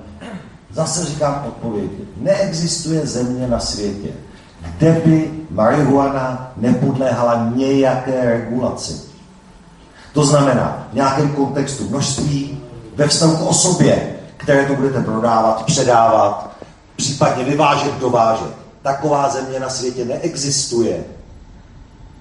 Zase 0.72 1.06
říkám 1.06 1.44
odpověď. 1.48 1.92
Neexistuje 2.18 3.08
země 3.08 3.48
na 3.48 3.60
světě, 3.60 4.10
kde 4.78 5.02
by 5.06 5.32
marihuana 5.52 6.52
nepodléhala 6.58 7.52
nějaké 7.56 8.26
regulaci. 8.26 9.09
To 10.14 10.26
znamená 10.26 10.88
v 10.92 10.96
nějakém 10.96 11.30
kontextu 11.30 11.90
množství, 11.90 12.62
ve 12.96 13.08
vztahu 13.08 13.38
k 13.38 13.50
osobě, 13.50 14.16
které 14.38 14.66
to 14.66 14.76
budete 14.76 15.02
prodávat, 15.02 15.66
předávat, 15.66 16.50
případně 16.96 17.44
vyvážet, 17.44 18.00
dovážet. 18.00 18.52
Taková 18.82 19.30
země 19.30 19.60
na 19.60 19.70
světě 19.70 20.06
neexistuje. 20.06 21.04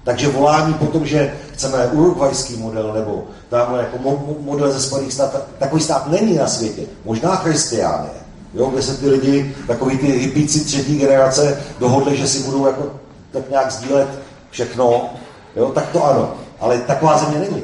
Takže 0.03 0.29
volání 0.29 0.73
po 0.73 0.85
tom, 0.85 1.05
že 1.05 1.33
chceme 1.53 1.87
urugvajský 1.87 2.57
model 2.57 2.93
nebo 2.93 3.23
tamhle 3.49 3.79
jako 3.79 4.19
model 4.41 4.71
ze 4.71 4.81
Spojených 4.81 5.13
států, 5.13 5.37
takový 5.59 5.81
stát 5.81 6.07
není 6.07 6.37
na 6.37 6.47
světě. 6.47 6.81
Možná 7.05 7.35
Christiánie, 7.35 8.13
jo, 8.53 8.65
kde 8.65 8.81
se 8.81 8.97
ty 8.97 9.09
lidi, 9.09 9.55
takový 9.67 9.97
ty 9.97 10.07
hypíci 10.07 10.65
třetí 10.65 10.97
generace, 10.97 11.61
dohodli, 11.79 12.17
že 12.17 12.27
si 12.27 12.43
budou 12.43 12.65
jako 12.65 12.83
tak 13.31 13.49
nějak 13.49 13.71
sdílet 13.71 14.07
všechno, 14.51 15.09
jo, 15.55 15.71
tak 15.71 15.89
to 15.89 16.05
ano. 16.05 16.33
Ale 16.59 16.77
taková 16.77 17.17
země 17.17 17.39
není. 17.39 17.61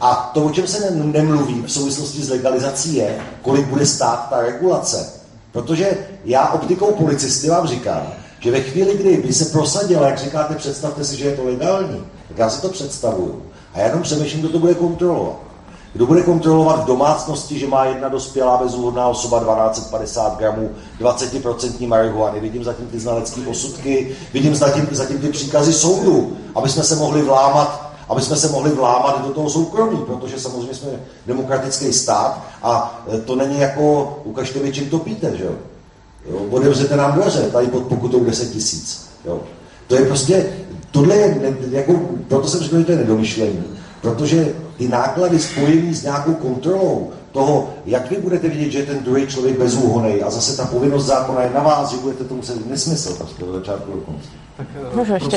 A 0.00 0.30
to, 0.34 0.44
o 0.44 0.50
čem 0.50 0.66
se 0.66 0.90
nemluví 0.90 1.62
v 1.62 1.72
souvislosti 1.72 2.22
s 2.22 2.30
legalizací, 2.30 2.94
je, 2.94 3.18
kolik 3.42 3.66
bude 3.66 3.86
stát 3.86 4.26
ta 4.30 4.40
regulace. 4.40 5.12
Protože 5.52 5.98
já 6.24 6.48
optikou 6.48 6.92
policisty 6.92 7.50
vám 7.50 7.66
říkám, 7.66 8.02
že 8.40 8.50
ve 8.50 8.60
chvíli, 8.60 8.96
kdy 8.96 9.16
by 9.16 9.32
se 9.32 9.44
prosadila, 9.44 10.08
jak 10.08 10.18
říkáte, 10.18 10.54
představte 10.54 11.04
si, 11.04 11.16
že 11.16 11.24
je 11.24 11.36
to 11.36 11.44
legální, 11.44 12.04
tak 12.28 12.38
já 12.38 12.50
si 12.50 12.62
to 12.62 12.68
představuju. 12.68 13.42
A 13.74 13.78
já 13.78 13.86
jenom 13.86 14.02
přemýšlím, 14.02 14.40
kdo 14.40 14.48
to 14.48 14.58
bude 14.58 14.74
kontrolovat. 14.74 15.36
Kdo 15.92 16.06
bude 16.06 16.22
kontrolovat 16.22 16.82
v 16.82 16.86
domácnosti, 16.86 17.58
že 17.58 17.66
má 17.66 17.84
jedna 17.84 18.08
dospělá 18.08 18.56
bezúhodná 18.56 19.08
osoba 19.08 19.38
1250 19.38 20.38
gramů 20.38 20.70
20% 21.00 21.88
marihuany. 21.88 22.40
Vidím 22.40 22.64
zatím 22.64 22.86
ty 22.86 23.00
znalecké 23.00 23.40
posudky, 23.40 24.16
vidím 24.32 24.54
zatím, 24.54 24.88
zatím 24.90 25.18
ty 25.18 25.28
příkazy 25.28 25.72
soudu, 25.72 26.36
aby 26.54 26.68
jsme 26.68 26.82
se 26.82 26.96
mohli 26.96 27.22
vlámat 27.22 27.85
aby 28.08 28.22
jsme 28.22 28.36
se 28.36 28.48
mohli 28.48 28.70
vlámat 28.70 29.26
do 29.26 29.32
toho 29.32 29.50
soukromí, 29.50 29.98
protože 30.06 30.40
samozřejmě 30.40 30.74
jsme 30.74 30.88
demokratický 31.26 31.92
stát 31.92 32.44
a 32.62 33.04
e, 33.14 33.20
to 33.20 33.36
není 33.36 33.60
jako 33.60 34.18
ukažte 34.24 34.58
mi, 34.58 34.72
čím 34.72 34.90
to 34.90 34.98
píte, 34.98 35.36
že 35.36 35.44
jo? 35.44 35.52
Odevřete 36.50 36.96
nám 36.96 37.12
dveře 37.12 37.50
tady 37.52 37.66
pod 37.66 37.82
pokutou 37.82 38.24
10 38.24 38.50
tisíc. 38.50 39.08
Jo? 39.24 39.40
To 39.86 39.94
je 39.94 40.04
prostě, 40.04 40.46
tohle 40.90 41.16
je, 41.16 41.56
jako, 41.70 41.92
proto 42.28 42.48
jsem 42.48 42.60
řekl, 42.60 42.78
že 42.78 42.84
to 42.84 42.92
je 42.92 42.98
nedomyšlení, 42.98 43.64
protože 44.00 44.54
ty 44.76 44.88
náklady 44.88 45.38
spojené 45.38 45.94
s 45.94 46.02
nějakou 46.02 46.34
kontrolou 46.34 47.10
toho, 47.36 47.70
jak 47.86 48.10
vy 48.10 48.16
budete 48.16 48.48
vidět, 48.48 48.70
že 48.70 48.78
je 48.78 48.86
ten 48.86 48.98
druhý 49.04 49.26
člověk 49.26 49.58
bezúhonej 49.58 50.22
a 50.26 50.30
zase 50.30 50.56
ta 50.56 50.64
povinnost 50.64 51.04
zákona 51.04 51.42
je 51.42 51.50
na 51.54 51.62
vás, 51.62 51.90
že 51.90 51.96
budete 51.96 52.24
to 52.24 52.34
muset 52.34 52.70
nesmysl 52.70 53.14
prostě 53.14 53.44
od 53.44 53.52
začátku 53.52 53.92
do 53.92 53.98
konce. 53.98 54.28
Tak, 54.56 54.66
Můžu 54.94 55.12
ještě. 55.14 55.36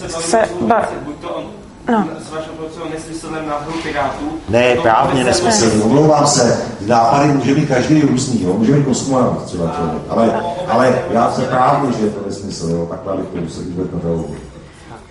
Já 0.00 0.08
se, 0.08 0.20
se 0.20 0.48
ba... 0.60 0.88
buď 1.04 1.14
to 1.20 1.28
on 1.28 1.44
No. 1.88 2.08
S 2.26 2.30
vaším 2.30 2.52
o 2.82 2.88
nesmyslném 2.88 3.48
návrhu 3.48 3.72
Pirátů. 3.82 4.24
Ne, 4.48 4.74
právně 4.74 5.24
nesmyslný, 5.24 5.82
omlouvám 5.82 6.26
se. 6.26 6.66
Nápady 6.86 7.28
může 7.28 7.54
být 7.54 7.68
každý 7.68 8.02
různý, 8.02 8.42
jo? 8.42 8.52
může 8.52 8.72
být 8.72 8.84
kosmonaut 8.84 9.44
třeba 9.44 9.74
člověk. 9.76 10.02
Ale, 10.08 10.42
ale 10.68 11.02
já 11.10 11.30
se 11.32 11.42
právně, 11.42 11.92
že 11.92 12.04
je 12.04 12.10
to 12.10 12.26
nesmysl, 12.26 12.68
jo? 12.70 12.86
takhle 12.90 13.16
bych 13.16 13.26
to 13.26 13.40
musel 13.40 13.62
vůbec 13.62 14.40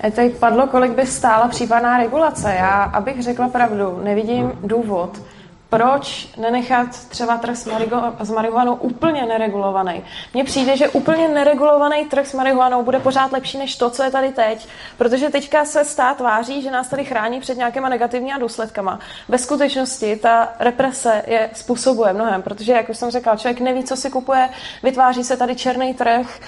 E, 0.04 0.12
Teď 0.12 0.36
padlo, 0.36 0.68
kolik 0.68 0.92
by 0.92 1.06
stála 1.06 1.48
případná 1.48 1.98
regulace. 1.98 2.56
Já, 2.60 2.84
abych 2.84 3.24
řekla 3.24 3.48
pravdu, 3.48 4.00
nevidím 4.04 4.52
důvod, 4.64 5.22
proč 5.70 6.28
nenechat 6.38 6.88
třeba 7.10 7.38
trh 7.38 7.58
s, 7.58 7.68
marigo- 7.68 8.14
s 8.20 8.32
marihuanou 8.32 8.76
úplně 8.76 9.26
neregulovaný. 9.26 10.04
Mně 10.34 10.44
přijde, 10.44 10.78
že 10.78 10.90
úplně 10.90 11.28
neregulovaný 11.28 12.06
trh 12.06 12.28
s 12.28 12.34
marihuanou 12.34 12.84
bude 12.84 13.00
pořád 13.00 13.32
lepší 13.32 13.58
než 13.58 13.76
to, 13.76 13.90
co 13.90 14.04
je 14.04 14.12
tady 14.12 14.32
teď, 14.32 14.68
protože 14.98 15.30
teďka 15.30 15.66
se 15.66 15.86
stát 15.86 16.18
tváří, 16.18 16.62
že 16.62 16.72
nás 16.72 16.88
tady 16.88 17.06
chrání 17.06 17.40
před 17.40 17.58
nějakýma 17.58 17.90
negativníma 17.90 18.38
důsledkama. 18.38 19.00
Ve 19.28 19.38
skutečnosti 19.38 20.16
ta 20.16 20.54
represe 20.60 21.24
je 21.28 21.50
způsobuje 21.54 22.14
mnohem, 22.14 22.42
protože, 22.42 22.74
jak 22.74 22.90
už 22.90 22.98
jsem 22.98 23.12
řekla, 23.12 23.36
člověk 23.36 23.60
neví, 23.60 23.84
co 23.84 23.96
si 23.96 24.10
kupuje, 24.10 24.50
vytváří 24.84 25.24
se 25.24 25.38
tady 25.38 25.56
černý 25.56 25.94
trh, 25.94 26.40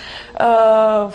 uh, 1.06 1.11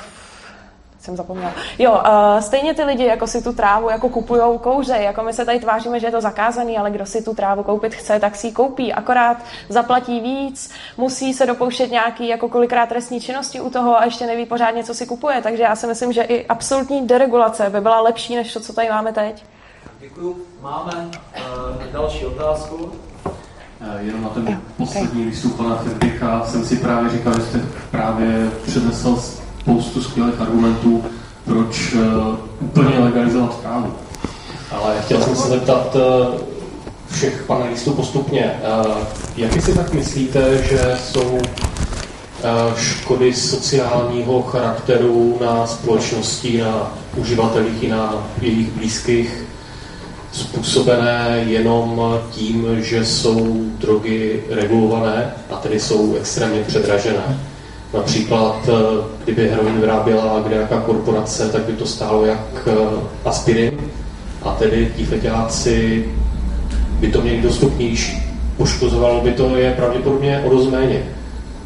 jsem 1.07 1.17
zapomněla. 1.17 1.53
Jo, 1.79 1.93
uh, 1.93 2.41
stejně 2.41 2.75
ty 2.75 2.85
lidi, 2.85 3.05
jako 3.05 3.27
si 3.27 3.43
tu 3.43 3.53
trávu 3.53 3.91
jako 3.91 4.09
kupujou 4.09 4.59
kouře, 4.59 4.97
jako 4.97 5.23
my 5.23 5.33
se 5.33 5.45
tady 5.45 5.61
tváříme, 5.61 6.01
že 6.01 6.07
je 6.07 6.11
to 6.11 6.21
zakázaný, 6.21 6.79
ale 6.79 6.91
kdo 6.91 7.07
si 7.07 7.23
tu 7.23 7.35
trávu 7.35 7.63
koupit 7.63 7.95
chce, 7.95 8.21
tak 8.21 8.37
si 8.37 8.47
ji 8.47 8.53
koupí, 8.53 8.93
akorát 8.93 9.37
zaplatí 9.69 10.21
víc, 10.21 10.71
musí 10.97 11.35
se 11.35 11.47
dopouštět 11.47 11.91
nějaký 11.91 12.29
jako 12.29 12.49
kolikrát 12.49 12.89
trestní 12.89 13.21
činnosti 13.21 13.61
u 13.61 13.71
toho 13.71 13.99
a 13.99 14.05
ještě 14.05 14.27
neví 14.27 14.47
pořádně, 14.47 14.85
co 14.85 14.95
si 14.95 15.07
kupuje. 15.07 15.43
Takže 15.43 15.63
já 15.63 15.77
si 15.77 15.87
myslím, 15.87 16.13
že 16.13 16.23
i 16.23 16.47
absolutní 16.47 17.07
deregulace 17.07 17.71
by 17.71 17.81
byla 17.81 18.01
lepší, 18.01 18.37
než 18.37 18.53
to, 18.53 18.61
co 18.61 18.73
tady 18.73 18.89
máme 18.89 19.13
teď. 19.13 19.45
Děkuji. 20.01 20.47
Máme 20.61 20.93
uh, 20.93 21.93
další 21.93 22.27
otázku. 22.27 22.93
Eh, 23.81 24.03
jenom 24.03 24.23
na 24.23 24.29
ten 24.29 24.61
poslední 24.77 25.25
výstup 25.25 25.57
pana 25.57 25.77
Firdicha 25.77 26.47
jsem 26.47 26.65
si 26.65 26.77
právě 26.77 27.11
říkal, 27.11 27.35
že 27.35 27.41
jste 27.41 27.61
právě 27.91 28.51
přednesl 28.67 29.23
spoustu 29.67 30.03
skvělých 30.03 30.41
argumentů, 30.41 31.05
proč 31.45 31.95
uh, 31.95 32.01
úplně 32.61 32.99
legalizovat 32.99 33.61
trávu. 33.61 33.93
Ale 34.71 34.95
chtěl 35.05 35.21
jsem 35.23 35.37
se 35.37 35.49
zeptat 35.49 35.97
uh, 35.97 36.35
všech 37.11 37.45
panelistů 37.47 37.93
postupně, 37.93 38.53
uh, 38.87 38.97
jak 39.37 39.63
si 39.63 39.75
tak 39.75 39.93
myslíte, 39.93 40.63
že 40.63 40.99
jsou 41.05 41.39
škody 42.77 43.35
sociálního 43.35 44.43
charakteru 44.43 45.39
na 45.41 45.67
společnosti, 45.67 46.61
na 46.61 46.93
uživatelích 47.17 47.83
i 47.83 47.89
na 47.89 48.27
jejich 48.41 48.71
blízkých 48.71 49.45
způsobené 50.33 51.45
jenom 51.47 52.01
tím, 52.31 52.67
že 52.83 53.05
jsou 53.05 53.57
drogy 53.79 54.45
regulované 54.51 55.33
a 55.51 55.57
tedy 55.57 55.81
jsou 55.81 56.17
extrémně 56.17 56.63
předražené. 56.63 57.39
Například, 57.97 58.69
eh, 58.69 59.05
kdyby 59.25 59.49
heroin 59.49 59.81
vyráběla 59.81 60.43
kde 60.47 60.57
jaká 60.57 60.81
korporace, 60.81 61.49
tak 61.49 61.63
by 61.63 61.73
to 61.73 61.87
stálo 61.87 62.25
jak 62.25 62.69
eh, 62.69 62.73
aspirin 63.25 63.79
a 64.43 64.53
tedy 64.53 64.93
ti 64.97 65.05
feťáci 65.05 66.05
by 67.01 67.09
to 67.09 67.21
měli 67.21 67.43
dostupnější. 67.43 68.23
Poškozovalo 68.57 69.21
by 69.21 69.33
to 69.33 69.57
je 69.57 69.73
pravděpodobně 69.73 70.43
o 70.47 70.51
dost 70.51 70.71
méně. 70.71 71.03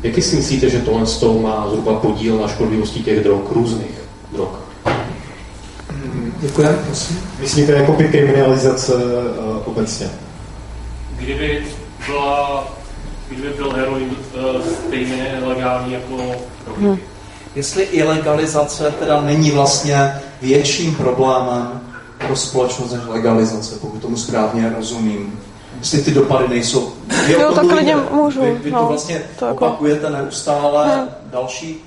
Jaký 0.03 0.23
si 0.23 0.37
myslíte, 0.37 0.71
že 0.71 0.79
tohle 0.79 1.07
z 1.07 1.19
toho 1.19 1.39
má 1.39 1.67
zhruba 1.71 1.95
podíl 1.95 2.39
na 2.39 2.49
škodlivosti 2.49 3.01
těch 3.01 3.25
drog, 3.25 3.41
různých 3.51 4.01
drog? 4.33 4.49
Děkujeme, 6.41 6.79
prosím. 6.87 7.21
Myslíte 7.41 7.73
jako 7.73 7.93
by 7.93 8.09
kriminalizace 8.09 8.95
uh, 8.95 9.63
obecně? 9.65 10.11
Kdyby 11.17 11.63
byla 12.07 12.69
kdyby 13.31 13.49
byl 13.49 13.73
heroin 13.73 14.11
uh, 14.11 14.63
stejně 14.87 15.41
legální 15.47 15.93
jako 15.93 16.17
hmm. 16.79 16.99
Jestli 17.55 17.83
ilegalizace 17.83 18.95
teda 18.99 19.21
není 19.21 19.51
vlastně 19.51 20.21
větším 20.43 20.95
problémem 20.95 21.81
pro 22.27 22.37
společnost 22.37 22.93
než 22.93 23.01
legalizace, 23.09 23.79
pokud 23.81 24.03
tomu 24.03 24.17
správně 24.17 24.73
rozumím. 24.77 25.41
Jestli 25.79 26.03
ty 26.03 26.11
dopady 26.11 26.49
nejsou... 26.49 26.93
Vy 27.27 27.33
jo, 27.33 27.53
tak 27.55 27.67
klidně 27.67 27.97
můžu. 28.11 28.41
Vy, 28.41 28.53
vy 28.53 28.71
no, 28.71 28.81
to 28.81 28.87
vlastně 28.87 29.23
to 29.39 29.47
jako... 29.47 29.67
opakujete 29.67 30.11
neustále. 30.11 30.95
Hmm. 30.97 31.09
Další 31.33 31.85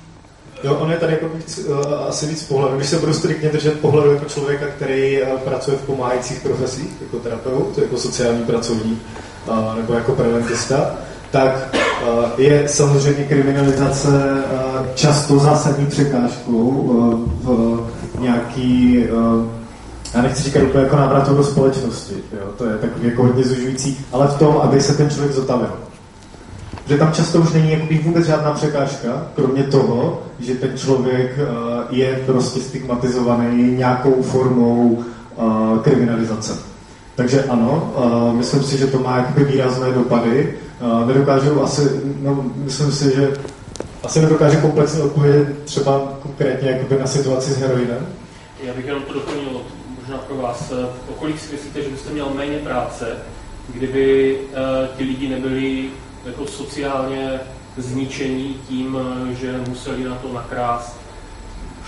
Jo, 0.64 0.74
on 0.74 0.90
je 0.90 0.96
tady 0.96 1.12
jako 1.12 1.28
víc, 1.28 1.58
uh, 1.58 1.76
asi 2.08 2.26
víc 2.26 2.42
pohledu. 2.42 2.76
Když 2.76 2.88
se 2.88 2.98
budu 2.98 3.14
striktně 3.14 3.48
držet 3.48 3.80
pohledu 3.80 4.12
jako 4.12 4.24
člověka, 4.24 4.66
který 4.66 5.22
uh, 5.22 5.38
pracuje 5.38 5.76
v 5.76 5.86
pomáhajících 5.86 6.40
profesích, 6.40 6.90
jako 7.00 7.18
terapeut, 7.18 7.78
jako 7.78 7.98
sociální 7.98 8.44
pracovník, 8.44 9.02
uh, 9.48 9.76
nebo 9.76 9.92
jako 9.92 10.12
preventista, 10.12 10.94
tak 11.34 11.68
eh, 11.74 12.42
je 12.42 12.68
samozřejmě 12.68 13.24
kriminalizace 13.24 14.08
eh, 14.10 14.86
často 14.94 15.38
zásadní 15.38 15.86
překážkou 15.86 16.90
eh, 16.90 17.46
v 17.46 18.20
nějaký, 18.20 19.04
já 20.14 20.22
nechci 20.22 20.42
říkat 20.42 20.62
úplně 20.62 20.84
jako 20.84 20.96
návratu 20.96 21.34
do 21.34 21.44
společnosti, 21.44 22.14
jo? 22.32 22.46
to 22.58 22.64
je 22.66 22.78
takový 22.78 23.08
jako 23.08 23.22
hodně 23.22 23.44
zužující, 23.44 23.98
ale 24.12 24.26
v 24.26 24.38
tom, 24.38 24.56
aby 24.62 24.80
se 24.80 24.94
ten 24.94 25.10
člověk 25.10 25.32
zotavil. 25.32 25.70
Že 26.86 26.98
tam 26.98 27.12
často 27.12 27.38
už 27.38 27.52
není 27.52 27.72
jakoby 27.72 27.98
vůbec 27.98 28.26
žádná 28.26 28.52
překážka, 28.52 29.26
kromě 29.34 29.62
toho, 29.62 30.22
že 30.38 30.54
ten 30.54 30.78
člověk 30.78 31.38
je 31.90 32.22
prostě 32.26 32.60
stigmatizovaný 32.60 33.76
nějakou 33.76 34.22
formou 34.22 35.04
kriminalizace. 35.82 36.73
Takže 37.14 37.44
ano, 37.44 37.94
myslím 38.32 38.62
si, 38.62 38.78
že 38.78 38.86
to 38.86 38.98
má 38.98 39.16
jakoby 39.16 39.44
výrazné 39.44 39.92
dopady 39.92 40.58
nedokážu 41.06 41.62
asi, 41.62 41.82
no, 42.20 42.44
myslím 42.56 42.92
si, 42.92 43.14
že 43.14 43.36
asi 44.02 44.20
nedokáže 44.20 44.56
komplexně 44.56 45.02
odpovědět 45.02 45.64
třeba 45.64 46.12
konkrétně 46.22 46.70
jakoby 46.70 46.98
na 47.00 47.06
situaci 47.06 47.50
s 47.50 47.58
heroinem. 47.58 48.06
Já 48.62 48.74
bych 48.74 48.86
jenom 48.86 49.02
to 49.02 49.12
doplnil, 49.12 49.60
možná 50.00 50.18
pro 50.18 50.36
vás. 50.36 50.72
O 51.08 51.12
kolik 51.12 51.40
si 51.40 51.52
myslíte, 51.52 51.82
že 51.82 51.88
byste 51.88 52.12
měl 52.12 52.30
méně 52.34 52.58
práce, 52.58 53.16
kdyby 53.68 54.38
uh, 54.38 54.96
ti 54.96 55.04
lidi 55.04 55.28
nebyli 55.28 55.90
jako 56.26 56.46
sociálně 56.46 57.40
zničení 57.76 58.60
tím, 58.68 58.98
že 59.40 59.60
museli 59.68 60.04
na 60.04 60.14
to 60.14 60.32
nakrást, 60.32 61.00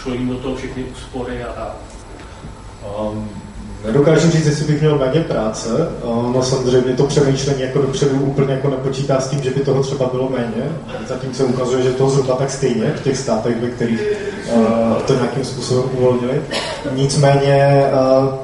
šlo 0.03 0.15
jim 0.15 0.29
do 0.29 0.37
toho 0.37 0.57
všechny 0.57 0.85
úspory 0.85 1.45
a 1.45 1.53
tak. 1.53 1.77
Um, 3.01 3.31
Nedokážu 3.87 4.31
říct, 4.31 4.47
jestli 4.47 4.65
bych 4.65 4.81
měl 4.81 4.99
méně 4.99 5.21
práce. 5.21 5.69
No 6.05 6.43
samozřejmě 6.43 6.95
to 6.95 7.05
přemýšlení 7.05 7.63
jako 7.63 7.79
dopředu 7.79 8.21
úplně 8.21 8.53
jako 8.55 8.71
nepočítá 8.71 9.21
s 9.21 9.29
tím, 9.29 9.43
že 9.43 9.51
by 9.51 9.61
toho 9.61 9.83
třeba 9.83 10.11
bylo 10.13 10.29
méně. 10.31 10.73
Zatím 11.09 11.35
se 11.35 11.45
ukazuje, 11.45 11.83
že 11.83 11.91
toho 11.91 12.11
zhruba 12.11 12.35
tak 12.35 12.51
stejně 12.51 12.93
v 12.97 13.03
těch 13.03 13.17
státech, 13.17 13.57
ve 13.63 13.69
kterých 13.69 14.03
uh, 14.55 14.63
to 15.07 15.15
nějakým 15.15 15.45
způsobem 15.45 15.85
uvolnili. 15.99 16.43
Nicméně 16.95 17.85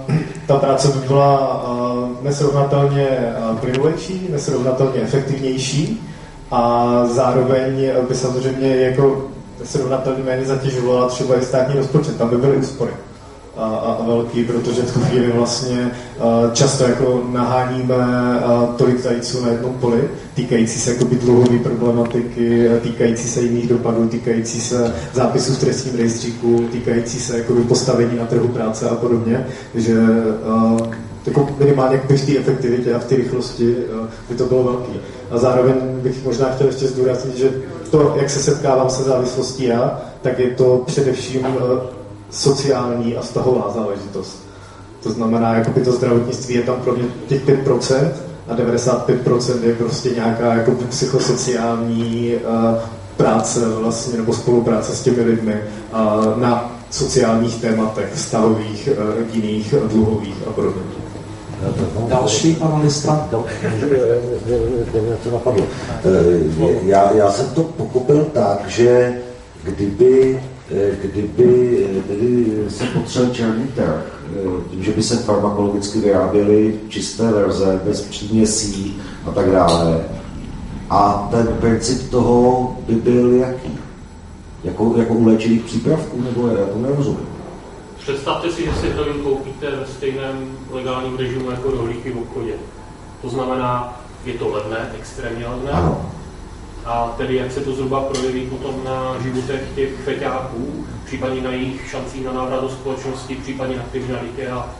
uh, 0.09 0.14
ta 0.47 0.56
práce 0.56 0.89
by 0.89 1.06
byla 1.06 1.64
uh, 1.64 2.09
nesrovnatelně 2.23 3.09
plynulejší, 3.60 4.27
nesrovnatelně 4.31 5.01
efektivnější 5.02 6.09
a 6.51 6.93
zároveň 7.12 7.90
by 8.09 8.14
samozřejmě 8.14 8.77
jako 8.77 9.23
nesrovnatelně 9.60 10.23
méně 10.23 10.44
zatěžovala 10.44 11.09
třeba 11.09 11.39
i 11.39 11.44
státní 11.44 11.74
rozpočet. 11.74 12.16
Tam 12.16 12.28
by 12.28 12.36
byly 12.36 12.56
úspory 12.56 12.93
a, 13.56 13.64
a, 13.64 14.06
velký, 14.06 14.44
protože 14.44 14.82
v 14.82 14.94
tu 14.94 15.00
chvíli 15.00 15.32
vlastně 15.32 15.90
často 16.52 16.84
jako 16.84 17.22
naháníme 17.32 17.94
tolik 18.76 19.00
zajíců 19.00 19.44
na 19.44 19.48
jednom 19.48 19.72
poli, 19.72 20.08
týkající 20.34 20.80
se 20.80 20.92
jako 20.92 21.04
dluhové 21.04 21.58
problematiky, 21.58 22.68
týkající 22.82 23.28
se 23.28 23.40
jiných 23.40 23.68
dopadů, 23.68 24.08
týkající 24.08 24.60
se 24.60 24.94
zápisů 25.12 25.52
v 25.52 25.60
trestním 25.60 25.96
rejstříku, 25.96 26.68
týkající 26.72 27.20
se 27.20 27.38
jako 27.38 27.54
postavení 27.54 28.18
na 28.18 28.26
trhu 28.26 28.48
práce 28.48 28.88
a 28.88 28.94
podobně, 28.94 29.46
že 29.74 29.96
jako 31.26 31.48
minimálně 31.58 32.00
v 32.08 32.26
té 32.26 32.38
efektivitě 32.38 32.94
a 32.94 32.98
v 32.98 33.04
té 33.04 33.16
rychlosti 33.16 33.76
by 34.28 34.34
to 34.34 34.46
bylo 34.46 34.64
velký. 34.64 34.92
A 35.30 35.38
zároveň 35.38 35.74
bych 36.02 36.24
možná 36.24 36.48
chtěl 36.50 36.66
ještě 36.66 36.86
zdůraznit, 36.86 37.36
že 37.36 37.50
to, 37.90 38.14
jak 38.16 38.30
se 38.30 38.42
setkávám 38.42 38.90
se 38.90 39.02
závislostí 39.02 39.64
já, 39.64 40.02
tak 40.22 40.38
je 40.38 40.50
to 40.50 40.82
především 40.86 41.46
sociální 42.32 43.16
a 43.16 43.20
vztahová 43.20 43.72
záležitost. 43.74 44.42
To 45.02 45.10
znamená, 45.12 45.54
jako 45.54 45.70
by 45.70 45.80
to 45.80 45.92
zdravotnictví 45.92 46.54
je 46.54 46.62
tam 46.62 46.76
pro 46.76 46.92
mě 46.92 47.04
těch 47.28 47.46
5% 47.46 48.10
a 48.48 48.56
95% 48.56 49.62
je 49.62 49.74
prostě 49.74 50.10
nějaká 50.10 50.54
jako 50.54 50.72
psychosociální 50.88 52.34
uh, 52.34 52.78
práce 53.16 53.60
vlastně, 53.68 54.18
nebo 54.18 54.32
spolupráce 54.32 54.96
s 54.96 55.02
těmi 55.02 55.22
lidmi 55.22 55.54
uh, 55.92 56.38
na 56.40 56.72
sociálních 56.90 57.60
tématech, 57.60 58.12
vztahových, 58.14 58.88
uh, 58.92 59.14
rodinných, 59.18 59.74
dluhových 59.88 60.36
a 60.46 60.52
podobně. 60.52 60.82
Další 62.09 62.54
panelista. 62.54 63.28
Já, 66.82 67.12
já 67.12 67.30
jsem 67.30 67.46
to 67.46 67.62
pochopil 67.62 68.26
tak, 68.32 68.68
že 68.68 69.18
kdyby 69.64 70.40
kdyby 71.02 71.86
tedy 72.08 72.46
se 72.68 72.84
potřel 72.84 73.30
černý 73.30 73.66
trh, 73.66 74.22
eh, 74.36 74.70
tím, 74.70 74.82
že 74.82 74.92
by 74.92 75.02
se 75.02 75.16
farmakologicky 75.16 76.00
vyráběly 76.00 76.80
čisté 76.88 77.32
verze 77.32 77.80
bez 77.84 78.02
příměsí 78.02 79.00
a 79.26 79.30
tak 79.30 79.50
dále. 79.50 80.04
A 80.90 81.28
ten 81.30 81.46
princip 81.60 82.10
toho 82.10 82.76
by 82.86 82.94
byl 82.94 83.32
jaký? 83.32 83.78
Jako, 84.64 84.94
jako 84.96 85.14
u 85.14 85.26
léčivých 85.26 85.62
přípravků, 85.62 86.22
nebo 86.22 86.48
já 86.48 86.66
to 86.66 86.78
nerozumím. 86.78 87.28
Představte 87.98 88.50
si, 88.50 88.64
že 88.64 88.72
si 88.72 88.88
heroin 88.88 89.22
koupíte 89.22 89.70
ve 89.70 89.86
stejném 89.86 90.56
legálním 90.70 91.16
režimu 91.16 91.50
jako 91.50 91.70
rohlíky 91.70 92.10
v 92.12 92.18
obchodě. 92.18 92.52
To 93.22 93.28
znamená, 93.28 94.00
je 94.24 94.34
to 94.34 94.48
levné, 94.48 94.90
extrémně 94.98 95.46
levné. 95.46 95.70
Ano 95.70 96.12
a 96.84 97.14
tedy 97.16 97.36
jak 97.36 97.52
se 97.52 97.60
to 97.60 97.74
zhruba 97.74 98.00
projeví 98.00 98.46
potom 98.46 98.74
na 98.84 99.18
životech 99.22 99.62
těch 99.74 99.94
feťáků, 100.04 100.84
případně 101.04 101.40
na 101.40 101.50
jejich 101.50 101.90
šancích 101.90 102.24
na 102.24 102.32
návrat 102.32 102.60
do 102.60 102.68
společnosti, 102.68 103.34
případně 103.34 103.76
na 103.76 103.82
kriminalitě 103.92 104.48
a 104.48 104.70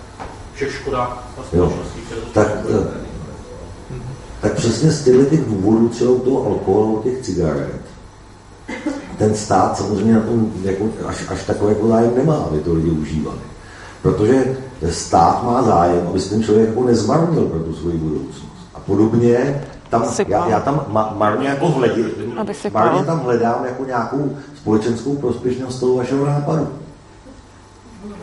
všech 0.55 0.73
škodách 0.75 1.29
na 1.39 1.45
společnosti. 1.45 2.01
Tak, 2.35 2.49
eh, 2.49 3.03
tak 4.41 4.55
přesně 4.55 4.91
z 4.91 5.05
těchto 5.05 5.25
těch 5.25 5.45
důvodů, 5.45 5.89
třeba 5.89 6.11
u 6.11 6.19
toho 6.19 6.47
alkoholu, 6.47 7.03
těch 7.03 7.23
cigaret, 7.23 7.81
ten 9.19 9.35
stát 9.35 9.77
samozřejmě 9.77 10.15
na 10.15 10.21
tom 10.21 10.53
jako, 10.63 10.85
až, 11.07 11.25
až 11.29 11.45
takové 11.45 11.73
jako 11.73 11.89
zájem 11.89 12.13
nemá, 12.17 12.35
aby 12.35 12.59
to 12.59 12.75
lidi 12.75 12.91
užívali. 12.91 13.39
Protože 14.03 14.57
stát 14.91 15.45
má 15.45 15.63
zájem, 15.63 16.07
aby 16.09 16.21
se 16.21 16.31
ten 16.31 16.43
člověk 16.43 16.69
jako 16.69 16.85
nezmarnil 16.85 17.43
pro 17.43 17.59
tu 17.59 17.75
svoji 17.75 17.97
budoucnost. 17.97 18.53
A 18.75 18.81
podobně 18.81 19.65
tam, 19.93 20.05
já, 20.29 20.49
já 20.49 20.61
tam 20.61 20.85
ma, 20.89 21.15
marně 21.17 21.49
jako 21.49 21.69
hledím, 21.69 22.11
marně 22.73 23.05
tam 23.05 23.21
hledám 23.21 23.65
jako 23.65 23.85
nějakou 23.85 24.37
společenskou 24.57 25.17
prospěšnost 25.17 25.81
toho 25.81 25.97
vašeho 25.97 26.27
nápadu. 26.27 26.69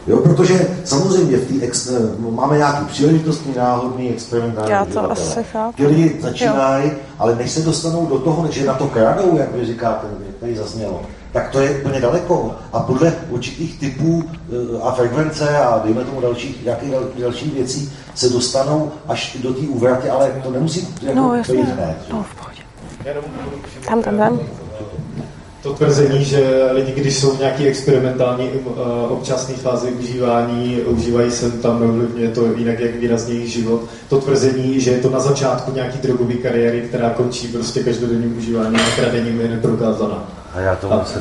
Jo, 0.08 0.18
protože 0.18 0.78
samozřejmě 0.86 1.38
v 1.38 1.48
té 1.48 1.66
ex, 1.66 1.90
no, 2.20 2.32
máme 2.32 2.58
nějaký 2.58 2.86
příležitostný, 2.86 3.54
náhodný, 3.56 4.10
experimentální 4.10 4.72
Já 4.72 4.86
to 4.86 5.12
asi 5.12 5.44
chápu. 5.44 5.84
Lidi 5.88 6.18
začínají, 6.22 6.92
ale 7.20 7.36
než 7.36 7.52
se 7.52 7.62
dostanou 7.62 8.06
do 8.06 8.20
toho, 8.20 8.52
že 8.52 8.66
na 8.66 8.74
to 8.74 8.88
kradou, 8.88 9.38
jak 9.38 9.56
vy 9.56 9.66
říkáte, 9.66 10.08
tady 10.40 10.56
zaznělo, 10.56 11.02
tak 11.34 11.50
to 11.50 11.60
je 11.60 11.70
úplně 11.70 12.02
daleko. 12.02 12.56
A 12.74 12.80
podle 12.80 13.14
určitých 13.30 13.80
typů 13.80 14.24
eh, 14.30 14.82
a 14.82 14.92
frekvence 14.92 15.58
a 15.58 15.82
dejme 15.84 16.04
tomu 16.04 16.22
dalších, 16.22 16.66
nějakých 16.66 16.94
dalších 17.20 17.54
věcí 17.54 17.92
se 18.16 18.30
dostanou 18.30 18.92
až 19.08 19.38
do 19.44 19.54
té 19.54 19.62
úvratě, 19.62 20.10
ale 20.10 20.42
to 20.44 20.52
nemusí 20.52 20.88
jako 21.02 21.20
no, 21.20 21.42
být 21.52 21.60
hned. 21.60 21.98
No, 22.12 22.24
v 22.24 22.36
pohodě. 22.36 22.62
Tam, 23.88 24.02
tam, 24.02 24.18
tam 24.18 24.40
to 25.64 25.74
tvrzení, 25.74 26.26
že 26.26 26.70
lidi, 26.72 26.92
když 26.92 27.16
jsou 27.16 27.32
v 27.32 27.40
nějaké 27.40 27.64
experimentální 27.64 28.50
uh, 28.50 28.74
občasné 29.10 29.56
fázi 29.56 29.92
užívání, 29.92 30.82
užívají 30.82 31.32
se 31.32 31.52
tam, 31.52 31.80
neovlivňuje 31.80 32.30
to 32.30 32.46
jinak, 32.56 32.80
jak 32.80 32.96
výrazně 32.96 33.34
jejich 33.34 33.52
život. 33.52 33.82
To 34.10 34.22
tvrzení, 34.22 34.80
že 34.80 34.92
je 34.92 34.98
to 34.98 35.10
na 35.10 35.20
začátku 35.20 35.72
nějaký 35.72 35.98
drogové 35.98 36.34
kariéry, 36.34 36.82
která 36.82 37.10
končí 37.10 37.48
prostě 37.48 37.84
každodenním 37.84 38.38
užíváním 38.38 38.80
a 38.80 38.96
kradením, 38.96 39.42
je 39.42 39.48
neprokázaná. 39.48 40.39
A 40.54 40.60
já 40.60 40.76
to 40.76 41.04
se 41.06 41.20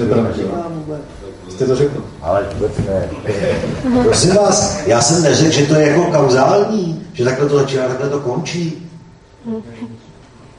Jste 1.49 1.67
to 1.67 1.77
řekl? 1.77 2.05
Ale 2.23 2.47
vůbec 2.55 2.73
ne. 2.79 3.09
Prosím 4.03 4.35
vás, 4.35 4.87
já 4.87 5.01
jsem 5.01 5.23
neřekl, 5.23 5.53
že 5.53 5.67
to 5.67 5.75
je 5.75 5.89
jako 5.89 6.19
kauzální, 6.19 7.07
že 7.13 7.25
takhle 7.25 7.49
to 7.49 7.59
začíná, 7.59 7.89
takhle 7.89 8.09
to 8.09 8.21
končí. 8.21 8.91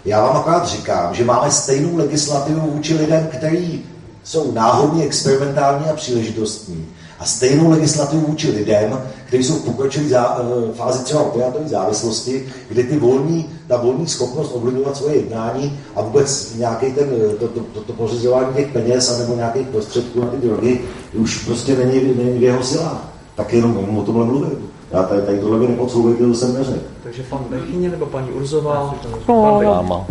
Já 0.05 0.21
vám 0.21 0.37
akorát 0.37 0.67
říkám, 0.67 1.15
že 1.15 1.25
máme 1.25 1.51
stejnou 1.51 1.97
legislativu 1.97 2.71
vůči 2.71 2.95
lidem, 2.95 3.27
kteří 3.27 3.85
jsou 4.23 4.51
náhodně 4.51 5.03
experimentální 5.03 5.85
a 5.85 5.93
příležitostní. 5.93 6.87
A 7.19 7.25
stejnou 7.25 7.69
legislativu 7.69 8.21
vůči 8.27 8.51
lidem, 8.51 8.99
kteří 9.25 9.43
jsou 9.43 9.53
v 9.53 9.65
pokročilé 9.65 10.09
zá, 10.09 10.37
eh, 10.39 10.73
fázi 10.73 11.03
třeba 11.03 11.21
opiátové 11.21 11.67
závislosti, 11.67 12.45
kdy 12.69 12.83
ty 12.83 12.97
volní, 12.97 13.49
ta 13.67 13.77
volní 13.77 14.07
schopnost 14.07 14.51
ovlivňovat 14.55 14.97
svoje 14.97 15.15
jednání 15.15 15.79
a 15.95 16.01
vůbec 16.01 16.55
nějaký 16.55 16.93
ten, 16.93 17.09
eh, 17.31 17.35
to, 17.35 17.47
to, 17.47 17.59
to, 17.59 17.81
to 17.81 17.93
pořizování 17.93 18.55
těch 18.55 18.67
peněz 18.67 19.19
nebo 19.19 19.35
nějakých 19.35 19.67
prostředků 19.67 20.21
na 20.21 20.27
ty 20.27 20.37
drogy 20.37 20.81
už 21.13 21.45
prostě 21.45 21.75
není, 21.75 22.13
není 22.23 22.39
v 22.39 22.43
jeho 22.43 22.63
silách. 22.63 23.09
Tak 23.35 23.53
jenom 23.53 23.97
o 23.97 24.03
tomhle 24.03 24.25
mluvím. 24.25 24.69
Já 24.91 25.03
tady, 25.03 25.21
tady 25.21 25.39
tohle 25.39 25.59
by 25.59 25.67
nepodsouvejte, 25.67 26.23
to 26.23 26.33
jsem 26.33 26.53
neřekl. 26.53 26.79
Takže 27.03 27.23
pan 27.23 27.39
Bechyně 27.49 27.89
nebo 27.89 28.05
paní 28.05 28.29
Urzová? 28.29 28.95
No, 29.27 29.61
Máma. 29.63 30.05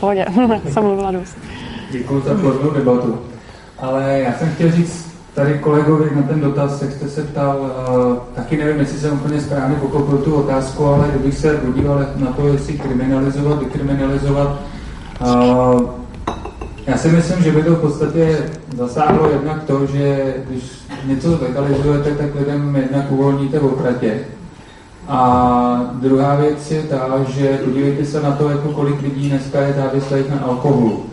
Pohodě, 0.00 0.26
jsem 0.72 0.82
mluvila 0.82 1.10
dost. 1.10 1.36
Děkuji 1.90 2.22
za 2.26 2.34
plodnou 2.34 2.70
debatu. 2.70 3.18
Ale 3.78 4.20
já 4.20 4.38
jsem 4.38 4.54
chtěl 4.54 4.72
říct 4.72 5.11
tady 5.34 5.58
kolegovi 5.58 6.10
na 6.16 6.22
ten 6.22 6.40
dotaz, 6.40 6.82
jak 6.82 6.92
jste 6.92 7.08
se 7.08 7.22
ptal, 7.22 7.60
uh, 7.60 8.16
taky 8.34 8.56
nevím, 8.56 8.80
jestli 8.80 8.98
jsem 8.98 9.12
úplně 9.12 9.40
správně 9.40 9.76
pochopil 9.76 10.18
tu 10.18 10.34
otázku, 10.34 10.86
ale 10.86 11.08
kdybych 11.08 11.38
se 11.38 11.56
podíval 11.56 12.06
na 12.16 12.32
to, 12.32 12.46
jestli 12.46 12.78
kriminalizovat, 12.78 13.60
dekriminalizovat, 13.60 14.60
uh, 15.20 15.82
já 16.86 16.98
si 16.98 17.08
myslím, 17.08 17.42
že 17.42 17.52
by 17.52 17.62
to 17.62 17.74
v 17.74 17.80
podstatě 17.80 18.38
zasáhlo 18.76 19.30
jednak 19.30 19.64
to, 19.64 19.86
že 19.86 20.34
když 20.48 20.64
něco 21.04 21.38
legalizujete, 21.42 22.10
tak 22.10 22.34
lidem 22.34 22.76
jednak 22.76 23.12
uvolníte 23.12 23.58
v 23.58 23.64
opratě. 23.64 24.18
A 25.08 25.90
druhá 25.92 26.34
věc 26.34 26.70
je 26.70 26.82
ta, 26.82 27.24
že 27.28 27.60
podívejte 27.64 28.04
se 28.04 28.22
na 28.22 28.32
to, 28.32 28.48
jako 28.48 28.68
kolik 28.68 29.02
lidí 29.02 29.28
dneska 29.28 29.60
je 29.60 29.72
závislých 29.72 30.30
na 30.30 30.38
alkoholu. 30.38 31.11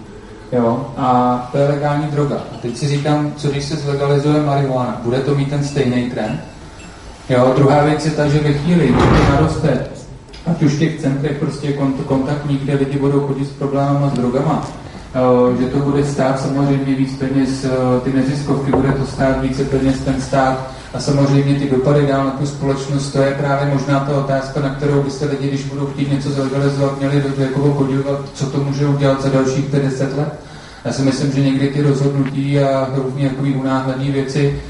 Jo? 0.52 0.94
A 0.98 1.50
to 1.52 1.58
je 1.58 1.68
legální 1.68 2.08
droga. 2.08 2.36
A 2.36 2.58
teď 2.62 2.78
si 2.78 2.88
říkám, 2.88 3.34
co 3.38 3.48
když 3.48 3.64
se 3.66 3.76
zlegalizuje 3.76 4.44
marihuana? 4.44 5.02
Bude 5.04 5.20
to 5.20 5.36
mít 5.36 5.50
ten 5.50 5.64
stejný 5.64 6.10
trend? 6.10 6.40
Jo? 7.30 7.54
Druhá 7.56 7.84
věc 7.84 8.06
je 8.06 8.12
ta, 8.12 8.28
že 8.28 8.40
ve 8.40 8.54
chvíli, 8.54 8.88
kdy 8.88 8.94
to 8.94 9.34
naroste, 9.34 9.86
ať 10.52 10.64
už 10.64 10.74
v 10.74 10.80
těch 10.80 11.02
centrech 11.02 11.38
prostě 11.38 11.74
kontaktních, 12.08 12.62
kde 12.62 12.74
lidi 12.74 12.98
budou 12.98 13.28
chodit 13.28 13.46
s 13.46 13.52
problémama 13.52 14.10
s 14.10 14.14
drogama, 14.14 14.68
že 15.60 15.66
to 15.66 15.78
bude 15.78 16.06
stát 16.06 16.40
samozřejmě 16.40 16.96
víc 16.96 17.18
peněz 17.18 17.66
ty 18.04 18.14
neziskovky, 18.14 18.72
bude 18.72 18.92
to 18.92 19.06
stát 19.06 19.42
více 19.42 19.66
peněz 19.66 20.00
ten 20.00 20.22
stát 20.22 20.72
a 20.94 21.00
samozřejmě 21.00 21.56
ty 21.56 21.70
dopady 21.70 22.08
dál 22.08 22.26
na 22.26 22.32
tu 22.32 22.46
společnost, 22.46 23.12
to 23.12 23.22
je 23.22 23.32
právě 23.32 23.74
možná 23.74 24.00
ta 24.00 24.18
otázka, 24.18 24.60
na 24.60 24.70
kterou 24.70 25.04
byste 25.04 25.26
lidi, 25.26 25.48
když 25.48 25.64
budou 25.64 25.86
chtít 25.86 26.12
něco 26.12 26.30
zlegalizovat, 26.30 27.00
měli 27.00 27.22
do 27.22 27.44
jako 27.44 27.60
podívat, 27.60 28.20
co 28.34 28.46
to 28.46 28.64
může 28.64 28.88
udělat 28.88 29.22
za 29.22 29.30
dalších 29.30 29.66
50 29.66 30.18
let. 30.18 30.34
Já 30.86 30.92
si 30.94 31.02
myslím, 31.02 31.32
že 31.32 31.42
někdy 31.42 31.68
ty 31.68 31.82
rozhodnutí 31.82 32.60
a 32.60 32.90
různě 32.96 33.24
jakový 33.24 33.56
unáhlené 33.56 34.12
věci 34.12 34.62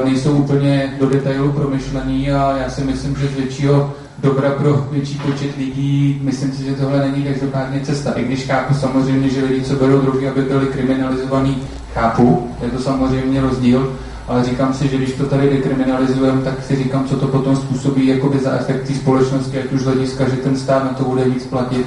uh, 0.00 0.04
nejsou 0.04 0.32
úplně 0.32 0.94
do 1.00 1.06
detailu 1.08 1.52
promyšlený 1.52 2.32
a 2.32 2.56
já 2.56 2.70
si 2.70 2.84
myslím, 2.84 3.16
že 3.16 3.28
z 3.28 3.36
většího 3.36 3.94
dobra 4.18 4.50
pro 4.50 4.86
větší 4.90 5.18
počet 5.18 5.56
lidí, 5.56 6.20
myslím 6.22 6.52
si, 6.52 6.64
že 6.64 6.74
tohle 6.74 7.10
není 7.10 7.24
každopádně 7.24 7.80
cesta. 7.80 8.12
I 8.12 8.24
když 8.24 8.44
chápu 8.44 8.74
samozřejmě, 8.74 9.28
že 9.28 9.44
lidi, 9.44 9.62
co 9.62 9.74
berou 9.74 10.00
drogy, 10.00 10.28
aby 10.28 10.42
byli 10.42 10.66
kriminalizovaní, 10.66 11.62
chápu, 11.94 12.50
je 12.62 12.70
to 12.70 12.82
samozřejmě 12.82 13.40
rozdíl, 13.40 13.96
ale 14.28 14.44
říkám 14.44 14.74
si, 14.74 14.88
že 14.88 14.96
když 14.96 15.12
to 15.12 15.26
tady 15.26 15.50
dekriminalizujeme, 15.50 16.42
tak 16.42 16.54
si 16.62 16.76
říkám, 16.76 17.04
co 17.04 17.16
to 17.16 17.26
potom 17.26 17.56
způsobí 17.56 18.06
jakoby 18.06 18.38
za 18.38 18.52
efekt 18.52 18.86
té 18.86 18.94
společnosti, 18.94 19.58
ať 19.58 19.72
už 19.72 19.82
hlediska, 19.82 20.28
že 20.28 20.36
ten 20.36 20.56
stát 20.56 20.84
na 20.84 20.90
to 20.90 21.04
bude 21.04 21.24
víc 21.24 21.46
platit. 21.46 21.86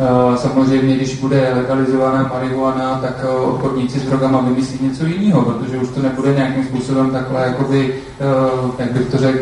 Eh, 0.00 0.36
samozřejmě, 0.38 0.96
když 0.96 1.20
bude 1.20 1.52
legalizovaná 1.54 2.30
marihuana, 2.32 2.98
tak 3.02 3.16
eh, 3.22 3.28
obchodníci 3.28 3.98
s 3.98 4.02
drogama 4.02 4.40
vymyslí 4.40 4.78
něco 4.82 5.06
jiného, 5.06 5.42
protože 5.42 5.76
už 5.76 5.88
to 5.88 6.02
nebude 6.02 6.34
nějakým 6.34 6.64
způsobem 6.64 7.10
takhle, 7.10 7.42
jakoby, 7.46 7.94
eh, 8.20 8.82
jak 8.82 8.92
bych 8.92 9.06
to 9.06 9.18
řekl, 9.18 9.38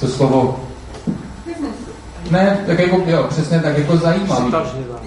to 0.00 0.06
slovo 0.08 0.60
ne, 2.30 2.58
tak 2.66 2.78
jako, 2.78 3.02
jo, 3.06 3.26
přesně 3.28 3.60
tak, 3.60 3.78
jako 3.78 3.96
zajímavý. 3.96 4.52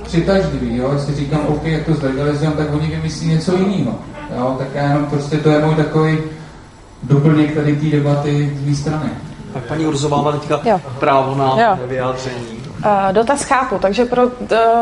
Přitažlivý. 0.03 0.77
jo, 0.77 0.89
jestli 0.93 1.15
říkám, 1.15 1.39
OK, 1.47 1.63
jak 1.63 1.85
to 1.85 1.93
zlegalizujeme, 1.93 2.55
tak 2.55 2.73
oni 2.73 2.87
vymyslí 2.87 3.27
něco 3.27 3.57
jiného. 3.57 3.95
Jo, 4.37 4.55
tak 4.57 4.67
já 4.73 4.83
jenom 4.83 5.05
prostě, 5.05 5.37
to 5.37 5.49
je 5.49 5.65
můj 5.65 5.75
takový 5.75 6.17
doplněk 7.03 7.55
tady 7.55 7.75
té 7.75 7.85
debaty 7.85 8.57
z 8.63 8.67
mé 8.69 8.75
strany. 8.75 9.09
Tak 9.53 9.63
paní 9.63 9.85
Urzová 9.85 10.21
má 10.21 10.31
teďka 10.31 10.61
jo. 10.63 10.81
právo 10.99 11.35
na 11.35 11.61
jo. 11.61 11.87
vyjádření. 11.87 12.58
Uh, 12.85 13.11
dotaz 13.11 13.43
chápu, 13.43 13.79
takže 13.79 14.05
pro 14.05 14.25
uh, 14.25 14.31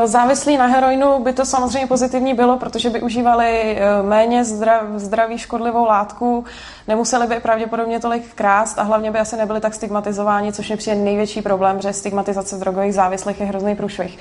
závislí 0.06 0.58
na 0.58 0.66
heroinu 0.66 1.20
by 1.24 1.34
to 1.34 1.46
samozřejmě 1.46 1.88
pozitivní 1.88 2.34
bylo, 2.34 2.58
protože 2.58 2.90
by 2.90 3.02
užívali 3.02 3.78
uh, 4.02 4.10
méně 4.10 4.46
zdrav, 4.46 4.84
zdraví 4.96 5.38
škodlivou 5.38 5.86
látku, 5.86 6.46
nemuseli 6.88 7.28
by 7.28 7.40
pravděpodobně 7.40 8.00
tolik 8.00 8.34
krást 8.34 8.80
a 8.80 8.84
hlavně 8.84 9.12
by 9.12 9.20
asi 9.20 9.38
nebyli 9.38 9.60
tak 9.60 9.74
stigmatizováni, 9.74 10.54
což 10.54 10.70
mi 10.70 10.78
přijde 10.78 10.96
největší 10.96 11.42
problém, 11.42 11.82
že 11.82 11.94
stigmatizace 11.94 12.58
drogových 12.58 12.94
závislých 12.94 13.40
je 13.40 13.46
hrozný 13.46 13.76
průšvih. 13.76 14.18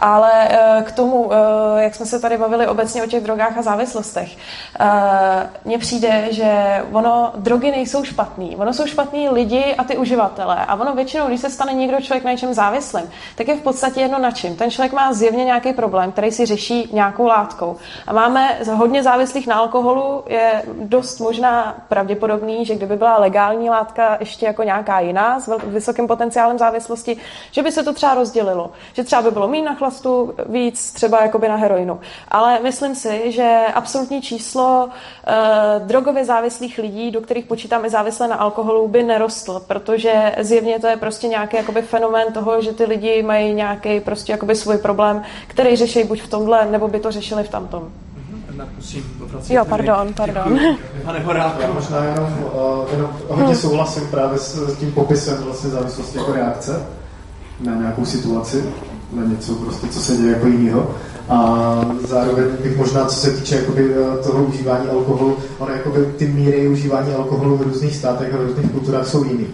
Ale 0.00 0.48
uh, 0.48 0.82
k 0.82 0.92
tomu, 0.92 1.22
uh, 1.22 1.32
jak 1.78 1.94
jsme 1.94 2.06
se 2.06 2.20
tady 2.20 2.38
bavili 2.38 2.66
obecně 2.66 3.02
o 3.02 3.06
těch 3.06 3.24
drogách 3.24 3.58
a 3.58 3.62
závislostech, 3.62 4.36
uh, 4.80 4.86
mně 5.64 5.78
přijde, 5.78 6.28
že 6.30 6.82
ono, 6.92 7.32
drogy 7.36 7.70
nejsou 7.70 8.04
špatný, 8.04 8.56
ono 8.56 8.72
jsou 8.72 8.86
špatní 8.86 9.28
lidi 9.28 9.74
a 9.78 9.84
ty 9.84 9.96
uživatelé 9.96 10.64
a 10.66 10.74
ono 10.74 10.94
většinou, 10.94 11.26
když 11.26 11.40
se 11.40 11.50
stane 11.50 11.72
někdo 11.72 12.00
člověk 12.00 12.24
na 12.24 12.30
něčem 12.30 12.54
závislým, 12.54 13.10
tak 13.36 13.48
je 13.48 13.56
v 13.56 13.62
podstatě 13.62 14.00
jedno 14.00 14.18
na 14.18 14.30
čím. 14.30 14.56
Ten 14.56 14.70
člověk 14.70 14.92
má 14.92 15.12
zjevně 15.12 15.44
nějaký 15.44 15.72
problém, 15.72 16.12
který 16.12 16.30
si 16.32 16.46
řeší 16.46 16.90
nějakou 16.92 17.26
látkou. 17.26 17.76
A 18.06 18.12
máme 18.12 18.58
hodně 18.74 19.02
závislých 19.02 19.46
na 19.46 19.54
alkoholu, 19.54 20.24
je 20.26 20.62
dost 20.80 21.18
možná 21.20 21.74
pravděpodobný, 21.88 22.64
že 22.64 22.74
kdyby 22.74 22.96
byla 22.96 23.18
legální 23.18 23.70
látka 23.70 24.16
ještě 24.20 24.46
jako 24.46 24.62
nějaká 24.62 25.00
jiná 25.00 25.40
s 25.40 25.58
vysokým 25.64 26.06
potenciálem 26.06 26.58
závislosti, 26.58 27.16
že 27.50 27.62
by 27.62 27.72
se 27.72 27.82
to 27.82 27.92
třeba 27.92 28.14
rozdělilo. 28.14 28.70
Že 28.92 29.04
třeba 29.04 29.22
by 29.22 29.30
bylo 29.30 29.48
méně 29.48 29.64
na 29.64 29.74
chlastu, 29.74 30.34
víc 30.46 30.92
třeba 30.92 31.22
jakoby 31.22 31.48
na 31.48 31.56
heroinu. 31.56 32.00
Ale 32.28 32.60
myslím 32.62 32.94
si, 32.94 33.32
že 33.32 33.64
absolutní 33.74 34.22
číslo 34.22 34.84
uh, 34.84 35.86
drogově 35.86 36.24
závislých 36.24 36.78
lidí, 36.78 37.10
do 37.10 37.20
kterých 37.20 37.44
počítáme 37.44 37.90
závislé 37.90 38.28
na 38.28 38.36
alkoholu, 38.36 38.88
by 38.88 39.02
nerostl, 39.02 39.62
protože 39.66 40.34
zjevně 40.38 40.80
to 40.80 40.86
je 40.86 40.96
prostě 40.96 41.28
nějaký 41.28 41.56
jakoby 41.56 41.82
fenomén 41.82 42.32
toho, 42.32 42.62
že 42.62 42.72
ty 42.72 42.84
lidi 42.84 43.07
lidi 43.08 43.22
mají 43.22 43.54
nějaký 43.54 44.00
prostě 44.00 44.32
jakoby 44.32 44.54
svůj 44.54 44.78
problém, 44.78 45.22
který 45.46 45.76
řeší 45.76 46.04
buď 46.04 46.22
v 46.22 46.28
tomhle, 46.28 46.66
nebo 46.70 46.88
by 46.88 47.00
to 47.00 47.10
řešili 47.10 47.44
v 47.44 47.48
tamtom. 47.48 47.88
Musím 48.76 49.04
jo, 49.48 49.64
pardon, 49.64 50.14
pardon. 50.14 50.60
Pane 51.04 51.18
Horáku. 51.18 51.62
Já 51.62 51.72
možná 51.72 52.04
jenom, 52.04 52.26
uh, 52.54 52.92
jenom 52.92 53.10
hodně 53.28 53.54
souhlasím 53.54 54.06
právě 54.10 54.38
s, 54.38 54.54
s 54.54 54.78
tím 54.78 54.92
popisem 54.92 55.38
vlastně 55.44 55.70
závislosti 55.70 56.18
jako 56.18 56.32
reakce 56.32 56.86
na 57.60 57.74
nějakou 57.74 58.04
situaci, 58.04 58.64
na 59.12 59.24
něco 59.24 59.54
prostě, 59.54 59.86
co 59.86 60.00
se 60.00 60.16
děje 60.16 60.32
jako 60.32 60.46
jiného. 60.46 60.90
A 61.28 61.80
zároveň 62.08 62.44
bych 62.62 62.76
možná, 62.76 63.04
co 63.04 63.16
se 63.16 63.30
týče 63.30 63.56
jakoby, 63.56 63.94
eh, 63.94 64.22
toho 64.22 64.44
užívání 64.44 64.88
alkoholu, 64.88 65.36
ono 65.58 65.72
jakoby, 65.72 66.06
ty 66.16 66.26
míry 66.26 66.68
užívání 66.68 67.14
alkoholu 67.14 67.56
v 67.56 67.62
různých 67.62 67.96
státech 67.96 68.34
a 68.34 68.36
v 68.36 68.46
různých 68.46 68.70
kulturách 68.72 69.08
jsou 69.08 69.24
jiný. 69.24 69.46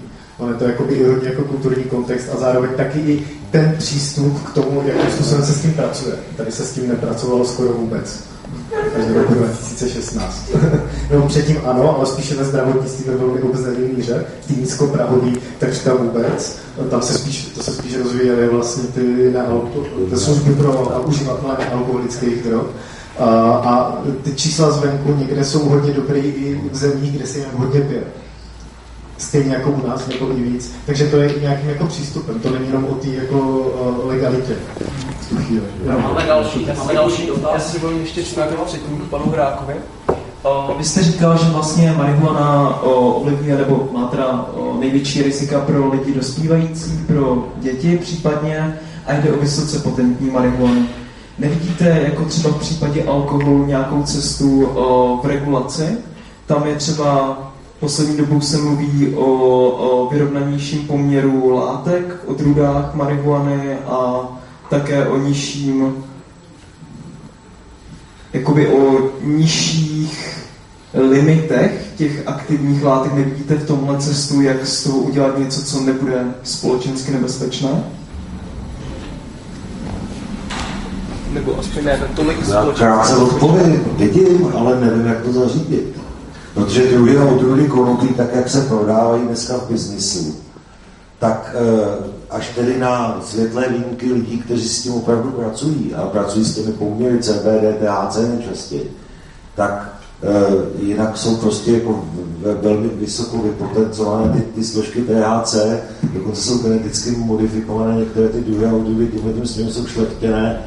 On 0.44 0.50
je 0.50 0.56
to 0.56 0.64
jakoby 0.64 0.94
i 0.94 1.04
hodně 1.04 1.28
jako 1.28 1.42
kulturní 1.42 1.84
kontext 1.84 2.28
a 2.34 2.36
zároveň 2.36 2.70
taky 2.76 2.98
i 2.98 3.26
ten 3.50 3.74
přístup 3.78 4.42
k 4.44 4.52
tomu, 4.52 4.82
jakým 4.86 5.10
způsobem 5.10 5.44
se 5.44 5.52
s 5.52 5.62
tím 5.62 5.72
pracuje. 5.72 6.14
Tady 6.36 6.52
se 6.52 6.64
s 6.64 6.72
tím 6.72 6.88
nepracovalo 6.88 7.44
skoro 7.44 7.72
vůbec. 7.72 8.24
Až 8.98 9.04
do 9.06 9.14
roku 9.14 9.34
2016. 9.34 10.50
no 11.14 11.28
předtím 11.28 11.60
ano, 11.64 11.96
ale 11.96 12.06
spíše 12.06 12.34
ve 12.34 12.44
zdravotnictví 12.44 13.04
ve 13.10 13.16
velmi 13.16 13.42
obezené 13.42 13.78
míře, 13.78 14.24
v 14.40 14.46
té 14.46 14.60
nízkoprahový 14.60 15.36
takřka 15.58 15.94
vůbec. 15.94 16.58
Tam 16.90 17.02
se 17.02 17.18
spíš, 17.18 17.46
to 17.46 17.62
se 17.62 17.70
spíš 17.70 17.96
rozvíjely 17.96 18.48
vlastně 18.48 18.84
ty, 18.84 19.30
nealko, 19.32 19.84
ty 20.10 20.16
služby 20.16 20.54
pro 20.54 21.02
uživatele 21.06 21.56
nealkoholických 21.58 22.42
drog. 22.42 22.66
A, 23.18 23.24
a 23.50 24.02
ty 24.22 24.34
čísla 24.34 24.70
zvenku 24.70 25.14
někde 25.18 25.44
jsou 25.44 25.68
hodně 25.68 25.92
dobré 25.92 26.18
i 26.18 26.60
v 26.72 26.76
zemích, 26.76 27.12
kde 27.12 27.26
se 27.26 27.38
jim 27.38 27.48
hodně 27.56 27.80
pije 27.80 28.02
stejně 29.18 29.54
jako 29.54 29.70
u 29.70 29.88
nás, 29.88 30.06
nebo 30.06 30.30
i 30.30 30.42
víc. 30.42 30.74
Takže 30.86 31.06
to 31.06 31.16
je 31.16 31.34
nějakým 31.40 31.68
jako 31.68 31.86
přístupem, 31.86 32.40
to 32.40 32.50
není 32.50 32.66
jenom 32.66 32.84
o 32.84 32.94
té 32.94 33.08
jako 33.08 33.38
uh, 33.38 34.08
legalitě. 34.08 34.56
Máme 36.02 36.26
další, 36.26 36.66
máme 36.78 36.94
další 36.94 37.26
dotaz. 37.26 37.50
Já 37.54 37.60
si 37.60 37.80
dovolím 37.80 38.00
ještě 38.00 38.22
čtyři 38.22 38.40
sekund 38.66 39.02
panu 39.10 39.30
Hrákovi. 39.30 39.74
Uh, 40.08 40.78
vy 40.78 40.84
jste 40.84 41.02
říkal, 41.02 41.38
že 41.38 41.44
vlastně 41.44 41.94
marihuana 41.96 42.82
uh, 42.82 43.16
ovlivňuje 43.16 43.56
nebo 43.56 43.88
má 43.92 44.06
teda 44.06 44.46
uh, 44.56 44.80
největší 44.80 45.22
rizika 45.22 45.60
pro 45.60 45.90
lidi 45.90 46.14
dospívající, 46.14 47.04
pro 47.06 47.48
děti 47.56 47.98
případně 47.98 48.78
a 49.06 49.12
jde 49.12 49.32
o 49.32 49.40
vysoce 49.40 49.78
potentní 49.78 50.30
marihuanu. 50.30 50.86
Nevidíte 51.38 51.84
jako 52.08 52.24
třeba 52.24 52.50
v 52.50 52.60
případě 52.60 53.04
alkoholu 53.04 53.66
nějakou 53.66 54.02
cestu 54.02 54.66
v 55.22 55.26
regulaci? 55.26 55.98
Tam 56.46 56.66
je 56.66 56.74
třeba 56.74 57.38
Poslední 57.84 58.16
dobou 58.16 58.40
se 58.40 58.58
mluví 58.58 59.14
o, 59.14 59.24
o 59.70 60.10
vyrovnanějším 60.10 60.86
poměru 60.86 61.50
látek, 61.50 62.16
o 62.26 62.34
drudách 62.34 62.94
marihuany 62.94 63.74
a 63.86 64.28
také 64.70 65.06
o 65.06 65.18
nižším, 65.18 65.94
jakoby 68.32 68.68
o 68.68 69.10
nižších 69.24 70.38
limitech 70.94 71.92
těch 71.96 72.22
aktivních 72.26 72.84
látek. 72.84 73.12
Nevidíte 73.14 73.54
v 73.54 73.66
tomhle 73.66 73.98
cestu, 73.98 74.40
jak 74.40 74.66
z 74.66 74.84
toho 74.84 74.98
udělat 74.98 75.38
něco, 75.38 75.64
co 75.64 75.80
nebude 75.80 76.24
společensky 76.42 77.12
nebezpečné? 77.12 77.84
Nebo 81.32 81.58
aspoň 81.58 81.84
ne 81.84 82.00
tolik 82.16 82.44
společensky. 82.44 82.84
Já 82.84 83.04
se 83.04 83.16
odpovím, 83.16 83.84
vidím, 83.96 84.52
ale 84.56 84.80
nevím, 84.80 85.06
jak 85.06 85.20
to 85.20 85.32
zařídit. 85.32 86.03
Protože 86.54 86.90
druhy 86.90 87.18
a 87.18 87.24
odrůdy 87.24 87.68
konopí, 87.68 88.08
tak 88.08 88.34
jak 88.34 88.48
se 88.48 88.60
prodávají 88.60 89.22
dneska 89.22 89.58
v 89.58 89.70
biznisu, 89.70 90.36
tak 91.18 91.56
eh, 91.58 92.14
až 92.34 92.48
tedy 92.54 92.78
na 92.78 93.20
světlé 93.24 93.68
výjimky 93.68 94.12
lidí, 94.12 94.38
kteří 94.38 94.68
s 94.68 94.82
tím 94.82 94.94
opravdu 94.94 95.30
pracují 95.30 95.94
a 95.94 96.06
pracují 96.06 96.44
s 96.44 96.54
těmi 96.54 96.72
poměry 96.72 97.18
CBD, 97.18 97.78
THC 97.80 98.16
nejčastěji, 98.28 98.90
tak 99.54 99.94
e, 100.22 100.84
jinak 100.84 101.16
jsou 101.16 101.36
prostě 101.36 101.72
jako 101.72 102.04
velmi 102.62 102.88
vysoko 102.88 103.38
vypotencované 103.38 104.32
ty, 104.32 104.40
ty 104.40 104.64
složky 104.64 105.02
THC, 105.02 105.56
dokonce 106.02 106.42
jsou 106.42 106.58
geneticky 106.58 107.10
modifikované 107.10 107.96
některé 107.96 108.28
ty 108.28 108.40
druhy 108.40 108.66
a 108.66 108.74
odrůdy 108.74 109.06
tímhle 109.06 109.32
tím 109.32 109.46
směrem 109.46 109.72
jsou 109.72 109.86
šlechtěné 109.86 110.62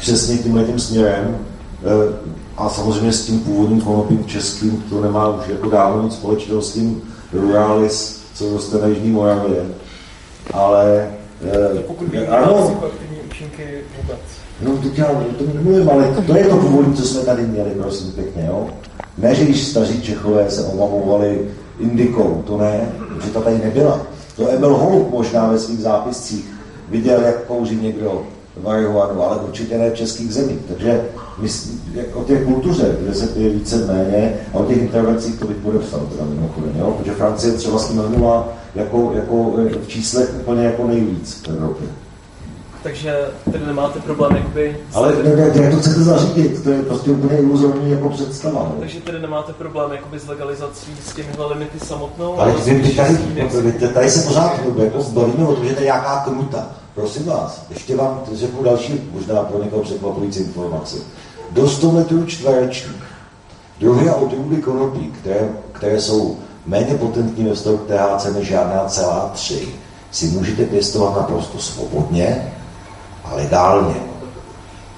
přesně 0.00 0.38
tímhle 0.38 0.64
tím 0.64 0.78
směrem. 0.78 1.38
E, 1.84 2.30
a 2.56 2.68
samozřejmě 2.68 3.12
s 3.12 3.26
tím 3.26 3.40
původním 3.40 3.80
konopím 3.80 4.24
českým 4.24 4.84
to 4.90 5.00
nemá 5.00 5.28
už 5.28 5.48
jako 5.48 5.70
dávno 5.70 6.02
nic 6.02 6.14
společného 6.14 6.62
s 6.62 6.72
tím 6.72 7.02
Ruralis, 7.32 8.20
co 8.34 8.50
roste 8.50 8.78
na 8.78 8.86
Jižní 8.86 9.10
Moravě. 9.10 9.66
Ale 10.52 11.10
eh, 11.76 11.80
pokud 11.86 12.06
ano, 12.28 12.80
účinky 13.26 13.80
vůbec. 14.00 14.18
No 14.62 14.76
teď 14.76 14.98
já 14.98 15.06
to 15.38 15.44
nemluvím, 15.54 15.90
ale 15.90 16.14
to 16.26 16.36
je 16.36 16.44
to 16.44 16.56
původní, 16.56 16.94
co 16.94 17.02
jsme 17.02 17.20
tady 17.20 17.42
měli, 17.42 17.70
prosím 17.70 18.12
pěkně, 18.12 18.46
jo. 18.46 18.66
Ne, 19.18 19.34
že 19.34 19.44
když 19.44 19.66
staří 19.66 20.02
Čechové 20.02 20.50
se 20.50 20.64
omamovali 20.64 21.48
indikou, 21.78 22.42
to 22.46 22.58
ne, 22.58 22.92
že 23.24 23.30
ta 23.30 23.40
tady 23.40 23.58
nebyla. 23.58 24.00
To 24.36 24.50
Emil 24.50 24.76
Holub 24.76 25.10
možná 25.10 25.46
ve 25.46 25.58
svých 25.58 25.80
zápiscích 25.80 26.44
viděl, 26.88 27.20
jak 27.20 27.44
kouří 27.44 27.76
někdo 27.76 28.22
marihuanu, 28.62 29.22
ale 29.22 29.36
určitě 29.36 29.78
ne 29.78 29.90
českých 29.90 30.32
zemích. 30.34 30.58
Takže 30.68 31.04
my, 31.38 31.48
o 32.14 32.24
té 32.24 32.44
kultuře, 32.44 32.96
kde 33.02 33.14
se 33.14 33.26
pije 33.26 33.50
více 33.50 33.76
méně, 33.76 34.34
a 34.54 34.58
o 34.58 34.64
těch 34.64 34.76
intervencích 34.76 35.38
to 35.38 35.46
bych 35.46 35.56
podepsal 35.56 36.00
teda 36.00 36.24
mimochodem, 36.24 36.72
jo? 36.78 36.96
protože 36.98 37.12
Francie 37.12 37.52
třeba 37.52 37.78
s 37.78 37.88
tím 37.88 37.98
jako, 38.74 39.12
jako 39.14 39.52
v 39.82 39.88
číslech 39.88 40.34
úplně 40.40 40.64
jako 40.64 40.86
nejvíc 40.86 41.34
v 41.34 41.48
Evropě. 41.48 41.86
Takže 42.82 43.16
tady 43.52 43.66
nemáte 43.66 44.00
problém 44.00 44.36
jakoby... 44.36 44.76
Ale 44.94 45.14
ne, 45.22 45.36
ne, 45.36 45.62
jak 45.62 45.74
to 45.74 45.80
chcete 45.80 46.02
zařídit? 46.02 46.64
To 46.64 46.70
je 46.70 46.82
prostě 46.82 47.10
úplně 47.10 47.38
iluzorní 47.38 47.90
jako 47.90 48.08
představa. 48.08 48.62
Ne? 48.62 48.74
Takže 48.80 49.00
tady 49.00 49.18
nemáte 49.18 49.52
problém 49.52 49.92
jakoby 49.92 50.18
s 50.18 50.28
legalizací 50.28 50.92
s 51.04 51.14
těmi 51.14 51.28
limity 51.48 51.80
samotnou? 51.80 52.40
Ale 52.40 52.52
vy, 52.52 52.74
vy 52.74 52.92
tady, 52.92 53.14
vy, 53.14 53.88
tady 53.88 54.10
se 54.10 54.28
pořád 54.28 54.52
jako 54.52 55.02
bavíme 55.10 55.46
o 55.46 55.54
tom, 55.54 55.64
že 55.64 55.74
to 55.74 55.80
je 55.80 55.84
nějaká 55.84 56.24
knuta. 56.24 56.66
Prosím 56.94 57.26
vás, 57.26 57.66
ještě 57.70 57.96
vám 57.96 58.22
řeknu 58.32 58.62
další, 58.62 59.10
možná 59.12 59.42
pro 59.42 59.64
někoho 59.64 59.82
překvapující 59.82 60.40
informaci. 60.40 60.96
Do 61.50 61.68
100 61.68 61.92
metrů 61.92 62.26
čtverečních 62.26 63.02
druhy 63.80 64.08
a 64.08 64.14
odrůdy 64.14 64.56
konopí, 64.56 65.12
které, 65.20 65.48
které 65.72 66.00
jsou 66.00 66.36
méně 66.66 66.94
potentní 66.94 67.44
ve 67.44 67.54
vztahu 67.54 67.78
k 67.78 67.86
THC 67.86 68.34
než 68.34 68.48
žádná 68.48 68.84
celá 68.84 69.30
tři, 69.34 69.68
si 70.10 70.26
můžete 70.26 70.64
pěstovat 70.64 71.16
naprosto 71.16 71.58
svobodně 71.58 72.52
a 73.30 73.34
legálně. 73.34 73.94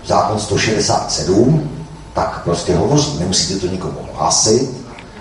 Zákon 0.07 0.41
167, 0.41 1.71
tak 2.13 2.45
prostě 2.45 2.77
hovoří, 2.77 3.19
nemusíte 3.19 3.61
to 3.61 3.73
nikomu 3.73 4.09
hlásit, 4.13 4.71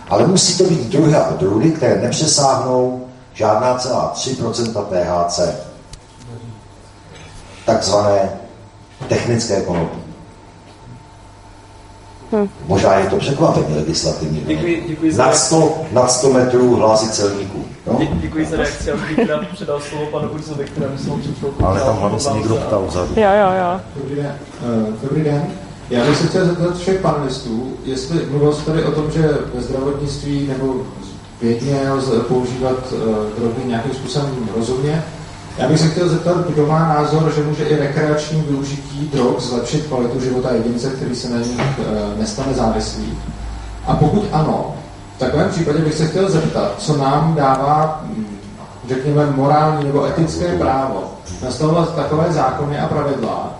ale 0.09 0.27
musí 0.27 0.57
to 0.57 0.63
být 0.63 0.89
druhy 0.89 1.15
a 1.15 1.27
odrůdy, 1.27 1.71
které 1.71 2.01
nepřesáhnou 2.01 3.07
žádná 3.33 3.77
celá 3.77 4.13
3% 4.15 4.85
THC 4.85 5.39
takzvané 7.65 8.29
technické 9.07 9.61
konopí. 9.61 10.01
Hmm. 12.32 12.49
Možná 12.68 12.94
je 12.94 13.10
to 13.10 13.16
překvapení 13.16 13.76
legislativní. 13.76 14.44
Děkuji, 14.48 14.86
děkuji 14.88 15.18
nad, 15.18 15.36
100, 15.36 15.74
nad 15.91 16.12
100 16.12 16.34
metrů 16.34 16.76
hlásit 16.76 17.14
celníků. 17.14 17.66
No? 17.88 17.98
Dě, 17.99 18.08
děkuji 18.14 18.45
za 18.45 18.58
reakci. 18.58 18.90
Já 18.90 18.95
bych 18.95 19.30
rád 19.30 19.48
předal 19.48 19.80
slovo 19.80 20.06
panu 20.06 20.30
Urzovi, 20.30 20.66
kterému 20.66 20.98
jsem 20.98 21.20
před 21.20 21.38
chvilkou 21.38 21.66
Ale 21.66 21.80
tam 21.80 21.98
hlavně 21.98 22.20
se 22.20 22.34
někdo 22.34 22.56
ptal 22.56 22.86
vzadu. 22.88 23.14
Jo, 23.16 23.30
jo, 23.41 23.52
jo. 23.60 23.80
Dobrý 23.95 24.16
den. 24.16 24.36
Uh, 24.64 24.94
dobrý 25.02 25.24
den. 25.24 25.44
Já 25.90 26.06
bych 26.06 26.18
se 26.18 26.28
chtěl 26.28 26.45
zeptat 26.45 26.78
všech 26.78 27.02
panelistů, 27.02 27.74
jestli 27.86 28.26
mluvil 28.26 28.53
jste 28.53 28.72
tady 28.72 28.84
o 28.84 28.91
tom, 28.91 29.12
že 29.12 29.30
ve 29.53 29.62
zdravotnictví 29.62 30.48
nebo 30.48 30.76
vědně 31.41 31.91
lze 31.91 32.20
používat 32.20 32.91
uh, 32.91 32.99
drogy 33.40 33.62
nějakým 33.66 33.94
způsobem 33.94 34.49
rozumně, 34.58 35.03
já 35.57 35.68
bych 35.68 35.80
se 35.80 35.90
chtěl 35.90 36.10
zeptat, 36.10 36.38
kdo 36.38 36.65
má 36.68 36.80
názor, 36.80 37.32
že 37.36 37.44
může 37.44 37.64
i 37.64 37.76
rekreační 37.76 38.41
využití 38.41 39.10
drog 39.14 39.40
zlepšit 39.40 39.88
kvalitu 39.88 40.19
života 40.19 40.52
jedince, 40.52 40.90
který 40.90 41.15
se 41.15 41.30
na 41.30 41.38
nich 41.38 41.60
e, 41.60 42.19
nestane 42.19 42.53
závislý. 42.53 43.18
A 43.88 43.95
pokud 43.95 44.26
ano, 44.32 44.76
v 45.15 45.19
takovém 45.19 45.49
případě 45.49 45.80
bych 45.80 45.94
se 45.94 46.07
chtěl 46.07 46.32
zeptat, 46.32 46.72
co 46.78 46.98
nám 46.98 47.36
dává, 47.36 48.02
hm, 48.03 48.26
řekněme, 48.90 49.32
morální 49.36 49.84
nebo 49.84 50.06
etické 50.06 50.57
právo 50.57 51.03
nastavovat 51.44 51.95
takové 51.95 52.34
zákony 52.34 52.80
a 52.80 52.88
pravidla, 52.88 53.53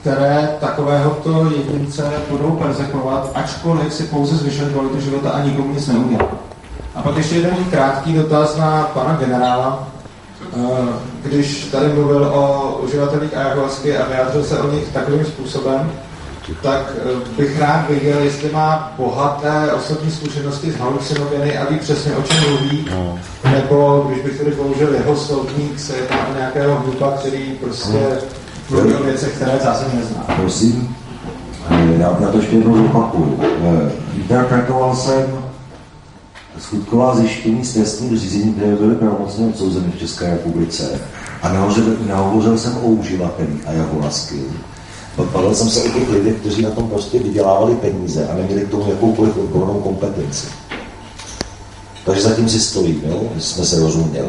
které 0.00 0.48
takovéhoto 0.60 1.50
jedince 1.56 2.12
budou 2.30 2.50
persekovat, 2.50 3.30
ačkoliv 3.34 3.94
si 3.94 4.02
pouze 4.02 4.36
zvyšuje 4.36 4.70
kvalitu 4.70 5.00
života 5.00 5.30
a 5.30 5.40
nikomu 5.40 5.72
nic 5.72 5.88
neudělá. 5.88 6.28
A 6.94 7.02
pak 7.02 7.16
ještě 7.16 7.34
jeden 7.34 7.64
krátký 7.70 8.14
dotaz 8.14 8.56
na 8.56 8.90
pana 8.94 9.16
generála. 9.16 9.88
Eh, 10.42 11.28
když 11.28 11.64
tady 11.64 11.88
mluvil 11.88 12.24
o 12.24 12.78
uživatelích 12.84 13.36
ayahuasky 13.36 13.96
a 13.96 14.08
vyjádřil 14.08 14.44
se 14.44 14.58
o 14.58 14.70
nich 14.70 14.88
takovým 14.88 15.24
způsobem, 15.24 15.92
tak 16.62 16.92
eh, 16.98 17.36
bych 17.38 17.60
rád 17.60 17.88
věděl, 17.88 18.18
jestli 18.18 18.50
má 18.52 18.92
bohaté 18.98 19.72
osobní 19.72 20.10
zkušenosti 20.10 20.72
s 20.72 20.76
halucinogeny 20.76 21.58
a 21.58 21.70
ví 21.70 21.78
přesně, 21.78 22.16
o 22.16 22.22
čem 22.22 22.36
mluví, 22.50 22.88
no. 22.90 23.18
nebo 23.50 24.06
když 24.08 24.24
bych 24.24 24.38
tedy 24.38 24.50
použil 24.50 24.94
jeho 24.94 25.16
slovník, 25.16 25.78
se 25.78 25.96
jedná 25.96 26.28
o 26.28 26.34
nějakého 26.34 26.76
hlupa, 26.76 27.10
který 27.10 27.58
prostě 27.60 28.06
no. 28.70 28.76
mluví 28.76 28.94
o 28.94 29.02
věcech, 29.02 29.32
které 29.36 29.58
zásadně 29.64 30.00
nezná. 30.00 30.24
Prosím, 30.36 30.96
eh, 31.70 31.98
já, 31.98 32.16
já 32.20 32.28
to 32.28 32.38
ještě 32.38 32.56
jednou 32.56 32.76
zopakuju. 32.76 33.40
Interpretoval 34.16 34.96
jsem 34.96 35.45
skutková 36.60 37.16
zjištění 37.16 37.64
z 37.64 37.72
trestních 37.72 38.20
řízení, 38.20 38.54
které 38.54 38.76
byly 38.76 38.94
pravomocně 38.94 39.46
odsouzeny 39.46 39.92
v 39.96 39.98
České 39.98 40.30
republice. 40.30 41.00
A 41.42 41.52
nehovořil, 41.52 41.96
nehovořil 42.06 42.58
jsem 42.58 42.76
o 42.76 42.80
uživatelích 42.80 43.68
ayahuasky. 43.68 44.42
Bavil 45.32 45.54
jsem 45.54 45.70
se 45.70 45.82
o 45.82 45.88
těch 45.88 46.08
lidech, 46.08 46.36
kteří 46.36 46.62
na 46.62 46.70
tom 46.70 46.88
prostě 46.88 47.18
vydělávali 47.18 47.74
peníze 47.74 48.28
a 48.28 48.34
neměli 48.34 48.60
k 48.60 48.70
tomu 48.70 48.90
jakoukoliv 48.90 49.36
odbornou 49.36 49.80
kompetenci. 49.80 50.46
Takže 52.04 52.22
zatím 52.22 52.48
si 52.48 52.60
stojím, 52.60 53.02
jo? 53.06 53.22
jsme 53.38 53.64
se 53.64 53.80
rozuměli. 53.80 54.28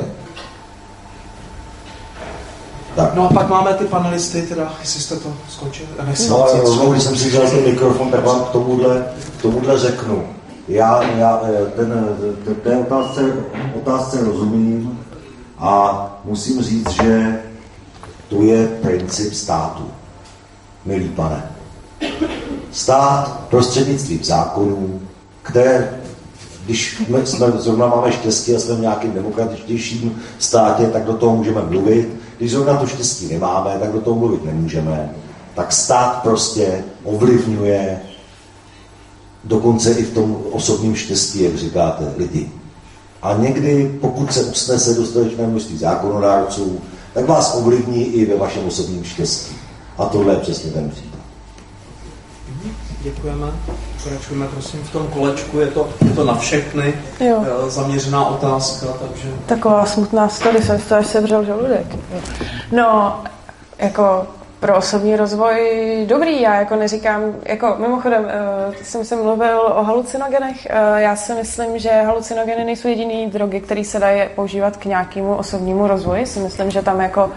Tak. 2.96 3.14
No 3.16 3.30
a 3.30 3.34
pak 3.34 3.50
máme 3.50 3.74
ty 3.74 3.86
panelisty, 3.86 4.42
teda, 4.42 4.74
jestli 4.80 5.02
jste 5.02 5.16
to 5.16 5.34
skončili. 5.50 5.90
No, 6.30 6.44
ale 6.44 6.92
když 6.92 7.04
jsem 7.04 7.16
si 7.16 7.30
vzal 7.30 7.50
ten 7.50 7.64
mikrofon, 7.64 8.12
tak 8.12 8.26
vám 8.26 8.44
k 8.44 8.50
tomuhle, 8.50 9.06
k 9.40 9.42
tomuhle 9.42 9.80
řeknu 9.80 10.24
já, 10.68 11.04
já 11.04 11.42
eh, 11.44 11.66
ten, 11.76 12.18
té 12.64 12.78
otázce, 12.78 13.22
otázce 13.76 14.24
rozumím 14.24 15.00
a 15.58 16.06
musím 16.26 16.62
říct, 16.62 16.90
že 16.90 17.40
to 18.30 18.42
je 18.42 18.68
princip 18.68 19.34
státu, 19.34 19.84
milý 20.86 21.10
pane. 21.10 21.44
Stát 22.72 23.40
prostřednictvím 23.50 24.24
zákonů, 24.24 25.02
které, 25.42 26.00
když 26.66 27.02
jsme, 27.26 27.52
zrovna 27.52 27.88
máme 27.88 28.12
štěstí 28.12 28.56
a 28.56 28.60
jsme 28.60 28.76
v 28.76 28.80
nějakém 28.80 29.12
demokratičtějším 29.12 30.22
státě, 30.40 30.88
tak 30.88 31.04
do 31.04 31.14
toho 31.14 31.36
můžeme 31.36 31.62
mluvit. 31.62 32.10
Když 32.38 32.52
zrovna 32.52 32.78
to 32.78 32.88
štěstí 32.88 33.34
nemáme, 33.34 33.78
tak 33.80 33.92
do 33.92 34.02
toho 34.02 34.16
mluvit 34.16 34.46
nemůžeme. 34.46 35.10
Tak 35.56 35.72
stát 35.72 36.22
prostě 36.24 36.84
ovlivňuje 37.04 38.00
dokonce 39.48 39.92
i 39.92 40.04
v 40.04 40.14
tom 40.14 40.38
osobním 40.52 40.96
štěstí, 40.96 41.44
jak 41.44 41.56
říkáte, 41.56 42.14
lidi. 42.18 42.52
A 43.22 43.34
někdy, 43.34 43.98
pokud 44.02 44.34
se 44.34 44.44
usnese 44.44 44.94
dostatečné 44.94 45.48
množství 45.48 45.78
zákonodárců, 45.78 46.80
tak 47.14 47.26
vás 47.26 47.56
ovlivní 47.56 48.06
i 48.06 48.26
ve 48.26 48.38
vašem 48.38 48.66
osobním 48.68 49.04
štěstí. 49.04 49.56
A 49.98 50.06
tohle 50.06 50.34
je 50.34 50.40
přesně 50.40 50.72
ten 50.72 50.90
případ. 50.90 51.20
Děkujeme. 53.04 53.48
Pokračujeme 54.04 54.48
prosím 54.48 54.84
v 54.84 54.92
tom 54.92 55.08
kolečku, 55.08 55.60
je 55.60 55.68
to, 55.68 55.90
je 56.06 56.12
to 56.12 56.24
na 56.24 56.36
všechny 56.36 56.94
jo. 57.20 57.46
Eh, 57.66 57.70
zaměřená 57.70 58.26
otázka, 58.26 58.88
takže... 58.88 59.30
Taková 59.46 59.86
smutná 59.86 60.30
story, 60.30 60.64
jsem 60.64 60.80
z 60.80 60.86
toho 60.86 61.00
až 61.00 61.08
sevřel 61.08 61.46
žaludek. 61.46 61.96
No, 62.72 63.24
jako 63.80 64.28
pro 64.60 64.78
osobní 64.78 65.16
rozvoj 65.16 66.06
dobrý. 66.10 66.42
Já 66.42 66.56
jako 66.56 66.76
neříkám, 66.76 67.22
jako 67.46 67.76
mimochodem, 67.80 68.24
uh, 68.24 68.76
jsem 68.84 69.06
se 69.06 69.16
mluvil 69.16 69.60
o 69.60 69.84
halucinogenech. 69.84 70.68
Uh, 70.70 70.98
já 70.98 71.16
si 71.16 71.34
myslím, 71.34 71.80
že 71.80 71.92
halucinogeny 71.92 72.66
nejsou 72.66 72.88
jediný 72.88 73.28
drogy, 73.28 73.62
které 73.62 73.84
se 73.84 74.00
dají 74.00 74.30
používat 74.36 74.78
k 74.78 74.86
nějakému 74.86 75.36
osobnímu 75.36 75.88
rozvoji. 75.88 76.26
Si 76.26 76.40
myslím, 76.40 76.72
že 76.72 76.82
tam 76.82 77.02
jako 77.02 77.32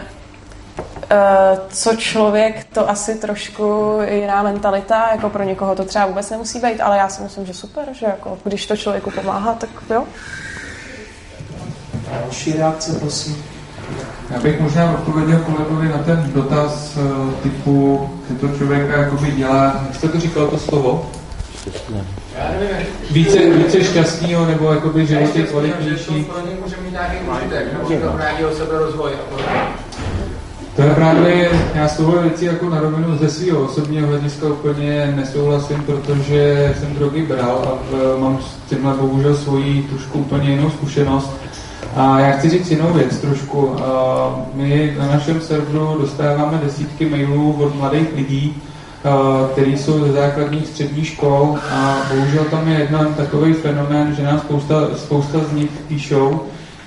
Uh, 1.10 1.58
co 1.68 1.96
člověk, 1.96 2.64
to 2.64 2.90
asi 2.90 3.14
trošku 3.14 3.98
jiná 4.10 4.42
mentalita, 4.42 5.08
jako 5.12 5.30
pro 5.30 5.42
někoho 5.42 5.74
to 5.74 5.84
třeba 5.84 6.06
vůbec 6.06 6.30
nemusí 6.30 6.60
být, 6.60 6.80
ale 6.80 6.96
já 6.96 7.08
si 7.08 7.22
myslím, 7.22 7.46
že 7.46 7.54
super, 7.54 7.84
že 7.92 8.06
jako 8.06 8.38
když 8.44 8.66
to 8.66 8.76
člověku 8.76 9.10
pomáhá, 9.10 9.54
tak 9.54 9.70
jo. 9.90 10.04
Další 12.20 12.52
reakce, 12.52 12.92
prosím. 12.92 13.44
Já 14.30 14.40
bych 14.40 14.60
možná 14.60 14.92
odpověděl 14.92 15.38
kolegovi 15.38 15.88
na 15.88 15.98
ten 15.98 16.30
dotaz 16.34 16.96
eh, 16.96 17.34
typu, 17.42 18.10
že 18.30 18.34
to 18.34 18.48
člověka 18.56 19.00
jakoby 19.00 19.30
dělá, 19.30 19.80
jak 19.86 19.94
jste 19.94 20.08
to 20.08 20.20
říkal 20.20 20.46
to 20.46 20.58
slovo? 20.58 21.10
Více, 23.10 23.38
více 23.50 23.84
šťastného 23.84 24.46
nebo 24.46 24.72
jakoby 24.72 25.06
život 25.06 25.36
je 25.36 25.42
kvalitnější. 25.42 26.26
Seberozvoj. 28.56 29.10
To 30.76 30.82
je 30.82 30.94
právě, 30.94 31.50
já 31.74 31.88
s 31.88 31.96
tohle 31.96 32.22
věcí 32.22 32.44
jako 32.44 32.70
na 32.70 32.80
rovinu 32.80 33.18
ze 33.18 33.30
svého 33.30 33.60
osobního 33.60 34.06
hlediska 34.06 34.46
úplně 34.46 35.12
nesouhlasím, 35.16 35.82
protože 35.82 36.74
jsem 36.78 36.94
drogy 36.94 37.22
bral 37.22 37.62
a 37.66 37.94
eh, 37.94 38.20
mám 38.20 38.38
s 38.42 38.68
tímhle 38.68 38.94
bohužel 38.94 39.36
svoji 39.36 39.82
trošku 39.82 40.18
úplně 40.18 40.50
jinou 40.50 40.70
zkušenost 40.70 41.30
a 41.96 42.20
já 42.20 42.30
chci 42.30 42.50
říct 42.50 42.70
jinou 42.70 42.92
věc 42.92 43.18
trošku. 43.18 43.76
My 44.54 44.96
na 44.98 45.06
našem 45.06 45.40
serveru 45.40 45.96
dostáváme 46.00 46.60
desítky 46.64 47.08
mailů 47.08 47.52
od 47.52 47.74
mladých 47.74 48.08
lidí, 48.16 48.62
který 49.52 49.78
jsou 49.78 50.04
ze 50.06 50.12
základních 50.12 50.66
středních 50.66 51.06
škol 51.06 51.58
a 51.72 51.96
bohužel 52.14 52.44
tam 52.44 52.68
je 52.68 52.78
jeden 52.78 53.14
takový 53.16 53.52
fenomén, 53.52 54.14
že 54.16 54.22
nám 54.22 54.38
spousta, 54.38 54.74
spousta 54.96 55.38
z 55.50 55.52
nich 55.52 55.70
píšou, 55.88 56.40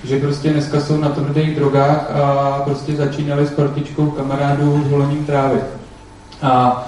že 0.04 0.18
prostě 0.18 0.50
dneska 0.50 0.80
jsou 0.80 0.96
na 0.96 1.08
tvrdých 1.08 1.56
drogách 1.56 2.10
a 2.10 2.60
prostě 2.64 2.96
začínali 2.96 3.46
s 3.46 3.50
partičkou 3.50 4.10
kamarádů 4.10 4.84
s 4.86 4.90
holením 4.90 5.24
trávy. 5.24 5.58
A 6.42 6.86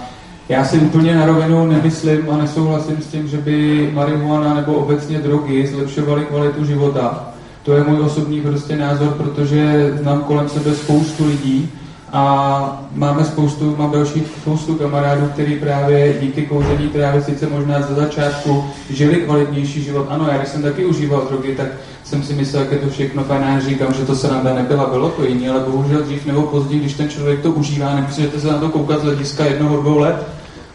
já 0.48 0.64
si 0.64 0.78
úplně 0.78 1.14
na 1.14 1.26
rovinu 1.26 1.66
nemyslím 1.66 2.30
a 2.30 2.36
nesouhlasím 2.36 2.97
s 3.02 3.06
tím, 3.06 3.28
že 3.28 3.36
by 3.36 3.90
marihuana 3.94 4.55
nebo 4.55 4.74
obecně 4.74 5.18
drogy 5.18 5.66
zlepšovaly 5.66 6.24
kvalitu 6.24 6.64
života. 6.64 7.24
To 7.66 7.72
je 7.72 7.84
můj 7.84 8.01
osobní 8.01 8.40
prostě 8.40 8.76
názor, 8.76 9.09
protože 9.09 9.93
znám 10.01 10.22
kolem 10.22 10.48
sebe 10.48 10.74
spoustu 10.74 11.26
lidí, 11.26 11.70
a 12.12 12.82
máme 12.94 13.24
spoustu, 13.24 13.76
mám 13.78 13.90
další 13.90 14.22
spoustu 14.40 14.74
kamarádů, 14.74 15.26
kteří 15.26 15.56
právě 15.56 16.14
díky 16.20 16.43
kouření 16.43 16.88
trávy 16.88 17.22
sice 17.22 17.47
možná 17.47 17.82
za 17.82 17.94
začátku 17.94 18.64
žili 18.90 19.16
kvalitnější 19.16 19.82
život. 19.82 20.06
Ano, 20.10 20.28
já 20.28 20.36
když 20.36 20.48
jsem 20.48 20.62
taky 20.62 20.84
užíval 20.84 21.26
drogy, 21.28 21.55
tak 21.56 21.66
jsem 22.05 22.22
si 22.22 22.32
myslel, 22.32 22.62
jak 22.62 22.72
je 22.72 22.78
to 22.78 22.88
všechno 22.88 23.24
fajn, 23.24 23.43
já 23.43 23.60
říkám, 23.60 23.94
že 23.94 24.05
to 24.05 24.16
se 24.16 24.28
nám 24.28 24.44
nebyla, 24.44 24.90
bylo 24.90 25.10
to 25.10 25.24
jiný, 25.24 25.48
ale 25.48 25.60
bohužel 25.60 26.02
dřív 26.02 26.26
nebo 26.26 26.43
později, 26.43 26.80
když 26.80 26.94
ten 26.94 27.09
člověk 27.09 27.40
to 27.40 27.51
užívá, 27.51 27.94
nemusíte 27.94 28.40
se 28.40 28.47
na 28.47 28.59
to 28.59 28.68
koukat 28.68 29.01
z 29.01 29.05
hlediska 29.05 29.44
jednoho, 29.44 29.76
dvou 29.76 29.98
let, 29.98 30.26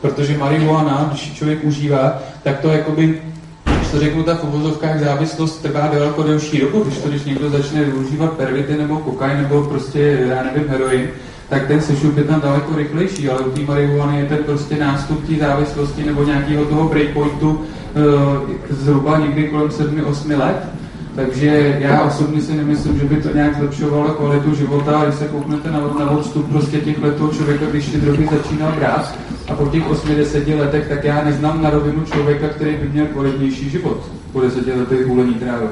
protože 0.02 0.38
marihuana, 0.38 1.08
když 1.10 1.34
člověk 1.34 1.64
užívá, 1.64 2.20
tak 2.44 2.60
to 2.60 2.68
jakoby 2.68 3.22
to 3.92 4.00
řeknu, 4.00 4.24
ta 4.24 4.36
v 4.36 4.44
uvozovkách 4.44 5.00
závislost 5.00 5.62
trvá 5.62 5.88
daleko 5.88 6.24
delší 6.24 6.60
dobu, 6.60 6.84
když 6.84 6.98
to, 6.98 7.10
když 7.10 7.24
někdo 7.24 7.50
začne 7.50 7.84
využívat 7.84 8.32
pervity 8.32 8.78
nebo 8.78 8.98
kokain 8.98 9.42
nebo 9.42 9.64
prostě, 9.64 10.00
já 10.30 10.44
nevím, 10.44 10.70
heroin, 10.70 11.10
tak 11.50 11.68
ten 11.68 11.82
sešup 11.82 12.18
je 12.18 12.24
tam 12.24 12.42
daleko 12.42 12.76
rychlejší, 12.76 13.30
ale 13.30 13.40
u 13.40 13.52
té 13.52 13.62
marihuany 13.62 14.20
je 14.20 14.26
ten 14.26 14.38
prostě 14.38 14.76
nástup 14.76 15.28
té 15.28 15.36
závislosti 15.36 16.04
nebo 16.04 16.24
nějakého 16.24 16.66
toho 16.66 16.90
breakpointu 16.90 17.50
uh, 17.50 17.60
zhruba 18.70 19.18
někdy 19.18 19.44
kolem 19.44 19.68
7-8 19.68 20.40
let. 20.40 20.70
Takže 21.16 21.78
já 21.80 22.02
osobně 22.02 22.42
si 22.42 22.54
nemyslím, 22.54 23.00
že 23.00 23.06
by 23.06 23.16
to 23.16 23.34
nějak 23.34 23.58
zlepšovalo 23.58 24.10
kvalitu 24.10 24.56
života. 24.56 25.04
Když 25.04 25.16
se 25.16 25.28
kouknete 25.28 25.72
na, 25.72 25.80
na 25.80 26.12
odstup 26.12 26.50
prostě 26.50 26.78
těch 26.78 27.04
let 27.04 27.16
toho 27.16 27.30
člověka, 27.30 27.66
když 27.66 27.88
ty 27.88 27.98
drogy 27.98 28.30
začínal 28.32 28.72
brát 28.72 29.14
a 29.52 29.56
po 29.56 29.68
těch 29.68 29.90
80 29.90 30.48
letech, 30.48 30.88
tak 30.88 31.04
já 31.04 31.24
neznám 31.24 31.62
na 31.62 31.70
rovinu 31.70 32.06
člověka, 32.06 32.48
který 32.48 32.76
by 32.76 32.90
měl 32.90 33.06
kvalitnější 33.06 33.70
život 33.70 33.98
po 34.32 34.42
10 34.42 34.68
letech 34.68 35.08
hůlení 35.08 35.34
trávy. 35.34 35.66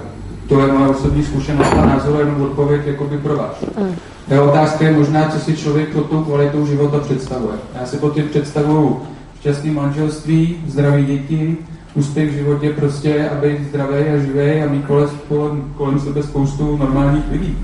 To 0.47 0.59
je 0.59 0.73
moje 0.73 0.89
osobní 0.89 1.23
zkušenost 1.23 1.73
a 1.73 1.85
názor, 1.85 2.19
jenom 2.19 2.41
odpověď 2.41 2.81
jakoby 2.85 3.17
pro 3.17 3.35
vás. 3.35 3.65
Mm. 3.79 3.95
Ta 4.29 4.43
otázka 4.43 4.85
je 4.85 4.91
možná, 4.91 5.29
co 5.29 5.39
si 5.39 5.57
člověk 5.57 5.89
pod 5.89 6.09
tou 6.09 6.23
kvalitou 6.23 6.65
života 6.65 6.99
představuje. 6.99 7.53
Já 7.79 7.85
si 7.85 7.97
pod 7.97 8.13
tím 8.13 8.29
představuju 8.29 9.01
šťastný 9.39 9.71
manželství, 9.71 10.57
zdraví 10.67 11.05
děti, 11.05 11.57
úspěch 11.95 12.29
v 12.29 12.37
životě 12.37 12.69
prostě, 12.69 13.29
aby 13.29 13.65
zdravý 13.69 13.95
a 13.95 14.17
živý 14.17 14.63
a 14.63 14.69
mít 14.69 14.85
kolem, 14.85 15.09
kolem, 15.27 15.73
kolem 15.77 15.99
sebe 15.99 16.23
spoustu 16.23 16.77
normálních 16.77 17.31
lidí. 17.31 17.57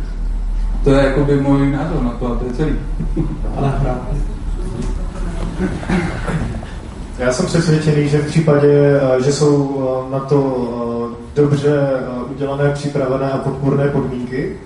To 0.83 0.89
je 0.89 1.05
jako 1.05 1.23
by 1.23 1.41
můj 1.41 1.71
názor 1.71 2.03
na 2.03 2.09
to 2.09 2.27
a 2.27 2.35
to 2.35 2.45
je 2.45 2.53
celý. 2.53 2.75
Já 7.19 7.33
jsem 7.33 7.45
přesvědčený, 7.45 8.09
že 8.09 8.17
v 8.17 8.27
případě, 8.27 8.99
eh, 9.17 9.23
že 9.23 9.33
jsou 9.33 9.81
eh, 9.81 10.11
na 10.11 10.19
to 10.19 10.57
eh, 11.11 11.15
dobře 11.35 11.89
udělané, 12.31 12.69
připravené 12.69 13.31
a 13.31 13.37
podporné 13.37 13.87
podmínky, 13.87 14.57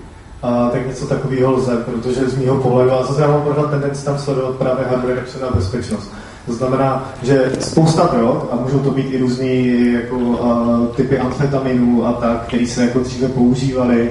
tak 0.72 0.86
něco 0.86 1.06
takového 1.06 1.52
lze, 1.52 1.76
protože 1.76 2.28
z 2.28 2.38
mého 2.38 2.56
pohledu, 2.56 2.92
a 2.92 3.06
zase 3.06 3.22
já 3.22 3.28
mám 3.28 3.42
pořád 3.42 3.70
tendenci 3.70 4.04
tam 4.04 4.18
sledovat 4.18 4.56
právě 4.56 4.86
hardware 4.86 5.24
a 5.48 5.56
bezpečnost. 5.56 6.12
To 6.46 6.52
znamená, 6.52 7.12
že 7.22 7.52
spousta 7.60 8.10
drog, 8.16 8.36
a 8.52 8.56
můžou 8.56 8.78
to 8.78 8.90
být 8.90 9.06
i 9.10 9.18
různý 9.18 9.92
jako, 9.92 10.16
uh, 10.16 10.86
typy 10.86 11.18
amfetaminů 11.18 12.06
a 12.06 12.12
tak, 12.12 12.46
které 12.46 12.66
se 12.66 12.82
jako 12.82 12.98
dříve 12.98 13.28
používaly 13.28 14.10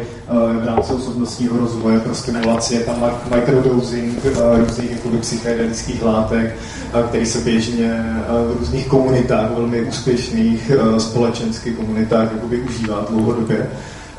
v 0.61 0.65
rámci 0.65 0.93
osobnostního 0.93 1.57
rozvoje 1.57 1.99
pro 1.99 2.15
stimulaci, 2.15 2.73
je 2.73 2.79
tam 2.79 3.11
microdosing 3.35 4.25
uh, 4.25 4.59
různých 4.59 4.91
jako 4.91 5.09
psychedelických 5.21 6.03
látek, 6.03 6.55
uh, 6.95 7.01
který 7.01 7.25
se 7.25 7.39
běžně 7.39 8.05
v 8.47 8.57
různých 8.59 8.87
komunitách, 8.87 9.51
velmi 9.51 9.81
úspěšných 9.81 10.71
společenských 10.97 11.75
komunitách 11.75 12.31
jako 12.33 12.47
využívá 12.47 13.05
dlouhodobě. 13.09 13.69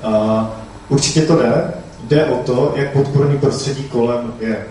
Uh, 0.07 0.47
určitě 0.89 1.23
to 1.23 1.37
jde, 1.37 1.73
jde 2.09 2.25
o 2.25 2.37
to, 2.37 2.73
jak 2.77 2.93
podporný 2.93 3.39
prostředí 3.39 3.83
kolem 3.83 4.33
je. 4.41 4.67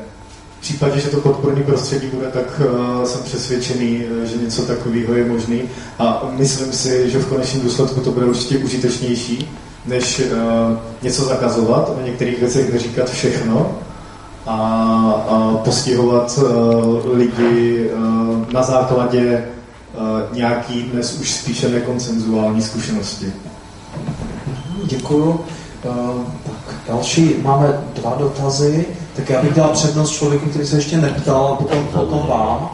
V 0.60 0.62
případě, 0.62 1.00
že 1.00 1.10
to 1.10 1.18
podporný 1.18 1.64
prostředí 1.64 2.08
bude, 2.08 2.28
tak 2.28 2.62
jsem 3.04 3.24
přesvědčený, 3.24 4.04
eh, 4.24 4.26
že 4.26 4.38
něco 4.38 4.62
takového 4.62 5.14
je 5.14 5.26
možný 5.26 5.62
a 6.00 6.30
myslím 6.38 6.72
si, 6.72 7.10
že 7.10 7.20
v 7.20 7.26
konečném 7.26 7.64
důsledku 7.64 8.00
to 8.00 8.12
bude 8.12 8.26
určitě 8.26 8.58
užitečnější, 8.58 9.50
než 9.86 10.20
uh, 10.20 10.78
něco 11.02 11.24
zakazovat, 11.26 11.90
o 11.90 12.06
některých 12.06 12.40
věcech 12.40 12.74
neříkat 12.74 13.10
všechno 13.10 13.72
a, 14.46 14.56
a 15.30 15.58
postihovat 15.64 16.40
uh, 16.44 17.18
lidi 17.18 17.90
uh, 17.92 18.54
na 18.54 18.64
základě 18.64 19.46
uh, 19.94 20.38
nějaký 20.38 20.84
dnes 20.84 21.20
už 21.20 21.32
spíše 21.32 21.70
nekoncenzuální 21.70 22.62
zkušenosti. 22.62 23.34
Děkuju. 24.86 25.30
Uh, 25.30 26.24
tak 26.46 26.76
další, 26.88 27.36
máme 27.42 27.82
dva 27.94 28.16
dotazy. 28.20 28.86
Tak 29.16 29.30
já 29.30 29.42
bych 29.42 29.54
dal 29.54 29.70
přednost 29.70 30.12
člověku, 30.12 30.50
který 30.50 30.68
se 30.68 30.78
ještě 30.78 30.98
neptal, 30.98 31.48
a 31.48 31.56
potom, 31.56 31.86
potom 31.86 32.28
vám. 32.28 32.70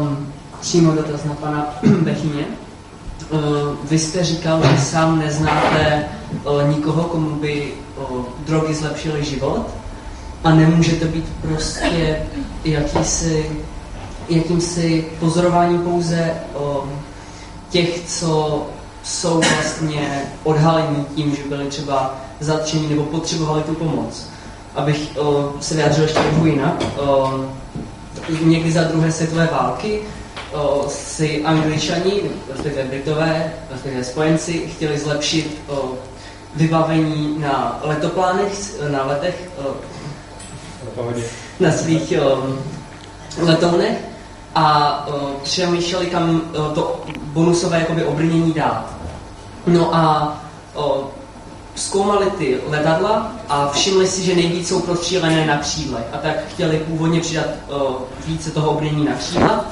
Um, 0.00 0.26
přímo 0.60 0.92
dotaz 0.92 1.24
na 1.24 1.34
pana 1.34 1.74
Bechyně. 2.02 2.44
Uh, 3.30 3.40
vy 3.90 3.98
jste 3.98 4.24
říkal, 4.24 4.60
že 4.70 4.82
sám 4.82 5.18
neznáte 5.18 6.04
uh, 6.44 6.68
nikoho, 6.68 7.02
komu 7.02 7.30
by 7.30 7.72
uh, 7.96 8.24
drogy 8.46 8.74
zlepšily 8.74 9.24
život 9.24 9.66
a 10.44 10.54
nemůže 10.54 10.92
to 10.92 11.04
být 11.04 11.24
prostě 11.42 12.18
jakýsi, 12.64 13.50
jakýmsi 14.28 15.06
pozorováním 15.20 15.82
pouze 15.82 16.34
těch, 17.70 18.00
co 18.06 18.62
jsou 19.02 19.40
vlastně 19.40 20.22
odhalení 20.44 21.06
tím, 21.14 21.36
že 21.36 21.42
byli 21.48 21.66
třeba 21.66 22.14
zatčení 22.40 22.88
nebo 22.88 23.02
potřebovali 23.02 23.62
tu 23.62 23.74
pomoc. 23.74 24.26
Abych 24.74 25.18
se 25.60 25.74
vyjádřil 25.74 26.04
ještě 26.04 26.20
trochu 26.20 26.46
jinak. 26.46 26.82
O, 26.96 27.40
někdy 28.44 28.72
za 28.72 28.82
druhé 28.82 29.12
světové 29.12 29.48
války 29.52 30.00
o, 30.54 30.84
si 30.88 31.44
angličani, 31.44 32.22
respektive 32.48 32.84
Britové, 32.84 33.52
respektive 33.70 34.04
spojenci, 34.04 34.52
chtěli 34.76 34.98
zlepšit 34.98 35.62
o, 35.68 35.92
vybavení 36.54 37.38
na 37.38 37.80
letoplánech, 37.82 38.80
na 38.90 39.04
letech, 39.04 39.50
o, 39.58 39.74
na 41.60 41.72
svých 41.72 42.12
o, 42.22 42.42
letounech 43.38 43.98
a 44.54 45.06
o, 45.06 45.30
přemýšleli, 45.42 46.06
kam 46.06 46.40
o, 46.54 46.74
to 46.74 47.04
bonusové 47.22 47.78
jakoby 47.78 48.04
obrnění 48.04 48.52
dát. 48.52 48.86
No 49.66 49.94
a 49.94 50.36
o, 50.74 51.10
zkoumali 51.74 52.30
ty 52.30 52.60
letadla 52.68 53.32
a 53.48 53.68
všimli 53.68 54.06
si, 54.06 54.22
že 54.22 54.34
nejvíc 54.34 54.68
jsou 54.68 54.80
prostřílené 54.80 55.46
na 55.46 55.58
křídle. 55.58 56.04
A 56.12 56.18
tak 56.18 56.46
chtěli 56.48 56.78
původně 56.78 57.20
přidat 57.20 57.46
o, 57.68 57.98
více 58.26 58.50
toho 58.50 58.70
obrnění 58.70 59.04
na 59.04 59.12
křídla, 59.12 59.64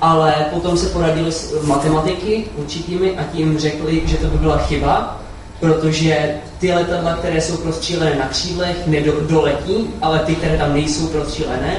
ale 0.00 0.34
potom 0.52 0.76
se 0.76 0.86
poradili 0.86 1.32
s 1.32 1.66
matematiky 1.66 2.44
určitými 2.56 3.18
a 3.18 3.22
tím 3.24 3.58
řekli, 3.58 4.02
že 4.04 4.16
to 4.16 4.26
by 4.26 4.38
byla 4.38 4.58
chyba, 4.58 5.20
protože 5.60 6.34
ty 6.58 6.72
letadla, 6.72 7.14
které 7.14 7.40
jsou 7.40 7.56
prostřílené 7.56 8.14
na 8.18 8.26
křídlech, 8.26 8.86
nedoletí, 8.86 9.86
ale 10.02 10.18
ty, 10.18 10.34
které 10.34 10.58
tam 10.58 10.74
nejsou 10.74 11.06
prostřílené, 11.06 11.76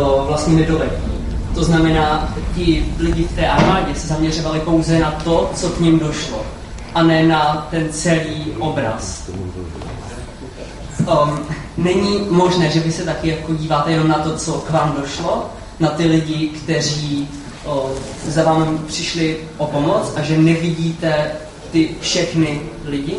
o, 0.00 0.24
vlastně 0.26 0.54
nedoletí. 0.54 1.12
To 1.54 1.64
znamená, 1.64 2.34
ti 2.54 2.86
lidi 2.98 3.24
v 3.24 3.36
té 3.36 3.48
armádě 3.48 3.94
se 3.94 4.06
zaměřovali 4.06 4.60
pouze 4.60 4.98
na 4.98 5.10
to, 5.10 5.50
co 5.54 5.68
k 5.68 5.80
ním 5.80 5.98
došlo 5.98 6.42
a 6.94 7.02
ne 7.02 7.22
na 7.22 7.68
ten 7.70 7.88
celý 7.90 8.52
obraz. 8.58 9.30
Um, 11.00 11.38
není 11.76 12.26
možné, 12.30 12.70
že 12.70 12.80
vy 12.80 12.92
se 12.92 13.04
taky 13.04 13.28
jako 13.28 13.54
díváte 13.54 13.90
jenom 13.90 14.08
na 14.08 14.18
to, 14.18 14.36
co 14.36 14.52
k 14.52 14.70
vám 14.70 14.96
došlo, 15.00 15.50
na 15.80 15.88
ty 15.88 16.06
lidi, 16.06 16.48
kteří 16.48 17.28
o, 17.64 17.90
za 18.28 18.44
vámi 18.44 18.78
přišli 18.86 19.36
o 19.58 19.66
pomoc 19.66 20.12
a 20.16 20.22
že 20.22 20.38
nevidíte 20.38 21.30
ty 21.70 21.88
všechny 22.00 22.60
lidi? 22.84 23.16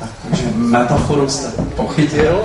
Tak, 0.00 0.10
takže 0.28 0.44
metaforu 0.54 1.28
jste 1.28 1.62
pochytil. 1.76 2.40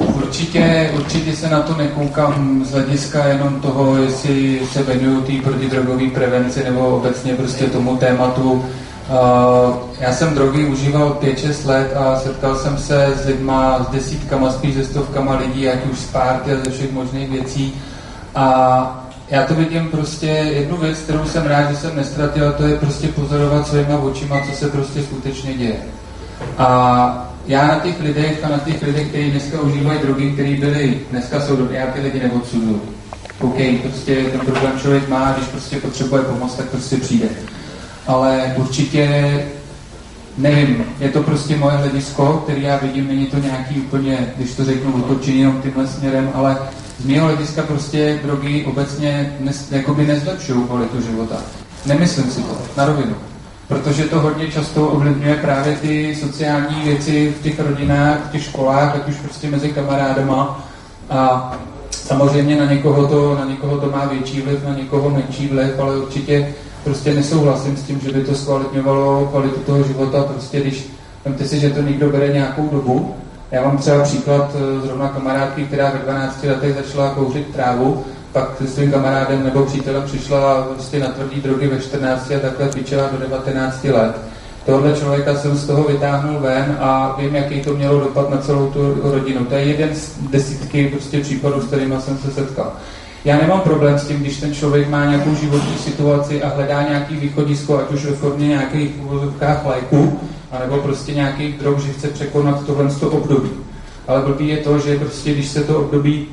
Uh, 0.00 0.16
určitě, 0.16 0.90
určitě 0.94 1.36
se 1.36 1.48
na 1.50 1.60
to 1.60 1.76
nekoukám 1.76 2.64
z 2.64 2.72
hlediska 2.72 3.26
jenom 3.26 3.60
toho, 3.60 3.96
jestli 3.96 4.60
se 4.72 4.82
věnuju 4.82 5.20
té 5.20 5.32
protidrogové 5.32 6.10
prevenci 6.10 6.64
nebo 6.64 6.96
obecně 6.96 7.34
prostě 7.34 7.64
tomu 7.64 7.96
tématu. 7.96 8.52
Uh, 8.52 9.76
já 10.00 10.12
jsem 10.12 10.34
drogy 10.34 10.64
užíval 10.64 11.18
5-6 11.22 11.68
let 11.68 11.92
a 11.96 12.20
setkal 12.20 12.56
jsem 12.56 12.78
se 12.78 13.12
s 13.22 13.26
lidma, 13.26 13.86
s 13.88 13.92
desítkama, 13.92 14.52
spíš 14.52 14.74
se 14.74 14.84
stovkama 14.84 15.36
lidí, 15.36 15.68
ať 15.68 15.86
už 15.92 15.98
z 15.98 16.04
párty 16.04 16.52
a 16.52 16.64
ze 16.64 16.70
všech 16.70 16.92
možných 16.92 17.30
věcí. 17.30 17.74
A 18.36 19.06
já 19.30 19.42
to 19.42 19.54
vidím 19.54 19.88
prostě 19.88 20.26
jednu 20.26 20.76
věc, 20.76 20.98
kterou 20.98 21.24
jsem 21.24 21.46
rád, 21.46 21.70
že 21.70 21.76
jsem 21.76 21.96
nestratil, 21.96 22.52
to 22.52 22.62
je 22.62 22.76
prostě 22.76 23.08
pozorovat 23.08 23.68
svýma 23.68 23.98
očima, 23.98 24.40
co 24.46 24.56
se 24.56 24.68
prostě 24.68 25.02
skutečně 25.02 25.54
děje. 25.54 25.76
A 26.58 27.32
já 27.46 27.66
na 27.66 27.74
těch 27.74 28.00
lidech 28.00 28.44
a 28.44 28.48
na 28.48 28.58
těch 28.58 28.82
lidech, 28.82 29.08
kteří 29.08 29.30
dneska 29.30 29.60
užívají 29.60 29.98
drogy, 29.98 30.32
které 30.32 30.56
byly, 30.56 31.00
dneska 31.10 31.40
jsou 31.40 31.56
dobré, 31.56 31.76
já 31.76 31.86
ty 31.86 32.00
lidi 32.00 32.20
neodsuzuju. 32.20 32.82
OK, 33.40 33.56
prostě 33.82 34.14
ten 34.14 34.40
problém 34.40 34.72
člověk 34.80 35.08
má, 35.08 35.32
když 35.32 35.48
prostě 35.48 35.76
potřebuje 35.76 36.22
pomoc, 36.22 36.54
tak 36.54 36.66
prostě 36.66 36.96
přijde. 36.96 37.28
Ale 38.06 38.54
určitě 38.56 39.32
nevím, 40.38 40.84
je 41.00 41.08
to 41.08 41.22
prostě 41.22 41.56
moje 41.56 41.76
hledisko, 41.76 42.42
který 42.44 42.62
já 42.62 42.76
vidím, 42.76 43.08
není 43.08 43.26
to 43.26 43.38
nějaký 43.38 43.80
úplně, 43.80 44.18
když 44.36 44.54
to 44.54 44.64
řeknu, 44.64 45.04
otočení 45.04 45.40
jenom 45.40 45.62
tímhle 45.62 45.86
směrem, 45.86 46.30
ale 46.34 46.56
z 46.98 47.06
mého 47.06 47.26
hlediska 47.26 47.62
prostě 47.62 48.20
drogy 48.24 48.64
obecně 48.64 49.36
nes, 49.40 49.72
jakoby 49.72 50.06
nezlepšují 50.06 50.64
kvalitu 50.64 51.02
života. 51.02 51.36
Nemyslím 51.86 52.30
si 52.30 52.40
to, 52.42 52.58
na 52.76 52.84
rovinu. 52.84 53.14
Protože 53.68 54.04
to 54.04 54.20
hodně 54.20 54.50
často 54.50 54.88
ovlivňuje 54.88 55.34
právě 55.36 55.76
ty 55.76 56.16
sociální 56.20 56.82
věci 56.84 57.34
v 57.40 57.42
těch 57.42 57.60
rodinách, 57.60 58.18
v 58.28 58.32
těch 58.32 58.44
školách, 58.44 58.94
ať 58.94 59.08
už 59.08 59.14
prostě 59.14 59.50
mezi 59.50 59.68
kamarádama. 59.68 60.66
A 61.10 61.52
samozřejmě 61.90 62.56
na 62.56 62.64
někoho, 62.72 63.06
to, 63.06 63.34
na 63.34 63.44
někoho 63.44 63.78
to 63.78 63.90
má 63.90 64.04
větší 64.04 64.40
vliv, 64.40 64.64
na 64.64 64.74
někoho 64.74 65.10
menší 65.10 65.48
vliv, 65.48 65.80
ale 65.80 65.98
určitě 65.98 66.54
prostě 66.84 67.14
nesouhlasím 67.14 67.76
s 67.76 67.82
tím, 67.82 68.00
že 68.00 68.12
by 68.12 68.24
to 68.24 68.34
zkvalitňovalo 68.34 69.28
kvalitu 69.30 69.60
toho 69.60 69.82
života. 69.82 70.22
Prostě 70.22 70.60
když, 70.60 70.86
vemte 71.24 71.44
si, 71.44 71.60
že 71.60 71.70
to 71.70 71.82
někdo 71.82 72.10
bere 72.10 72.28
nějakou 72.28 72.68
dobu, 72.68 73.14
já 73.50 73.62
mám 73.62 73.78
třeba 73.78 74.02
příklad 74.02 74.50
eh, 74.54 74.86
zrovna 74.86 75.08
kamarádky, 75.08 75.64
která 75.64 75.90
ve 75.90 75.98
12 75.98 76.44
letech 76.44 76.74
začala 76.74 77.10
kouřit 77.10 77.54
trávu, 77.54 78.04
pak 78.32 78.56
se 78.58 78.66
svým 78.66 78.90
kamarádem 78.90 79.44
nebo 79.44 79.62
přítelem 79.62 80.02
přišla 80.02 80.62
prostě 80.62 80.98
na 80.98 81.08
tvrdý 81.08 81.40
drogy 81.40 81.66
ve 81.66 81.80
14 81.80 82.30
a 82.30 82.38
takhle 82.38 82.68
pičela 82.68 83.08
do 83.12 83.18
19 83.18 83.84
let. 83.84 84.16
Tohle 84.66 84.92
člověka 84.92 85.34
jsem 85.34 85.56
z 85.56 85.66
toho 85.66 85.82
vytáhnul 85.82 86.40
ven 86.40 86.76
a 86.80 87.16
vím, 87.18 87.34
jaký 87.34 87.60
to 87.60 87.74
mělo 87.74 88.00
dopad 88.00 88.30
na 88.30 88.38
celou 88.38 88.70
tu 88.70 88.96
rodinu. 89.02 89.44
To 89.44 89.54
je 89.54 89.64
jeden 89.64 89.94
z 89.94 90.18
desítky 90.30 90.88
prostě 90.88 91.20
případů, 91.20 91.60
s 91.60 91.66
kterými 91.66 91.94
jsem 92.00 92.18
se 92.18 92.30
setkal. 92.30 92.72
Já 93.24 93.36
nemám 93.36 93.60
problém 93.60 93.98
s 93.98 94.06
tím, 94.06 94.20
když 94.20 94.40
ten 94.40 94.54
člověk 94.54 94.88
má 94.88 95.04
nějakou 95.04 95.34
životní 95.34 95.76
situaci 95.76 96.42
a 96.42 96.48
hledá 96.48 96.82
nějaký 96.82 97.16
východisko, 97.16 97.78
ať 97.78 97.92
už 97.92 98.04
ve 98.04 98.12
formě 98.12 98.48
nějakých 98.48 98.90
uvozovkách 99.04 99.66
léku, 99.66 100.20
anebo 100.56 100.78
prostě 100.78 101.14
nějaký 101.14 101.52
drog, 101.52 101.78
že 101.78 101.92
chce 101.92 102.08
překonat 102.08 102.66
tohle 102.66 102.90
období. 103.10 103.50
Ale 104.08 104.22
blbý 104.22 104.48
je 104.48 104.56
to, 104.56 104.78
že 104.78 104.98
prostě 104.98 105.32
když 105.32 105.48
se 105.48 105.64
to 105.64 105.78
období 105.78 106.26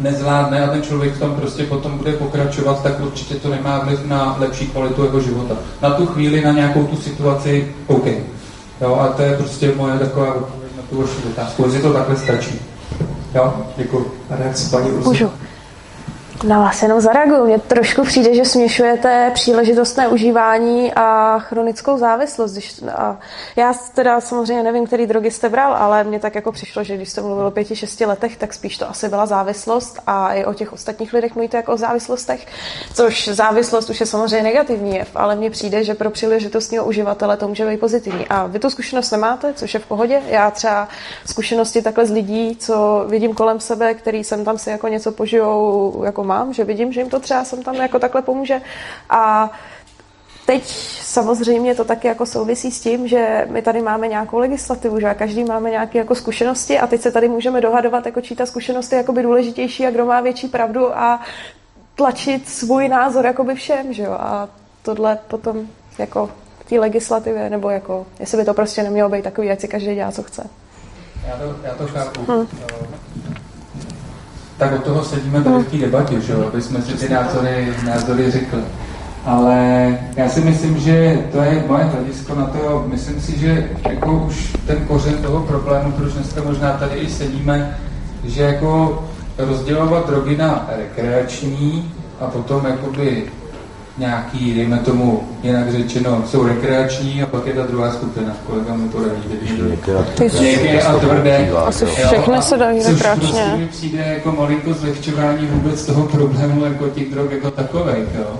nezvládne 0.00 0.64
a 0.64 0.70
ten 0.70 0.82
člověk 0.82 1.14
v 1.14 1.18
tom 1.18 1.34
prostě 1.34 1.64
potom 1.64 1.98
bude 1.98 2.12
pokračovat, 2.12 2.82
tak 2.82 3.00
určitě 3.00 3.34
to 3.34 3.48
nemá 3.48 3.78
vliv 3.78 4.06
na 4.06 4.36
lepší 4.38 4.66
kvalitu 4.66 5.04
jeho 5.04 5.20
života. 5.20 5.54
Na 5.82 5.90
tu 5.90 6.06
chvíli, 6.06 6.44
na 6.44 6.52
nějakou 6.52 6.84
tu 6.84 6.96
situaci, 6.96 7.74
OK. 7.86 8.06
Jo, 8.80 8.94
a 8.94 9.08
to 9.08 9.22
je 9.22 9.36
prostě 9.36 9.72
moje 9.76 9.98
taková 9.98 10.34
odpověď 10.34 10.72
na 10.76 10.82
tu 10.90 11.00
vaši 11.00 11.28
otázku, 11.28 11.62
jestli 11.62 11.82
to 11.82 11.92
takhle 11.92 12.16
stačí. 12.16 12.60
Jo, 13.34 13.54
děkuji. 13.76 14.12
A 14.30 14.36
reakce 14.36 14.70
paní 14.70 14.90
Můžu. 14.90 15.30
Na 16.44 16.58
vás 16.58 16.82
jenom 16.82 17.00
zareaguju. 17.00 17.44
Mně 17.44 17.58
trošku 17.58 18.02
přijde, 18.04 18.34
že 18.34 18.44
směšujete 18.44 19.30
příležitostné 19.34 20.08
užívání 20.08 20.94
a 20.94 21.38
chronickou 21.38 21.98
závislost. 21.98 22.52
Když, 22.52 22.82
a 22.96 23.18
já 23.56 23.72
teda 23.94 24.20
samozřejmě 24.20 24.62
nevím, 24.62 24.86
který 24.86 25.06
drogy 25.06 25.30
jste 25.30 25.48
bral, 25.48 25.74
ale 25.74 26.04
mně 26.04 26.20
tak 26.20 26.34
jako 26.34 26.52
přišlo, 26.52 26.84
že 26.84 26.96
když 26.96 27.08
jste 27.08 27.20
mluvil 27.20 27.46
o 27.46 27.50
pěti, 27.50 27.76
šesti 27.76 28.06
letech, 28.06 28.36
tak 28.36 28.54
spíš 28.54 28.78
to 28.78 28.90
asi 28.90 29.08
byla 29.08 29.26
závislost 29.26 29.98
a 30.06 30.34
i 30.34 30.44
o 30.44 30.54
těch 30.54 30.72
ostatních 30.72 31.12
lidech 31.12 31.34
mluvíte 31.34 31.56
jako 31.56 31.72
o 31.72 31.76
závislostech, 31.76 32.46
což 32.94 33.28
závislost 33.28 33.90
už 33.90 34.00
je 34.00 34.06
samozřejmě 34.06 34.42
negativní 34.42 35.00
ale 35.14 35.36
mně 35.36 35.50
přijde, 35.50 35.84
že 35.84 35.94
pro 35.94 36.10
příležitostního 36.10 36.84
uživatele 36.84 37.36
to 37.36 37.48
může 37.48 37.66
být 37.66 37.80
pozitivní. 37.80 38.28
A 38.28 38.46
vy 38.46 38.58
tu 38.58 38.70
zkušenost 38.70 39.10
nemáte, 39.10 39.54
což 39.54 39.74
je 39.74 39.80
v 39.80 39.86
pohodě. 39.86 40.22
Já 40.26 40.50
třeba 40.50 40.88
zkušenosti 41.26 41.82
takhle 41.82 42.06
z 42.06 42.10
lidí, 42.10 42.56
co 42.56 43.04
vidím 43.08 43.34
kolem 43.34 43.60
sebe, 43.60 43.94
který 43.94 44.24
jsem 44.24 44.44
tam 44.44 44.58
si 44.58 44.70
jako 44.70 44.88
něco 44.88 45.12
požijou 45.12 46.02
jako 46.04 46.24
mám, 46.30 46.52
že 46.52 46.64
vidím, 46.64 46.92
že 46.92 47.00
jim 47.00 47.10
to 47.10 47.20
třeba 47.20 47.44
sem 47.44 47.62
tam 47.62 47.74
jako 47.74 47.98
takhle 47.98 48.22
pomůže. 48.22 48.62
A 49.10 49.50
Teď 50.50 50.64
samozřejmě 51.02 51.74
to 51.74 51.84
taky 51.84 52.08
jako 52.08 52.26
souvisí 52.26 52.70
s 52.70 52.80
tím, 52.80 53.08
že 53.08 53.46
my 53.50 53.62
tady 53.62 53.82
máme 53.82 54.08
nějakou 54.08 54.38
legislativu, 54.38 55.00
že 55.00 55.14
každý 55.14 55.44
máme 55.44 55.70
nějaké 55.70 55.98
jako 55.98 56.14
zkušenosti 56.14 56.78
a 56.78 56.86
teď 56.86 57.00
se 57.00 57.12
tady 57.12 57.28
můžeme 57.28 57.60
dohadovat, 57.60 58.06
jako 58.06 58.20
čí 58.20 58.36
ta 58.36 58.46
zkušenost 58.46 58.92
je 58.92 58.98
jakoby 58.98 59.22
důležitější 59.22 59.86
a 59.86 59.90
kdo 59.90 60.06
má 60.06 60.20
větší 60.20 60.48
pravdu 60.48 60.98
a 60.98 61.20
tlačit 61.94 62.48
svůj 62.48 62.88
názor 62.88 63.26
jakoby 63.26 63.54
všem, 63.54 63.92
že 63.92 64.02
jo? 64.02 64.12
A 64.12 64.48
tohle 64.82 65.18
potom 65.28 65.66
jako 65.98 66.30
v 66.60 66.68
té 66.68 66.80
legislativě, 66.80 67.50
nebo 67.50 67.70
jako, 67.70 68.06
jestli 68.20 68.38
by 68.38 68.44
to 68.44 68.54
prostě 68.54 68.82
nemělo 68.82 69.08
být 69.08 69.24
takový, 69.24 69.50
ať 69.50 69.60
si 69.60 69.68
každý 69.68 69.94
dělá, 69.94 70.12
co 70.12 70.22
chce. 70.22 70.50
Já 71.26 71.36
to, 71.36 71.56
já 71.64 71.74
to 71.74 71.86
chápu. 71.86 72.20
Hmm 72.32 72.48
tak 74.60 74.72
od 74.72 74.84
toho 74.84 75.04
sedíme 75.04 75.40
tady 75.40 75.64
v 75.64 75.70
té 75.70 75.76
debatě, 75.76 76.20
že 76.20 76.32
jo, 76.32 76.44
aby 76.52 76.62
jsme 76.62 76.82
si 76.82 76.92
ty 76.92 77.08
názory, 77.08 77.74
názory 77.86 78.30
řekli. 78.30 78.60
Ale 79.24 79.98
já 80.16 80.28
si 80.28 80.40
myslím, 80.40 80.78
že 80.78 81.18
to 81.32 81.42
je 81.42 81.64
moje 81.68 81.84
hledisko 81.84 82.34
na 82.34 82.46
to, 82.46 82.84
myslím 82.86 83.20
si, 83.20 83.38
že 83.38 83.70
jako 83.90 84.12
už 84.12 84.56
ten 84.66 84.78
kořen 84.86 85.14
toho 85.14 85.40
problému, 85.40 85.92
proč 85.92 86.12
dneska 86.12 86.42
možná 86.44 86.72
tady 86.72 86.94
i 86.94 87.10
sedíme, 87.10 87.78
že 88.24 88.42
jako 88.42 89.02
rozdělovat 89.38 90.06
drogy 90.10 90.36
na 90.36 90.68
rekreační 90.76 91.92
a 92.20 92.26
potom 92.26 92.66
jakoby 92.66 93.24
nějaký, 94.00 94.54
dejme 94.54 94.78
tomu, 94.78 95.22
jinak 95.42 95.72
řečeno, 95.72 96.22
jsou 96.26 96.46
rekreační 96.46 97.22
a 97.22 97.26
pak 97.26 97.46
je 97.46 97.52
ta 97.52 97.66
druhá 97.66 97.92
skupina, 97.92 98.36
kolega 98.46 98.74
mi 98.74 98.88
poradí. 98.88 99.22
Měkké 99.62 100.82
a 100.82 100.98
tvrdé. 100.98 101.50
Asi 101.56 101.86
všechny 101.86 102.42
se 102.42 102.56
dají 102.56 102.78
rekreačně. 102.78 103.28
Což 103.28 103.30
prostě 103.30 103.56
mi 103.56 103.66
přijde 103.66 104.04
jako 104.14 104.32
malinko 104.32 104.74
zlehčování 104.74 105.46
vůbec 105.46 105.86
toho 105.86 106.06
problému 106.06 106.64
jako 106.64 106.88
těch 106.88 107.10
drog 107.10 107.32
jako 107.32 107.50
takových, 107.50 108.08
jo. 108.18 108.30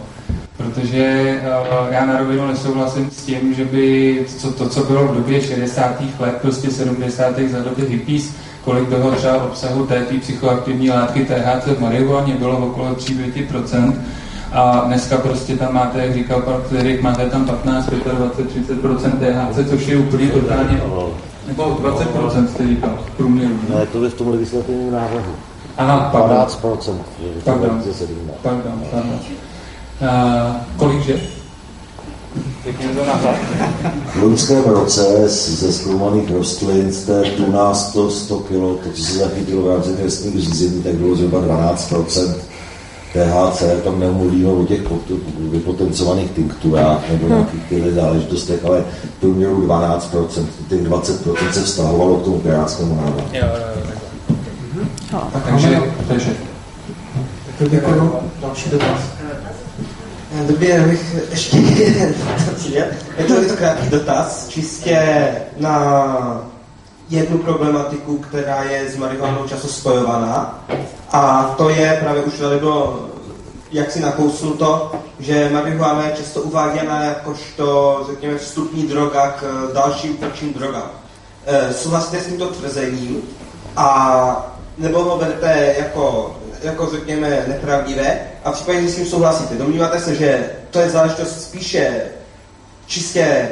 Protože 0.56 1.34
uh, 1.42 1.92
já 1.92 2.06
na 2.06 2.18
rovinu 2.18 2.46
nesouhlasím 2.46 3.10
s 3.10 3.22
tím, 3.22 3.54
že 3.54 3.64
by 3.64 4.24
co, 4.38 4.52
to, 4.52 4.68
co 4.68 4.84
bylo 4.84 5.04
v 5.04 5.14
době 5.14 5.42
60. 5.42 6.02
let, 6.18 6.34
prostě 6.42 6.70
70. 6.70 7.38
za 7.38 7.58
doby 7.58 7.82
hippies, 7.88 8.34
kolik 8.64 8.88
bylo 8.88 9.10
třeba 9.10 9.44
obsahu 9.44 9.86
té 9.86 10.04
psychoaktivní 10.20 10.90
látky 10.90 11.24
THC 11.24 11.66
v 11.66 11.80
marihuaně, 11.80 12.34
bylo 12.34 12.58
okolo 12.58 12.94
3-5%, 12.94 13.92
a 14.52 14.84
dneska 14.86 15.16
prostě 15.16 15.56
tam 15.56 15.74
máte, 15.74 15.98
jak 15.98 16.14
říkal 16.14 16.42
pan 16.42 16.62
Klerik, 16.68 17.02
máte 17.02 17.30
tam 17.30 17.44
15, 17.44 17.90
25, 17.90 18.80
30% 18.82 19.10
THC, 19.10 19.70
což 19.70 19.86
je 19.86 19.98
úplně 19.98 20.28
totálně, 20.28 20.82
nebo 21.46 21.64
20% 21.64 22.46
jste 22.46 22.66
říkal, 22.66 22.98
průměru. 23.16 23.54
Ne, 23.74 23.86
to 23.86 24.04
je 24.04 24.10
v 24.10 24.14
tom 24.14 24.28
legislativním 24.28 24.92
návrhu. 24.92 25.32
Aha, 25.76 26.08
pardon. 26.12 26.36
12%. 26.36 26.94
Pardon, 27.44 27.82
pardon, 28.42 28.82
pardon. 28.90 29.18
Uh, 30.00 30.56
kolikže? 30.76 31.20
V 34.14 34.22
loňském 34.22 34.64
roce 34.64 35.28
ze 35.28 35.72
zkoumaných 35.72 36.30
rostlin 36.30 36.92
z 36.92 37.04
té 37.04 37.22
tuná 37.22 37.74
100, 37.74 38.10
100 38.10 38.38
kg, 38.38 38.84
to, 38.84 38.90
co 38.94 39.02
se 39.02 39.18
zachytilo 39.18 39.62
v 39.62 39.70
rámci 39.70 39.90
trestního 39.96 40.40
řízení, 40.40 40.82
tak 40.82 40.94
bylo 40.94 41.16
zhruba 41.16 41.40
12 41.40 41.92
THC, 43.12 43.62
tam 43.84 44.00
nemluvíme 44.00 44.48
o 44.48 44.66
těch 44.66 44.80
vypotencovaných 45.38 46.30
tinkturách 46.30 47.10
nebo 47.10 47.26
hmm. 47.26 47.34
nějakých 47.34 47.68
těch 47.68 47.94
záležitostech, 47.94 48.64
ale 48.64 48.84
to 49.20 49.26
mělo 49.26 49.54
12%, 49.54 50.46
těch 50.68 50.80
20% 50.80 51.50
se 51.50 51.62
vztahovalo 51.62 52.16
k 52.16 52.24
tomu 52.24 52.40
pirátskému 52.40 52.96
návrhu. 52.96 53.20
Jo, 53.32 53.46
jo, 53.46 53.82
jo. 55.12 55.22
Takže, 55.44 55.82
takže. 56.08 56.30
Děkuji. 57.70 58.12
Další 58.40 58.70
dotaz. 58.70 59.00
Dobrý, 60.48 60.68
já 60.68 60.82
bych 60.82 61.16
ještě 61.30 61.56
jeden 61.78 62.14
Je 63.18 63.24
to, 63.26 63.34
je 63.34 63.48
to 63.48 63.56
krátký 63.56 63.90
dotaz, 63.90 64.48
čistě 64.48 65.26
na 65.56 66.50
jednu 67.10 67.38
problematiku, 67.38 68.18
která 68.18 68.62
je 68.62 68.90
s 68.90 68.96
marihuanou 68.96 69.48
často 69.48 69.68
spojovaná. 69.68 70.64
A 71.12 71.54
to 71.58 71.68
je, 71.68 71.98
právě 72.00 72.22
už 72.22 72.38
tady 72.38 72.58
bylo 72.58 73.10
jak 73.72 73.90
si 73.90 74.00
nakousnu 74.00 74.52
to, 74.52 74.92
že 75.18 75.50
marihuana 75.52 76.06
je 76.06 76.16
často 76.16 76.40
uváděna 76.40 77.04
jakožto, 77.04 78.00
řekněme, 78.10 78.38
vstupní 78.38 78.82
droga 78.82 79.30
k 79.30 79.70
dalším 79.74 80.16
tvrdším 80.16 80.54
drogám. 80.54 80.90
E, 81.46 81.72
souhlasíte 81.72 82.20
s 82.20 82.26
tímto 82.26 82.46
tvrzením 82.46 83.22
a 83.76 84.56
nebo 84.78 85.02
ho 85.04 85.18
berete 85.18 85.74
jako, 85.78 86.36
jako 86.62 86.86
řekněme, 86.90 87.44
nepravdivé 87.48 88.20
a 88.44 88.50
v 88.50 88.54
případě, 88.54 88.82
že 88.82 88.88
s 88.88 88.96
tím 88.96 89.06
souhlasíte, 89.06 89.54
domníváte 89.54 90.00
se, 90.00 90.14
že 90.14 90.50
to 90.70 90.78
je 90.78 90.90
záležitost 90.90 91.42
spíše 91.42 92.02
čistě 92.86 93.20
e, 93.20 93.50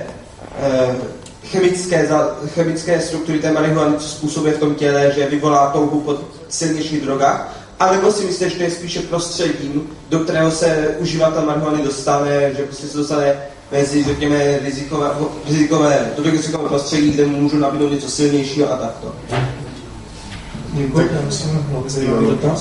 chemické, 1.51 2.09
chemické 2.47 3.01
struktury 3.01 3.39
té 3.39 3.53
marihuany, 3.53 3.97
co 3.97 4.09
způsobuje 4.09 4.53
v 4.53 4.59
tom 4.59 4.75
těle, 4.75 5.12
že 5.16 5.27
vyvolá 5.27 5.70
touhu 5.70 6.01
po 6.01 6.16
silnějších 6.49 7.03
drogách, 7.03 7.55
A 7.81 7.93
nebo 7.93 8.12
si 8.12 8.25
myslíte, 8.25 8.51
že 8.51 8.57
to 8.57 8.62
je 8.62 8.70
spíše 8.70 9.01
prostředím, 9.01 9.91
do 10.09 10.19
kterého 10.19 10.51
se 10.51 10.95
uživatel 10.99 11.47
marihuany 11.47 11.83
dostane, 11.83 12.55
že 12.57 12.62
prostě 12.62 12.87
se 12.87 12.99
dostane 12.99 13.35
mezi, 13.73 14.05
řekněme, 14.05 14.59
rizikové, 14.59 15.11
rizikové, 15.49 16.12
do 16.16 16.31
rizikové 16.31 16.69
prostředí, 16.69 17.11
kde 17.11 17.27
mu 17.27 17.41
můžu 17.41 17.59
nabídnout 17.59 17.93
něco 17.93 18.09
silnějšího 18.09 18.73
a 18.73 18.77
takto. 18.77 19.15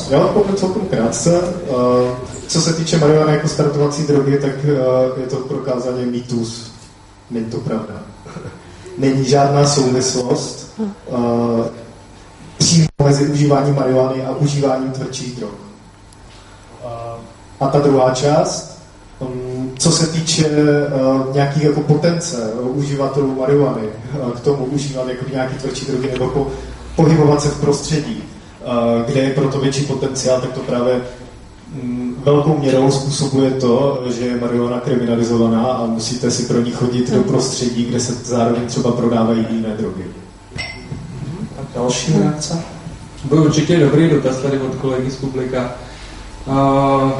Já 0.09 0.19
odpovím 0.19 0.55
celkem 0.55 0.85
krátce. 0.85 1.41
Eh, 1.43 1.71
co 2.47 2.61
se 2.61 2.73
týče 2.73 2.97
marihuany 2.97 3.31
jako 3.31 3.47
startovací 3.47 4.03
drogy, 4.03 4.37
tak 4.37 4.51
eh, 4.63 5.21
je 5.21 5.27
to 5.27 5.35
prokázání 5.35 6.05
mýtus. 6.05 6.71
Není 7.31 7.45
to 7.45 7.57
pravda. 7.57 7.93
Není 8.97 9.25
žádná 9.25 9.67
souvislost 9.67 10.73
uh, 10.77 11.65
přímo 12.57 12.87
mezi 13.03 13.27
užíváním 13.27 13.75
marihuany 13.75 14.25
a 14.25 14.35
užíváním 14.35 14.91
tvrdších 14.91 15.35
drog. 15.35 15.53
Uh, 15.53 16.89
a 17.59 17.67
ta 17.67 17.79
druhá 17.79 18.11
část, 18.13 18.81
um, 19.19 19.71
co 19.79 19.91
se 19.91 20.07
týče 20.07 20.45
uh, 20.49 21.35
nějakých 21.35 21.63
jako 21.63 21.81
potence 21.81 22.37
uh, 22.37 22.77
uživatelů 22.77 23.35
marihuany 23.35 23.87
uh, 23.87 24.31
k 24.31 24.39
tomu 24.39 24.65
užívat 24.65 25.07
jako 25.07 25.25
nějaký 25.31 25.55
tvrdší 25.55 25.85
drogy 25.85 26.11
nebo 26.11 26.27
po, 26.29 26.47
pohybovat 26.95 27.41
se 27.41 27.49
v 27.49 27.61
prostředí, 27.61 28.23
uh, 28.23 29.05
kde 29.05 29.21
je 29.21 29.33
proto 29.33 29.59
větší 29.59 29.85
potenciál, 29.85 30.41
tak 30.41 30.51
to 30.51 30.59
právě 30.59 31.01
Mm, 31.73 32.06
velkou 32.31 32.57
měrou 32.57 32.91
způsobuje 32.91 33.51
to, 33.51 34.03
že 34.05 34.25
je 34.25 34.39
marihuana 34.39 34.79
kriminalizovaná 34.79 35.63
a 35.63 35.85
musíte 35.85 36.31
si 36.31 36.43
pro 36.43 36.61
ní 36.61 36.71
chodit 36.71 37.11
do 37.11 37.23
prostředí, 37.23 37.85
kde 37.85 37.99
se 37.99 38.13
zároveň 38.13 38.65
třeba 38.67 38.91
prodávají 38.91 39.45
jiné 39.49 39.69
drogy. 39.69 40.05
Tak 41.55 41.65
další 41.75 42.13
reakce? 42.19 42.63
Byl 43.23 43.43
určitě 43.43 43.79
dobrý 43.79 44.09
dotaz 44.09 44.37
tady 44.37 44.59
od 44.59 44.75
kolegy 44.75 45.11
z 45.11 45.15
publika. 45.15 45.71
Uh, 46.47 47.11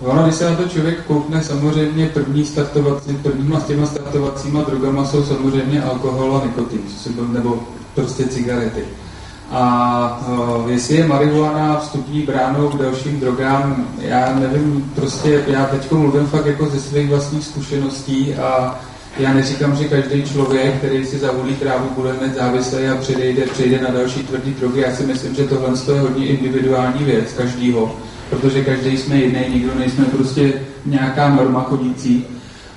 ono, 0.00 0.22
když 0.22 0.34
se 0.34 0.50
na 0.50 0.56
to 0.56 0.68
člověk 0.68 1.04
koukne, 1.06 1.42
samozřejmě 1.42 2.06
první 2.06 2.44
startovací, 2.44 3.16
prvníma 3.22 3.60
s 3.60 3.64
těma 3.64 3.86
startovacíma 3.86 4.62
drogama 4.62 5.04
jsou 5.04 5.24
samozřejmě 5.24 5.82
alkohol 5.82 6.36
a 6.36 6.46
nikotin, 6.46 6.80
nebo 7.32 7.58
prostě 7.94 8.24
cigarety. 8.24 8.84
A 9.50 10.20
uh, 10.28 10.70
jestli 10.70 10.96
je 10.96 11.06
marihuana 11.06 11.80
vstupní 11.80 12.22
bránou 12.22 12.68
k 12.68 12.78
dalším 12.78 13.20
drogám, 13.20 13.86
já 14.00 14.34
nevím, 14.34 14.92
prostě 14.94 15.44
já 15.46 15.64
teď 15.64 15.92
mluvím 15.92 16.26
fakt 16.26 16.46
jako 16.46 16.66
ze 16.66 16.80
svých 16.80 17.08
vlastních 17.08 17.44
zkušeností 17.44 18.34
a 18.34 18.80
já 19.18 19.34
neříkám, 19.34 19.76
že 19.76 19.88
každý 19.88 20.22
člověk, 20.22 20.78
který 20.78 21.06
si 21.06 21.18
zavolí 21.18 21.54
trávu, 21.54 21.88
bude 21.94 22.12
mít 22.12 22.34
závislý 22.34 22.86
a 22.86 22.96
přejde, 22.96 23.42
přejde 23.42 23.80
na 23.80 23.90
další 23.90 24.22
tvrdý 24.22 24.54
drogy. 24.54 24.80
Já 24.80 24.96
si 24.96 25.02
myslím, 25.02 25.34
že 25.34 25.44
tohle 25.44 25.68
je 25.94 26.00
hodně 26.00 26.26
individuální 26.26 27.04
věc 27.04 27.32
každýho, 27.32 27.96
protože 28.30 28.64
každý 28.64 28.96
jsme 28.96 29.16
jiný, 29.16 29.40
nikdo 29.54 29.74
nejsme 29.78 30.04
prostě 30.04 30.52
nějaká 30.86 31.28
norma 31.28 31.62
chodící 31.62 32.24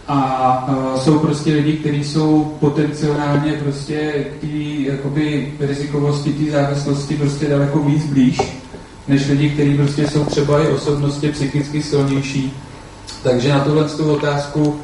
a 0.07 0.68
uh, 0.68 0.99
jsou 0.99 1.19
prostě 1.19 1.53
lidi, 1.53 1.73
kteří 1.73 2.03
jsou 2.03 2.56
potenciálně 2.60 3.53
prostě 3.53 4.26
k 4.41 4.44
jakoby 4.86 5.53
rizikovosti 5.60 6.34
té 6.34 6.52
závislosti 6.52 7.15
prostě 7.15 7.48
daleko 7.48 7.80
víc 7.80 8.06
blíž, 8.06 8.41
než 9.07 9.28
lidi, 9.28 9.49
kteří 9.49 9.76
prostě 9.78 10.07
jsou 10.07 10.26
třeba 10.26 10.64
i 10.64 10.68
osobnosti 10.68 11.32
psychicky 11.32 11.84
silnější. 11.84 12.53
Takže 13.23 13.49
na 13.49 13.60
tuhle 13.60 13.84
tu 13.84 14.14
otázku 14.14 14.80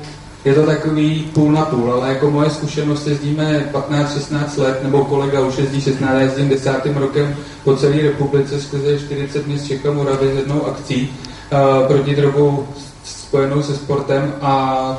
je 0.45 0.53
to 0.53 0.65
takový 0.65 1.27
půl 1.34 1.52
na 1.52 1.65
půl, 1.65 1.94
ale 1.94 2.10
jako 2.10 2.31
moje 2.31 2.49
zkušenost 2.49 3.07
jezdíme 3.07 3.69
15-16 3.73 4.61
let, 4.61 4.84
nebo 4.84 5.06
kolega 5.06 5.39
už 5.39 5.57
jezdí 5.57 5.81
16, 5.81 6.22
jezdím 6.22 6.49
desátým 6.49 6.98
rokem 6.98 7.35
po 7.64 7.76
celé 7.76 8.02
republice 8.02 8.61
skrze 8.61 8.99
40 8.99 9.48
měst 9.48 9.68
Čech 9.68 9.85
Moravy 9.85 10.34
s 10.34 10.35
jednou 10.35 10.65
akcí 10.65 11.10
uh, 11.52 11.88
proti 11.88 12.15
drogou 12.15 12.68
spojenou 13.28 13.62
se 13.64 13.76
sportem 13.76 14.34
a 14.41 14.52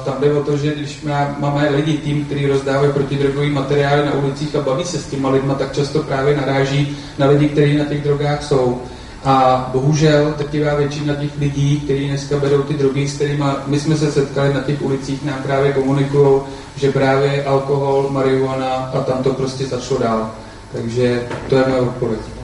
tam 0.04 0.14
jde 0.20 0.32
o 0.32 0.42
to, 0.42 0.56
že 0.56 0.74
když 0.74 1.06
máme 1.38 1.68
lidi, 1.70 1.98
tým, 1.98 2.24
který 2.24 2.46
rozdávají 2.46 2.92
protidrogový 2.92 3.50
materiály 3.50 4.06
na 4.06 4.14
ulicích 4.14 4.56
a 4.56 4.60
baví 4.60 4.84
se 4.84 4.98
s 4.98 5.06
těma 5.06 5.30
lidma, 5.30 5.54
tak 5.54 5.72
často 5.72 6.02
právě 6.02 6.36
naráží 6.36 6.96
na 7.18 7.26
lidi, 7.26 7.48
kteří 7.48 7.76
na 7.76 7.84
těch 7.84 8.02
drogách 8.02 8.44
jsou. 8.44 8.82
A 9.24 9.68
bohužel 9.72 10.34
drtivá 10.38 10.74
většina 10.74 11.14
těch 11.14 11.38
lidí, 11.38 11.80
kteří 11.80 12.08
dneska 12.08 12.36
berou 12.36 12.62
ty 12.62 12.74
drogy, 12.74 13.08
s 13.08 13.14
kterými 13.14 13.44
my 13.66 13.80
jsme 13.80 13.96
se 13.96 14.12
setkali 14.12 14.54
na 14.54 14.60
těch 14.60 14.82
ulicích, 14.82 15.24
nám 15.24 15.42
právě 15.42 15.72
komunikují, 15.72 16.40
že 16.76 16.92
právě 16.92 17.44
alkohol, 17.44 18.08
marihuana 18.10 18.90
a 18.94 19.00
tam 19.00 19.22
to 19.22 19.34
prostě 19.34 19.66
začalo 19.66 20.00
dál. 20.00 20.30
Takže 20.72 21.22
to 21.48 21.56
je 21.56 21.64
moje 21.68 21.80
odpověď. 21.80 22.37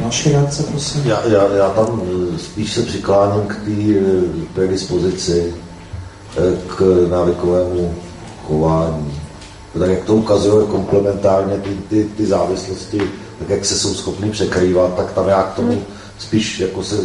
Další 0.00 0.32
reakce, 0.32 0.62
prosím. 0.62 1.02
Já, 1.04 1.26
já, 1.26 1.54
já 1.54 1.70
tam 1.70 2.02
eh, 2.04 2.38
spíš 2.38 2.72
se 2.72 2.82
přikláním 2.82 3.46
k 3.46 3.54
té 3.54 3.98
eh, 3.98 4.46
predispozici, 4.54 5.54
eh, 6.36 6.56
k 6.66 7.06
návykovému 7.10 7.94
chování. 8.46 9.20
Tak 9.78 9.90
jak 9.90 10.04
to 10.04 10.14
ukazuje 10.14 10.66
komplementárně 10.66 11.56
ty, 11.56 11.70
ty, 11.88 12.04
ty 12.16 12.26
závislosti, 12.26 13.02
tak 13.38 13.48
jak 13.48 13.64
se 13.64 13.74
jsou 13.78 13.94
schopni 13.94 14.30
překrývat, 14.30 14.96
tak 14.96 15.12
tam 15.12 15.28
já 15.28 15.42
k 15.42 15.54
tomu 15.54 15.72
hmm. 15.72 15.82
spíš 16.18 16.60
jako 16.60 16.84
se, 16.84 16.96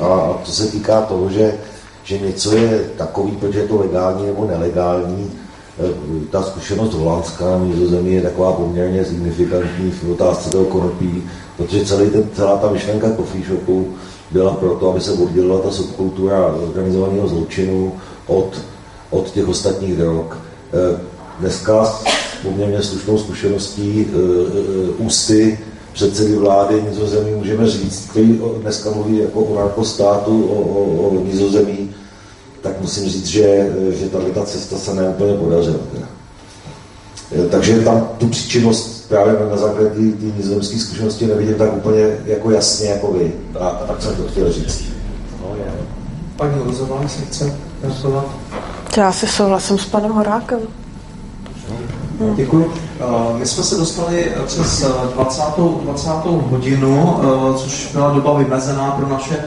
a, 0.00 0.06
a 0.06 0.40
to 0.44 0.52
se 0.52 0.66
týká 0.66 1.00
toho, 1.00 1.30
že, 1.30 1.54
že 2.04 2.18
něco 2.18 2.56
je 2.56 2.84
takový, 2.96 3.36
protože 3.36 3.58
je 3.58 3.68
to 3.68 3.80
legální 3.80 4.26
nebo 4.26 4.44
nelegální, 4.44 5.30
ta 6.30 6.42
zkušenost 6.42 6.94
holandská 6.94 7.44
na 7.44 7.64
Nizozemí 7.64 8.14
je 8.14 8.22
taková 8.22 8.52
poměrně 8.52 9.04
signifikantní 9.04 9.90
v 9.90 10.10
otázce 10.10 10.50
toho 10.50 10.64
konopí, 10.64 11.22
protože 11.62 11.84
celý 11.84 12.10
ten, 12.10 12.28
celá 12.34 12.56
ta 12.56 12.70
myšlenka 12.70 13.16
coffee 13.16 13.44
shopu 13.44 13.88
byla 14.30 14.54
proto, 14.54 14.90
aby 14.90 15.00
se 15.00 15.12
oddělila 15.12 15.60
ta 15.60 15.70
subkultura 15.70 16.46
organizovaného 16.46 17.28
zločinu 17.28 17.92
od, 18.26 18.60
od 19.10 19.30
těch 19.30 19.48
ostatních 19.48 19.96
drog. 19.96 20.26
Eh, 20.72 21.00
dneska 21.40 21.84
s 21.84 22.04
poměrně 22.42 22.82
slušnou 22.82 23.18
zkušeností 23.18 24.06
eh, 24.08 24.16
eh, 24.16 24.90
ústy 24.98 25.58
předsedy 25.92 26.36
vlády 26.36 26.82
Nizozemí 26.88 27.34
můžeme 27.34 27.70
říct, 27.70 28.06
který 28.10 28.40
dneska 28.60 28.90
mluví 28.90 29.18
jako 29.18 29.40
o 29.40 29.58
narkostátu, 29.58 30.44
o, 30.44 30.54
o, 30.54 31.08
o 31.08 31.24
Nizozemí, 31.24 31.90
tak 32.60 32.80
musím 32.80 33.08
říct, 33.08 33.26
že, 33.26 33.76
že 33.90 34.08
tato 34.08 34.24
ta 34.24 34.44
cesta 34.44 34.76
se 34.76 34.94
neúplně 34.94 35.34
podařila. 35.34 35.76
Takže 37.50 37.80
tam 37.80 38.08
tu 38.18 38.28
příčinnost 38.28 38.91
právě 39.08 39.36
na 39.50 39.56
základě 39.56 39.88
té 39.90 40.00
nizozemské 40.36 40.78
zkušenosti 40.78 41.26
nevidím 41.26 41.54
tak 41.54 41.76
úplně 41.76 42.18
jako 42.24 42.50
jasně 42.50 42.88
jako 42.88 43.12
vy. 43.12 43.32
A, 43.60 43.68
a 43.68 43.86
tak 43.86 44.02
jsem 44.02 44.16
to 44.16 44.22
chtěl 44.22 44.52
říct. 44.52 44.84
No, 45.40 45.56
je. 45.56 45.72
Paní 46.36 46.54
Rozová 46.64 47.08
si 47.08 47.22
chce 47.22 47.56
reagovat? 47.82 48.26
Já 48.96 49.12
si 49.12 49.26
souhlasím 49.26 49.78
s 49.78 49.86
panem 49.86 50.12
Horákem. 50.12 50.60
Děkuji. 52.34 52.72
My 53.38 53.46
jsme 53.46 53.62
se 53.62 53.76
dostali 53.76 54.32
přes 54.46 54.84
20. 55.14 55.42
20. 55.82 56.10
hodinu, 56.24 57.20
což 57.56 57.92
byla 57.92 58.10
doba 58.10 58.34
vymezená 58.38 58.90
pro 58.90 59.08
naše 59.08 59.44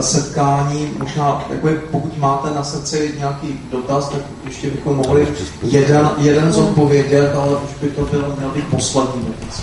setkání. 0.00 0.90
Možná, 0.98 1.44
jako 1.50 1.68
je, 1.68 1.74
pokud 1.90 2.18
máte 2.18 2.54
na 2.54 2.64
srdci 2.64 3.14
nějaký 3.18 3.60
dotaz, 3.72 4.08
tak 4.08 4.20
ještě 4.44 4.70
bychom 4.70 4.96
mohli 4.96 5.28
jeden, 5.62 6.10
jeden 6.18 6.52
zodpovědět, 6.52 7.34
ale 7.34 7.56
už 7.56 7.70
by 7.80 7.88
to 7.88 8.02
byl, 8.04 8.34
měl 8.38 8.50
být 8.50 8.66
poslední 8.70 9.22
dotaz. 9.24 9.62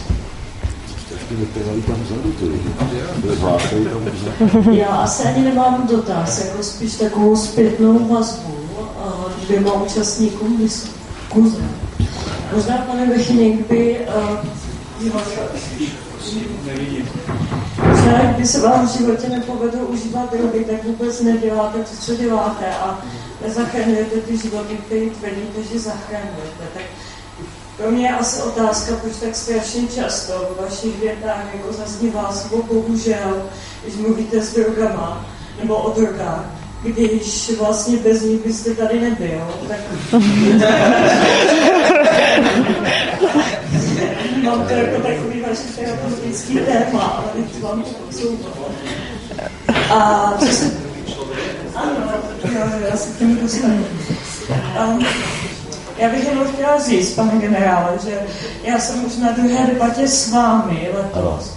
Já 4.71 4.87
asi 4.87 5.23
ani 5.23 5.43
nemám 5.43 5.87
dotaz, 5.91 6.45
jako 6.45 6.63
spíš 6.63 6.95
takovou 6.95 7.35
zpětnou 7.35 8.13
vazbu 8.15 8.53
dvěma 9.47 9.73
účastníkům 9.73 10.57
diskuze. 10.57 11.57
Možná, 12.53 12.77
pane 12.77 13.05
Vechnik, 13.05 13.67
by 13.67 13.99
uh, 13.99 14.45
možná, 17.89 18.21
kdyby 18.23 18.47
se 18.47 18.59
vám 18.59 18.87
v 18.87 18.97
životě 18.97 19.29
nepovedlo 19.29 19.85
užívat 19.85 20.33
drogy, 20.33 20.65
tak 20.65 20.83
vůbec 20.83 21.21
neděláte 21.21 21.77
to, 21.77 21.95
co 21.99 22.15
děláte 22.15 22.65
a 22.65 23.01
nezachraňujete 23.45 24.21
ty 24.21 24.37
životy, 24.37 24.77
které 24.85 25.09
tvrdíte, 25.09 25.63
že 25.73 25.79
zachraňujete. 25.79 26.63
Tak 26.73 26.83
pro 27.77 27.91
mě 27.91 28.07
je 28.07 28.15
asi 28.15 28.41
otázka, 28.41 28.95
proč 29.01 29.13
tak 29.15 29.35
strašně 29.35 29.87
často 29.95 30.33
v 30.33 30.61
vašich 30.61 30.99
větách 30.99 31.45
jako 31.53 31.73
zaznívá 31.73 32.33
slovo 32.33 32.63
bohužel, 32.63 33.49
když 33.83 33.95
mluvíte 33.95 34.41
s 34.41 34.53
drogama 34.55 35.25
nebo 35.61 35.75
o 35.75 36.01
drogách, 36.01 36.45
když 36.83 37.51
vlastně 37.59 37.97
bez 37.97 38.21
nich 38.21 38.45
byste 38.45 38.75
tady 38.75 38.99
nebyl, 38.99 39.47
tak... 39.67 39.79
Ano, 51.75 51.95
já 52.79 52.95
já 55.99 56.09
bych 56.09 56.27
jenom 56.27 56.47
chtěla 56.53 56.79
říct, 56.79 57.15
pane 57.15 57.37
generále, 57.39 57.97
že 58.03 58.19
já 58.63 58.79
jsem 58.79 59.05
už 59.05 59.17
na 59.17 59.31
druhé 59.31 59.67
debatě 59.67 60.07
s 60.07 60.31
vámi 60.31 60.89
letos. 60.93 61.53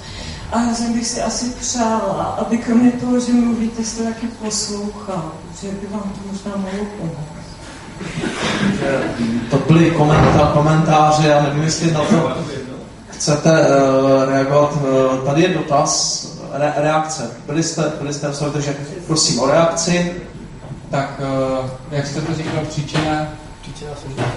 A 0.52 0.58
hrozně 0.58 0.88
bych 0.88 1.06
si 1.06 1.22
asi 1.22 1.50
přála, 1.50 2.24
aby 2.24 2.58
kromě 2.58 2.90
toho, 2.90 3.20
že 3.20 3.32
mluvíte, 3.32 3.84
jste 3.84 4.02
taky 4.02 4.26
poslouchal, 4.26 5.32
že 5.62 5.68
by 5.68 5.86
vám 5.86 6.02
to 6.02 6.32
možná 6.32 6.56
mohlo 6.56 6.84
pomoct. 6.98 7.41
To 9.50 9.58
byly 9.58 9.90
komentá, 9.90 10.50
komentáře, 10.52 11.28
já 11.28 11.42
nevím, 11.42 11.62
jestli 11.62 11.92
na 11.92 12.00
to 12.00 12.32
chcete 13.10 13.50
uh, 13.50 14.30
reagovat. 14.30 14.72
Uh, 14.72 15.18
tady 15.26 15.42
je 15.42 15.48
dotaz, 15.48 16.22
re, 16.52 16.72
reakce. 16.76 17.30
Byli 17.46 17.62
jste, 17.62 17.92
byli 18.00 18.14
jste 18.14 18.28
v 18.32 18.52
takže 18.52 18.76
prosím 19.06 19.40
o 19.40 19.46
reakci. 19.46 20.12
Tak, 20.90 21.20
uh, 21.60 21.68
jak 21.90 22.06
jste 22.06 22.20
to 22.20 22.34
říkal, 22.34 22.64
příčina? 22.68 23.26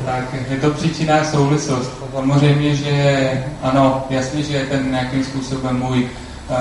Tak, 0.05 0.23
je 0.49 0.57
to 0.57 0.71
příčina 0.71 1.23
souvislost. 1.23 1.91
Samozřejmě, 2.13 2.75
že 2.75 3.43
ano, 3.61 4.05
jasně, 4.09 4.43
že 4.43 4.65
ten 4.69 4.91
nějakým 4.91 5.23
způsobem 5.23 5.79
můj 5.79 6.09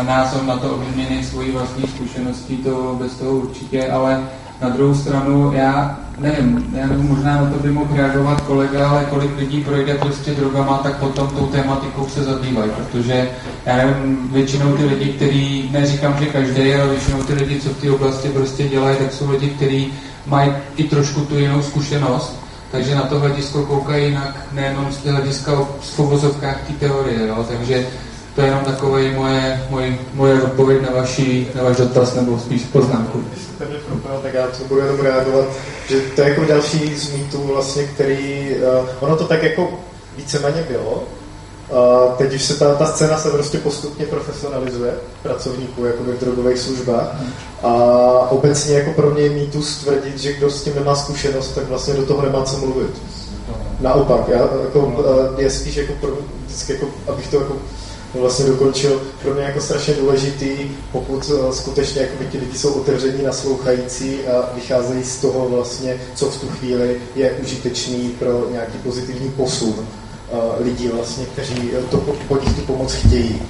názor 0.03 0.43
na 0.43 0.57
to 0.57 0.75
ovlivněný 0.75 1.25
svojí 1.25 1.51
vlastní 1.51 1.89
zkušeností, 1.89 2.57
to 2.57 2.97
bez 2.99 3.13
toho 3.13 3.31
určitě, 3.31 3.89
ale 3.89 4.23
na 4.65 4.71
druhou 4.71 4.95
stranu 4.95 5.53
já 5.55 5.99
nevím, 6.19 6.65
já 6.77 6.87
nevím, 6.87 7.09
možná 7.09 7.41
na 7.41 7.51
to 7.51 7.59
by 7.59 7.71
mohl 7.71 7.97
reagovat 7.97 8.41
kolega, 8.41 8.89
ale 8.89 9.05
kolik 9.05 9.39
lidí 9.39 9.61
projde 9.61 9.95
prostě 9.95 10.31
drogama, 10.31 10.79
tak 10.79 10.97
potom 10.97 11.29
tou 11.29 11.47
tématikou 11.47 12.09
se 12.09 12.25
zabývají, 12.25 12.71
protože 12.71 13.29
já 13.67 13.77
nevím, 13.77 14.29
většinou 14.33 14.77
ty 14.77 14.85
lidi, 14.85 15.13
kteří, 15.13 15.69
neříkám, 15.73 16.17
že 16.21 16.27
každý, 16.27 16.75
ale 16.75 16.89
většinou 16.89 17.23
ty 17.23 17.35
lidi, 17.35 17.61
co 17.61 17.69
v 17.69 17.81
té 17.81 17.91
oblasti 17.91 18.29
prostě 18.29 18.69
dělají, 18.69 18.97
tak 18.97 19.13
jsou 19.13 19.31
lidi, 19.31 19.49
kteří 19.49 19.93
mají 20.27 20.53
i 20.77 20.85
trošku 20.85 21.21
tu 21.21 21.39
jinou 21.39 21.63
zkušenost, 21.63 22.41
takže 22.71 22.95
na 22.95 23.03
to 23.03 23.21
hledisko 23.21 23.63
koukají 23.63 24.05
jinak, 24.05 24.47
nejenom 24.53 24.93
z 24.93 25.05
hlediska 25.05 25.53
v 25.81 25.97
povozovkách 25.97 26.57
té 26.67 26.73
teorie, 26.73 27.29
jo? 27.29 27.47
takže 27.49 27.87
to 28.35 28.41
je 28.41 28.47
jenom 28.47 28.65
takové 28.65 29.13
moje, 29.13 29.67
moje, 29.71 29.99
moje 30.15 30.43
odpověď 30.43 30.83
na, 30.83 31.01
vaši, 31.01 31.49
na 31.55 31.63
váš 31.63 31.77
dotaz, 31.77 32.15
nebo 32.15 32.39
spíš 32.39 32.63
poznámku. 32.63 33.25
tak 34.23 34.35
já 34.35 34.47
to 34.47 34.65
budu 34.69 34.81
jenom 34.81 35.01
reagovat, 35.01 35.45
že 35.89 36.01
to 36.01 36.21
je 36.21 36.29
jako 36.29 36.45
další 36.45 36.97
z 36.97 37.13
mýtů 37.13 37.43
vlastně, 37.43 37.85
který, 37.85 38.51
uh, 38.81 38.89
ono 39.01 39.17
to 39.17 39.25
tak 39.25 39.43
jako 39.43 39.71
víceméně 40.17 40.67
bylo, 40.69 41.05
Uh, 41.71 42.13
teď 42.13 42.35
už 42.35 42.43
se 42.43 42.55
ta, 42.55 42.75
ta 42.75 42.87
scéna 42.87 43.19
se 43.19 43.31
prostě 43.31 43.59
postupně 43.59 44.07
profesionalizuje 44.07 44.95
pracovníků 45.23 45.85
jako 45.85 46.03
v 46.03 46.07
drogových 46.07 46.59
službách 46.59 47.17
a 47.63 47.73
obecně 48.31 48.75
jako 48.75 48.93
pro 48.93 49.11
mě 49.11 49.23
je 49.23 49.31
mýtus 49.31 49.77
tvrdit, 49.77 50.19
že 50.19 50.33
kdo 50.33 50.51
s 50.51 50.65
tím 50.65 50.75
nemá 50.75 50.95
zkušenost, 50.95 51.55
tak 51.55 51.69
vlastně 51.69 51.95
do 51.95 52.07
toho 52.07 52.23
nemá 52.23 52.43
co 52.43 52.57
mluvit. 52.57 53.03
Naopak, 53.81 54.29
já, 54.29 54.39
jako, 54.39 54.79
uh, 54.79 55.41
je 55.41 55.51
spíš 55.51 55.77
jako 55.77 55.93
pro, 56.01 56.11
vždycky 56.47 56.73
jako, 56.73 56.87
abych 57.09 57.29
to 57.29 57.37
jako 57.37 57.57
vlastně 58.21 58.45
dokončil, 58.45 59.03
pro 59.23 59.35
mě 59.35 59.43
jako 59.43 59.61
strašně 59.61 59.95
důležitý, 59.95 60.51
pokud 60.93 61.25
uh, 61.25 61.51
skutečně 61.51 62.01
jako 62.01 62.25
ti 62.33 62.39
lidi 62.39 62.59
jsou 62.59 62.73
otevření, 62.73 63.23
naslouchající 63.23 64.27
a 64.27 64.55
vycházejí 64.55 65.05
z 65.05 65.17
toho 65.17 65.49
vlastně, 65.49 66.01
co 66.15 66.31
v 66.31 66.41
tu 66.41 66.49
chvíli 66.49 67.01
je 67.17 67.33
užitečný 67.43 68.15
pro 68.19 68.47
nějaký 68.51 68.79
pozitivní 68.79 69.31
posun 69.31 69.75
lidí, 70.61 70.89
vlastně, 70.89 71.27
kteří 71.33 71.71
to, 71.91 71.97
po 72.29 72.37
nich 72.37 72.55
tu 72.55 72.61
pomoc 72.61 72.93
chtějí. 72.93 73.43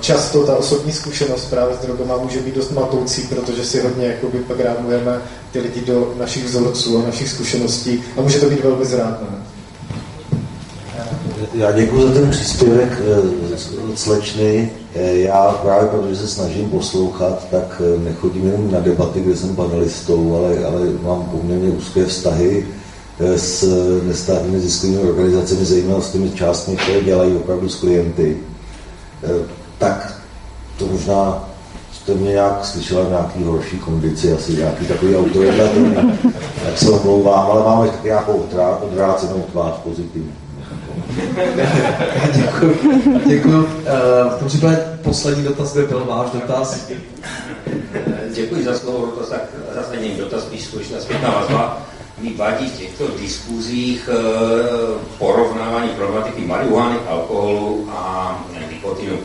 Často 0.00 0.46
ta 0.46 0.56
osobní 0.56 0.92
zkušenost 0.92 1.44
právě 1.44 1.76
s 1.76 1.86
drogama 1.86 2.16
může 2.16 2.40
být 2.40 2.54
dost 2.54 2.70
matoucí, 2.70 3.22
protože 3.22 3.64
si 3.64 3.80
hodně 3.80 4.06
jakoby, 4.06 4.38
programujeme 4.38 5.22
ty 5.52 5.60
lidi 5.60 5.80
do 5.80 6.14
našich 6.18 6.44
vzorců 6.44 6.98
a 6.98 7.06
našich 7.06 7.28
zkušeností 7.28 8.02
a 8.16 8.20
může 8.20 8.40
to 8.40 8.50
být 8.50 8.64
velmi 8.64 8.84
zrádné. 8.84 9.47
Já 11.54 11.72
děkuji 11.72 12.06
za 12.06 12.12
ten 12.12 12.30
příspěvek 12.30 12.88
eh, 13.00 13.96
slečny. 13.96 14.70
Eh, 14.94 15.16
já 15.16 15.58
právě 15.62 15.88
protože 15.88 16.16
se 16.16 16.28
snažím 16.28 16.70
poslouchat, 16.70 17.46
tak 17.50 17.82
eh, 17.84 18.04
nechodím 18.04 18.46
jenom 18.46 18.72
na 18.72 18.80
debaty, 18.80 19.20
kde 19.20 19.36
jsem 19.36 19.56
panelistou, 19.56 20.36
ale, 20.36 20.66
ale 20.66 20.80
mám 21.02 21.22
poměrně 21.22 21.68
úzké 21.68 22.04
vztahy 22.04 22.66
s 23.36 23.64
nestátními 24.06 24.60
ziskovými 24.60 24.98
organizacemi, 24.98 25.64
zejména 25.64 26.00
s 26.00 26.12
těmi 26.12 26.30
částmi, 26.30 26.76
které 26.76 27.00
dělají 27.00 27.36
opravdu 27.36 27.68
s 27.68 27.80
klienty. 27.80 28.36
Tak 29.78 30.22
to 30.78 30.86
možná 30.86 31.48
jste 31.92 32.14
mě 32.14 32.30
nějak 32.30 32.64
slyšela 32.64 33.04
v 33.04 33.08
nějaký 33.08 33.44
horší 33.44 33.78
kondici, 33.78 34.32
asi 34.32 34.52
nějaký 34.52 34.86
takový 34.86 35.16
autoritativní, 35.16 36.18
tak 36.64 36.78
se 36.78 36.90
omlouvám, 36.90 37.50
ale 37.50 37.64
máme 37.64 37.88
tak 37.88 38.04
nějakou 38.04 38.44
odvrácenou 38.82 39.44
tvář 39.52 39.74
pozitivní. 39.84 40.32
Děkuji. 42.32 42.78
Děkuji. 43.26 43.68
Eh, 43.86 44.30
v 44.30 44.38
tom 44.38 44.48
případě 44.48 44.78
poslední 45.02 45.44
dotaz 45.44 45.76
by 45.76 45.82
byl 45.82 46.04
váš 46.04 46.30
dotaz. 46.30 46.88
Děkuji 48.34 48.64
za 48.64 48.78
slovo, 48.78 49.06
dotaz, 49.06 49.28
tak 49.28 49.40
zase 49.74 49.96
není 49.96 50.14
dotaz, 50.14 50.42
spíš 50.42 50.64
skutečná 50.64 51.00
zpětná 51.00 51.30
vazba. 51.30 51.82
Mi 52.20 52.34
vadí 52.34 52.66
v 52.66 52.78
těchto 52.78 53.04
diskuzích 53.20 54.10
eh, 54.12 54.18
porovnávání 55.18 55.88
problematiky 55.88 56.40
marihuany, 56.46 56.96
alkoholu 57.08 57.88
a 57.90 58.44
nikotinu. 58.72 59.16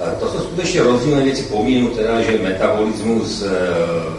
Eh, 0.00 0.16
to 0.20 0.28
jsou 0.28 0.38
skutečně 0.38 0.82
rozdílné 0.82 1.24
věci, 1.24 1.42
pomínu 1.42 1.88
teda, 1.88 2.20
že 2.20 2.38
metabolismus 2.42 3.44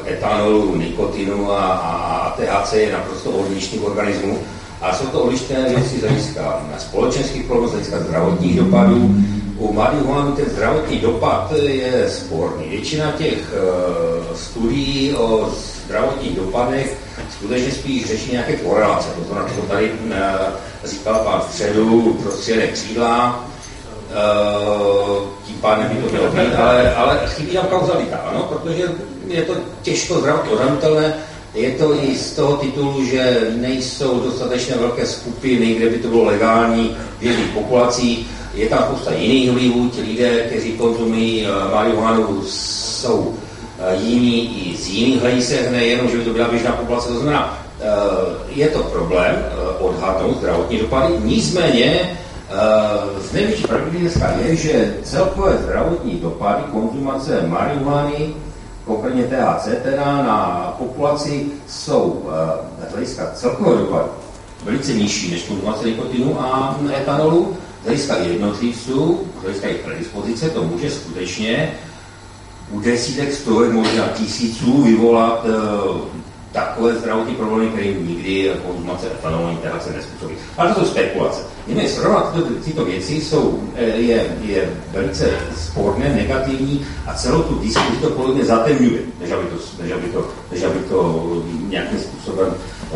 etanolu, 0.06 0.76
nikotinu 0.76 1.52
a, 1.52 1.66
a 1.74 2.30
THC 2.38 2.74
je 2.74 2.94
naprosto 2.94 3.30
odlišný 3.30 3.80
v 3.80 3.86
organismu 3.86 4.40
a 4.82 4.96
jsou 4.96 5.06
to 5.06 5.22
odlišné 5.22 5.70
věci 5.70 6.00
z 6.00 6.02
hlediska 6.02 6.66
společenských 6.78 7.44
problémů, 7.46 7.68
z 7.68 7.72
hlediska 7.72 8.00
zdravotních 8.00 8.58
dopadů. 8.58 9.16
U 9.58 9.74
marihuany 9.74 10.32
ten 10.32 10.46
zdravotní 10.50 11.00
dopad 11.00 11.54
je 11.62 12.10
sporný. 12.10 12.70
Většina 12.70 13.12
těch 13.12 13.54
uh, 13.54 14.36
studií 14.36 15.16
o 15.16 15.50
zdravotních 15.86 16.36
dopadech 16.36 16.98
skutečně 17.38 17.72
spíš 17.72 18.06
řeší 18.06 18.32
nějaké 18.32 18.56
korelace. 18.56 19.08
To 19.10 19.24
znamená, 19.24 19.48
to 19.56 19.62
tady 19.62 19.92
uh, 19.92 20.16
říkal 20.86 21.14
pán 21.14 21.42
středu, 21.50 22.18
prostředek 22.24 22.74
křídla, 22.74 23.46
uh, 24.10 25.28
tím 25.46 25.56
pádem 25.56 25.88
by 25.88 26.04
to 26.04 26.10
mělo 26.10 26.32
být, 26.32 26.56
ale, 26.56 26.96
ale 26.96 27.20
chybí 27.28 27.56
nám 27.56 27.66
kauzalita, 27.66 28.18
ano, 28.18 28.44
protože 28.44 28.84
je 29.28 29.42
to 29.42 29.54
těžko 29.82 30.20
zdravotně 30.20 30.52
odhadutelné 30.52 31.14
je 31.54 31.72
to 31.72 31.96
i 32.04 32.16
z 32.16 32.32
toho 32.32 32.58
titulu, 32.58 33.06
že 33.06 33.52
nejsou 33.56 34.20
dostatečně 34.20 34.76
velké 34.76 35.06
skupiny, 35.06 35.66
kde 35.66 35.90
by 35.90 35.98
to 35.98 36.08
bylo 36.08 36.24
legální 36.24 36.98
v 37.20 37.24
jedných 37.24 37.50
populacích. 37.50 38.28
Je 38.54 38.70
tam 38.70 38.84
spousta 38.84 39.14
jiných 39.14 39.52
vlivů. 39.52 39.90
Ti 39.90 40.02
lidé, 40.02 40.40
kteří 40.40 40.72
konzumují 40.72 41.46
eh, 41.46 41.76
marihuanu, 41.76 42.44
jsou 42.48 43.34
eh, 43.80 43.96
jiní 44.04 44.72
i 44.72 44.78
z 44.78 44.90
jiných 44.90 45.22
hledisek, 45.22 45.72
nejenom, 45.72 46.10
že 46.10 46.18
by 46.18 46.24
to 46.24 46.34
byla 46.34 46.48
běžná 46.48 46.72
populace. 46.72 47.08
To 47.08 47.20
znamená, 47.20 47.64
eh, 47.82 47.86
je 48.50 48.68
to 48.68 48.84
problém 48.84 49.36
odhadnout 49.80 50.38
zdravotní 50.38 50.78
dopady. 50.78 51.14
Nicméně 51.24 52.18
z 53.22 53.34
největší 53.34 53.64
pravděpodobností 53.64 54.22
je, 54.48 54.56
že 54.56 54.94
celkové 55.04 55.58
zdravotní 55.64 56.12
dopady 56.12 56.64
konzumace 56.72 57.44
marihuany 57.48 58.34
konkrétně 58.88 59.24
THC, 59.24 59.68
teda 59.84 60.06
na 60.06 60.76
populaci 60.78 61.46
jsou 61.68 62.30
eh, 62.30 62.90
z 62.90 62.92
hlediska 62.92 63.32
celkového 63.36 63.78
dopadu 63.78 64.10
velice 64.64 64.94
nižší 64.94 65.32
než 65.32 65.44
konzumace 65.44 65.86
nikotinu 65.86 66.42
a 66.42 66.80
etanolu. 66.98 67.58
Z 67.82 67.86
hlediska 67.86 68.18
jednotlivců, 68.18 69.22
z 69.40 69.44
hlediska 69.44 69.68
jejich 69.68 69.84
predispozice, 69.84 70.50
to 70.50 70.64
může 70.64 70.92
skutečně 70.92 71.74
u 72.72 72.80
desítek, 72.80 73.34
stovek, 73.34 73.72
možná 73.72 74.08
tisíců 74.08 74.82
vyvolat 74.82 75.46
eh, 75.46 76.18
takové 76.52 76.96
zdravotní 76.96 77.36
problémy, 77.36 77.68
které 77.68 77.88
nikdy 77.88 78.52
konzumace 78.68 79.08
etanolu 79.08 79.58
THC 79.58 79.88
nezpůsobí. 79.96 80.36
Ale 80.58 80.74
to 80.74 80.80
jsou 80.80 80.86
spekulace. 80.86 81.42
Nicméně 81.68 81.90
srovnat 81.90 82.34
tyto, 82.34 82.50
tyto 82.64 82.86
věci 82.86 83.14
jsou, 83.14 83.64
eh, 83.76 83.84
je, 83.86 84.38
je 84.42 84.70
velice 84.92 85.30
sporné, 85.58 86.10
negativní 86.10 86.86
a 87.08 87.14
celou 87.14 87.42
tu 87.42 87.60
diskuzi 87.60 87.98
to 88.02 88.10
podle 88.10 88.34
mě 88.34 88.46
zatemňuje, 88.46 89.00
než 89.20 89.32
aby 89.32 89.46
to, 89.46 89.56
než 89.82 89.92
aby 89.92 90.08
to, 90.08 90.28
než 90.52 90.64
aby 90.64 90.80
to 90.80 91.44
nějakým 91.70 92.00
způsobem 92.00 92.54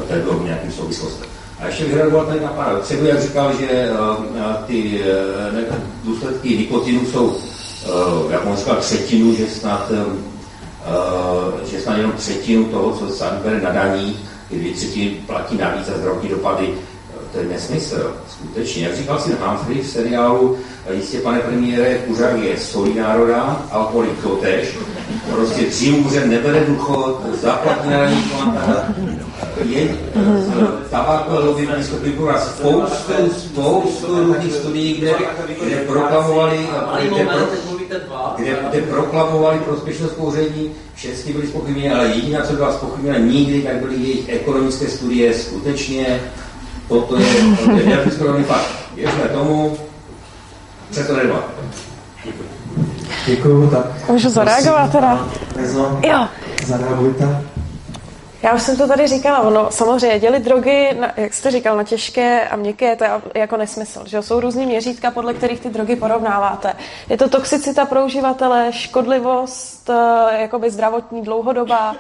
vedlo 0.10 0.34
k 0.34 0.45
nějakým 0.45 0.72
souvislostem. 0.72 1.27
A 1.60 1.68
ještě 1.68 1.84
bych 1.84 1.93
reagoval 1.93 2.26
tady 2.26 2.39
na 2.39 2.48
pana 2.48 2.80
Třebu, 2.80 3.06
jak 3.06 3.22
říkal, 3.22 3.53
že 3.60 3.89
uh, 3.91 4.26
ty 4.68 5.02
uh, 5.69 5.76
důsledky 6.03 6.57
nikotinu 6.57 7.06
jsou, 7.06 7.38
jak 8.30 8.45
on 8.45 8.57
říkal, 8.57 8.76
třetinu, 8.76 9.35
že 9.35 9.48
snad 9.48 9.91
Eh, 10.81 11.65
že 11.65 11.81
snad 11.81 11.98
jenom 11.98 12.11
třetinu 12.11 12.65
toho, 12.65 12.91
co 12.91 13.10
sami 13.10 13.38
bere 13.43 13.61
na 13.61 13.69
daní, 13.69 14.18
dvě 14.52 14.73
třetiny 14.73 15.10
platí 15.10 15.57
navíc 15.57 15.85
za 15.85 15.98
zdravotní 15.98 16.30
dopady. 16.30 16.73
To 17.31 17.39
je 17.39 17.45
nesmysl, 17.45 18.15
skutečně. 18.29 18.83
Jak 18.83 18.95
říkal 18.95 19.19
si 19.19 19.31
Humphrey 19.31 19.81
v 19.81 19.89
seriálu, 19.89 20.57
jistě 20.91 21.19
pane 21.19 21.39
premiére, 21.39 21.97
kuřák 21.97 22.37
je 22.37 22.59
solí 22.59 22.93
národa, 22.93 23.65
alkoholik 23.71 24.21
to 24.23 24.29
tež. 24.29 24.77
Prostě 25.31 25.65
dřív 25.65 25.97
může 25.97 26.25
nebere 26.25 26.59
důchod, 26.59 27.21
zaplatí 27.41 27.89
na 27.89 27.97
daní 27.97 28.23
je 29.65 29.97
tabákové 30.89 31.83
schopni 31.83 32.13
spoustu, 32.37 33.13
spoustu 33.37 34.23
různých 34.23 34.53
studií, 34.53 34.93
kde, 34.93 35.13
kde 35.63 35.75
proklamovali, 35.75 36.67
kde, 37.09 37.27
kde, 38.37 38.57
kde 38.69 38.81
proklamovali 38.81 39.59
prospěšnost 39.59 40.13
kouření, 40.13 40.71
všechny 40.95 41.33
byli 41.33 41.47
spochybněni, 41.47 41.91
ale 41.91 42.07
jediná, 42.07 42.41
co 42.41 42.53
byla 42.53 42.73
spochybněna 42.73 43.17
nikdy, 43.17 43.61
tak 43.61 43.75
byly 43.75 43.95
jejich 43.95 44.29
ekonomické 44.29 44.87
studie. 44.87 45.33
Skutečně 45.33 46.21
toto 46.91 47.15
je, 47.18 47.27
to 47.65 47.72
je 47.72 47.85
nevyskoušený 47.85 48.43
fakt. 48.43 48.68
Věřme 48.95 49.23
tomu, 49.23 49.77
se 50.91 51.03
to 51.03 51.15
nedá. 51.15 51.43
Děkuju, 53.26 53.69
tak... 53.69 54.09
Můžu 54.09 54.30
zareagovat 54.30 54.91
teda? 54.91 55.27
Nezo, 55.55 55.99
Jo. 56.05 56.27
zareagujte. 56.65 57.45
Já 58.43 58.53
už 58.53 58.61
jsem 58.61 58.77
to 58.77 58.88
tady 58.88 59.07
říkala, 59.07 59.39
ono 59.39 59.72
samozřejmě 59.72 60.19
dělit 60.19 60.43
drogy, 60.43 60.97
na, 60.99 61.11
jak 61.18 61.34
jste 61.34 61.51
říkal, 61.51 61.77
na 61.77 61.84
těžké 61.84 62.49
a 62.49 62.55
měkké, 62.55 62.95
to 62.95 63.03
je 63.03 63.11
jako 63.35 63.57
nesmysl. 63.57 64.03
Že? 64.05 64.22
Jsou 64.22 64.39
různý 64.39 64.65
měřítka, 64.65 65.11
podle 65.11 65.34
kterých 65.34 65.59
ty 65.59 65.69
drogy 65.69 65.95
porovnáváte. 65.95 66.73
Je 67.09 67.18
to 67.18 67.30
toxicita 67.30 67.85
pro 67.85 68.05
uživatele, 68.05 68.68
škodlivost, 68.73 69.89
eh, 69.89 70.41
jakoby 70.41 70.72
zdravotní 70.72 71.22
dlouhodobá, 71.22 71.95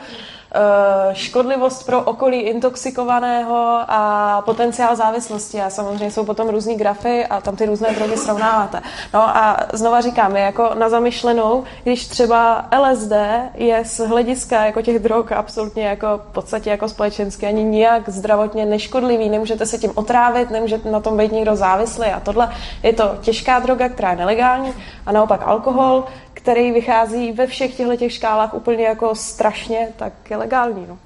škodlivost 1.13 1.85
pro 1.85 2.01
okolí 2.01 2.39
intoxikovaného 2.39 3.79
a 3.87 4.41
potenciál 4.45 4.95
závislosti. 4.95 5.61
A 5.61 5.69
samozřejmě 5.69 6.11
jsou 6.11 6.25
potom 6.25 6.49
různý 6.49 6.75
grafy 6.75 7.25
a 7.25 7.41
tam 7.41 7.55
ty 7.55 7.65
různé 7.65 7.91
drogy 7.91 8.17
srovnáváte. 8.17 8.81
No 9.13 9.21
a 9.21 9.57
znova 9.73 10.01
říkám, 10.01 10.35
je 10.35 10.43
jako 10.43 10.71
na 10.73 10.89
zamyšlenou, 10.89 11.63
když 11.83 12.07
třeba 12.07 12.65
LSD 12.81 13.11
je 13.55 13.85
z 13.85 13.99
hlediska 13.99 14.65
jako 14.65 14.81
těch 14.81 14.99
drog 14.99 15.31
absolutně 15.31 15.87
jako 15.87 16.07
v 16.29 16.33
podstatě 16.33 16.69
jako 16.69 16.89
společensky 16.89 17.45
ani 17.47 17.63
nijak 17.63 18.09
zdravotně 18.09 18.65
neškodlivý, 18.65 19.29
nemůžete 19.29 19.65
se 19.65 19.77
tím 19.77 19.91
otrávit, 19.95 20.51
nemůžete 20.51 20.91
na 20.91 20.99
tom 20.99 21.17
být 21.17 21.31
někdo 21.31 21.55
závislý 21.55 22.05
a 22.05 22.19
tohle 22.19 22.49
je 22.83 22.93
to 22.93 23.15
těžká 23.21 23.59
droga, 23.59 23.89
která 23.89 24.11
je 24.11 24.17
nelegální 24.17 24.73
a 25.05 25.11
naopak 25.11 25.41
alkohol, 25.45 26.03
který 26.33 26.71
vychází 26.71 27.31
ve 27.31 27.47
všech 27.47 27.75
těchto 27.75 27.95
těch 27.95 28.13
škálách 28.13 28.53
úplně 28.53 28.83
jako 28.83 29.15
strašně, 29.15 29.87
tak 29.95 30.13
je 30.29 30.37
legální. 30.37 30.85
No. 30.89 30.97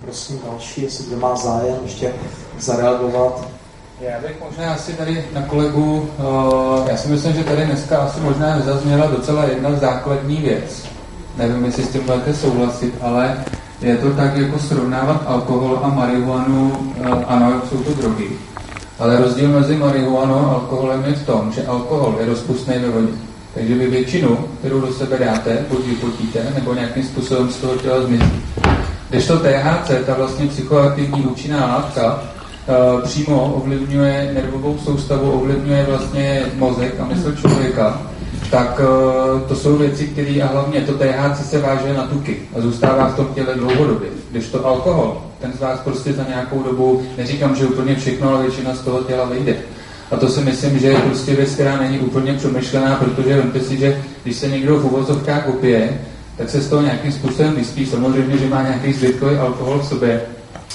Prosím 0.00 0.40
další, 0.50 0.82
jestli 0.82 1.06
kdo 1.06 1.16
má 1.16 1.36
zájem 1.36 1.76
ještě 1.82 2.14
zareagovat. 2.58 3.48
Já 4.00 4.20
bych 4.20 4.40
možná 4.40 4.74
asi 4.74 4.92
tady 4.92 5.28
na 5.32 5.42
kolegu, 5.42 6.08
uh, 6.18 6.88
já 6.88 6.96
si 6.96 7.08
myslím, 7.08 7.34
že 7.34 7.44
tady 7.44 7.66
dneska 7.66 7.98
asi 7.98 8.20
možná 8.20 8.56
nezazněla 8.56 9.06
docela 9.06 9.44
jedna 9.44 9.72
základní 9.72 10.36
věc. 10.36 10.84
Nevím, 11.36 11.64
jestli 11.64 11.84
s 11.84 11.88
tím 11.88 12.04
budete 12.04 12.34
souhlasit, 12.34 12.94
ale 13.00 13.44
je 13.80 13.96
to 13.96 14.14
tak, 14.14 14.36
jako 14.36 14.58
srovnávat 14.58 15.22
alkohol 15.26 15.80
a 15.82 15.88
marihuanu, 15.88 16.70
uh, 16.70 17.24
ano, 17.26 17.62
jsou 17.68 17.84
to 17.84 17.94
drogy. 17.94 18.45
Ale 18.98 19.16
rozdíl 19.16 19.48
mezi 19.48 19.76
marihuanou 19.76 20.34
a 20.34 20.52
alkoholem 20.52 21.04
je 21.04 21.14
v 21.14 21.26
tom, 21.26 21.52
že 21.52 21.66
alkohol 21.66 22.14
je 22.20 22.26
rozpustný 22.26 22.74
ve 22.78 22.88
vodě. 22.88 23.12
Takže 23.54 23.74
vy 23.74 23.86
většinu, 23.86 24.38
kterou 24.58 24.80
do 24.80 24.92
sebe 24.92 25.18
dáte, 25.18 25.64
buď 25.68 25.86
vypotíte, 25.86 26.52
nebo 26.54 26.74
nějakým 26.74 27.02
způsobem 27.02 27.50
z 27.50 27.56
toho 27.56 27.76
těla 27.76 28.00
zmizí. 28.00 28.42
Když 29.10 29.26
to 29.26 29.38
THC, 29.38 29.90
ta 30.06 30.14
vlastně 30.14 30.46
psychoaktivní 30.46 31.22
účinná 31.22 31.66
látka, 31.66 32.22
uh, 32.94 33.02
přímo 33.02 33.54
ovlivňuje 33.54 34.30
nervovou 34.34 34.78
soustavu, 34.84 35.30
ovlivňuje 35.30 35.86
vlastně 35.88 36.42
mozek 36.54 37.00
a 37.00 37.04
mysl 37.04 37.32
člověka, 37.36 38.00
tak 38.50 38.80
uh, 38.80 39.40
to 39.40 39.56
jsou 39.56 39.76
věci, 39.76 40.06
které 40.06 40.42
a 40.42 40.46
hlavně 40.46 40.80
to 40.80 40.92
THC 40.92 41.50
se 41.50 41.60
váže 41.60 41.94
na 41.94 42.06
tuky 42.06 42.36
a 42.56 42.60
zůstává 42.60 43.08
v 43.08 43.16
tom 43.16 43.26
těle 43.34 43.54
dlouhodobě. 43.54 44.08
Když 44.30 44.46
to 44.46 44.66
alkohol, 44.66 45.22
ten 45.46 45.58
z 45.58 45.60
vás 45.60 45.80
prostě 45.80 46.12
za 46.12 46.24
nějakou 46.28 46.62
dobu, 46.62 47.02
neříkám, 47.16 47.56
že 47.56 47.66
úplně 47.66 47.96
všechno, 47.96 48.28
ale 48.28 48.42
většina 48.42 48.74
z 48.74 48.80
toho 48.80 48.98
těla 48.98 49.24
vyjde. 49.24 49.56
A 50.10 50.16
to 50.16 50.28
si 50.28 50.40
myslím, 50.40 50.78
že 50.78 50.86
je 50.86 50.98
prostě 50.98 51.34
věc, 51.34 51.54
která 51.54 51.80
není 51.80 51.98
úplně 51.98 52.32
přemýšlená, 52.32 52.94
protože 52.94 53.36
vemte 53.36 53.60
si, 53.60 53.76
že 53.76 54.02
když 54.22 54.36
se 54.36 54.48
někdo 54.48 54.76
v 54.76 54.84
uvozovkách 54.84 55.48
opije, 55.48 56.00
tak 56.36 56.50
se 56.50 56.60
z 56.60 56.68
toho 56.68 56.82
nějakým 56.82 57.12
způsobem 57.12 57.54
vyspí. 57.54 57.86
Samozřejmě, 57.86 58.38
že 58.38 58.46
má 58.46 58.62
nějaký 58.62 58.92
zbytkový 58.92 59.36
alkohol 59.36 59.78
v 59.78 59.86
sobě, 59.86 60.20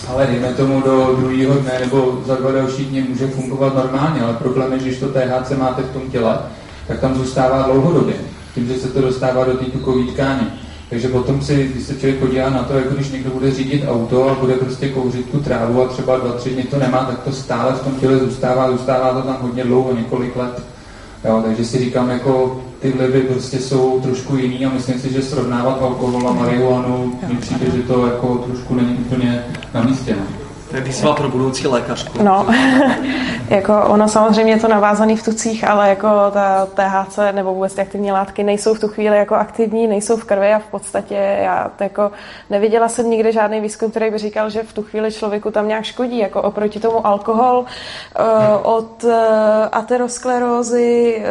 ale 0.07 0.27
dejme 0.27 0.47
tomu 0.47 0.81
do 0.81 1.15
druhého 1.19 1.53
dne 1.53 1.71
nebo 1.79 2.21
za 2.27 2.35
dva 2.35 2.51
další 2.51 2.85
dny 2.85 3.05
může 3.09 3.27
fungovat 3.27 3.75
normálně, 3.75 4.21
ale 4.21 4.33
problém 4.33 4.73
je, 4.73 4.79
že 4.79 4.85
když 4.85 4.99
to 4.99 5.07
THC 5.07 5.51
máte 5.57 5.81
v 5.81 5.93
tom 5.93 6.01
těle, 6.01 6.39
tak 6.87 6.99
tam 6.99 7.15
zůstává 7.15 7.61
dlouhodobě, 7.61 8.15
tím, 8.55 8.67
že 8.67 8.73
se 8.73 8.87
to 8.87 9.01
dostává 9.01 9.43
do 9.43 9.53
té 9.53 9.65
tukové 9.65 10.11
tkáně. 10.13 10.47
Takže 10.91 11.07
potom 11.07 11.41
si, 11.41 11.67
když 11.73 11.83
se 11.83 11.93
člověk 11.93 12.19
podívá 12.19 12.49
na 12.49 12.63
to, 12.63 12.73
jako 12.73 12.95
když 12.95 13.11
někdo 13.11 13.29
bude 13.29 13.51
řídit 13.51 13.83
auto 13.87 14.29
a 14.29 14.35
bude 14.35 14.53
prostě 14.53 14.89
kouřit 14.89 15.29
tu 15.29 15.39
trávu 15.39 15.83
a 15.83 15.87
třeba 15.87 16.17
dva, 16.17 16.31
tři 16.31 16.49
dny 16.49 16.63
to 16.63 16.79
nemá, 16.79 17.05
tak 17.05 17.19
to 17.23 17.31
stále 17.31 17.73
v 17.73 17.83
tom 17.83 17.95
těle 17.95 18.17
zůstává, 18.17 18.71
zůstává 18.71 19.13
to 19.13 19.27
tam 19.27 19.37
hodně 19.41 19.63
dlouho, 19.63 19.95
několik 19.95 20.35
let. 20.35 20.63
Jo, 21.25 21.43
takže 21.45 21.65
si 21.65 21.79
říkám, 21.79 22.09
jako 22.09 22.61
ty 22.79 22.91
vlivy 22.91 23.21
prostě 23.21 23.59
jsou 23.59 23.99
trošku 23.99 24.35
jiný 24.35 24.65
a 24.65 24.73
myslím 24.73 24.99
si, 24.99 25.13
že 25.13 25.21
srovnávat 25.21 25.81
alkohol 25.81 26.27
a 26.29 26.33
marihuanu, 26.33 27.19
mi 27.27 27.35
přijde, 27.35 27.65
že 27.71 27.83
to 27.83 28.05
jako 28.05 28.35
trošku 28.35 28.75
není 28.75 28.95
úplně 28.97 29.45
na 29.73 29.83
místě. 29.83 30.15
No. 30.19 30.40
To 30.71 30.77
je 30.77 30.83
výzva 30.83 31.13
pro 31.13 31.29
budoucí 31.29 31.67
lékařku. 31.67 32.23
No, 32.23 32.47
jako 33.49 33.81
ono 33.87 34.07
samozřejmě 34.07 34.53
je 34.53 34.59
to 34.59 34.67
navázaný 34.67 35.17
v 35.17 35.25
tucích, 35.25 35.63
ale 35.67 35.89
jako 35.89 36.07
ta 36.31 36.65
THC 36.65 37.19
nebo 37.31 37.53
vůbec 37.53 37.73
ty 37.73 37.81
aktivní 37.81 38.11
látky 38.11 38.43
nejsou 38.43 38.73
v 38.73 38.79
tu 38.79 38.87
chvíli 38.87 39.17
jako 39.17 39.35
aktivní, 39.35 39.87
nejsou 39.87 40.17
v 40.17 40.23
krvi 40.23 40.53
a 40.53 40.59
v 40.59 40.65
podstatě 40.65 41.15
já 41.41 41.71
to 41.77 41.83
jako 41.83 42.11
neviděla 42.49 42.89
jsem 42.89 43.09
nikde 43.09 43.31
žádný 43.31 43.59
výzkum, 43.61 43.91
který 43.91 44.11
by 44.11 44.17
říkal, 44.17 44.49
že 44.49 44.63
v 44.63 44.73
tu 44.73 44.83
chvíli 44.83 45.11
člověku 45.11 45.51
tam 45.51 45.67
nějak 45.67 45.83
škodí, 45.83 46.17
jako 46.17 46.41
oproti 46.41 46.79
tomu 46.79 47.07
alkohol 47.07 47.59
uh, 47.59 48.25
od 48.63 49.03
uh, 49.03 49.11
aterosklerózy, 49.71 51.23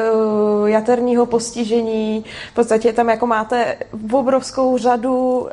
uh, 0.63 0.69
jaterního 0.69 1.27
postižení, 1.27 2.25
v 2.51 2.55
podstatě 2.55 2.93
tam 2.93 3.09
jako 3.09 3.27
máte 3.27 3.77
obrovskou 4.13 4.79
řadu 4.79 5.49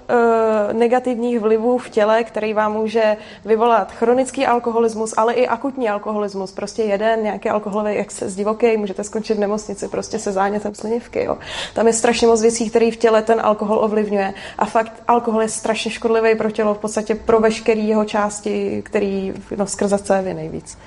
negativních 0.73 1.39
vlivů 1.39 1.77
v 1.77 1.89
těle, 1.89 2.23
který 2.23 2.53
vám 2.53 2.73
může 2.73 3.17
vyvolat 3.45 3.76
chronický 3.85 4.45
alkoholismus, 4.45 5.13
ale 5.17 5.33
i 5.33 5.47
akutní 5.47 5.89
alkoholismus. 5.89 6.51
Prostě 6.51 6.83
jeden 6.83 7.23
nějaký 7.23 7.49
alkoholový 7.49 7.91
exces 7.91 8.35
divoký, 8.35 8.77
můžete 8.77 9.03
skončit 9.03 9.33
v 9.33 9.39
nemocnici 9.39 9.87
prostě 9.87 10.19
se 10.19 10.31
zánětem 10.31 10.75
slinivky. 10.75 11.23
Jo. 11.23 11.37
Tam 11.73 11.87
je 11.87 11.93
strašně 11.93 12.27
moc 12.27 12.41
věcí, 12.41 12.69
které 12.69 12.91
v 12.91 12.97
těle 12.97 13.21
ten 13.21 13.41
alkohol 13.41 13.79
ovlivňuje. 13.83 14.33
A 14.57 14.65
fakt 14.65 15.03
alkohol 15.07 15.41
je 15.41 15.49
strašně 15.49 15.91
škodlivý 15.91 16.35
pro 16.35 16.51
tělo, 16.51 16.73
v 16.73 16.77
podstatě 16.77 17.15
pro 17.15 17.39
veškerý 17.39 17.87
jeho 17.87 18.05
části, 18.05 18.81
který 18.85 19.33
no, 19.57 19.67
skrze 19.67 19.97
cévy 19.97 20.33
nejvíc. 20.33 20.77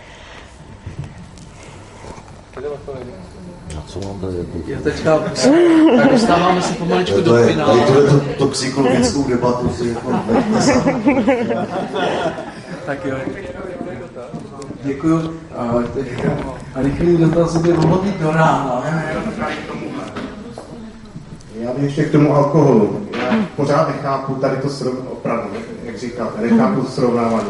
A 3.79 3.83
co 3.87 4.01
mám 4.01 4.21
tady? 4.21 4.37
Já 4.67 4.81
teďka 4.81 5.19
tak 5.97 6.11
dostáváme 6.11 6.63
se 6.63 6.75
pomaličku 6.75 7.17
to 7.17 7.23
do 7.23 7.37
je, 7.37 7.47
finále. 7.47 7.81
tady 7.81 7.87
tuhle 7.87 8.21
tu 8.21 8.35
toxikologickou 8.39 9.29
debatu 9.29 9.71
si 9.79 9.89
jako 9.89 10.11
Tak 12.87 13.05
jo. 13.05 13.17
Děkuju. 14.83 15.35
A, 15.57 15.75
a 16.75 16.83
rychlý 16.83 17.17
dotaz 17.17 17.57
by 17.57 17.73
mohl 17.73 17.99
být 17.99 18.21
do 18.21 18.31
rána. 18.31 18.85
Já 21.61 21.73
bych 21.73 21.83
ještě 21.85 22.05
k 22.05 22.13
tomu 22.13 22.35
alkoholu. 22.35 23.07
Já 23.21 23.47
pořád 23.57 23.89
nechápu 23.89 24.35
tady 24.35 24.57
to 24.57 24.69
srovnání, 24.69 25.07
opravdu, 25.09 25.51
jak 25.85 25.99
říkáte, 25.99 26.43
nechápu 26.43 26.81
to 26.81 26.91
srovnávání. 26.91 27.49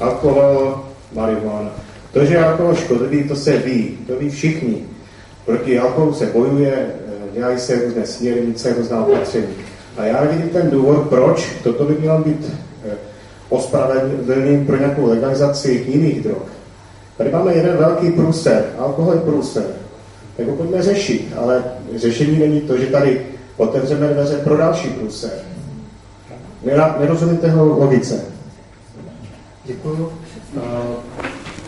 Alkohol, 0.00 0.84
marihuana. 1.12 1.70
To, 2.12 2.24
že 2.24 2.44
alkohol 2.44 2.74
škodlivý, 2.74 3.28
to 3.28 3.36
se 3.36 3.58
ví, 3.58 3.98
to 4.06 4.16
ví 4.16 4.30
všichni. 4.30 4.84
Proti 5.44 5.78
alkoholu 5.78 6.14
se 6.14 6.26
bojuje, 6.26 6.86
dělají 7.32 7.58
se 7.58 7.84
různé 7.84 8.06
směrnice, 8.06 8.74
různá 8.74 9.04
opatření. 9.04 9.54
A 9.96 10.04
já 10.04 10.24
vidím 10.24 10.48
ten 10.48 10.70
důvod, 10.70 11.08
proč 11.08 11.56
toto 11.62 11.84
by 11.84 11.94
mělo 11.94 12.18
být 12.18 12.52
eh, 13.50 13.54
ospravedlněním 13.54 14.66
pro 14.66 14.76
nějakou 14.76 15.06
legalizaci 15.06 15.84
jiných 15.88 16.22
drog. 16.22 16.42
Tady 17.16 17.30
máme 17.30 17.54
jeden 17.54 17.76
velký 17.76 18.10
průser, 18.10 18.64
alkohol 18.78 19.12
je 19.14 19.20
průser. 19.20 19.64
Tak 20.36 20.46
ho 20.46 20.56
pojďme 20.56 20.82
řešit, 20.82 21.32
ale 21.42 21.64
řešení 21.96 22.38
není 22.38 22.60
to, 22.60 22.78
že 22.78 22.86
tady 22.86 23.26
otevřeme 23.56 24.08
dveře 24.08 24.36
pro 24.36 24.56
další 24.56 24.88
průser. 24.88 25.30
Nerozumím 26.98 27.36
téhle 27.36 27.62
logice. 27.62 28.24
Děkuju. 29.64 30.12
Uh, 30.56 30.62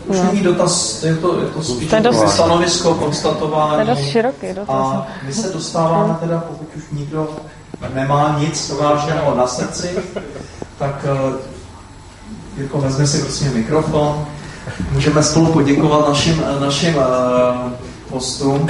už 0.07 0.17
není 0.19 0.41
dotaz, 0.41 1.03
je 1.03 1.15
to, 1.15 1.41
je 1.41 1.47
to 1.47 1.63
spíš 1.63 1.89
To 1.89 1.95
je 1.95 2.01
dost- 2.01 2.33
stanovisko, 2.33 2.93
konstatování. 2.93 3.73
To 3.73 3.79
je 3.79 3.95
dost 3.95 4.05
široký 4.11 4.47
dotaz. 4.47 4.67
A 4.69 5.07
my 5.25 5.33
se 5.33 5.49
dostáváme 5.49 6.15
teda, 6.19 6.43
pokud 6.49 6.67
už 6.77 6.83
nikdo 6.91 7.29
nemá 7.93 8.37
nic 8.39 8.69
vážného 8.69 9.35
na 9.35 9.47
srdci, 9.47 9.89
tak 10.77 11.05
uh, 11.29 11.35
Jirko, 12.59 12.81
vezmi 12.81 13.07
si 13.07 13.21
prosím 13.21 13.53
mikrofon. 13.53 14.25
Můžeme 14.91 15.23
spolu 15.23 15.45
poděkovat 15.45 16.07
našim, 16.07 16.43
našim 16.59 16.95
uh, 16.95 17.03
hostům. 18.11 18.61
Uh, 18.61 18.67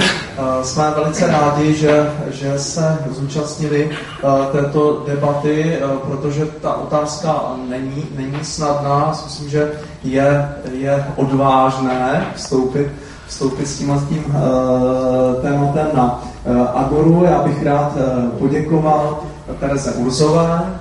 jsme 0.62 0.90
velice 0.90 1.26
rádi, 1.26 1.74
že, 1.74 2.10
že 2.30 2.58
se 2.58 2.98
zúčastnili 3.10 3.90
uh, 3.90 4.46
této 4.46 5.04
debaty, 5.06 5.78
uh, 5.84 5.90
protože 5.90 6.46
ta 6.46 6.74
otázka 6.74 7.42
není, 7.68 8.04
není 8.16 8.38
snadná. 8.42 9.18
Myslím, 9.24 9.50
že 9.50 9.72
je, 10.04 10.48
je 10.72 11.06
odvážné 11.16 12.26
vstoupit 12.36 12.88
vstoupit 13.26 13.66
s 13.66 13.78
tímhle 13.78 13.98
tím 14.08 14.24
uh, 14.26 15.42
tématem 15.42 15.86
na 15.94 16.22
uh, 16.44 16.66
Agoru. 16.74 17.24
Já 17.24 17.42
bych 17.42 17.62
rád 17.62 17.92
uh, 17.96 18.30
poděkoval 18.30 19.18
Tereze 19.60 19.92
Urzové, 19.92 20.79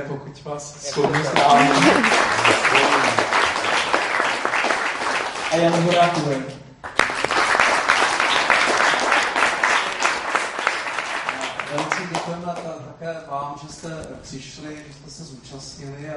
Pechyně, 0.00 0.18
pokud 0.18 0.44
vás 0.44 0.90
slovně 0.90 1.22
znám. 1.22 1.68
A 5.52 5.56
Jan 5.56 5.72
Horákové. 5.72 6.36
Velice 11.72 12.14
děkujeme 12.14 12.54
také 12.86 13.14
vám, 13.30 13.54
že 13.62 13.72
jste 13.72 13.88
přišli, 14.22 14.76
že 14.88 14.94
jste 14.94 15.10
se 15.10 15.24
zúčastnili 15.24 16.10
a 16.10 16.14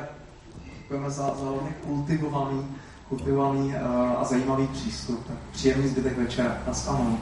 děkujeme 0.82 1.10
za, 1.10 1.24
za 1.24 1.34
velmi 1.34 1.74
kultivovaný, 1.84 2.78
kultivovaný 3.10 3.68
uh, 3.68 4.22
a 4.22 4.24
zajímavý 4.24 4.68
přístup. 4.68 5.28
Tak 5.28 5.38
příjemný 5.52 5.88
zbytek 5.88 6.18
večera. 6.18 6.58
Naschledanou. 6.68 7.20